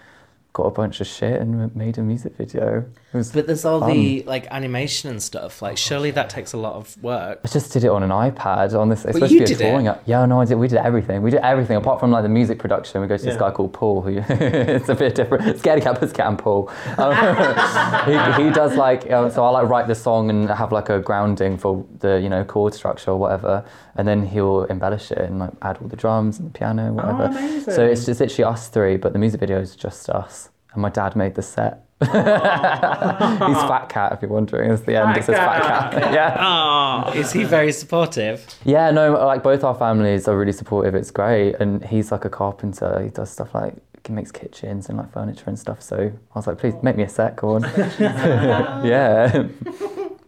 got 0.58 0.66
a 0.66 0.72
bunch 0.72 1.00
of 1.02 1.08
shit 1.08 1.40
and 1.40 1.76
made 1.76 2.00
a 2.00 2.02
music 2.02 2.36
video. 2.36 2.84
It 3.18 3.20
was. 3.20 3.32
But 3.32 3.48
there's 3.48 3.66
all 3.66 3.80
the 3.88 4.24
like 4.24 4.48
animation 4.52 5.10
and 5.10 5.22
stuff. 5.22 5.62
Like, 5.62 5.78
surely 5.78 6.12
that 6.12 6.30
takes 6.30 6.54
a 6.54 6.58
lot 6.58 6.76
of 6.76 7.02
work. 7.04 7.42
I 7.44 7.48
just 7.48 7.74
did 7.74 7.84
it 7.84 7.90
on 7.90 8.04
an 8.04 8.10
iPad 8.10 8.78
on 8.80 8.90
this. 8.90 9.00
It's 9.00 9.06
But 9.06 9.14
supposed 9.14 9.32
you 9.34 9.40
to 9.40 9.46
be 9.46 9.54
a 9.54 9.58
did 9.58 9.62
it? 9.66 9.70
drawing 9.70 9.88
app. 9.88 10.04
Yeah, 10.06 10.26
no, 10.26 10.42
I 10.42 10.46
did. 10.46 10.56
We 10.56 10.68
did 10.68 10.80
everything. 10.80 11.22
We 11.22 11.32
did 11.32 11.42
everything 11.42 11.78
apart 11.78 12.00
from 12.00 12.12
like 12.12 12.24
the 12.24 12.30
music 12.30 12.60
production. 12.60 13.02
We 13.02 13.08
go 13.08 13.18
to 13.18 13.24
this 13.24 13.38
guy 13.38 13.52
called 13.52 13.74
Paul. 13.74 14.02
Who 14.02 14.10
it's 14.30 14.90
a 14.90 14.96
bit 14.96 15.16
different. 15.16 15.44
Scaredy 15.58 15.82
Kat, 15.82 16.00
Pussycat, 16.00 16.28
and 16.28 16.40
Paul. 16.40 16.70
Um, 16.98 17.14
he, 18.06 18.44
he 18.44 18.50
does 18.52 18.76
like 18.76 19.10
um, 19.12 19.32
so. 19.32 19.44
I 19.44 19.50
like 19.50 19.70
write 19.70 19.88
the 19.88 19.96
song 19.96 20.30
and 20.30 20.50
have 20.50 20.72
like 20.72 20.90
a 20.90 21.00
grounding 21.00 21.58
for 21.58 21.86
the 22.00 22.20
you 22.20 22.30
know 22.30 22.44
chord 22.44 22.74
structure 22.74 23.12
or 23.12 23.18
whatever, 23.18 23.66
and 23.96 24.08
then 24.08 24.26
he'll 24.26 24.64
embellish 24.66 25.12
it 25.12 25.18
and 25.20 25.40
like 25.40 25.52
add 25.62 25.78
all 25.82 25.88
the 25.88 25.96
drums 25.96 26.40
and 26.40 26.50
the 26.54 26.58
piano, 26.58 26.94
whatever. 26.94 27.30
Oh, 27.32 27.60
so 27.62 27.86
it's 27.86 28.06
just 28.06 28.20
literally 28.20 28.44
us 28.44 28.68
three, 28.68 28.98
but 28.98 29.14
the 29.14 29.20
music 29.20 29.40
video 29.40 29.60
is 29.60 29.76
just 29.76 30.10
us. 30.10 30.50
And 30.74 30.82
my 30.82 30.90
dad 30.90 31.16
made 31.16 31.36
the 31.36 31.42
set. 31.42 31.87
He's 32.02 32.10
Fat 32.12 33.88
Cat, 33.90 34.14
if 34.14 34.22
you're 34.22 34.30
wondering. 34.30 34.70
It's 34.70 34.84
the 34.84 34.96
end. 34.96 35.16
Fat 35.16 35.18
it 35.18 35.24
says 35.24 35.36
Fat 35.36 35.62
Cat. 35.64 35.92
Cat. 35.94 36.14
yeah. 36.14 36.38
Oh. 37.08 37.12
Is 37.14 37.32
he 37.32 37.44
very 37.44 37.72
supportive? 37.72 38.46
Yeah, 38.66 38.92
no, 38.92 39.14
like 39.14 39.44
both 39.44 39.64
our 39.64 39.76
families 39.76 40.28
are 40.28 40.38
really 40.38 40.52
supportive. 40.52 40.94
It's 40.96 41.12
great, 41.12 41.56
and 41.56 41.84
he's 41.86 42.12
like 42.12 42.26
a 42.26 42.30
carpenter. 42.30 43.02
He 43.04 43.10
does 43.10 43.30
stuff 43.30 43.54
like 43.56 43.76
he 44.06 44.14
makes 44.14 44.32
kitchens 44.32 44.90
and 44.90 44.98
like 44.98 45.12
furniture 45.12 45.44
and 45.48 45.58
stuff. 45.58 45.82
So 45.82 45.98
I 45.98 46.38
was 46.38 46.48
like, 46.48 46.58
please 46.58 46.74
make 46.82 46.96
me 46.98 47.04
a 47.04 47.10
set, 47.10 47.36
go 47.36 47.56
on. 47.56 47.64
yeah, 48.00 49.48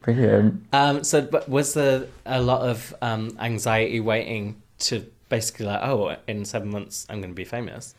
brilliant. 0.01 0.63
Um, 0.73 1.03
so, 1.03 1.21
but 1.21 1.47
was 1.49 1.73
there 1.73 2.05
a 2.25 2.41
lot 2.41 2.61
of 2.61 2.93
um, 3.01 3.35
anxiety 3.39 3.99
waiting 3.99 4.61
to 4.79 5.05
basically 5.29 5.67
like, 5.67 5.81
oh, 5.83 6.15
in 6.27 6.43
seven 6.43 6.69
months 6.69 7.05
I'm 7.09 7.21
going 7.21 7.31
to 7.31 7.35
be 7.35 7.45
famous? 7.45 7.95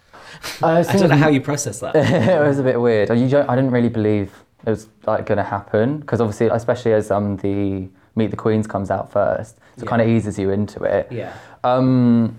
Uh, 0.62 0.84
I 0.88 0.96
don't 0.96 1.08
know 1.08 1.16
how 1.16 1.28
you 1.28 1.40
process 1.40 1.80
that. 1.80 1.96
it 1.96 2.40
was 2.40 2.58
a 2.58 2.62
bit 2.62 2.80
weird. 2.80 3.10
I 3.10 3.16
didn't 3.16 3.70
really 3.70 3.88
believe 3.88 4.32
it 4.66 4.70
was 4.70 4.88
like 5.06 5.26
going 5.26 5.38
to 5.38 5.44
happen 5.44 5.98
because 5.98 6.20
obviously, 6.20 6.48
especially 6.48 6.92
as 6.92 7.10
um 7.10 7.36
the 7.38 7.88
Meet 8.16 8.30
the 8.30 8.36
Queens 8.36 8.66
comes 8.66 8.90
out 8.90 9.10
first, 9.10 9.56
so 9.76 9.84
it 9.84 9.88
kind 9.88 10.02
of 10.02 10.08
eases 10.08 10.38
you 10.38 10.50
into 10.50 10.82
it. 10.82 11.08
yeah. 11.10 11.32
Um, 11.62 12.36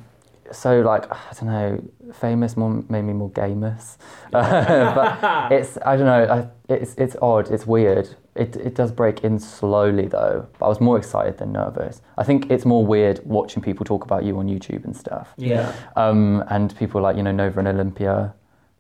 so 0.52 0.82
like 0.82 1.10
I 1.12 1.34
don't 1.40 1.46
know, 1.46 2.14
famous 2.14 2.58
more 2.58 2.84
made 2.90 3.04
me 3.04 3.14
more 3.14 3.32
gamous, 3.32 3.98
but 4.32 5.52
it's 5.52 5.78
I 5.86 5.96
don't 5.96 6.06
know, 6.06 6.50
I, 6.70 6.74
it's 6.74 6.94
it's 6.96 7.16
odd, 7.22 7.50
it's 7.50 7.66
weird. 7.66 8.10
It 8.36 8.56
it 8.56 8.76
does 8.76 8.92
break 8.94 9.24
in 9.26 9.40
slowly 9.40 10.08
though. 10.08 10.48
But 10.58 10.66
I 10.66 10.70
was 10.70 10.80
more 10.80 10.98
excited 10.98 11.38
than 11.38 11.52
nervous. 11.52 12.02
I 12.18 12.24
think 12.24 12.50
it's 12.50 12.64
more 12.66 12.86
weird 12.86 13.20
watching 13.26 13.62
people 13.62 13.86
talk 13.86 14.06
about 14.06 14.24
you 14.24 14.38
on 14.40 14.48
YouTube 14.48 14.86
and 14.86 14.96
stuff. 14.96 15.34
Yeah. 15.38 15.74
Um, 15.98 16.44
and 16.50 16.74
people 16.78 17.02
like 17.02 17.18
you 17.18 17.24
know 17.24 17.32
Nova 17.34 17.60
and 17.60 17.68
Olympia. 17.68 18.34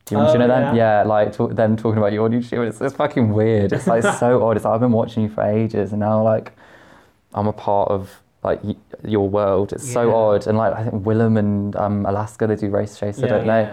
Do 0.05 0.15
you, 0.15 0.21
Oh, 0.21 0.31
you 0.33 0.39
know 0.39 0.47
them? 0.47 0.75
yeah. 0.75 1.01
Yeah, 1.01 1.03
like 1.07 1.33
talk, 1.33 1.53
them 1.55 1.75
talking 1.77 1.97
about 1.97 2.11
you 2.13 2.23
on 2.23 2.31
YouTube. 2.31 2.65
It's, 2.67 2.81
it's 2.81 2.95
fucking 2.95 3.33
weird. 3.33 3.71
It's 3.73 3.87
like 3.87 4.03
so 4.03 4.41
odd. 4.47 4.55
It's 4.55 4.65
like 4.65 4.73
I've 4.73 4.79
been 4.79 4.91
watching 4.93 5.23
you 5.23 5.29
for 5.29 5.43
ages, 5.43 5.91
and 5.91 5.99
now 5.99 6.23
like 6.23 6.53
I'm 7.33 7.47
a 7.47 7.53
part 7.53 7.89
of 7.91 8.21
like 8.43 8.63
y- 8.63 8.75
your 9.03 9.27
world. 9.29 9.73
It's 9.73 9.91
so 9.91 10.15
odd. 10.15 10.47
And 10.47 10.57
like 10.57 10.73
I 10.73 10.83
think 10.85 11.03
Willam 11.03 11.37
and 11.37 11.75
um, 11.75 12.05
Alaska 12.05 12.47
they 12.47 12.55
do 12.55 12.69
race 12.69 12.97
chaser, 12.97 13.27
don't 13.27 13.45
they? 13.47 13.69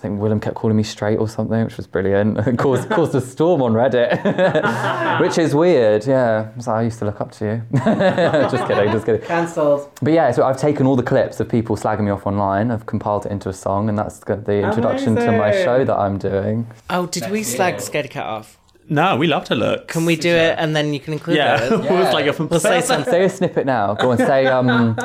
I 0.00 0.02
think 0.02 0.18
Willam 0.18 0.40
kept 0.40 0.56
calling 0.56 0.78
me 0.78 0.82
straight 0.82 1.18
or 1.18 1.28
something, 1.28 1.62
which 1.62 1.76
was 1.76 1.86
brilliant. 1.86 2.38
It 2.38 2.58
caused 2.58 2.88
caused 2.88 3.14
a 3.14 3.20
storm 3.20 3.60
on 3.60 3.74
Reddit, 3.74 5.20
which 5.20 5.36
is 5.36 5.54
weird. 5.54 6.06
Yeah, 6.06 6.58
so 6.58 6.72
I 6.72 6.82
used 6.84 7.00
to 7.00 7.04
look 7.04 7.20
up 7.20 7.32
to 7.32 7.44
you. 7.44 7.62
just 7.84 8.66
kidding, 8.66 8.92
just 8.92 9.04
kidding. 9.04 9.20
Cancelled. 9.20 9.90
But 10.00 10.14
yeah, 10.14 10.30
so 10.30 10.44
I've 10.44 10.56
taken 10.56 10.86
all 10.86 10.96
the 10.96 11.02
clips 11.02 11.38
of 11.38 11.50
people 11.50 11.76
slagging 11.76 12.04
me 12.04 12.10
off 12.10 12.26
online. 12.26 12.70
I've 12.70 12.86
compiled 12.86 13.26
it 13.26 13.32
into 13.32 13.50
a 13.50 13.52
song, 13.52 13.90
and 13.90 13.98
that's 13.98 14.20
the 14.20 14.36
the 14.36 14.62
introduction 14.62 15.16
to 15.16 15.32
my 15.32 15.52
show 15.52 15.84
that 15.84 15.94
I'm 15.94 16.16
doing. 16.16 16.66
Oh, 16.88 17.04
did 17.04 17.30
we 17.30 17.40
Next 17.40 17.50
slag. 17.56 17.74
Scaredy 17.76 18.08
Kat 18.08 18.24
off? 18.24 18.56
No, 18.88 19.18
we 19.18 19.26
love 19.26 19.44
to 19.44 19.54
look. 19.54 19.88
Can 19.88 20.06
we 20.06 20.16
do 20.16 20.30
it 20.34 20.56
and 20.58 20.74
then 20.74 20.94
you 20.94 21.00
can 21.00 21.12
include 21.12 21.36
Yeah. 21.36 21.58
those? 21.58 21.84
it 21.84 21.90
was 21.92 22.14
like 22.14 22.26
a 22.26 22.42
We'll 22.42 22.58
say 22.58 22.80
something. 22.80 23.12
Say 23.12 23.24
a 23.24 23.28
snippet 23.28 23.66
now. 23.66 23.92
Go 23.94 24.12
and 24.12 24.18
say 24.18 24.46
um, 24.46 24.96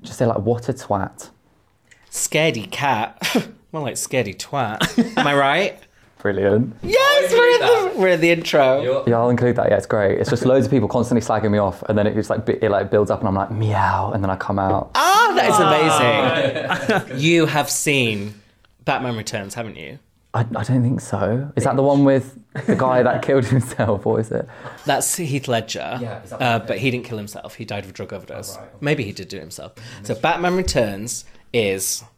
just 0.00 0.16
say 0.16 0.26
like 0.26 0.38
what 0.38 0.68
a 0.68 0.72
twat. 0.72 1.30
Scaredy 2.08 2.70
Kat. 2.70 3.20
More 3.76 3.84
like 3.84 3.96
Scaredy 3.96 4.34
Twat. 4.34 5.16
Am 5.18 5.26
I 5.26 5.34
right? 5.36 5.78
Brilliant. 6.20 6.74
yes, 6.82 7.30
we're 7.30 7.46
in, 7.46 7.60
the, 7.92 8.00
we're 8.00 8.08
in 8.08 8.20
the 8.22 8.30
intro. 8.30 8.80
You're- 8.80 9.02
Yeah, 9.06 9.18
I'll 9.18 9.28
include 9.28 9.56
that. 9.56 9.68
Yeah, 9.68 9.76
it's 9.76 9.84
great. 9.84 10.18
It's 10.18 10.30
just 10.30 10.46
loads 10.46 10.64
of 10.64 10.72
people 10.72 10.88
constantly 10.88 11.20
slagging 11.20 11.50
me 11.50 11.58
off, 11.58 11.82
and 11.82 11.98
then 11.98 12.06
it 12.06 12.14
just 12.14 12.30
like 12.30 12.48
it 12.48 12.70
like 12.70 12.90
builds 12.90 13.10
up, 13.10 13.18
and 13.18 13.28
I'm 13.28 13.34
like 13.34 13.50
meow, 13.50 14.12
and 14.12 14.24
then 14.24 14.30
I 14.30 14.36
come 14.36 14.58
out. 14.58 14.92
Ah, 14.94 15.32
that 15.36 16.88
is 16.88 16.96
amazing. 16.96 17.18
you 17.22 17.44
have 17.44 17.68
seen 17.68 18.40
Batman 18.86 19.14
Returns, 19.14 19.52
haven't 19.52 19.76
you? 19.76 19.98
I, 20.32 20.40
I 20.40 20.64
don't 20.64 20.82
think 20.82 21.02
so. 21.02 21.52
Is 21.54 21.64
that 21.64 21.76
the 21.76 21.82
one 21.82 22.04
with 22.06 22.38
the 22.66 22.76
guy 22.76 23.02
that 23.02 23.20
killed 23.20 23.44
himself, 23.44 24.06
or 24.06 24.20
is 24.20 24.30
it? 24.32 24.48
That's 24.86 25.14
Heath 25.16 25.48
Ledger. 25.48 25.98
Yeah, 26.00 26.22
is 26.22 26.30
that 26.30 26.40
uh, 26.40 26.58
but 26.60 26.78
he 26.78 26.90
didn't 26.90 27.04
kill 27.04 27.18
himself. 27.18 27.56
He 27.56 27.66
died 27.66 27.84
of 27.84 27.90
a 27.90 27.92
drug 27.92 28.14
overdose. 28.14 28.56
Oh, 28.56 28.60
right. 28.62 28.70
Maybe 28.82 29.04
he 29.04 29.12
did 29.12 29.28
do 29.28 29.36
it 29.36 29.40
himself. 29.40 29.74
So 30.02 30.14
Batman 30.14 30.56
Returns 30.56 31.26
is 31.52 32.02
I'm 32.02 32.06
gonna 32.06 32.08
cry. 32.08 32.15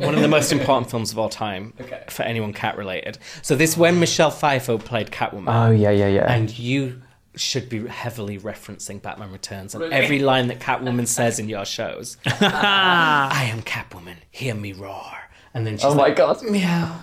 One 0.00 0.14
of 0.14 0.20
the 0.20 0.28
most 0.28 0.52
important 0.52 0.90
films 0.90 1.12
of 1.12 1.18
all 1.18 1.28
time 1.28 1.72
Okay. 1.80 2.02
for 2.08 2.22
anyone 2.22 2.52
cat 2.52 2.76
related. 2.76 3.18
So 3.42 3.54
this 3.56 3.76
when 3.76 3.98
Michelle 4.00 4.30
Pfeiffer 4.30 4.78
played 4.78 5.10
Catwoman, 5.10 5.48
Oh 5.54 5.70
yeah, 5.70 5.90
yeah, 5.90 6.08
yeah. 6.08 6.32
and 6.32 6.56
you 6.58 7.02
should 7.36 7.68
be 7.68 7.86
heavily 7.86 8.36
referencing 8.38 9.00
Batman 9.00 9.30
Returns 9.30 9.74
and 9.74 9.82
Really? 9.82 9.94
every 9.94 10.18
line 10.18 10.48
that 10.48 10.58
Catwoman 10.58 11.06
says 11.06 11.38
in 11.38 11.48
your 11.48 11.64
shows. 11.64 12.16
I 12.26 13.48
am 13.52 13.62
Catwoman. 13.62 14.16
Hear 14.30 14.54
me 14.54 14.72
roar. 14.72 15.12
And 15.54 15.66
then 15.66 15.76
she's 15.76 15.84
oh 15.84 15.94
my 15.94 16.04
like, 16.04 16.16
god. 16.16 16.42
meow. 16.42 17.02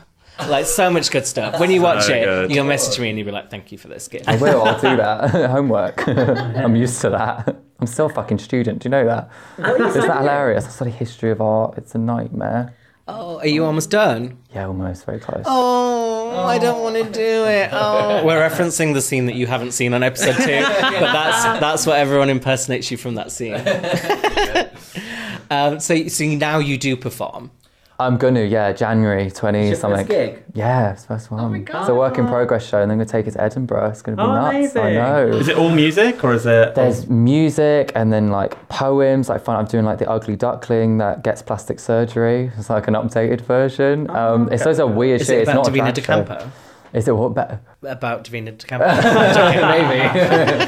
Like 0.49 0.65
so 0.65 0.89
much 0.89 1.11
good 1.11 1.25
stuff. 1.25 1.59
When 1.61 1.71
you 1.71 1.81
watch 1.81 2.05
So 2.07 2.13
it, 2.13 2.25
good. 2.25 2.51
you'll 2.51 2.65
message 2.65 2.99
me 2.99 3.07
and 3.09 3.17
you'll 3.17 3.25
be 3.25 3.31
like, 3.31 3.49
"Thank 3.49 3.71
you 3.71 3.77
for 3.77 3.87
this 3.87 4.09
gift." 4.09 4.27
I 4.27 4.35
will. 4.35 4.63
I'll 4.63 4.79
do 4.81 4.97
that. 4.97 5.29
Homework. 5.49 6.05
I'm 6.09 6.75
used 6.75 6.99
to 7.01 7.09
that. 7.11 7.55
I'm 7.79 7.87
still 7.87 8.07
a 8.07 8.09
fucking 8.09 8.39
student. 8.39 8.79
Do 8.81 8.87
you 8.87 8.91
know 8.91 9.05
that? 9.05 9.29
Isn't 9.57 10.07
that 10.07 10.17
hilarious? 10.19 10.65
I 10.65 10.69
study 10.69 10.91
history 10.91 11.31
of 11.31 11.39
art. 11.39 11.75
It's 11.77 11.95
a 11.95 11.99
nightmare. 11.99 12.73
Oh, 13.07 13.37
are 13.37 13.47
you 13.47 13.63
almost 13.65 13.91
done? 13.91 14.37
Yeah, 14.53 14.65
almost 14.65 15.05
very 15.05 15.19
close. 15.19 15.43
Oh, 15.45 16.31
oh, 16.33 16.43
I 16.43 16.57
don't 16.57 16.81
want 16.81 16.95
to 16.95 17.03
do 17.03 17.45
it. 17.45 17.69
Oh, 17.71 18.25
we're 18.25 18.41
referencing 18.49 18.95
the 18.95 19.01
scene 19.01 19.27
that 19.27 19.35
you 19.35 19.45
haven't 19.45 19.73
seen 19.73 19.93
on 19.93 20.01
episode 20.01 20.35
two, 20.37 20.61
but 20.81 21.13
that's 21.13 21.43
that's 21.59 21.85
what 21.85 21.99
everyone 21.99 22.31
impersonates 22.31 22.89
you 22.89 22.97
from 22.97 23.13
that 23.15 23.31
scene. 23.31 23.53
um, 25.51 25.79
so, 25.79 26.07
so 26.07 26.25
now 26.25 26.57
you 26.57 26.79
do 26.79 26.97
perform. 26.97 27.51
I'm 27.97 28.17
gonna, 28.17 28.43
yeah, 28.43 28.73
January 28.73 29.31
20 29.31 29.67
Your 29.67 29.75
something. 29.75 30.05
first 30.05 30.09
gig? 30.09 30.43
Yeah, 30.53 30.91
it's 30.91 31.03
the 31.03 31.07
first 31.07 31.31
one. 31.31 31.55
It's 31.55 31.87
a 31.89 31.95
work 31.95 32.17
in 32.17 32.27
progress 32.27 32.67
show, 32.67 32.81
and 32.81 32.91
then 32.91 32.97
we're 32.97 33.05
going 33.05 33.07
to 33.07 33.11
take 33.23 33.27
it 33.27 33.31
to 33.31 33.41
Edinburgh. 33.41 33.89
It's 33.91 34.01
gonna 34.01 34.17
be 34.17 34.23
Oh, 34.23 34.27
nuts. 34.35 34.75
I 34.75 34.89
amazing. 34.89 34.93
know. 34.95 35.27
Is 35.37 35.47
it 35.47 35.57
all 35.57 35.69
music 35.69 36.21
or 36.23 36.33
is 36.33 36.45
it? 36.45 36.75
There's 36.75 37.07
music 37.07 37.93
and 37.95 38.11
then 38.11 38.27
like 38.29 38.67
poems. 38.67 39.29
Like 39.29 39.43
fun, 39.45 39.55
I'm 39.55 39.65
doing 39.65 39.85
like 39.85 39.99
the 39.99 40.09
Ugly 40.09 40.35
Duckling 40.35 40.97
that 40.97 41.23
gets 41.23 41.41
plastic 41.41 41.79
surgery. 41.79 42.51
It's 42.57 42.69
like 42.69 42.89
an 42.89 42.95
updated 42.95 43.39
version. 43.41 44.09
um, 44.09 44.49
It's 44.51 44.65
those 44.65 44.79
are 44.81 44.87
weird 44.87 45.21
Is 45.21 45.27
shit. 45.27 45.37
it 45.37 45.41
it's 45.43 45.49
about 45.49 45.55
not 45.59 45.67
a 45.67 45.71
Divina 45.71 45.91
drag 45.93 45.95
De 45.95 46.01
show. 46.01 46.23
Campo? 46.25 46.51
Is 46.91 47.07
it 47.07 47.15
what 47.15 47.33
better? 47.33 47.61
About 47.83 48.23
Divina 48.25 48.51
De 48.59 48.65
Campo. 48.65 48.85
Maybe. 49.67 50.65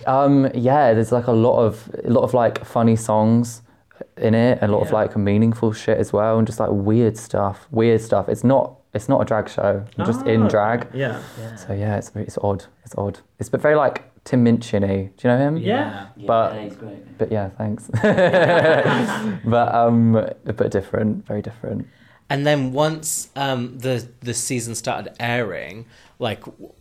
um, 0.06 0.48
yeah, 0.54 0.94
there's 0.94 1.12
like 1.12 1.28
a 1.28 1.32
lot 1.32 1.58
of 1.64 1.88
a 2.04 2.10
lot 2.10 2.22
of 2.22 2.34
like 2.34 2.64
funny 2.64 2.96
songs 2.96 3.62
in 4.16 4.34
it, 4.34 4.58
a 4.62 4.68
lot 4.68 4.80
of 4.82 4.92
like 4.92 5.16
meaningful 5.16 5.72
shit 5.72 5.98
as 5.98 6.12
well, 6.12 6.38
and 6.38 6.46
just 6.46 6.58
like 6.60 6.70
weird 6.72 7.16
stuff. 7.16 7.66
Weird 7.70 8.00
stuff. 8.00 8.28
It's 8.28 8.44
not. 8.44 8.78
It's 8.94 9.08
not 9.10 9.20
a 9.20 9.24
drag 9.26 9.48
show. 9.50 9.84
I'm 9.98 10.06
just 10.06 10.24
in 10.26 10.44
Oh, 10.44 10.48
drag. 10.48 10.88
Yeah. 10.94 11.20
So 11.56 11.74
yeah, 11.74 11.96
it's 11.98 12.10
it's 12.14 12.38
odd. 12.38 12.64
It's 12.84 12.94
odd. 12.96 13.20
It's 13.38 13.48
but 13.50 13.60
very 13.60 13.74
like 13.74 14.02
Tim 14.24 14.42
Minchin-y. 14.42 15.10
Do 15.16 15.28
you 15.28 15.34
know 15.34 15.38
him? 15.38 15.56
Yeah. 15.58 16.06
Yeah, 16.16 16.26
But- 16.26 16.54
yeah, 16.54 16.62
he's 16.62 16.76
great. 16.76 17.18
But 17.18 17.30
yeah, 17.32 17.50
thanks. 17.50 17.90
but 19.44 19.74
um, 19.74 20.12
but 20.12 20.70
different, 20.70 21.26
very 21.26 21.42
different. 21.42 21.86
And 22.28 22.46
then 22.46 22.72
once 22.72 23.28
um, 23.36 23.78
the 23.78 24.08
the 24.20 24.34
season 24.34 24.74
started 24.74 25.14
airing, 25.20 25.86
like, 26.18 26.44
w- 26.44 26.72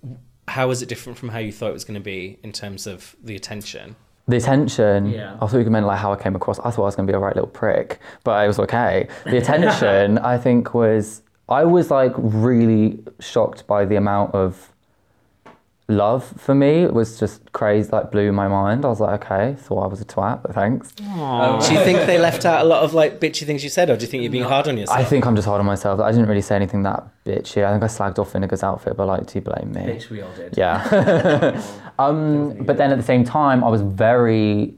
how 0.47 0.67
was 0.69 0.81
it 0.81 0.89
different 0.89 1.19
from 1.19 1.29
how 1.29 1.39
you 1.39 1.51
thought 1.51 1.69
it 1.69 1.73
was 1.73 1.83
going 1.85 1.99
to 1.99 2.03
be 2.03 2.39
in 2.43 2.51
terms 2.51 2.87
of 2.87 3.15
the 3.23 3.35
attention? 3.35 3.95
The 4.27 4.37
attention. 4.37 5.07
Yeah. 5.11 5.35
I 5.35 5.47
thought 5.47 5.57
you 5.57 5.63
could 5.63 5.71
meant 5.71 5.85
like 5.85 5.99
how 5.99 6.11
I 6.11 6.15
came 6.15 6.35
across. 6.35 6.59
I 6.59 6.71
thought 6.71 6.83
I 6.83 6.85
was 6.85 6.95
going 6.95 7.07
to 7.07 7.11
be 7.11 7.15
a 7.15 7.19
right 7.19 7.35
little 7.35 7.49
prick, 7.49 7.99
but 8.23 8.43
it 8.43 8.47
was 8.47 8.59
okay. 8.59 9.07
The 9.25 9.37
attention, 9.37 10.17
I 10.33 10.37
think, 10.37 10.73
was 10.73 11.21
I 11.47 11.63
was 11.63 11.91
like 11.91 12.13
really 12.17 13.03
shocked 13.19 13.67
by 13.67 13.85
the 13.85 13.97
amount 13.97 14.33
of 14.33 14.73
love 15.87 16.25
for 16.37 16.55
me. 16.55 16.85
Was 16.87 17.19
just 17.19 17.51
crazy, 17.53 17.89
like 17.91 18.11
blew 18.11 18.31
my 18.31 18.47
mind. 18.47 18.85
I 18.85 18.89
was 18.89 18.99
like, 18.99 19.23
okay, 19.25 19.55
thought 19.55 19.83
I 19.83 19.87
was 19.87 20.01
a 20.01 20.05
twat, 20.05 20.41
but 20.41 20.53
thanks. 20.53 20.91
Do 20.91 21.73
you 21.73 21.79
think 21.83 22.05
they 22.05 22.17
left 22.17 22.45
out 22.45 22.61
a 22.61 22.67
lot 22.67 22.83
of 22.83 22.93
like 22.93 23.19
bitchy 23.19 23.45
things 23.45 23.63
you 23.63 23.69
said, 23.69 23.89
or 23.89 23.97
do 23.97 24.01
you 24.01 24.07
think 24.07 24.23
you're 24.23 24.31
being 24.31 24.43
hard 24.43 24.67
on 24.67 24.77
yourself? 24.77 24.97
I 24.97 25.03
think 25.03 25.25
I'm 25.25 25.35
just 25.35 25.47
hard 25.47 25.59
on 25.59 25.65
myself. 25.65 25.99
I 25.99 26.11
didn't 26.11 26.27
really 26.27 26.41
say 26.41 26.55
anything 26.55 26.83
that 26.83 27.07
bitchy. 27.25 27.65
I 27.65 27.71
think 27.71 27.83
I 27.83 27.87
slagged 27.87 28.19
off 28.19 28.33
Vinegar's 28.33 28.63
outfit, 28.63 28.97
but 28.97 29.07
like, 29.07 29.27
do 29.27 29.33
you 29.35 29.41
blame 29.41 29.71
me? 29.71 29.81
Bitch, 29.81 30.09
we 30.09 30.21
all 30.21 30.33
did. 30.33 30.57
Yeah. 30.57 31.61
um, 31.99 32.55
but 32.63 32.77
then 32.77 32.91
at 32.91 32.97
the 32.97 33.03
same 33.03 33.23
time, 33.23 33.63
I 33.63 33.69
was 33.69 33.81
very 33.81 34.73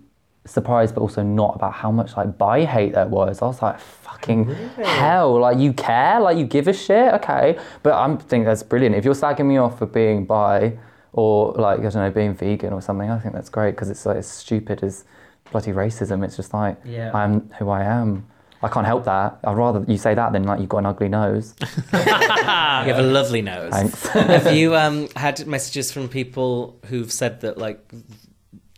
surprised, 0.46 0.96
but 0.96 1.02
also 1.02 1.24
not 1.24 1.56
about 1.56 1.74
how 1.74 1.92
much 1.92 2.16
like 2.16 2.38
bi 2.38 2.64
hate 2.64 2.94
there 2.94 3.08
was. 3.08 3.42
I 3.42 3.48
was 3.48 3.62
like, 3.62 3.80
fucking 3.80 4.46
hell! 4.76 5.40
Like 5.40 5.58
you 5.58 5.74
care? 5.74 6.20
Like 6.20 6.38
you 6.38 6.46
give 6.46 6.68
a 6.68 6.74
shit? 6.74 7.14
Okay. 7.16 7.58
But 7.84 7.94
I 7.94 8.16
think 8.16 8.46
that's 8.46 8.64
brilliant. 8.64 8.96
If 8.96 9.06
you're 9.06 9.14
slagging 9.14 9.46
me 9.46 9.58
off 9.58 9.78
for 9.78 9.86
being 9.86 10.26
bi 10.26 10.78
or 11.14 11.54
like 11.54 11.80
I 11.80 11.84
don't 11.84 11.96
know, 11.96 12.12
being 12.12 12.34
vegan 12.34 12.74
or 12.74 12.82
something, 12.82 13.10
I 13.10 13.20
think 13.20 13.34
that's 13.34 13.50
great 13.50 13.72
because 13.72 13.90
it's 13.90 14.06
like 14.06 14.18
as 14.18 14.28
stupid 14.28 14.84
as 14.84 15.06
bloody 15.52 15.72
racism. 15.72 16.24
It's 16.24 16.36
just 16.36 16.54
like 16.54 16.78
Yeah. 16.86 17.12
I'm 17.14 17.50
who 17.60 17.70
I 17.70 17.84
am. 17.84 18.28
I 18.62 18.70
can't 18.70 18.88
help 18.88 19.06
that. 19.06 19.38
I'd 19.44 19.56
rather 19.56 19.86
you 19.88 19.98
say 19.98 20.16
that 20.16 20.34
than 20.34 20.44
like 20.44 20.60
you've 20.60 20.70
got 20.70 20.80
an 20.80 20.88
ugly 20.88 21.10
nose. 21.10 21.54
you 21.94 22.00
have 22.00 22.98
a 22.98 23.04
lovely 23.04 23.42
nose. 23.42 23.72
Thanks. 23.72 24.08
have 24.08 24.56
you 24.56 24.76
um, 24.84 25.08
had 25.16 25.46
messages 25.46 25.92
from 25.92 26.10
people 26.10 26.80
who've 26.88 27.12
said 27.12 27.42
that 27.42 27.58
like 27.60 27.80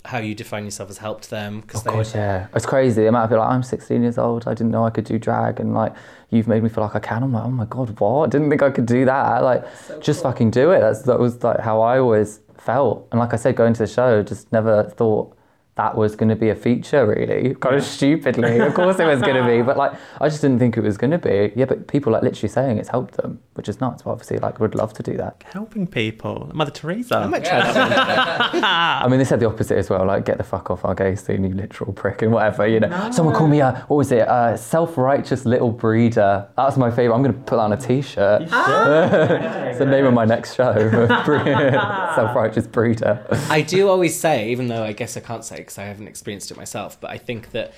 how 0.05 0.17
you 0.17 0.35
define 0.35 0.65
yourself 0.65 0.89
has 0.89 0.97
helped 0.97 1.29
them? 1.29 1.61
Because 1.61 1.85
Of 1.85 1.93
course, 1.93 2.13
yeah. 2.13 2.47
It's 2.55 2.65
crazy. 2.65 3.01
The 3.03 3.07
amount 3.07 3.25
of 3.25 3.29
people 3.29 3.43
like, 3.43 3.53
I'm 3.53 3.63
16 3.63 4.01
years 4.01 4.17
old. 4.17 4.47
I 4.47 4.51
didn't 4.53 4.71
know 4.71 4.85
I 4.85 4.89
could 4.89 5.05
do 5.05 5.17
drag, 5.17 5.59
and 5.59 5.73
like, 5.73 5.93
you've 6.29 6.47
made 6.47 6.63
me 6.63 6.69
feel 6.69 6.83
like 6.83 6.95
I 6.95 6.99
can. 6.99 7.23
I'm 7.23 7.33
like, 7.33 7.45
oh 7.45 7.51
my 7.51 7.65
god, 7.65 7.99
what? 7.99 8.25
I 8.25 8.29
didn't 8.29 8.49
think 8.49 8.61
I 8.61 8.69
could 8.69 8.85
do 8.85 9.05
that. 9.05 9.43
Like, 9.43 9.65
just 10.01 10.23
fucking 10.23 10.51
do 10.51 10.71
it. 10.71 10.79
That's 10.79 11.03
that 11.03 11.19
was 11.19 11.43
like 11.43 11.59
how 11.59 11.81
I 11.81 11.99
always 11.99 12.41
felt. 12.57 13.07
And 13.11 13.19
like 13.19 13.33
I 13.33 13.37
said, 13.37 13.55
going 13.55 13.73
to 13.73 13.79
the 13.79 13.87
show, 13.87 14.23
just 14.23 14.51
never 14.51 14.83
thought 14.83 15.35
that 15.79 15.95
was 15.95 16.13
going 16.13 16.27
to 16.27 16.35
be 16.35 16.49
a 16.49 16.55
feature. 16.55 17.05
Really, 17.07 17.55
kind 17.55 17.75
of 17.77 17.83
stupidly. 17.83 18.59
Of 18.59 18.73
course, 18.73 18.99
it 18.99 19.05
was 19.05 19.21
going 19.21 19.37
to 19.41 19.45
be, 19.45 19.61
but 19.61 19.77
like, 19.77 19.93
I 20.19 20.27
just 20.27 20.41
didn't 20.41 20.59
think 20.59 20.75
it 20.75 20.81
was 20.81 20.97
going 20.97 21.11
to 21.11 21.17
be. 21.17 21.53
Yeah, 21.55 21.65
but 21.65 21.87
people 21.87 22.11
like 22.11 22.21
literally 22.21 22.49
saying 22.49 22.79
it's 22.79 22.89
helped 22.89 23.15
them, 23.15 23.39
which 23.53 23.69
is 23.69 23.79
nuts. 23.79 24.03
But 24.03 24.11
obviously, 24.11 24.39
like, 24.39 24.59
would 24.59 24.75
love 24.75 24.91
to 24.95 25.03
do 25.03 25.15
that. 25.15 25.41
Helping 25.53 25.87
people. 25.87 26.51
Mother 26.53 26.71
Teresa. 26.71 27.15
I 27.19 27.27
might 27.27 27.45
try 27.45 27.59
that 27.59 28.53
one. 28.53 28.63
I 29.05 29.07
mean, 29.07 29.19
they 29.19 29.25
said 29.25 29.39
the 29.39 29.47
opposite 29.47 29.77
as 29.77 29.89
well. 29.89 30.05
Like, 30.05 30.25
get 30.25 30.37
the 30.37 30.43
fuck 30.43 30.69
off 30.69 30.83
our 30.83 30.93
gay 30.93 31.15
scene, 31.15 31.45
you 31.45 31.53
literal 31.53 31.93
prick, 31.93 32.23
and 32.23 32.33
whatever. 32.33 32.67
You 32.67 32.81
know, 32.81 33.11
someone 33.11 33.33
called 33.33 33.51
me 33.51 33.61
a 33.61 33.85
what 33.87 33.95
was 33.95 34.11
it? 34.11 34.27
A 34.27 34.57
self-righteous 34.57 35.45
little 35.45 35.71
breeder. 35.71 36.45
That's 36.57 36.75
my 36.75 36.91
favorite. 36.91 37.15
I'm 37.15 37.23
going 37.23 37.33
to 37.33 37.39
put 37.39 37.55
that 37.55 37.61
on 37.61 37.71
a 37.71 37.77
t-shirt. 37.77 38.41
it's 38.51 39.79
the 39.79 39.85
name 39.85 40.05
of 40.05 40.13
my 40.13 40.25
next 40.25 40.55
show. 40.55 40.73
self-righteous 42.15 42.67
breeder. 42.67 43.25
I 43.49 43.61
do 43.61 43.87
always 43.87 44.19
say, 44.19 44.51
even 44.51 44.67
though 44.67 44.83
I 44.83 44.91
guess 44.91 45.15
I 45.15 45.21
can't 45.21 45.45
say 45.45 45.68
because 45.69 45.77
I 45.77 45.85
haven't 45.85 46.07
experienced 46.07 46.49
it 46.49 46.57
myself, 46.57 46.99
but 46.99 47.11
I 47.11 47.19
think 47.19 47.51
that 47.51 47.73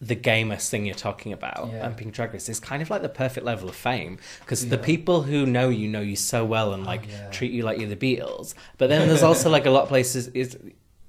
the 0.00 0.14
gamers 0.16 0.68
thing 0.68 0.86
you're 0.86 0.94
talking 0.94 1.32
about 1.32 1.68
Yeah. 1.72 1.86
and 1.86 1.96
being 1.96 2.10
drag 2.10 2.32
race 2.32 2.48
is 2.48 2.58
kind 2.60 2.80
of 2.82 2.90
like 2.90 3.02
the 3.02 3.08
perfect 3.08 3.44
level 3.46 3.68
of 3.68 3.74
fame 3.76 4.18
because 4.40 4.68
the 4.68 4.78
people 4.78 5.22
who 5.22 5.46
know 5.46 5.68
you 5.68 5.88
know 5.88 6.00
you 6.00 6.16
so 6.16 6.44
well 6.44 6.72
and 6.74 6.84
like 6.84 7.06
yeah. 7.08 7.28
treat 7.30 7.52
you 7.52 7.62
like 7.64 7.78
you're 7.78 7.88
the 7.88 7.96
Beatles. 7.96 8.54
But 8.78 8.88
then 8.88 9.06
there's 9.08 9.22
also 9.22 9.48
like 9.50 9.66
a 9.66 9.70
lot 9.70 9.82
of 9.84 9.88
places 9.88 10.28
is 10.28 10.56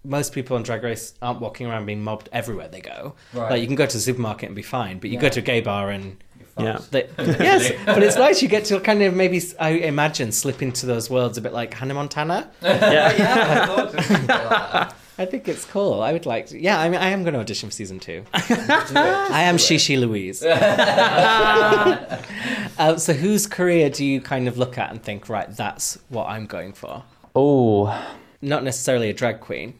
most 0.04 0.34
people 0.34 0.56
on 0.58 0.64
Drag 0.64 0.84
Race 0.84 1.14
aren't 1.22 1.40
walking 1.42 1.68
around 1.68 1.86
being 1.86 2.04
mobbed 2.04 2.30
everywhere 2.32 2.68
they 2.68 2.82
go. 2.82 3.14
Right. 3.34 3.52
Like 3.52 3.62
you 3.62 3.68
can 3.68 3.76
go 3.76 3.86
to 3.86 3.98
the 3.98 4.02
supermarket 4.02 4.48
and 4.48 4.56
be 4.56 4.62
fine, 4.62 5.00
but 5.00 5.10
you 5.12 5.20
go 5.20 5.30
to 5.30 5.40
a 5.40 5.44
gay 5.44 5.62
bar 5.62 5.90
and 5.92 6.18
Yeah. 6.60 6.80
they, 6.92 7.08
yes, 7.18 7.72
but 7.86 8.04
it's 8.04 8.16
nice. 8.18 8.42
You 8.44 8.48
get 8.48 8.66
to 8.66 8.80
kind 8.80 9.02
of 9.02 9.16
maybe 9.16 9.42
I 9.60 9.70
imagine 9.70 10.32
slip 10.32 10.62
into 10.62 10.86
those 10.86 11.10
worlds 11.10 11.38
a 11.40 11.42
bit 11.42 11.52
like 11.54 11.74
Hannah 11.74 11.96
Montana. 11.96 12.52
I 15.18 15.26
think 15.26 15.48
it's 15.48 15.66
cool. 15.66 16.02
I 16.02 16.12
would 16.12 16.26
like 16.26 16.48
to. 16.48 16.60
Yeah, 16.60 16.80
I 16.80 16.90
mean, 16.90 17.00
I 17.00 17.10
am 17.10 17.22
going 17.24 17.36
to 17.36 17.40
audition 17.40 17.70
for 17.70 17.76
season 17.76 18.00
two. 18.00 18.24
I 18.34 19.44
am 19.44 19.58
Shishi 19.58 20.00
Louise. 20.00 20.42
uh, 22.78 22.98
so, 22.98 23.14
whose 23.14 23.46
career 23.46 23.90
do 23.92 24.04
you 24.04 24.22
kind 24.22 24.48
of 24.48 24.58
look 24.58 24.78
at 24.78 24.90
and 24.90 25.04
think, 25.04 25.30
right, 25.30 25.56
that's 25.56 26.00
what 26.10 26.28
I'm 26.28 26.48
going 26.48 26.74
for? 26.74 27.04
Oh, 27.36 28.16
Not 28.42 28.64
necessarily 28.64 29.10
a 29.10 29.14
drag 29.14 29.40
queen. 29.40 29.76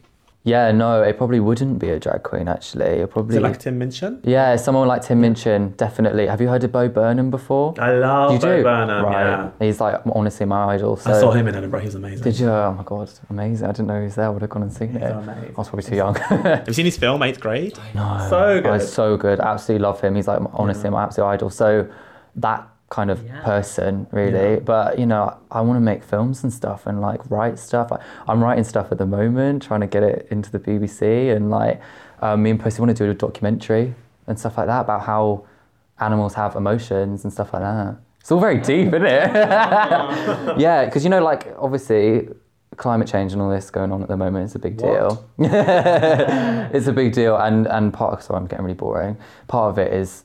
Yeah, 0.46 0.70
no, 0.72 1.02
it 1.02 1.16
probably 1.16 1.40
wouldn't 1.40 1.78
be 1.78 1.88
a 1.88 1.98
drag 1.98 2.22
queen. 2.22 2.48
Actually, 2.48 2.84
it 2.84 3.00
Is 3.00 3.08
probably. 3.10 3.36
it 3.38 3.40
like 3.42 3.58
Tim 3.58 3.78
Minchin? 3.78 4.20
yeah, 4.24 4.56
someone 4.56 4.86
like 4.86 5.00
Tim 5.02 5.20
Minchin, 5.22 5.70
definitely. 5.78 6.26
Have 6.26 6.40
you 6.40 6.48
heard 6.48 6.62
of 6.64 6.70
Bo 6.70 6.86
Burnham 6.88 7.30
before? 7.30 7.74
I 7.78 7.92
love 7.94 8.32
you 8.34 8.38
Bo 8.38 8.56
do, 8.58 8.62
Burnham, 8.62 9.04
right? 9.04 9.24
yeah. 9.24 9.50
He's 9.58 9.80
like 9.80 10.00
honestly 10.14 10.44
my 10.44 10.74
idol. 10.74 10.96
So. 10.96 11.10
I 11.12 11.18
saw 11.20 11.30
him 11.32 11.48
in 11.48 11.54
Edinburgh. 11.54 11.80
He's 11.80 11.94
amazing. 11.94 12.24
Did 12.24 12.38
you? 12.38 12.50
Oh 12.50 12.74
my 12.76 12.82
god, 12.84 13.10
amazing! 13.30 13.66
I 13.66 13.72
didn't 13.72 13.86
know 13.86 13.98
he 13.98 14.04
was 14.04 14.14
there. 14.16 14.26
I 14.26 14.28
would 14.28 14.42
have 14.42 14.50
gone 14.50 14.62
and 14.62 14.72
seen 14.72 14.94
it. 14.96 15.02
amazing. 15.02 15.54
I 15.56 15.58
was 15.58 15.68
probably 15.68 15.82
too 15.84 15.96
young. 15.96 16.14
Have 16.18 16.68
you 16.68 16.74
seen 16.74 16.84
his 16.84 16.98
film, 16.98 17.22
Eighth 17.22 17.40
Grade? 17.40 17.78
no, 17.94 18.26
So 18.28 18.60
good. 18.60 18.66
Oh, 18.66 18.78
so 18.78 19.16
good. 19.16 19.40
Absolutely 19.40 19.82
love 19.82 20.00
him. 20.02 20.14
He's 20.14 20.28
like 20.28 20.40
honestly 20.52 20.90
my 20.90 21.04
absolute 21.04 21.26
idol. 21.26 21.48
So 21.50 21.88
that 22.36 22.68
kind 22.94 23.10
of 23.10 23.24
Yeah. 23.24 23.40
person, 23.42 24.06
really. 24.12 24.60
But 24.60 24.98
you 25.00 25.06
know, 25.06 25.36
I 25.50 25.60
want 25.62 25.76
to 25.78 25.80
make 25.80 26.04
films 26.04 26.44
and 26.44 26.52
stuff 26.52 26.86
and 26.86 27.00
like 27.00 27.20
write 27.28 27.58
stuff. 27.58 27.90
I, 27.90 27.98
I'm 28.28 28.40
writing 28.42 28.62
stuff 28.64 28.92
at 28.92 28.98
the 28.98 29.06
moment, 29.06 29.62
trying 29.64 29.80
to 29.80 29.88
get 29.88 30.02
it 30.04 30.28
into 30.30 30.48
the 30.52 30.60
BBC 30.60 31.34
and 31.34 31.50
like 31.50 31.80
um, 32.22 32.42
me 32.44 32.50
and 32.50 32.60
Percy 32.60 32.80
want 32.80 32.96
to 32.96 33.04
do 33.04 33.10
a 33.10 33.14
documentary 33.14 33.94
and 34.28 34.38
stuff 34.38 34.56
like 34.58 34.68
that 34.68 34.82
about 34.82 35.02
how 35.02 35.44
animals 35.98 36.34
have 36.34 36.54
emotions 36.54 37.24
and 37.24 37.32
stuff 37.32 37.52
like 37.52 37.62
that. 37.62 37.96
It's 38.20 38.30
all 38.32 38.40
very 38.40 38.58
deep, 38.58 38.88
isn't 38.88 39.04
it? 39.04 39.30
yeah, 40.58 40.84
because 40.84 41.02
you 41.04 41.10
know, 41.10 41.22
like 41.22 41.52
obviously 41.58 42.28
climate 42.76 43.08
change 43.08 43.32
and 43.32 43.42
all 43.42 43.50
this 43.50 43.70
going 43.70 43.90
on 43.92 44.02
at 44.02 44.08
the 44.08 44.16
moment 44.16 44.44
is 44.46 44.54
a 44.54 44.58
big 44.60 44.76
deal. 44.76 45.24
it's 45.38 46.86
a 46.86 46.92
big 46.92 47.12
deal, 47.12 47.36
and 47.36 47.66
and 47.66 47.92
part. 47.92 48.22
Sorry, 48.22 48.38
I'm 48.38 48.46
getting 48.46 48.64
really 48.64 48.76
boring. 48.76 49.16
Part 49.48 49.70
of 49.72 49.78
it 49.78 49.92
is 49.92 50.24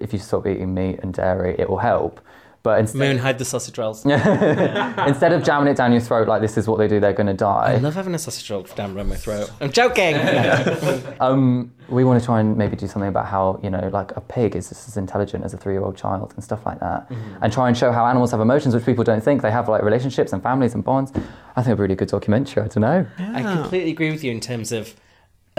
if 0.00 0.12
you 0.12 0.18
stop 0.18 0.46
eating 0.46 0.74
meat 0.74 1.00
and 1.02 1.12
dairy, 1.14 1.56
it 1.58 1.68
will 1.68 1.78
help. 1.78 2.20
But 2.62 2.78
instead, 2.78 2.98
Moon, 2.98 3.16
hide 3.16 3.38
the 3.38 3.46
sausage 3.46 3.78
rolls. 3.78 4.04
instead 4.04 5.32
of 5.32 5.42
jamming 5.42 5.68
it 5.72 5.78
down 5.78 5.92
your 5.92 6.00
throat 6.02 6.28
like 6.28 6.42
this 6.42 6.58
is 6.58 6.68
what 6.68 6.76
they 6.76 6.88
do, 6.88 7.00
they're 7.00 7.14
going 7.14 7.26
to 7.26 7.32
die. 7.32 7.72
I 7.72 7.76
love 7.78 7.94
having 7.94 8.14
a 8.14 8.18
sausage 8.18 8.50
roll 8.50 8.64
down 8.64 8.94
around 8.94 9.08
my 9.08 9.16
throat. 9.16 9.50
I'm 9.62 9.72
joking. 9.72 10.16
Um, 11.20 11.72
we 11.88 12.04
want 12.04 12.20
to 12.20 12.24
try 12.24 12.40
and 12.40 12.56
maybe 12.56 12.76
do 12.76 12.86
something 12.86 13.08
about 13.08 13.26
how 13.26 13.60
you 13.62 13.68
know, 13.70 13.88
like 13.92 14.14
a 14.16 14.20
pig 14.20 14.56
is 14.56 14.68
just 14.70 14.88
as 14.88 14.96
intelligent 14.96 15.44
as 15.44 15.52
a 15.54 15.56
three-year-old 15.56 15.96
child 15.96 16.32
and 16.34 16.42
stuff 16.44 16.64
like 16.64 16.80
that, 16.80 17.08
Mm-hmm. 17.10 17.42
and 17.42 17.52
try 17.52 17.68
and 17.68 17.76
show 17.76 17.92
how 17.92 18.06
animals 18.06 18.30
have 18.30 18.40
emotions, 18.40 18.74
which 18.74 18.84
people 18.86 19.04
don't 19.04 19.22
think 19.22 19.42
they 19.42 19.50
have, 19.50 19.68
like 19.68 19.82
relationships 19.82 20.32
and 20.32 20.42
families 20.42 20.74
and 20.74 20.84
bonds. 20.84 21.12
I 21.56 21.62
think 21.62 21.68
it'd 21.68 21.78
be 21.78 21.80
a 21.80 21.82
really 21.82 21.94
good 21.94 22.08
documentary. 22.08 22.62
I 22.62 22.68
don't 22.68 22.80
know. 22.82 23.06
I 23.18 23.42
completely 23.42 23.90
agree 23.90 24.10
with 24.10 24.22
you 24.24 24.30
in 24.32 24.40
terms 24.40 24.70
of 24.72 24.94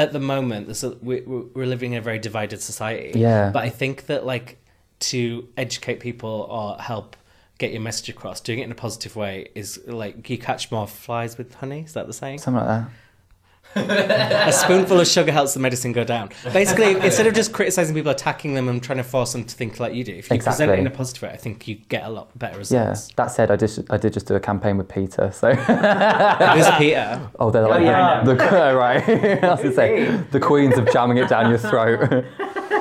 at 0.01 0.13
the 0.13 0.19
moment 0.19 0.67
there's 0.67 0.83
a, 0.83 0.91
we, 1.01 1.21
we- 1.21 1.45
we're 1.55 1.65
living 1.65 1.93
in 1.93 1.99
a 1.99 2.01
very 2.01 2.19
divided 2.19 2.61
society. 2.61 3.17
Yeah. 3.19 3.51
But 3.51 3.63
I 3.63 3.69
think 3.69 4.05
that 4.07 4.25
like 4.25 4.57
to 5.11 5.47
educate 5.57 5.99
people 5.99 6.47
or 6.49 6.77
help 6.81 7.15
get 7.57 7.71
your 7.71 7.81
message 7.81 8.09
across, 8.09 8.39
doing 8.41 8.59
it 8.59 8.63
in 8.63 8.71
a 8.71 8.75
positive 8.75 9.15
way 9.15 9.49
is 9.55 9.79
like 9.87 10.29
you 10.29 10.37
catch 10.37 10.71
more 10.71 10.87
flies 10.87 11.37
with 11.37 11.53
honey. 11.55 11.81
Is 11.81 11.93
that 11.93 12.07
the 12.07 12.13
saying? 12.13 12.39
Something 12.39 12.65
like 12.65 12.83
that. 12.85 12.89
A 13.75 14.51
spoonful 14.51 14.99
of 14.99 15.07
sugar 15.07 15.31
helps 15.31 15.53
the 15.53 15.59
medicine 15.59 15.91
go 15.91 16.03
down. 16.03 16.29
Basically, 16.51 16.91
instead 17.05 17.27
of 17.27 17.33
just 17.33 17.53
criticizing 17.53 17.95
people, 17.95 18.11
attacking 18.11 18.53
them, 18.53 18.67
and 18.67 18.81
trying 18.83 18.97
to 18.97 19.03
force 19.03 19.33
them 19.33 19.43
to 19.45 19.55
think 19.55 19.79
like 19.79 19.93
you 19.93 20.03
do, 20.03 20.13
if 20.13 20.29
you 20.29 20.39
present 20.39 20.71
it 20.71 20.79
in 20.79 20.87
a 20.87 20.91
positive 20.91 21.23
way, 21.23 21.29
I 21.29 21.37
think 21.37 21.67
you 21.67 21.75
get 21.75 22.03
a 22.03 22.09
lot 22.09 22.37
better 22.37 22.57
results. 22.57 22.71
Yeah. 22.71 22.89
results. 22.89 23.13
That 23.15 23.27
said, 23.27 23.51
I 23.51 23.55
did 23.55 23.85
I 23.89 23.97
did 23.97 24.13
just 24.13 24.27
do 24.27 24.35
a 24.35 24.39
campaign 24.39 24.77
with 24.77 24.89
PETA. 24.89 25.31
So 25.31 25.53
Who's 25.55 26.69
PETA? 26.77 27.31
oh, 27.39 27.51
they're 27.51 27.67
like 27.67 27.81
oh, 27.81 27.85
yeah, 27.85 28.23
the, 28.23 28.35
the 28.35 28.49
oh, 28.69 28.75
right. 28.75 29.43
I 29.43 29.51
was 29.51 29.61
gonna 29.61 29.73
say 29.73 30.17
the 30.31 30.39
queens 30.39 30.77
of 30.77 30.91
jamming 30.91 31.17
it 31.17 31.29
down 31.29 31.49
your 31.49 31.59
throat. 31.59 32.25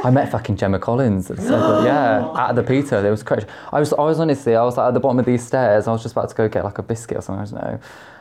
I 0.02 0.10
met 0.10 0.30
fucking 0.30 0.56
Gemma 0.56 0.78
Collins. 0.78 1.26
So 1.26 1.34
good. 1.34 1.84
yeah, 1.84 2.32
at 2.36 2.54
the 2.54 2.62
PETA. 2.62 3.06
It 3.06 3.10
was 3.10 3.22
crazy. 3.22 3.46
I 3.72 3.80
was 3.80 3.92
I 3.92 4.02
was 4.02 4.18
honestly 4.18 4.56
I 4.56 4.64
was 4.64 4.76
like 4.76 4.88
at 4.88 4.94
the 4.94 5.00
bottom 5.00 5.18
of 5.18 5.26
these 5.26 5.46
stairs. 5.46 5.86
I 5.86 5.92
was 5.92 6.02
just 6.02 6.12
about 6.12 6.28
to 6.30 6.34
go 6.34 6.48
get 6.48 6.64
like 6.64 6.78
a 6.78 6.82
biscuit 6.82 7.18
or 7.18 7.20
something. 7.20 7.56
I 7.56 7.60
don't 7.60 7.72
know. 7.72 7.80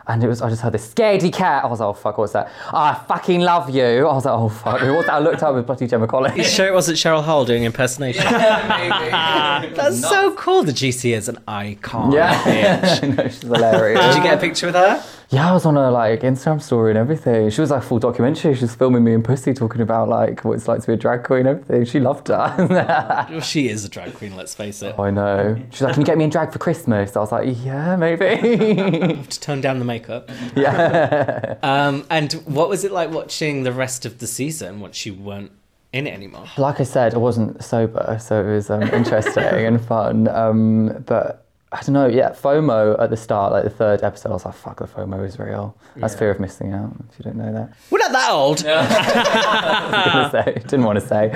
And 0.09 0.23
it 0.23 0.27
was, 0.27 0.41
I 0.41 0.49
just 0.49 0.63
heard 0.63 0.73
this 0.73 0.91
Scaredy 0.91 1.31
Kat. 1.31 1.63
I 1.63 1.67
was 1.67 1.79
like, 1.79 1.87
oh 1.87 1.93
fuck, 1.93 2.17
what's 2.17 2.33
that? 2.33 2.51
Oh, 2.73 2.77
I 2.77 2.95
fucking 3.07 3.41
love 3.41 3.69
you. 3.69 4.07
I 4.07 4.13
was 4.13 4.25
like, 4.25 4.33
oh 4.33 4.49
fuck, 4.49 4.81
what's 4.81 5.05
that? 5.05 5.13
I 5.13 5.19
looked 5.19 5.43
up 5.43 5.53
with 5.53 5.67
bloody 5.67 5.85
Gemma 5.85 6.07
Collins. 6.07 6.31
You 6.35 6.41
Collins. 6.41 6.53
sure 6.55 6.65
it 6.67 6.73
wasn't 6.73 6.97
Cheryl 6.97 7.23
Hole 7.23 7.45
doing 7.45 7.63
impersonation? 7.63 8.23
That's 8.23 10.01
so 10.01 10.33
cool. 10.33 10.63
The 10.63 10.71
GC 10.71 11.15
is 11.15 11.29
an 11.29 11.37
icon. 11.47 12.11
Yeah, 12.11 12.99
no, 13.17 13.23
she's 13.27 13.43
hilarious. 13.43 13.99
Did 14.01 14.15
you 14.15 14.23
get 14.23 14.37
a 14.39 14.41
picture 14.41 14.65
with 14.65 14.75
her? 14.75 15.03
Yeah, 15.31 15.47
I 15.47 15.53
was 15.53 15.63
on 15.67 15.75
her 15.75 15.91
like 15.91 16.21
Instagram 16.21 16.59
story 16.59 16.89
and 16.89 16.97
everything. 16.97 17.51
She 17.51 17.61
was 17.61 17.69
like 17.69 17.83
full 17.83 17.99
documentary. 17.99 18.55
She 18.55 18.61
was 18.61 18.73
filming 18.73 19.03
me 19.03 19.13
and 19.13 19.23
Pussy 19.23 19.53
talking 19.53 19.81
about 19.81 20.09
like 20.09 20.43
what 20.43 20.53
it's 20.53 20.67
like 20.67 20.81
to 20.81 20.87
be 20.87 20.93
a 20.93 20.97
drag 20.97 21.23
queen 21.23 21.45
and 21.45 21.49
everything. 21.49 21.85
She 21.85 21.99
loved 21.99 22.29
her. 22.29 23.39
She 23.43 23.69
is 23.69 23.85
a 23.85 23.89
drag 23.89 24.15
queen. 24.15 24.35
Let's 24.35 24.55
face 24.55 24.81
it. 24.81 24.97
I 24.97 25.11
know. 25.11 25.61
She's 25.69 25.81
like, 25.81 25.93
"Can 25.93 26.01
you 26.01 26.05
get 26.07 26.17
me 26.17 26.23
in 26.23 26.31
drag 26.31 26.51
for 26.51 26.57
Christmas?" 26.57 27.15
I 27.15 27.19
was 27.19 27.31
like, 27.31 27.47
"Yeah, 27.63 27.95
maybe." 27.95 28.25
Have 29.17 29.29
To 29.29 29.39
tone 29.39 29.61
down 29.61 29.77
the 29.77 29.85
makeup. 29.85 29.98
yeah. 30.55 31.55
Um, 31.63 32.05
and 32.09 32.33
what 32.45 32.69
was 32.69 32.83
it 32.83 32.91
like 32.91 33.11
watching 33.11 33.63
the 33.63 33.71
rest 33.71 34.05
of 34.05 34.19
the 34.19 34.27
season 34.27 34.79
once 34.79 35.05
you 35.05 35.13
weren't 35.13 35.51
in 35.93 36.07
it 36.07 36.13
anymore? 36.13 36.45
Like 36.57 36.79
I 36.79 36.83
said, 36.83 37.13
I 37.13 37.17
wasn't 37.17 37.63
sober, 37.63 38.17
so 38.19 38.41
it 38.41 38.53
was 38.53 38.69
um, 38.69 38.83
interesting 38.83 39.43
and 39.43 39.83
fun. 39.83 40.27
Um, 40.27 41.03
but 41.05 41.45
I 41.71 41.81
don't 41.81 41.93
know. 41.93 42.07
Yeah, 42.07 42.29
FOMO 42.31 42.99
at 42.99 43.09
the 43.11 43.17
start, 43.17 43.51
like 43.51 43.63
the 43.63 43.69
third 43.69 44.03
episode, 44.03 44.29
I 44.29 44.33
was 44.33 44.45
like, 44.45 44.55
"Fuck, 44.55 44.79
the 44.79 44.87
FOMO 44.87 45.25
is 45.27 45.37
real." 45.37 45.75
That's 45.97 46.15
fear 46.15 46.31
of 46.31 46.39
missing 46.39 46.73
out. 46.73 46.93
If 47.11 47.19
you 47.19 47.23
don't 47.23 47.37
know 47.37 47.53
that. 47.53 47.73
We're 47.91 47.99
not 47.99 48.11
that 48.11 48.31
old. 48.31 48.63
gonna 48.63 50.29
say. 50.31 50.53
Didn't 50.61 50.83
want 50.85 50.99
to 50.99 51.05
say. 51.07 51.31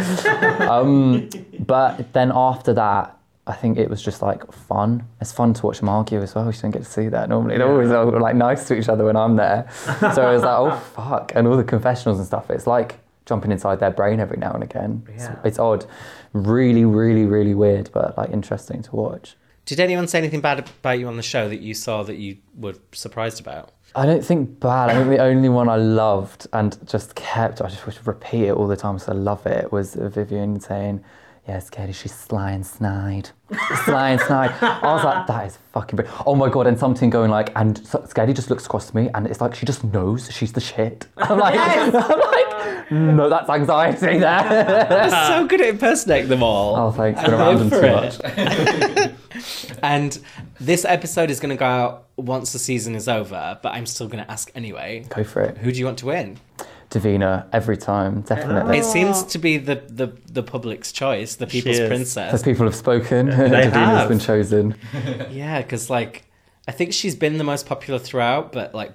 Um, 0.66 1.30
but 1.60 2.14
then 2.14 2.32
after 2.34 2.74
that, 2.74 3.18
I 3.46 3.54
think 3.54 3.78
it 3.78 3.90
was 3.90 4.02
just 4.02 4.22
like 4.22 4.50
fun. 4.54 5.06
It's 5.20 5.34
fun 5.34 5.54
to 5.56 5.66
watch 5.66 5.80
them 5.80 5.90
argue 5.90 6.22
as 6.22 6.34
well. 6.34 6.46
You 6.46 6.54
don't 6.62 6.72
get 6.72 6.84
to 6.84 6.90
see 6.90 7.10
that 7.10 7.28
normally. 7.28 7.58
They're 7.58 7.68
always 7.70 7.92
all, 7.92 8.10
like 8.20 8.36
nice 8.36 8.68
to 8.70 8.78
each 8.78 8.88
other 8.88 9.04
when 9.06 9.18
I'm 9.18 9.36
there. 9.36 9.68
So 9.74 10.30
it 10.30 10.34
was 10.34 10.44
like, 10.44 10.58
oh 10.58 10.78
fuck, 10.96 11.34
and 11.36 11.48
all 11.48 11.58
the 11.58 11.64
confessionals 11.64 12.20
and 12.20 12.26
stuff. 12.28 12.50
It's 12.50 12.68
like 12.68 13.00
jumping 13.26 13.52
inside 13.52 13.80
their 13.80 13.92
brain 13.92 14.20
every 14.22 14.38
now 14.38 14.52
and 14.54 14.64
again. 14.64 15.06
It's, 15.10 15.26
Yeah. 15.26 15.36
it's 15.44 15.60
odd, 15.60 15.86
really, 16.32 16.86
really, 16.86 17.26
really 17.26 17.54
weird, 17.54 17.90
but 17.94 18.18
like 18.18 18.30
interesting 18.32 18.82
to 18.84 18.96
watch. 18.96 19.36
Did 19.66 19.80
anyone 19.80 20.08
say 20.08 20.18
anything 20.20 20.42
bad 20.42 20.60
about 20.60 21.00
you 21.00 21.08
on 21.08 21.16
the 21.18 21.24
show 21.24 21.48
that 21.48 21.62
you 21.62 21.74
saw 21.74 22.04
that 22.04 22.18
you 22.18 22.38
were 22.58 22.76
surprised 22.92 23.40
about? 23.40 23.72
I 23.96 24.06
don't 24.06 24.24
think 24.26 24.60
bad. 24.60 24.90
I 24.90 24.94
think 24.96 25.10
the 25.10 25.20
only 25.22 25.50
one 25.50 25.70
I 25.70 25.76
loved 25.76 26.48
and 26.52 26.78
just 26.88 27.16
kept, 27.16 27.62
I 27.62 27.70
just 27.70 27.86
would 27.86 28.08
repeat 28.08 28.46
it 28.48 28.52
all 28.54 28.68
the 28.68 28.76
time 28.76 28.96
because 28.96 29.10
I 29.10 29.14
love 29.14 29.46
it, 29.46 29.72
was 29.72 29.96
Vivienne 29.96 30.60
saying, 30.60 31.04
Yes, 31.48 31.70
Katie, 31.70 31.92
she's 31.92 32.14
sly 32.16 32.52
and 32.52 32.66
snide. 32.66 33.30
sly 33.84 34.12
and 34.12 34.22
snide. 34.22 34.52
I 34.62 34.94
was 34.94 35.04
like, 35.04 35.28
that 35.28 35.46
is 35.48 35.58
fucking 35.74 35.98
brilliant. 35.98 36.24
Oh 36.26 36.36
my 36.36 36.48
God. 36.50 36.68
And 36.68 36.80
something 36.80 37.10
going 37.10 37.30
like, 37.30 37.52
and 37.58 37.86
so- 37.86 38.00
Skady 38.00 38.34
just 38.34 38.50
looks 38.50 38.66
across 38.66 38.90
to 38.92 38.96
me 38.96 39.10
and 39.14 39.28
it's 39.28 39.42
like 39.42 39.54
she 39.54 39.66
just 39.66 39.84
knows 39.84 40.32
she's 40.32 40.54
the 40.54 40.62
shit. 40.62 41.06
I'm 41.18 41.38
like, 41.38 41.56
I'm 41.60 41.92
like 41.92 42.92
no, 42.92 43.28
that's 43.30 43.50
anxiety 43.50 44.20
there. 44.20 44.88
You're 44.90 45.10
so 45.10 45.46
good 45.48 45.60
at 45.62 45.68
impersonating 45.68 46.30
them 46.30 46.44
all. 46.44 46.76
oh, 46.78 46.92
thanks. 46.92 47.20
I 47.20 47.26
Been 47.26 47.34
around 47.34 47.70
them 47.70 47.70
live 47.70 48.14
too 48.14 48.22
for 48.22 48.32
much. 48.32 48.38
it. 49.36 49.80
and 49.84 50.20
this 50.62 50.86
episode 50.86 51.30
is 51.30 51.40
going 51.42 51.50
to 51.50 51.56
go 51.60 51.66
out 51.66 52.08
once 52.16 52.54
the 52.54 52.60
season 52.60 52.96
is 52.96 53.10
over, 53.10 53.60
but 53.62 53.74
I'm 53.74 53.86
still 53.86 54.08
going 54.08 54.24
to 54.24 54.32
ask 54.32 54.50
anyway. 54.56 55.06
Go 55.10 55.24
for 55.26 55.42
it. 55.42 55.58
Who 55.58 55.72
do 55.74 55.80
you 55.80 55.86
want 55.86 55.98
to 56.00 56.06
win? 56.06 56.38
Divina, 56.94 57.48
every 57.52 57.76
time, 57.76 58.22
definitely. 58.22 58.78
It 58.78 58.86
seems 58.86 59.24
to 59.24 59.40
be 59.40 59.58
the, 59.58 59.82
the, 59.90 60.08
the 60.32 60.44
public's 60.44 60.92
choice, 60.92 61.36
the 61.38 61.48
people's 61.48 61.80
princess. 61.80 62.32
As 62.32 62.44
people 62.44 62.66
have 62.66 62.76
spoken, 62.76 63.26
Divina's 63.30 63.74
have. 63.74 64.10
been 64.10 64.20
chosen. 64.20 64.76
Yeah, 65.32 65.60
because 65.64 65.90
like 65.90 66.26
I 66.68 66.72
think 66.72 66.94
she's 66.94 67.16
been 67.16 67.40
the 67.40 67.44
most 67.44 67.66
popular 67.66 68.00
throughout, 68.00 68.52
but 68.52 68.76
like 68.76 68.94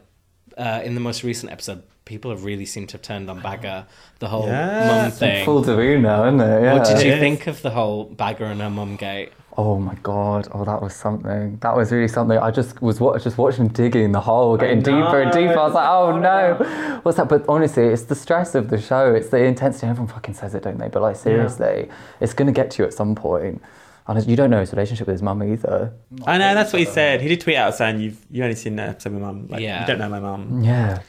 uh, 0.56 0.80
in 0.84 0.94
the 0.94 1.00
most 1.00 1.24
recent 1.24 1.50
episode, 1.50 1.82
people 2.04 2.30
have 2.30 2.44
really 2.44 2.64
seemed 2.66 2.88
to 2.90 2.94
have 2.94 3.02
turned 3.02 3.28
on 3.28 3.40
Baga, 3.40 3.88
the 4.20 4.28
whole 4.28 4.46
Yeah. 4.46 5.02
mum 5.02 5.10
thing. 5.10 5.44
Full 5.44 5.62
Divina, 5.62 6.28
isn't 6.28 6.40
it? 6.40 6.62
Yeah. 6.62 6.74
What 6.74 6.86
did 6.86 7.02
you 7.02 7.10
Yes. 7.10 7.18
think 7.20 7.46
of 7.48 7.62
the 7.62 7.70
whole 7.70 8.04
Baga 8.04 8.44
and 8.46 8.60
her 8.60 8.70
mum 8.70 8.94
gate? 8.94 9.32
Oh 9.60 9.76
my 9.80 9.96
god! 10.04 10.46
Oh, 10.52 10.64
that 10.64 10.80
was 10.80 10.94
something. 10.94 11.58
That 11.62 11.76
was 11.76 11.90
really 11.90 12.06
something. 12.06 12.38
I 12.38 12.52
just 12.52 12.80
was 12.80 13.00
wa- 13.00 13.18
just 13.18 13.36
watching 13.38 13.66
him 13.66 13.72
digging 13.72 14.12
the 14.12 14.20
hole, 14.20 14.56
getting 14.56 14.78
deeper 14.82 15.20
and 15.20 15.32
deeper. 15.32 15.58
I 15.58 15.64
was 15.64 15.74
like, 15.74 15.88
oh 15.88 16.16
no, 16.16 17.00
what's 17.02 17.16
that? 17.18 17.28
But 17.28 17.44
honestly, 17.48 17.86
it's 17.86 18.02
the 18.04 18.14
stress 18.14 18.54
of 18.54 18.70
the 18.70 18.80
show. 18.80 19.12
It's 19.12 19.30
the 19.30 19.38
intensity. 19.38 19.88
Everyone 19.88 20.06
fucking 20.14 20.34
says 20.34 20.54
it, 20.54 20.62
don't 20.62 20.78
they? 20.78 20.86
But 20.88 21.02
like 21.02 21.16
seriously, 21.16 21.88
it's 22.20 22.34
gonna 22.34 22.52
get 22.52 22.70
to 22.72 22.82
you 22.82 22.86
at 22.86 22.94
some 22.94 23.16
point. 23.16 23.60
And 24.06 24.24
you 24.26 24.36
don't 24.36 24.48
know 24.48 24.60
his 24.60 24.72
relationship 24.72 25.06
with 25.08 25.14
his 25.14 25.22
mum 25.22 25.42
either. 25.42 25.92
I 26.24 26.38
know 26.38 26.54
that's 26.54 26.72
what 26.72 26.78
he 26.78 26.86
said. 26.86 27.20
He 27.20 27.28
did 27.28 27.40
tweet 27.42 27.56
out 27.56 27.74
saying 27.74 28.00
you've 28.00 28.24
you 28.30 28.42
only 28.44 28.54
seen 28.54 28.76
that 28.76 28.88
episode 28.90 29.12
with 29.14 29.22
mum. 29.22 29.48
Like, 29.48 29.60
Yeah. 29.60 29.80
You 29.82 29.86
don't 29.88 29.98
know 29.98 30.08
my 30.08 30.20
mum. 30.20 30.62
Yeah. 30.62 31.00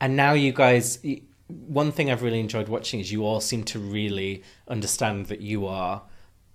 And 0.00 0.14
now 0.14 0.34
you 0.34 0.52
guys, 0.52 1.04
one 1.48 1.90
thing 1.90 2.10
I've 2.12 2.22
really 2.22 2.38
enjoyed 2.38 2.68
watching 2.68 3.00
is 3.00 3.10
you 3.10 3.24
all 3.24 3.40
seem 3.40 3.64
to 3.64 3.78
really 3.80 4.42
understand 4.68 5.26
that 5.26 5.40
you 5.40 5.66
are 5.66 6.02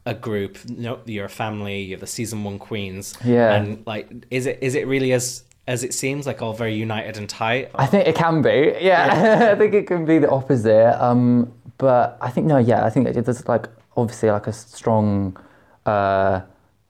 a 0.06 0.14
group. 0.14 0.58
No, 0.70 1.00
you're 1.06 1.26
a 1.26 1.30
family. 1.30 1.82
You're 1.82 2.00
the 2.00 2.08
season 2.08 2.44
one 2.44 2.60
queens. 2.60 3.16
Yeah. 3.24 3.54
And 3.54 3.86
like, 3.86 4.10
is 4.32 4.46
it 4.46 4.60
is 4.62 4.76
it 4.76 4.88
really 4.88 5.14
as 5.14 5.44
as 5.68 5.84
it 5.84 5.94
seems 5.94 6.26
like 6.26 6.42
all 6.42 6.54
very 6.54 6.74
united 6.74 7.18
and 7.18 7.30
tight? 7.30 7.72
I 7.76 7.86
think 7.86 8.08
it 8.08 8.16
can 8.16 8.42
be. 8.42 8.76
Yeah, 8.82 9.52
I 9.52 9.56
think 9.56 9.74
it 9.74 9.88
can 9.88 10.06
be 10.06 10.20
the 10.20 10.30
opposite. 10.30 11.04
Um, 11.04 11.54
but 11.78 12.18
I 12.22 12.30
think 12.30 12.48
no, 12.48 12.58
yeah, 12.58 12.86
I 12.86 12.90
think 12.90 13.08
it, 13.08 13.26
there's 13.26 13.48
like 13.48 13.68
obviously 13.96 14.32
like 14.32 14.48
a 14.48 14.54
strong 14.54 15.38
uh, 15.86 16.42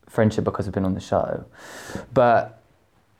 friendship 0.07 0.43
because 0.43 0.65
we've 0.65 0.73
been 0.73 0.85
on 0.85 0.93
the 0.93 1.01
show. 1.01 1.45
But 2.13 2.61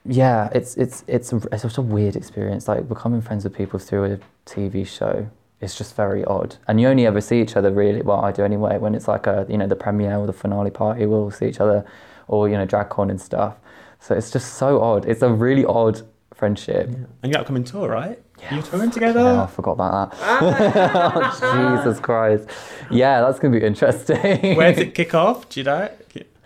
yeah, 0.04 0.48
it's 0.54 0.76
it's 0.76 1.04
it's 1.06 1.32
a, 1.32 1.36
it's 1.52 1.62
just 1.62 1.78
a 1.78 1.82
weird 1.82 2.16
experience. 2.16 2.66
Like 2.68 2.88
becoming 2.88 3.20
friends 3.20 3.44
with 3.44 3.54
people 3.54 3.78
through 3.78 4.04
a 4.14 4.18
TV 4.46 4.86
show. 4.86 5.28
It's 5.60 5.76
just 5.76 5.94
very 5.94 6.24
odd, 6.24 6.56
and 6.66 6.80
you 6.80 6.88
only 6.88 7.06
ever 7.06 7.20
see 7.20 7.40
each 7.42 7.54
other 7.56 7.70
really. 7.70 8.00
Well, 8.02 8.24
I 8.24 8.32
do 8.32 8.42
anyway. 8.44 8.78
When 8.78 8.94
it's 8.94 9.06
like 9.08 9.26
a 9.26 9.46
you 9.48 9.58
know 9.58 9.66
the 9.66 9.76
premiere 9.76 10.16
or 10.16 10.26
the 10.26 10.32
finale 10.32 10.70
party, 10.70 11.04
we'll 11.06 11.24
all 11.24 11.30
see 11.30 11.46
each 11.48 11.60
other, 11.60 11.84
or 12.28 12.48
you 12.48 12.56
know 12.56 12.66
DragCon 12.66 13.10
and 13.10 13.20
stuff. 13.20 13.56
So 14.00 14.14
it's 14.14 14.30
just 14.30 14.54
so 14.54 14.80
odd. 14.80 15.04
It's 15.06 15.20
a 15.20 15.28
really 15.30 15.64
odd 15.66 16.00
friendship. 16.34 16.88
And 17.22 17.30
your 17.30 17.42
upcoming 17.42 17.64
tour, 17.64 17.88
right? 17.90 18.18
You're 18.50 18.62
touring 18.62 18.90
together. 18.90 19.20
Yeah, 19.20 19.42
I 19.42 19.46
forgot 19.46 19.72
about 19.72 20.12
that. 20.12 20.18
oh, 20.42 21.82
Jesus 21.82 22.00
Christ. 22.00 22.48
Yeah, 22.90 23.20
that's 23.20 23.38
going 23.38 23.52
to 23.52 23.60
be 23.60 23.66
interesting. 23.66 24.16
Where 24.56 24.72
does 24.72 24.80
it 24.80 24.94
kick 25.00 25.14
off? 25.14 25.48
Do 25.50 25.60
you 25.60 25.64
know? 25.64 25.90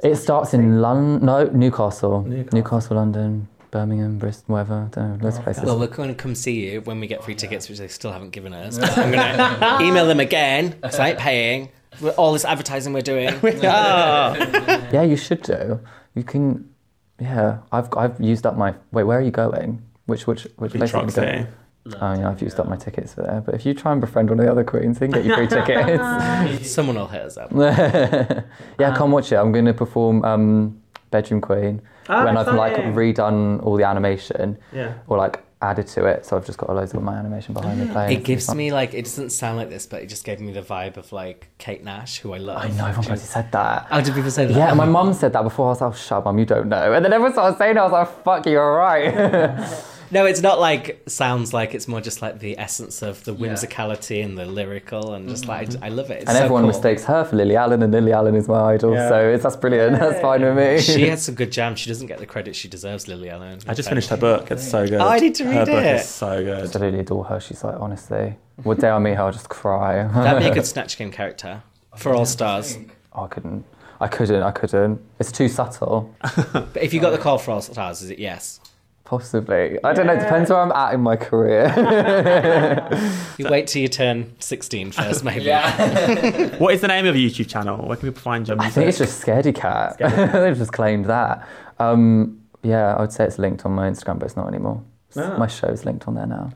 It 0.03 0.17
starts 0.17 0.53
in 0.53 0.83
London, 0.83 1.25
no, 1.25 1.45
Newcastle. 1.45 2.23
Newcastle. 2.23 2.59
Newcastle, 2.59 2.97
London, 2.97 3.49
Birmingham, 3.75 4.19
Bristol, 4.19 4.53
wherever. 4.53 4.73
I 4.73 4.95
don't 4.95 5.19
know, 5.19 5.25
loads 5.25 5.37
of 5.39 5.43
places. 5.43 5.65
Well, 5.65 5.81
we're 5.81 5.89
going 5.89 6.09
to 6.09 6.15
come 6.15 6.37
see 6.37 6.65
you 6.71 6.81
when 6.83 7.01
we 7.01 7.09
get 7.09 7.25
free 7.25 7.35
tickets, 7.35 7.69
which 7.69 7.79
they 7.79 7.89
still 7.89 8.13
haven't 8.13 8.31
given 8.31 8.55
us. 8.55 8.79
But 8.79 8.97
I'm 8.97 9.11
going 9.11 9.37
to 9.61 9.79
email 9.85 10.07
them 10.07 10.21
again 10.21 10.71
because 10.81 11.01
I 11.01 11.09
ain't 11.09 11.19
paying 11.19 11.71
for 11.97 12.11
all 12.11 12.33
this 12.33 12.45
advertising 12.45 12.93
we're 12.93 13.03
doing. 13.03 13.35
Ah. 13.65 14.37
Yeah, 14.93 15.03
you 15.03 15.17
should 15.17 15.43
do. 15.43 15.81
You 16.15 16.23
can, 16.23 16.73
yeah, 17.19 17.59
I've, 17.73 17.89
I've 17.97 18.21
used 18.21 18.47
up 18.47 18.57
my, 18.57 18.77
wait, 18.93 19.03
where 19.03 19.19
are 19.19 19.23
you 19.23 19.33
going? 19.33 19.83
Which, 20.07 20.29
which, 20.29 20.47
which 20.57 20.71
Big 20.71 20.79
place 20.79 20.95
are 20.95 20.99
you 20.99 21.11
trucks 21.11 21.17
going? 21.17 21.49
there. 21.87 21.99
Oh, 22.01 22.15
yeah, 22.17 22.31
I've 22.31 22.41
used 22.41 22.61
up 22.61 22.69
my 22.69 22.77
tickets 22.77 23.15
for 23.15 23.23
there. 23.23 23.41
But 23.41 23.57
if 23.57 23.67
you 23.67 23.75
try 23.75 23.91
and 23.91 24.01
befriend 24.01 24.31
one 24.31 24.39
of 24.39 24.45
the 24.47 24.53
other 24.53 24.63
queens, 24.63 25.01
they 25.01 25.09
can 25.09 25.21
get 25.21 25.25
you 25.25 25.35
free 25.35 25.49
tickets. 25.49 26.71
Someone 26.71 26.95
will 26.95 27.09
hit 27.09 27.23
us 27.23 27.37
up. 27.37 27.51
yeah, 27.53 28.95
come 28.97 29.11
watch 29.11 29.33
it. 29.33 29.37
I'm 29.37 29.51
going 29.51 29.65
to 29.65 29.75
perform 29.75 30.25
um, 30.25 30.81
Bedroom 31.11 31.41
Queen 31.41 31.83
Ah, 32.09 32.25
when 32.25 32.37
I've 32.37 32.55
like 32.55 32.75
redone 32.77 33.63
all 33.65 33.77
the 33.77 33.85
animation 33.85 34.59
Yeah. 34.73 34.95
or 35.09 35.19
like 35.19 35.41
added 35.63 35.87
to 35.87 36.05
it. 36.05 36.27
So 36.27 36.37
I've 36.37 36.45
just 36.45 36.59
got 36.59 36.69
loads 36.75 36.93
of 36.93 37.03
my 37.03 37.15
animation 37.17 37.55
behind 37.55 37.81
the 37.81 37.87
playing. 37.93 38.19
It 38.19 38.25
gives 38.25 38.55
me 38.55 38.71
like 38.73 38.93
it 38.93 39.05
doesn't 39.07 39.31
sound 39.31 39.57
like 39.57 39.71
this, 39.71 39.87
but 39.87 40.03
it 40.03 40.07
just 40.09 40.25
gave 40.25 40.39
me 40.41 40.53
the 40.53 40.61
vibe 40.63 40.97
of 40.99 41.11
like 41.13 41.49
Kate 41.59 41.83
Nash, 41.83 42.19
who 42.19 42.35
I 42.35 42.39
love. 42.39 42.63
I 42.63 42.69
know 42.69 42.85
everyone 42.87 43.07
bloody 43.07 43.21
said 43.23 43.51
that. 43.53 43.87
How 43.89 44.01
did 44.03 44.15
people 44.15 44.31
say 44.31 44.45
that? 44.47 44.55
Yeah, 44.57 44.75
my 44.75 44.85
mum 44.85 45.15
said 45.15 45.33
that 45.33 45.43
before. 45.43 45.67
I 45.67 45.71
was 45.71 45.81
like, 45.81 45.93
oh, 45.93 45.95
shut 45.97 46.19
up, 46.19 46.25
mum, 46.27 46.39
you 46.39 46.45
don't 46.45 46.69
know. 46.69 46.93
And 46.93 47.03
then 47.05 47.13
everyone 47.15 47.33
started 47.33 47.57
saying 47.57 47.77
it. 47.77 47.81
I 47.81 47.85
was 47.85 47.93
like, 47.93 48.25
fuck, 48.25 48.45
you're 48.47 48.75
right. 48.77 49.81
No, 50.11 50.27
it's 50.27 50.41
not 50.41 50.61
like 50.61 51.03
sounds 51.07 51.53
like 51.53 51.75
it's 51.75 51.89
more 51.89 52.01
just 52.01 52.23
like 52.23 52.39
the 52.39 52.59
essence 52.59 53.03
of 53.03 53.25
the 53.25 53.35
whimsicality 53.35 54.25
and 54.25 54.37
the 54.37 54.47
lyrical 54.47 55.15
and 55.15 55.29
just 55.29 55.47
like 55.47 55.69
I, 55.69 55.71
mm-hmm. 55.71 55.85
I 55.85 55.89
love 55.89 56.11
it. 56.11 56.23
It's 56.23 56.29
And 56.29 56.37
so 56.37 56.45
everyone 56.45 56.63
cool. 56.63 56.69
mistakes 56.69 57.05
her 57.05 57.25
for 57.25 57.37
Lily 57.37 57.57
Allen, 57.57 57.83
and 57.83 57.93
Lily 57.93 58.13
Allen 58.13 58.35
is 58.35 58.49
my 58.49 58.75
idol. 58.75 58.95
Yeah. 58.95 59.09
So 59.09 59.29
it's, 59.29 59.43
that's 59.43 59.57
brilliant. 59.57 59.99
That's 59.99 60.21
fine 60.21 60.43
with 60.43 60.57
me. 60.57 60.81
She 60.81 61.09
has 61.09 61.25
some 61.25 61.35
good 61.35 61.53
jams. 61.53 61.81
She 61.81 61.91
doesn't 61.91 62.07
get 62.07 62.19
the 62.19 62.27
credit 62.27 62.55
she 62.55 62.69
deserves, 62.69 63.09
Lily 63.09 63.31
Allen. 63.31 63.61
I 63.67 63.75
just 63.75 63.89
finished 63.89 64.11
her 64.11 64.17
book. 64.17 64.51
It's 64.51 64.69
so 64.69 64.81
oh, 64.81 64.89
good. 64.89 65.01
Oh, 65.01 65.09
I 65.09 65.19
need 65.19 65.35
to 65.37 65.45
Her 65.45 65.51
read 65.51 65.67
book 65.67 65.85
it. 65.85 65.97
is 65.97 66.09
so 66.09 66.43
good. 66.43 66.59
I 66.59 66.63
absolutely 66.63 67.01
adore 67.01 67.25
her. 67.25 67.41
She's 67.41 67.65
like, 67.65 67.81
honestly, 67.81 68.37
what 68.63 68.79
day 68.81 68.91
I 68.91 68.99
meet 68.99 69.15
her, 69.15 69.23
I'll 69.23 69.33
just 69.33 69.49
cry. 69.49 70.07
That'd 70.07 70.43
be 70.43 70.49
a 70.49 70.55
good 70.55 70.67
Snatch 70.75 70.97
Game 70.97 71.11
character 71.11 71.63
for 71.97 72.15
All 72.15 72.27
Stars. 72.27 72.79
Oh, 73.13 73.25
I 73.25 73.29
couldn't. 73.29 73.65
I 74.01 74.09
couldn't. 74.09 74.43
I 74.43 74.51
couldn't. 74.51 75.01
It's 75.19 75.33
too 75.33 75.49
subtle. 75.49 76.15
But 76.53 76.83
if 76.83 76.93
you 76.93 77.01
got 77.01 77.11
the 77.11 77.19
call 77.19 77.39
for 77.39 77.53
All 77.53 77.61
Stars, 77.61 78.03
is 78.03 78.11
it 78.11 78.19
yes? 78.19 78.61
Possibly. 79.05 79.79
I 79.85 79.93
don't 79.93 80.07
know. 80.07 80.15
It 80.15 80.21
depends 80.21 80.49
where 80.51 80.61
I'm 80.61 80.73
at 80.73 80.95
in 80.95 81.01
my 81.01 81.17
career. 81.17 81.69
You 83.37 83.49
wait 83.49 83.67
till 83.67 83.83
you 83.83 83.89
turn 83.89 84.33
16 84.39 84.93
first, 84.93 85.25
maybe. 85.29 85.51
What 86.59 86.73
is 86.75 86.81
the 86.81 86.89
name 86.89 87.05
of 87.07 87.17
your 87.17 87.29
YouTube 87.31 87.49
channel? 87.49 87.87
Where 87.87 87.97
can 87.97 88.09
people 88.09 88.23
find 88.23 88.47
your 88.47 88.61
I 88.61 88.71
think 88.71 88.89
it's 88.89 88.99
just 88.99 89.21
Scaredy 89.25 89.55
Kat. 89.55 89.99
They've 89.99 90.57
just 90.57 90.73
claimed 90.73 91.07
that. 91.07 91.47
Um, 91.79 92.41
yeah, 92.63 92.95
I 92.95 93.01
would 93.01 93.13
say 93.13 93.25
it's 93.25 93.39
linked 93.39 93.67
on 93.67 93.73
my 93.73 93.91
Instagram, 93.91 94.19
but 94.21 94.27
it's 94.27 94.37
not 94.37 94.47
anymore. 94.49 94.83
Ah. 95.17 95.37
My 95.37 95.47
show's 95.49 95.85
linked 95.85 96.07
on 96.09 96.15
there 96.15 96.27
now. 96.27 96.51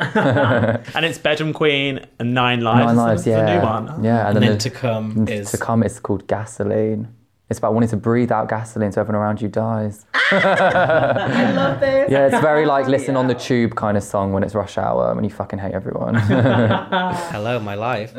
and 0.95 1.05
it's 1.05 1.19
Bedroom 1.19 1.53
Queen 1.53 2.07
and 2.19 2.33
Nine 2.35 2.61
Lives. 2.61 2.87
Nine 2.87 2.97
Lives, 2.97 3.21
It's 3.23 3.29
yeah. 3.29 3.47
a 3.47 3.59
new 3.59 3.67
one. 3.67 4.05
Yeah, 4.05 4.29
And 4.29 4.37
and, 4.37 4.37
then 4.37 4.51
then 4.51 4.59
to 4.59 4.71
the, 4.71 4.75
come 4.77 5.29
is. 5.29 5.51
to 5.51 5.59
come, 5.59 5.83
it's 5.83 5.99
called 6.01 6.27
Gasoline. 6.29 7.09
It's 7.51 7.59
about 7.59 7.73
wanting 7.73 7.89
to 7.89 7.97
breathe 7.97 8.31
out 8.31 8.51
gasoline 8.51 8.93
so 8.93 9.01
everyone 9.01 9.23
around 9.23 9.41
you 9.41 9.49
dies. 9.49 10.05
I 10.15 11.53
love 11.53 11.81
this. 11.81 12.11
Yeah, 12.11 12.27
it's 12.27 12.41
very 12.41 12.67
like 12.67 12.87
listen 12.89 13.17
on 13.17 13.27
the 13.27 13.35
tube 13.35 13.75
kind 13.75 13.97
of 13.97 14.03
song 14.03 14.35
when 14.35 14.43
it's 14.43 14.55
rush 14.55 14.77
hour 14.77 15.15
when 15.15 15.25
you 15.25 15.31
fucking 15.31 15.59
hate 15.59 15.73
everyone. 15.73 16.15
Hello, 16.17 17.59
my 17.59 17.75
life. 17.75 18.13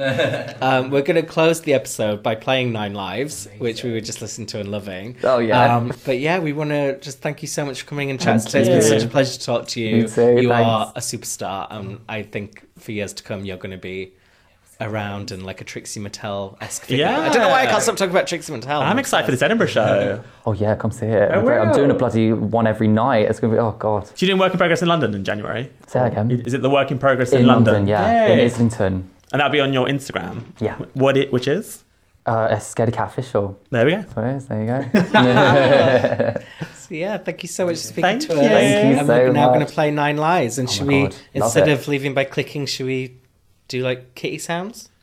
um, 0.64 0.89
we're 0.89 1.03
going 1.03 1.22
to 1.22 1.27
close 1.27 1.61
the 1.61 1.76
episode 1.76 2.23
by 2.23 2.34
playing 2.34 2.72
Nine 2.72 2.95
Lives, 2.95 3.47
which 3.60 3.84
we 3.84 3.91
were 3.91 4.01
just 4.01 4.19
listening 4.19 4.47
to 4.47 4.61
and 4.61 4.72
loving. 4.72 5.15
Oh, 5.23 5.38
yeah. 5.38 5.76
Um, 5.76 5.93
but 6.06 6.18
yeah, 6.18 6.39
we 6.39 6.51
want 6.51 6.72
to 6.72 6.99
just 6.99 7.22
thank 7.22 7.43
you 7.43 7.47
so 7.47 7.64
much 7.64 7.81
for 7.81 7.88
coming 7.88 8.10
and 8.10 8.19
chatting 8.19 8.47
today. 8.47 8.61
It's 8.61 8.89
been 8.89 8.99
such 8.99 9.07
a 9.07 9.11
pleasure 9.11 9.34
to 9.34 9.45
talk 9.45 9.68
to 9.68 9.80
you. 9.80 10.03
Me 10.03 10.07
too, 10.07 10.41
you 10.41 10.51
are 10.51 10.91
a 10.95 11.01
superstar, 11.01 11.68
and 11.69 11.99
I 12.10 12.23
think 12.23 12.68
for 12.80 12.93
years 12.93 13.14
to 13.14 13.23
come, 13.23 13.45
you're 13.45 13.57
going 13.57 13.72
to 13.72 13.77
be 13.77 14.14
around 14.81 15.31
and 15.31 15.43
like 15.45 15.61
a 15.61 15.64
Trixie 15.64 15.99
Mattel 15.99 16.56
esque 16.61 16.84
figure. 16.84 17.06
Yeah. 17.06 17.19
I 17.19 17.30
don't 17.30 17.41
know 17.41 17.49
why 17.49 17.64
I 17.64 17.65
can't 17.65 17.84
stop 17.84 17.97
talking 17.97 18.11
about 18.11 18.27
Trixie 18.27 18.53
Mattel. 18.53 18.81
I'm 18.81 18.99
excited 18.99 19.26
for 19.26 19.31
this 19.31 19.41
Edinburgh 19.41 19.68
show. 19.68 20.23
oh 20.45 20.53
yeah, 20.53 20.76
come 20.76 20.91
see 20.91 21.06
it. 21.06 21.31
Oh, 21.34 21.47
I'm 21.49 21.73
doing 21.73 21.91
a 21.91 21.93
bloody 21.93 22.31
one 22.34 22.68
every 22.68 22.88
night. 22.88 23.30
It's 23.30 23.39
gonna 23.39 23.53
be 23.53 23.60
oh 23.60 23.72
god. 23.73 24.07
So 24.07 24.14
you're 24.18 24.30
doing 24.30 24.39
Work 24.39 24.53
in 24.53 24.57
Progress 24.57 24.81
in 24.81 24.88
London 24.88 25.14
in 25.14 25.23
January? 25.23 25.72
Say 25.88 25.99
that 25.99 26.11
again. 26.14 26.31
Is 26.31 26.53
it 26.53 26.61
the 26.61 26.69
Work 26.69 26.91
in 26.91 26.99
Progress 26.99 27.31
in, 27.34 27.41
in 27.41 27.47
London, 27.47 27.73
London? 27.73 27.89
yeah, 27.89 28.27
in 28.27 28.39
Islington. 28.39 29.10
And 29.31 29.39
that'll 29.39 29.51
be 29.51 29.60
on 29.60 29.73
your 29.73 29.88
Instagram? 29.88 30.43
Yeah. 30.60 30.76
What 30.93 31.15
it, 31.18 31.31
which 31.31 31.47
is? 31.47 31.84
Uh, 32.26 32.47
it's 32.51 32.73
Scaredy 32.73 32.93
Kat 32.93 33.07
official. 33.10 33.60
There 33.69 33.85
we 33.85 33.91
go. 33.91 34.01
That's 34.15 34.18
it 34.18 34.35
is. 34.35 34.47
There 34.47 34.61
you 34.61 36.34
go. 36.34 36.41
So 36.89 36.95
yeah, 36.95 37.19
thank 37.19 37.43
you 37.43 37.49
so 37.49 37.68
much 37.68 37.76
for 37.76 37.81
speaking 37.81 38.01
Thank 38.01 38.22
to 38.23 38.34
you. 38.34 38.39
us. 38.39 38.47
Thank 38.47 38.93
you 38.93 38.97
and 38.97 39.07
so 39.07 39.15
we're 39.15 39.31
now 39.31 39.49
going 39.49 39.64
to 39.64 39.72
play 39.72 39.91
Nine 39.91 40.18
Lives. 40.18 40.57
And 40.57 40.68
should 40.68 40.88
my 40.88 40.93
we, 40.93 41.03
God, 41.03 41.11
love 41.14 41.22
instead 41.35 41.68
it. 41.68 41.73
of 41.73 41.88
leaving 41.88 42.15
by 42.15 42.23
clicking, 42.23 42.65
should 42.65 42.88
we 42.88 43.19
do 43.70 43.82
like 43.82 44.14
kitty 44.16 44.38
sounds? 44.40 44.90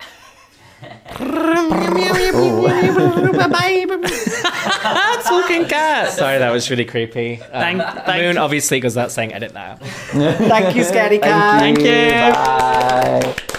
Talking 5.24 5.64
cat. 5.66 6.12
Sorry, 6.12 6.38
that 6.38 6.50
was 6.52 6.68
really 6.70 6.84
creepy. 6.84 7.40
Um, 7.40 7.48
Thank- 7.78 7.82
thank 8.04 8.22
Moon 8.22 8.34
you. 8.36 8.40
obviously 8.42 8.80
goes 8.80 8.96
out 8.96 9.10
saying 9.10 9.32
edit 9.32 9.54
now. 9.54 9.76
thank 9.76 10.76
you, 10.76 10.82
Scaredy 10.82 11.20
Kat. 11.22 11.60
Thank 11.60 11.78
you. 11.78 11.84
Bye. 13.36 13.52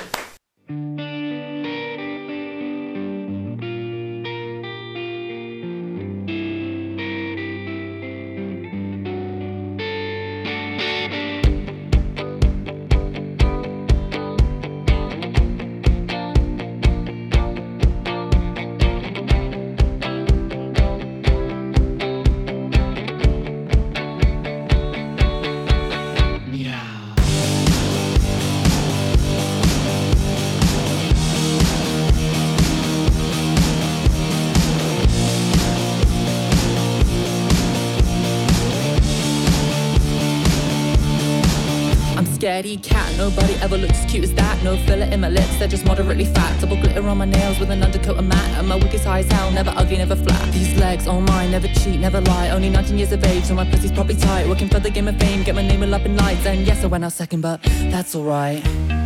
I'm 42.65 42.79
cat, 42.79 43.15
nobody 43.17 43.53
ever 43.61 43.77
looks 43.77 43.99
as 43.99 44.11
cute 44.11 44.23
as 44.23 44.33
that. 44.33 44.63
No 44.63 44.77
filler 44.77 45.05
in 45.05 45.21
my 45.21 45.29
lips, 45.29 45.59
they're 45.59 45.67
just 45.67 45.85
moderately 45.85 46.25
fat. 46.25 46.59
Double 46.59 46.75
glitter 46.75 47.07
on 47.07 47.19
my 47.19 47.25
nails 47.25 47.59
with 47.59 47.69
an 47.69 47.83
undercoat 47.83 48.17
of 48.17 48.25
matte. 48.25 48.57
And 48.57 48.67
my 48.67 48.75
wig 48.77 48.91
is 48.95 49.03
high 49.03 49.19
as 49.19 49.31
hell, 49.31 49.51
never 49.51 49.71
ugly, 49.75 49.97
never 49.97 50.15
flat. 50.15 50.51
These 50.51 50.75
legs, 50.79 51.07
all 51.07 51.21
mine, 51.21 51.51
never 51.51 51.67
cheat, 51.67 51.99
never 51.99 52.19
lie. 52.19 52.49
Only 52.49 52.71
19 52.71 52.97
years 52.97 53.11
of 53.11 53.23
age, 53.23 53.43
so 53.43 53.53
my 53.53 53.69
pussy's 53.69 53.91
probably 53.91 54.15
tight. 54.15 54.47
Working 54.47 54.69
for 54.69 54.79
the 54.79 54.89
game 54.89 55.07
of 55.07 55.19
fame, 55.19 55.43
get 55.43 55.53
my 55.53 55.61
name 55.61 55.83
all 55.83 55.93
up 55.93 56.03
in 56.03 56.17
lights. 56.17 56.47
And 56.47 56.65
yes, 56.65 56.83
I 56.83 56.87
went 56.87 57.05
out 57.05 57.11
second, 57.11 57.41
but 57.41 57.61
that's 57.61 58.15
alright. 58.15 58.63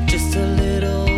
Just 0.08 0.34
a 0.38 0.46
little 0.46 1.11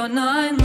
Got 0.00 0.12
nine 0.12 0.59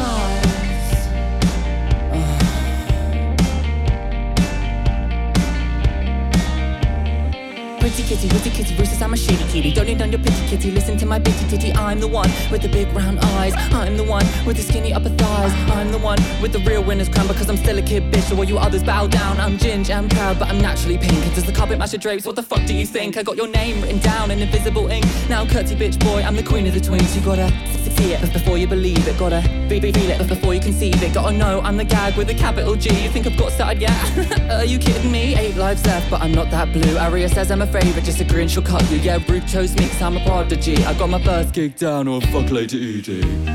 kitty, 8.05 8.27
witty 8.27 8.51
kitty, 8.51 8.75
versus 8.75 9.01
I'm 9.01 9.13
a 9.13 9.17
shady 9.17 9.43
kitty. 9.51 9.73
Don't 9.73 9.87
need 9.87 9.99
your 9.99 10.21
pity 10.21 10.47
kitty. 10.47 10.71
Listen 10.71 10.97
to 10.97 11.05
my 11.05 11.17
bitty 11.17 11.47
titty. 11.49 11.73
I'm 11.73 11.99
the 11.99 12.07
one 12.07 12.29
with 12.51 12.61
the 12.61 12.69
big 12.69 12.87
round 12.93 13.19
eyes. 13.19 13.53
I'm 13.73 13.97
the 13.97 14.03
one 14.03 14.25
with 14.45 14.57
the 14.57 14.63
skinny 14.63 14.93
upper 14.93 15.09
thighs. 15.09 15.51
I'm 15.71 15.91
the 15.91 15.97
one 15.97 16.19
with 16.41 16.53
the 16.53 16.59
real 16.59 16.83
winner's 16.83 17.09
crown 17.09 17.27
because 17.27 17.49
I'm 17.49 17.57
still 17.57 17.77
a 17.77 17.81
kid 17.81 18.11
bitch. 18.11 18.29
So 18.29 18.37
all 18.37 18.43
you 18.43 18.57
others 18.57 18.83
bow 18.83 19.07
down. 19.07 19.39
I'm 19.39 19.57
ginge 19.57 19.89
and 19.89 20.09
proud, 20.11 20.39
but 20.39 20.49
I'm 20.49 20.61
naturally 20.61 20.97
pink. 20.97 21.33
Does 21.33 21.45
the 21.45 21.51
carpet 21.51 21.79
match 21.79 21.93
your 21.93 21.99
drapes? 21.99 22.25
What 22.25 22.35
the 22.35 22.43
fuck 22.43 22.65
do 22.65 22.73
you 22.73 22.85
think? 22.85 23.17
I 23.17 23.23
got 23.23 23.37
your 23.37 23.47
name 23.47 23.81
written 23.81 23.99
down 23.99 24.29
in 24.31 24.39
invisible 24.39 24.87
ink. 24.89 25.05
Now 25.27 25.45
curtsy 25.45 25.75
bitch 25.75 25.99
boy, 25.99 26.21
I'm 26.21 26.35
the 26.35 26.43
queen 26.43 26.67
of 26.67 26.73
the 26.73 26.81
twins. 26.81 27.15
You 27.15 27.23
gotta 27.23 27.49
see 27.95 28.13
it 28.13 28.33
before 28.33 28.57
you 28.57 28.67
believe 28.67 29.07
it. 29.07 29.17
Gotta 29.17 29.41
be 29.69 29.79
be 29.79 29.91
feel 29.91 30.11
it 30.11 30.27
before 30.27 30.53
you 30.53 30.59
conceive 30.59 31.01
it. 31.01 31.13
Gotta 31.13 31.35
know 31.35 31.61
I'm 31.61 31.77
the 31.77 31.83
gag 31.83 32.15
with 32.17 32.29
a 32.29 32.33
capital 32.33 32.75
G. 32.75 32.89
You 33.03 33.09
think 33.09 33.25
I've 33.25 33.37
got 33.37 33.51
started 33.51 33.81
yet? 33.81 34.51
Are 34.51 34.65
you 34.65 34.77
kidding 34.77 35.11
me? 35.11 35.35
Eight 35.35 35.55
lives 35.55 35.85
left, 35.85 36.09
but 36.11 36.21
I'm 36.21 36.31
not 36.31 36.51
that 36.51 36.71
blue. 36.71 36.97
Aria 36.97 37.29
says 37.29 37.51
I'm 37.51 37.61
a 37.61 37.67
favourite, 37.95 38.05
just 38.05 38.21
a 38.21 38.25
grin, 38.25 38.47
she'll 38.47 38.63
cut 38.63 38.89
you. 38.91 38.97
Yeah, 38.97 39.19
Ruth 39.27 39.47
chose 39.47 39.73
me 39.75 39.87
'cause 39.87 40.01
I'm 40.01 40.17
a 40.17 40.25
prodigy. 40.25 40.83
I 40.85 40.93
got 40.93 41.09
my 41.09 41.21
first 41.21 41.53
gig 41.53 41.77
down, 41.77 42.07
or 42.07 42.21
fuck 42.21 42.51
later 42.51 42.77
ED. 42.77 43.54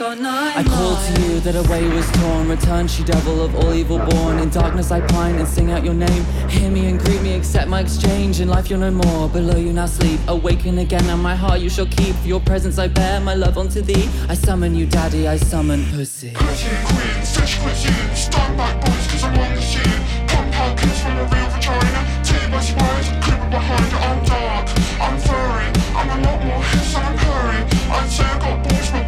I 0.00 0.62
called 0.62 0.98
to 1.06 1.22
you 1.22 1.40
that 1.40 1.56
a 1.56 1.68
way 1.68 1.88
was 1.88 2.08
torn. 2.12 2.48
Return, 2.48 2.86
she 2.86 3.02
devil 3.02 3.42
of 3.42 3.56
all 3.56 3.74
evil 3.74 3.98
born. 3.98 4.38
In 4.38 4.48
darkness 4.48 4.92
I 4.92 5.00
pine 5.00 5.34
and 5.34 5.48
sing 5.48 5.72
out 5.72 5.84
your 5.84 5.94
name. 5.94 6.24
Hear 6.48 6.70
me 6.70 6.86
and 6.86 7.00
greet 7.00 7.20
me, 7.20 7.34
accept 7.34 7.68
my 7.68 7.80
exchange. 7.80 8.38
In 8.38 8.48
life 8.48 8.70
you're 8.70 8.78
no 8.78 8.92
more. 8.92 9.28
Below 9.28 9.56
you 9.56 9.72
now 9.72 9.86
sleep. 9.86 10.20
Awaken 10.28 10.78
again, 10.78 11.04
and 11.10 11.20
my 11.20 11.34
heart 11.34 11.58
you 11.58 11.68
shall 11.68 11.86
keep. 11.86 12.14
For 12.14 12.28
your 12.28 12.38
presence 12.38 12.78
I 12.78 12.86
bear 12.86 13.20
my 13.20 13.34
love 13.34 13.58
unto 13.58 13.82
thee. 13.82 14.08
I 14.28 14.34
summon 14.34 14.76
you, 14.76 14.86
daddy. 14.86 15.26
I 15.26 15.36
summon 15.36 15.84
pussy. 15.86 16.30
Pretty 16.30 16.76
queen, 16.86 17.24
fish 17.24 17.58
cuisine, 17.58 18.14
stung 18.14 18.56
like 18.56 18.80
boys 18.80 19.06
cause 19.10 19.24
I'm 19.24 19.36
on 19.36 19.54
the 19.56 19.60
scene. 19.60 20.28
Compound 20.28 20.78
kiss 20.78 21.02
from 21.02 21.18
a 21.18 21.24
real 21.24 21.50
vagina. 21.50 22.22
Tea 22.22 22.50
by 22.52 22.60
spies, 22.60 23.08
creeping 23.24 23.50
behind 23.50 23.84
it, 23.84 23.94
I'm 24.06 24.24
dark. 24.24 24.68
I'm 25.00 25.18
furry, 25.18 25.66
I'm 25.98 26.08
a 26.08 26.22
lot 26.24 26.44
more 26.44 26.62
hiss 26.62 26.94
and 26.94 27.04
I'm 27.04 27.18
curry. 27.18 27.60
I'd 27.90 28.08
say 28.08 28.24
I 28.24 28.38
got 28.38 28.62
balls, 28.62 28.90
but 28.92 28.94
balls 28.94 28.94
are 28.94 28.98
weak. 28.98 29.07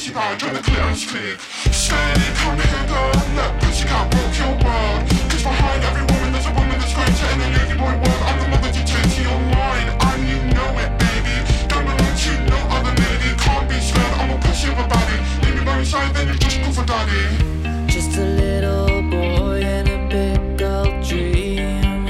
I'm 0.00 0.06
pure 0.06 0.14
pussy 0.14 0.40
bad 0.40 0.42
when 0.42 0.54
the 0.54 0.62
clitoris 0.62 1.02
speak. 1.02 1.40
Steady, 1.74 2.24
come 2.40 2.56
here 2.56 2.86
girl, 2.88 3.12
let 3.36 3.52
pussy 3.60 3.84
cat 3.84 4.08
rock 4.14 4.32
your 4.40 4.54
world. 4.64 5.00
Cause 5.28 5.42
behind 5.44 5.84
every 5.84 6.04
woman 6.08 6.32
there's 6.32 6.46
a 6.46 6.52
woman 6.56 6.78
that's 6.80 6.94
greater 6.96 7.28
in 7.32 7.38
the 7.38 7.48
lady 7.52 7.76
boy 7.76 7.92
world. 8.00 8.22
I'm 8.24 8.38
the 8.40 8.48
mother 8.48 8.72
dictator, 8.72 9.20
you're 9.20 9.44
mine, 9.52 9.88
and 10.00 10.20
you 10.24 10.40
know 10.56 10.72
it, 10.80 10.90
baby. 11.04 11.36
Don't 11.68 11.84
belong 11.84 12.16
to 12.16 12.32
no 12.48 12.58
other 12.76 12.94
lady, 12.96 13.30
can't 13.44 13.68
be 13.68 13.76
scared, 13.76 14.14
I'm 14.16 14.30
a 14.30 14.38
pussy 14.40 14.72
of 14.72 14.78
a 14.80 14.86
baddie. 14.88 15.20
Leave 15.44 15.56
me 15.58 15.64
by 15.68 15.76
your 15.76 15.84
side, 15.84 16.14
then 16.14 16.28
you 16.28 16.38
just 16.40 16.60
go 16.64 16.72
for 16.72 16.86
daddy. 16.86 17.92
Just 17.92 18.16
a 18.16 18.24
little 18.24 19.02
boy 19.04 19.60
in 19.60 19.84
a 19.84 20.00
big 20.08 20.56
girl 20.56 20.88
dream. 21.04 22.08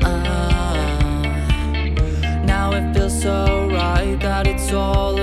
Ah, 0.00 0.96
now 2.46 2.72
it 2.72 2.94
feels 2.94 3.20
so 3.20 3.68
right 3.68 4.16
that 4.20 4.46
it's 4.46 4.72
all 4.72 5.21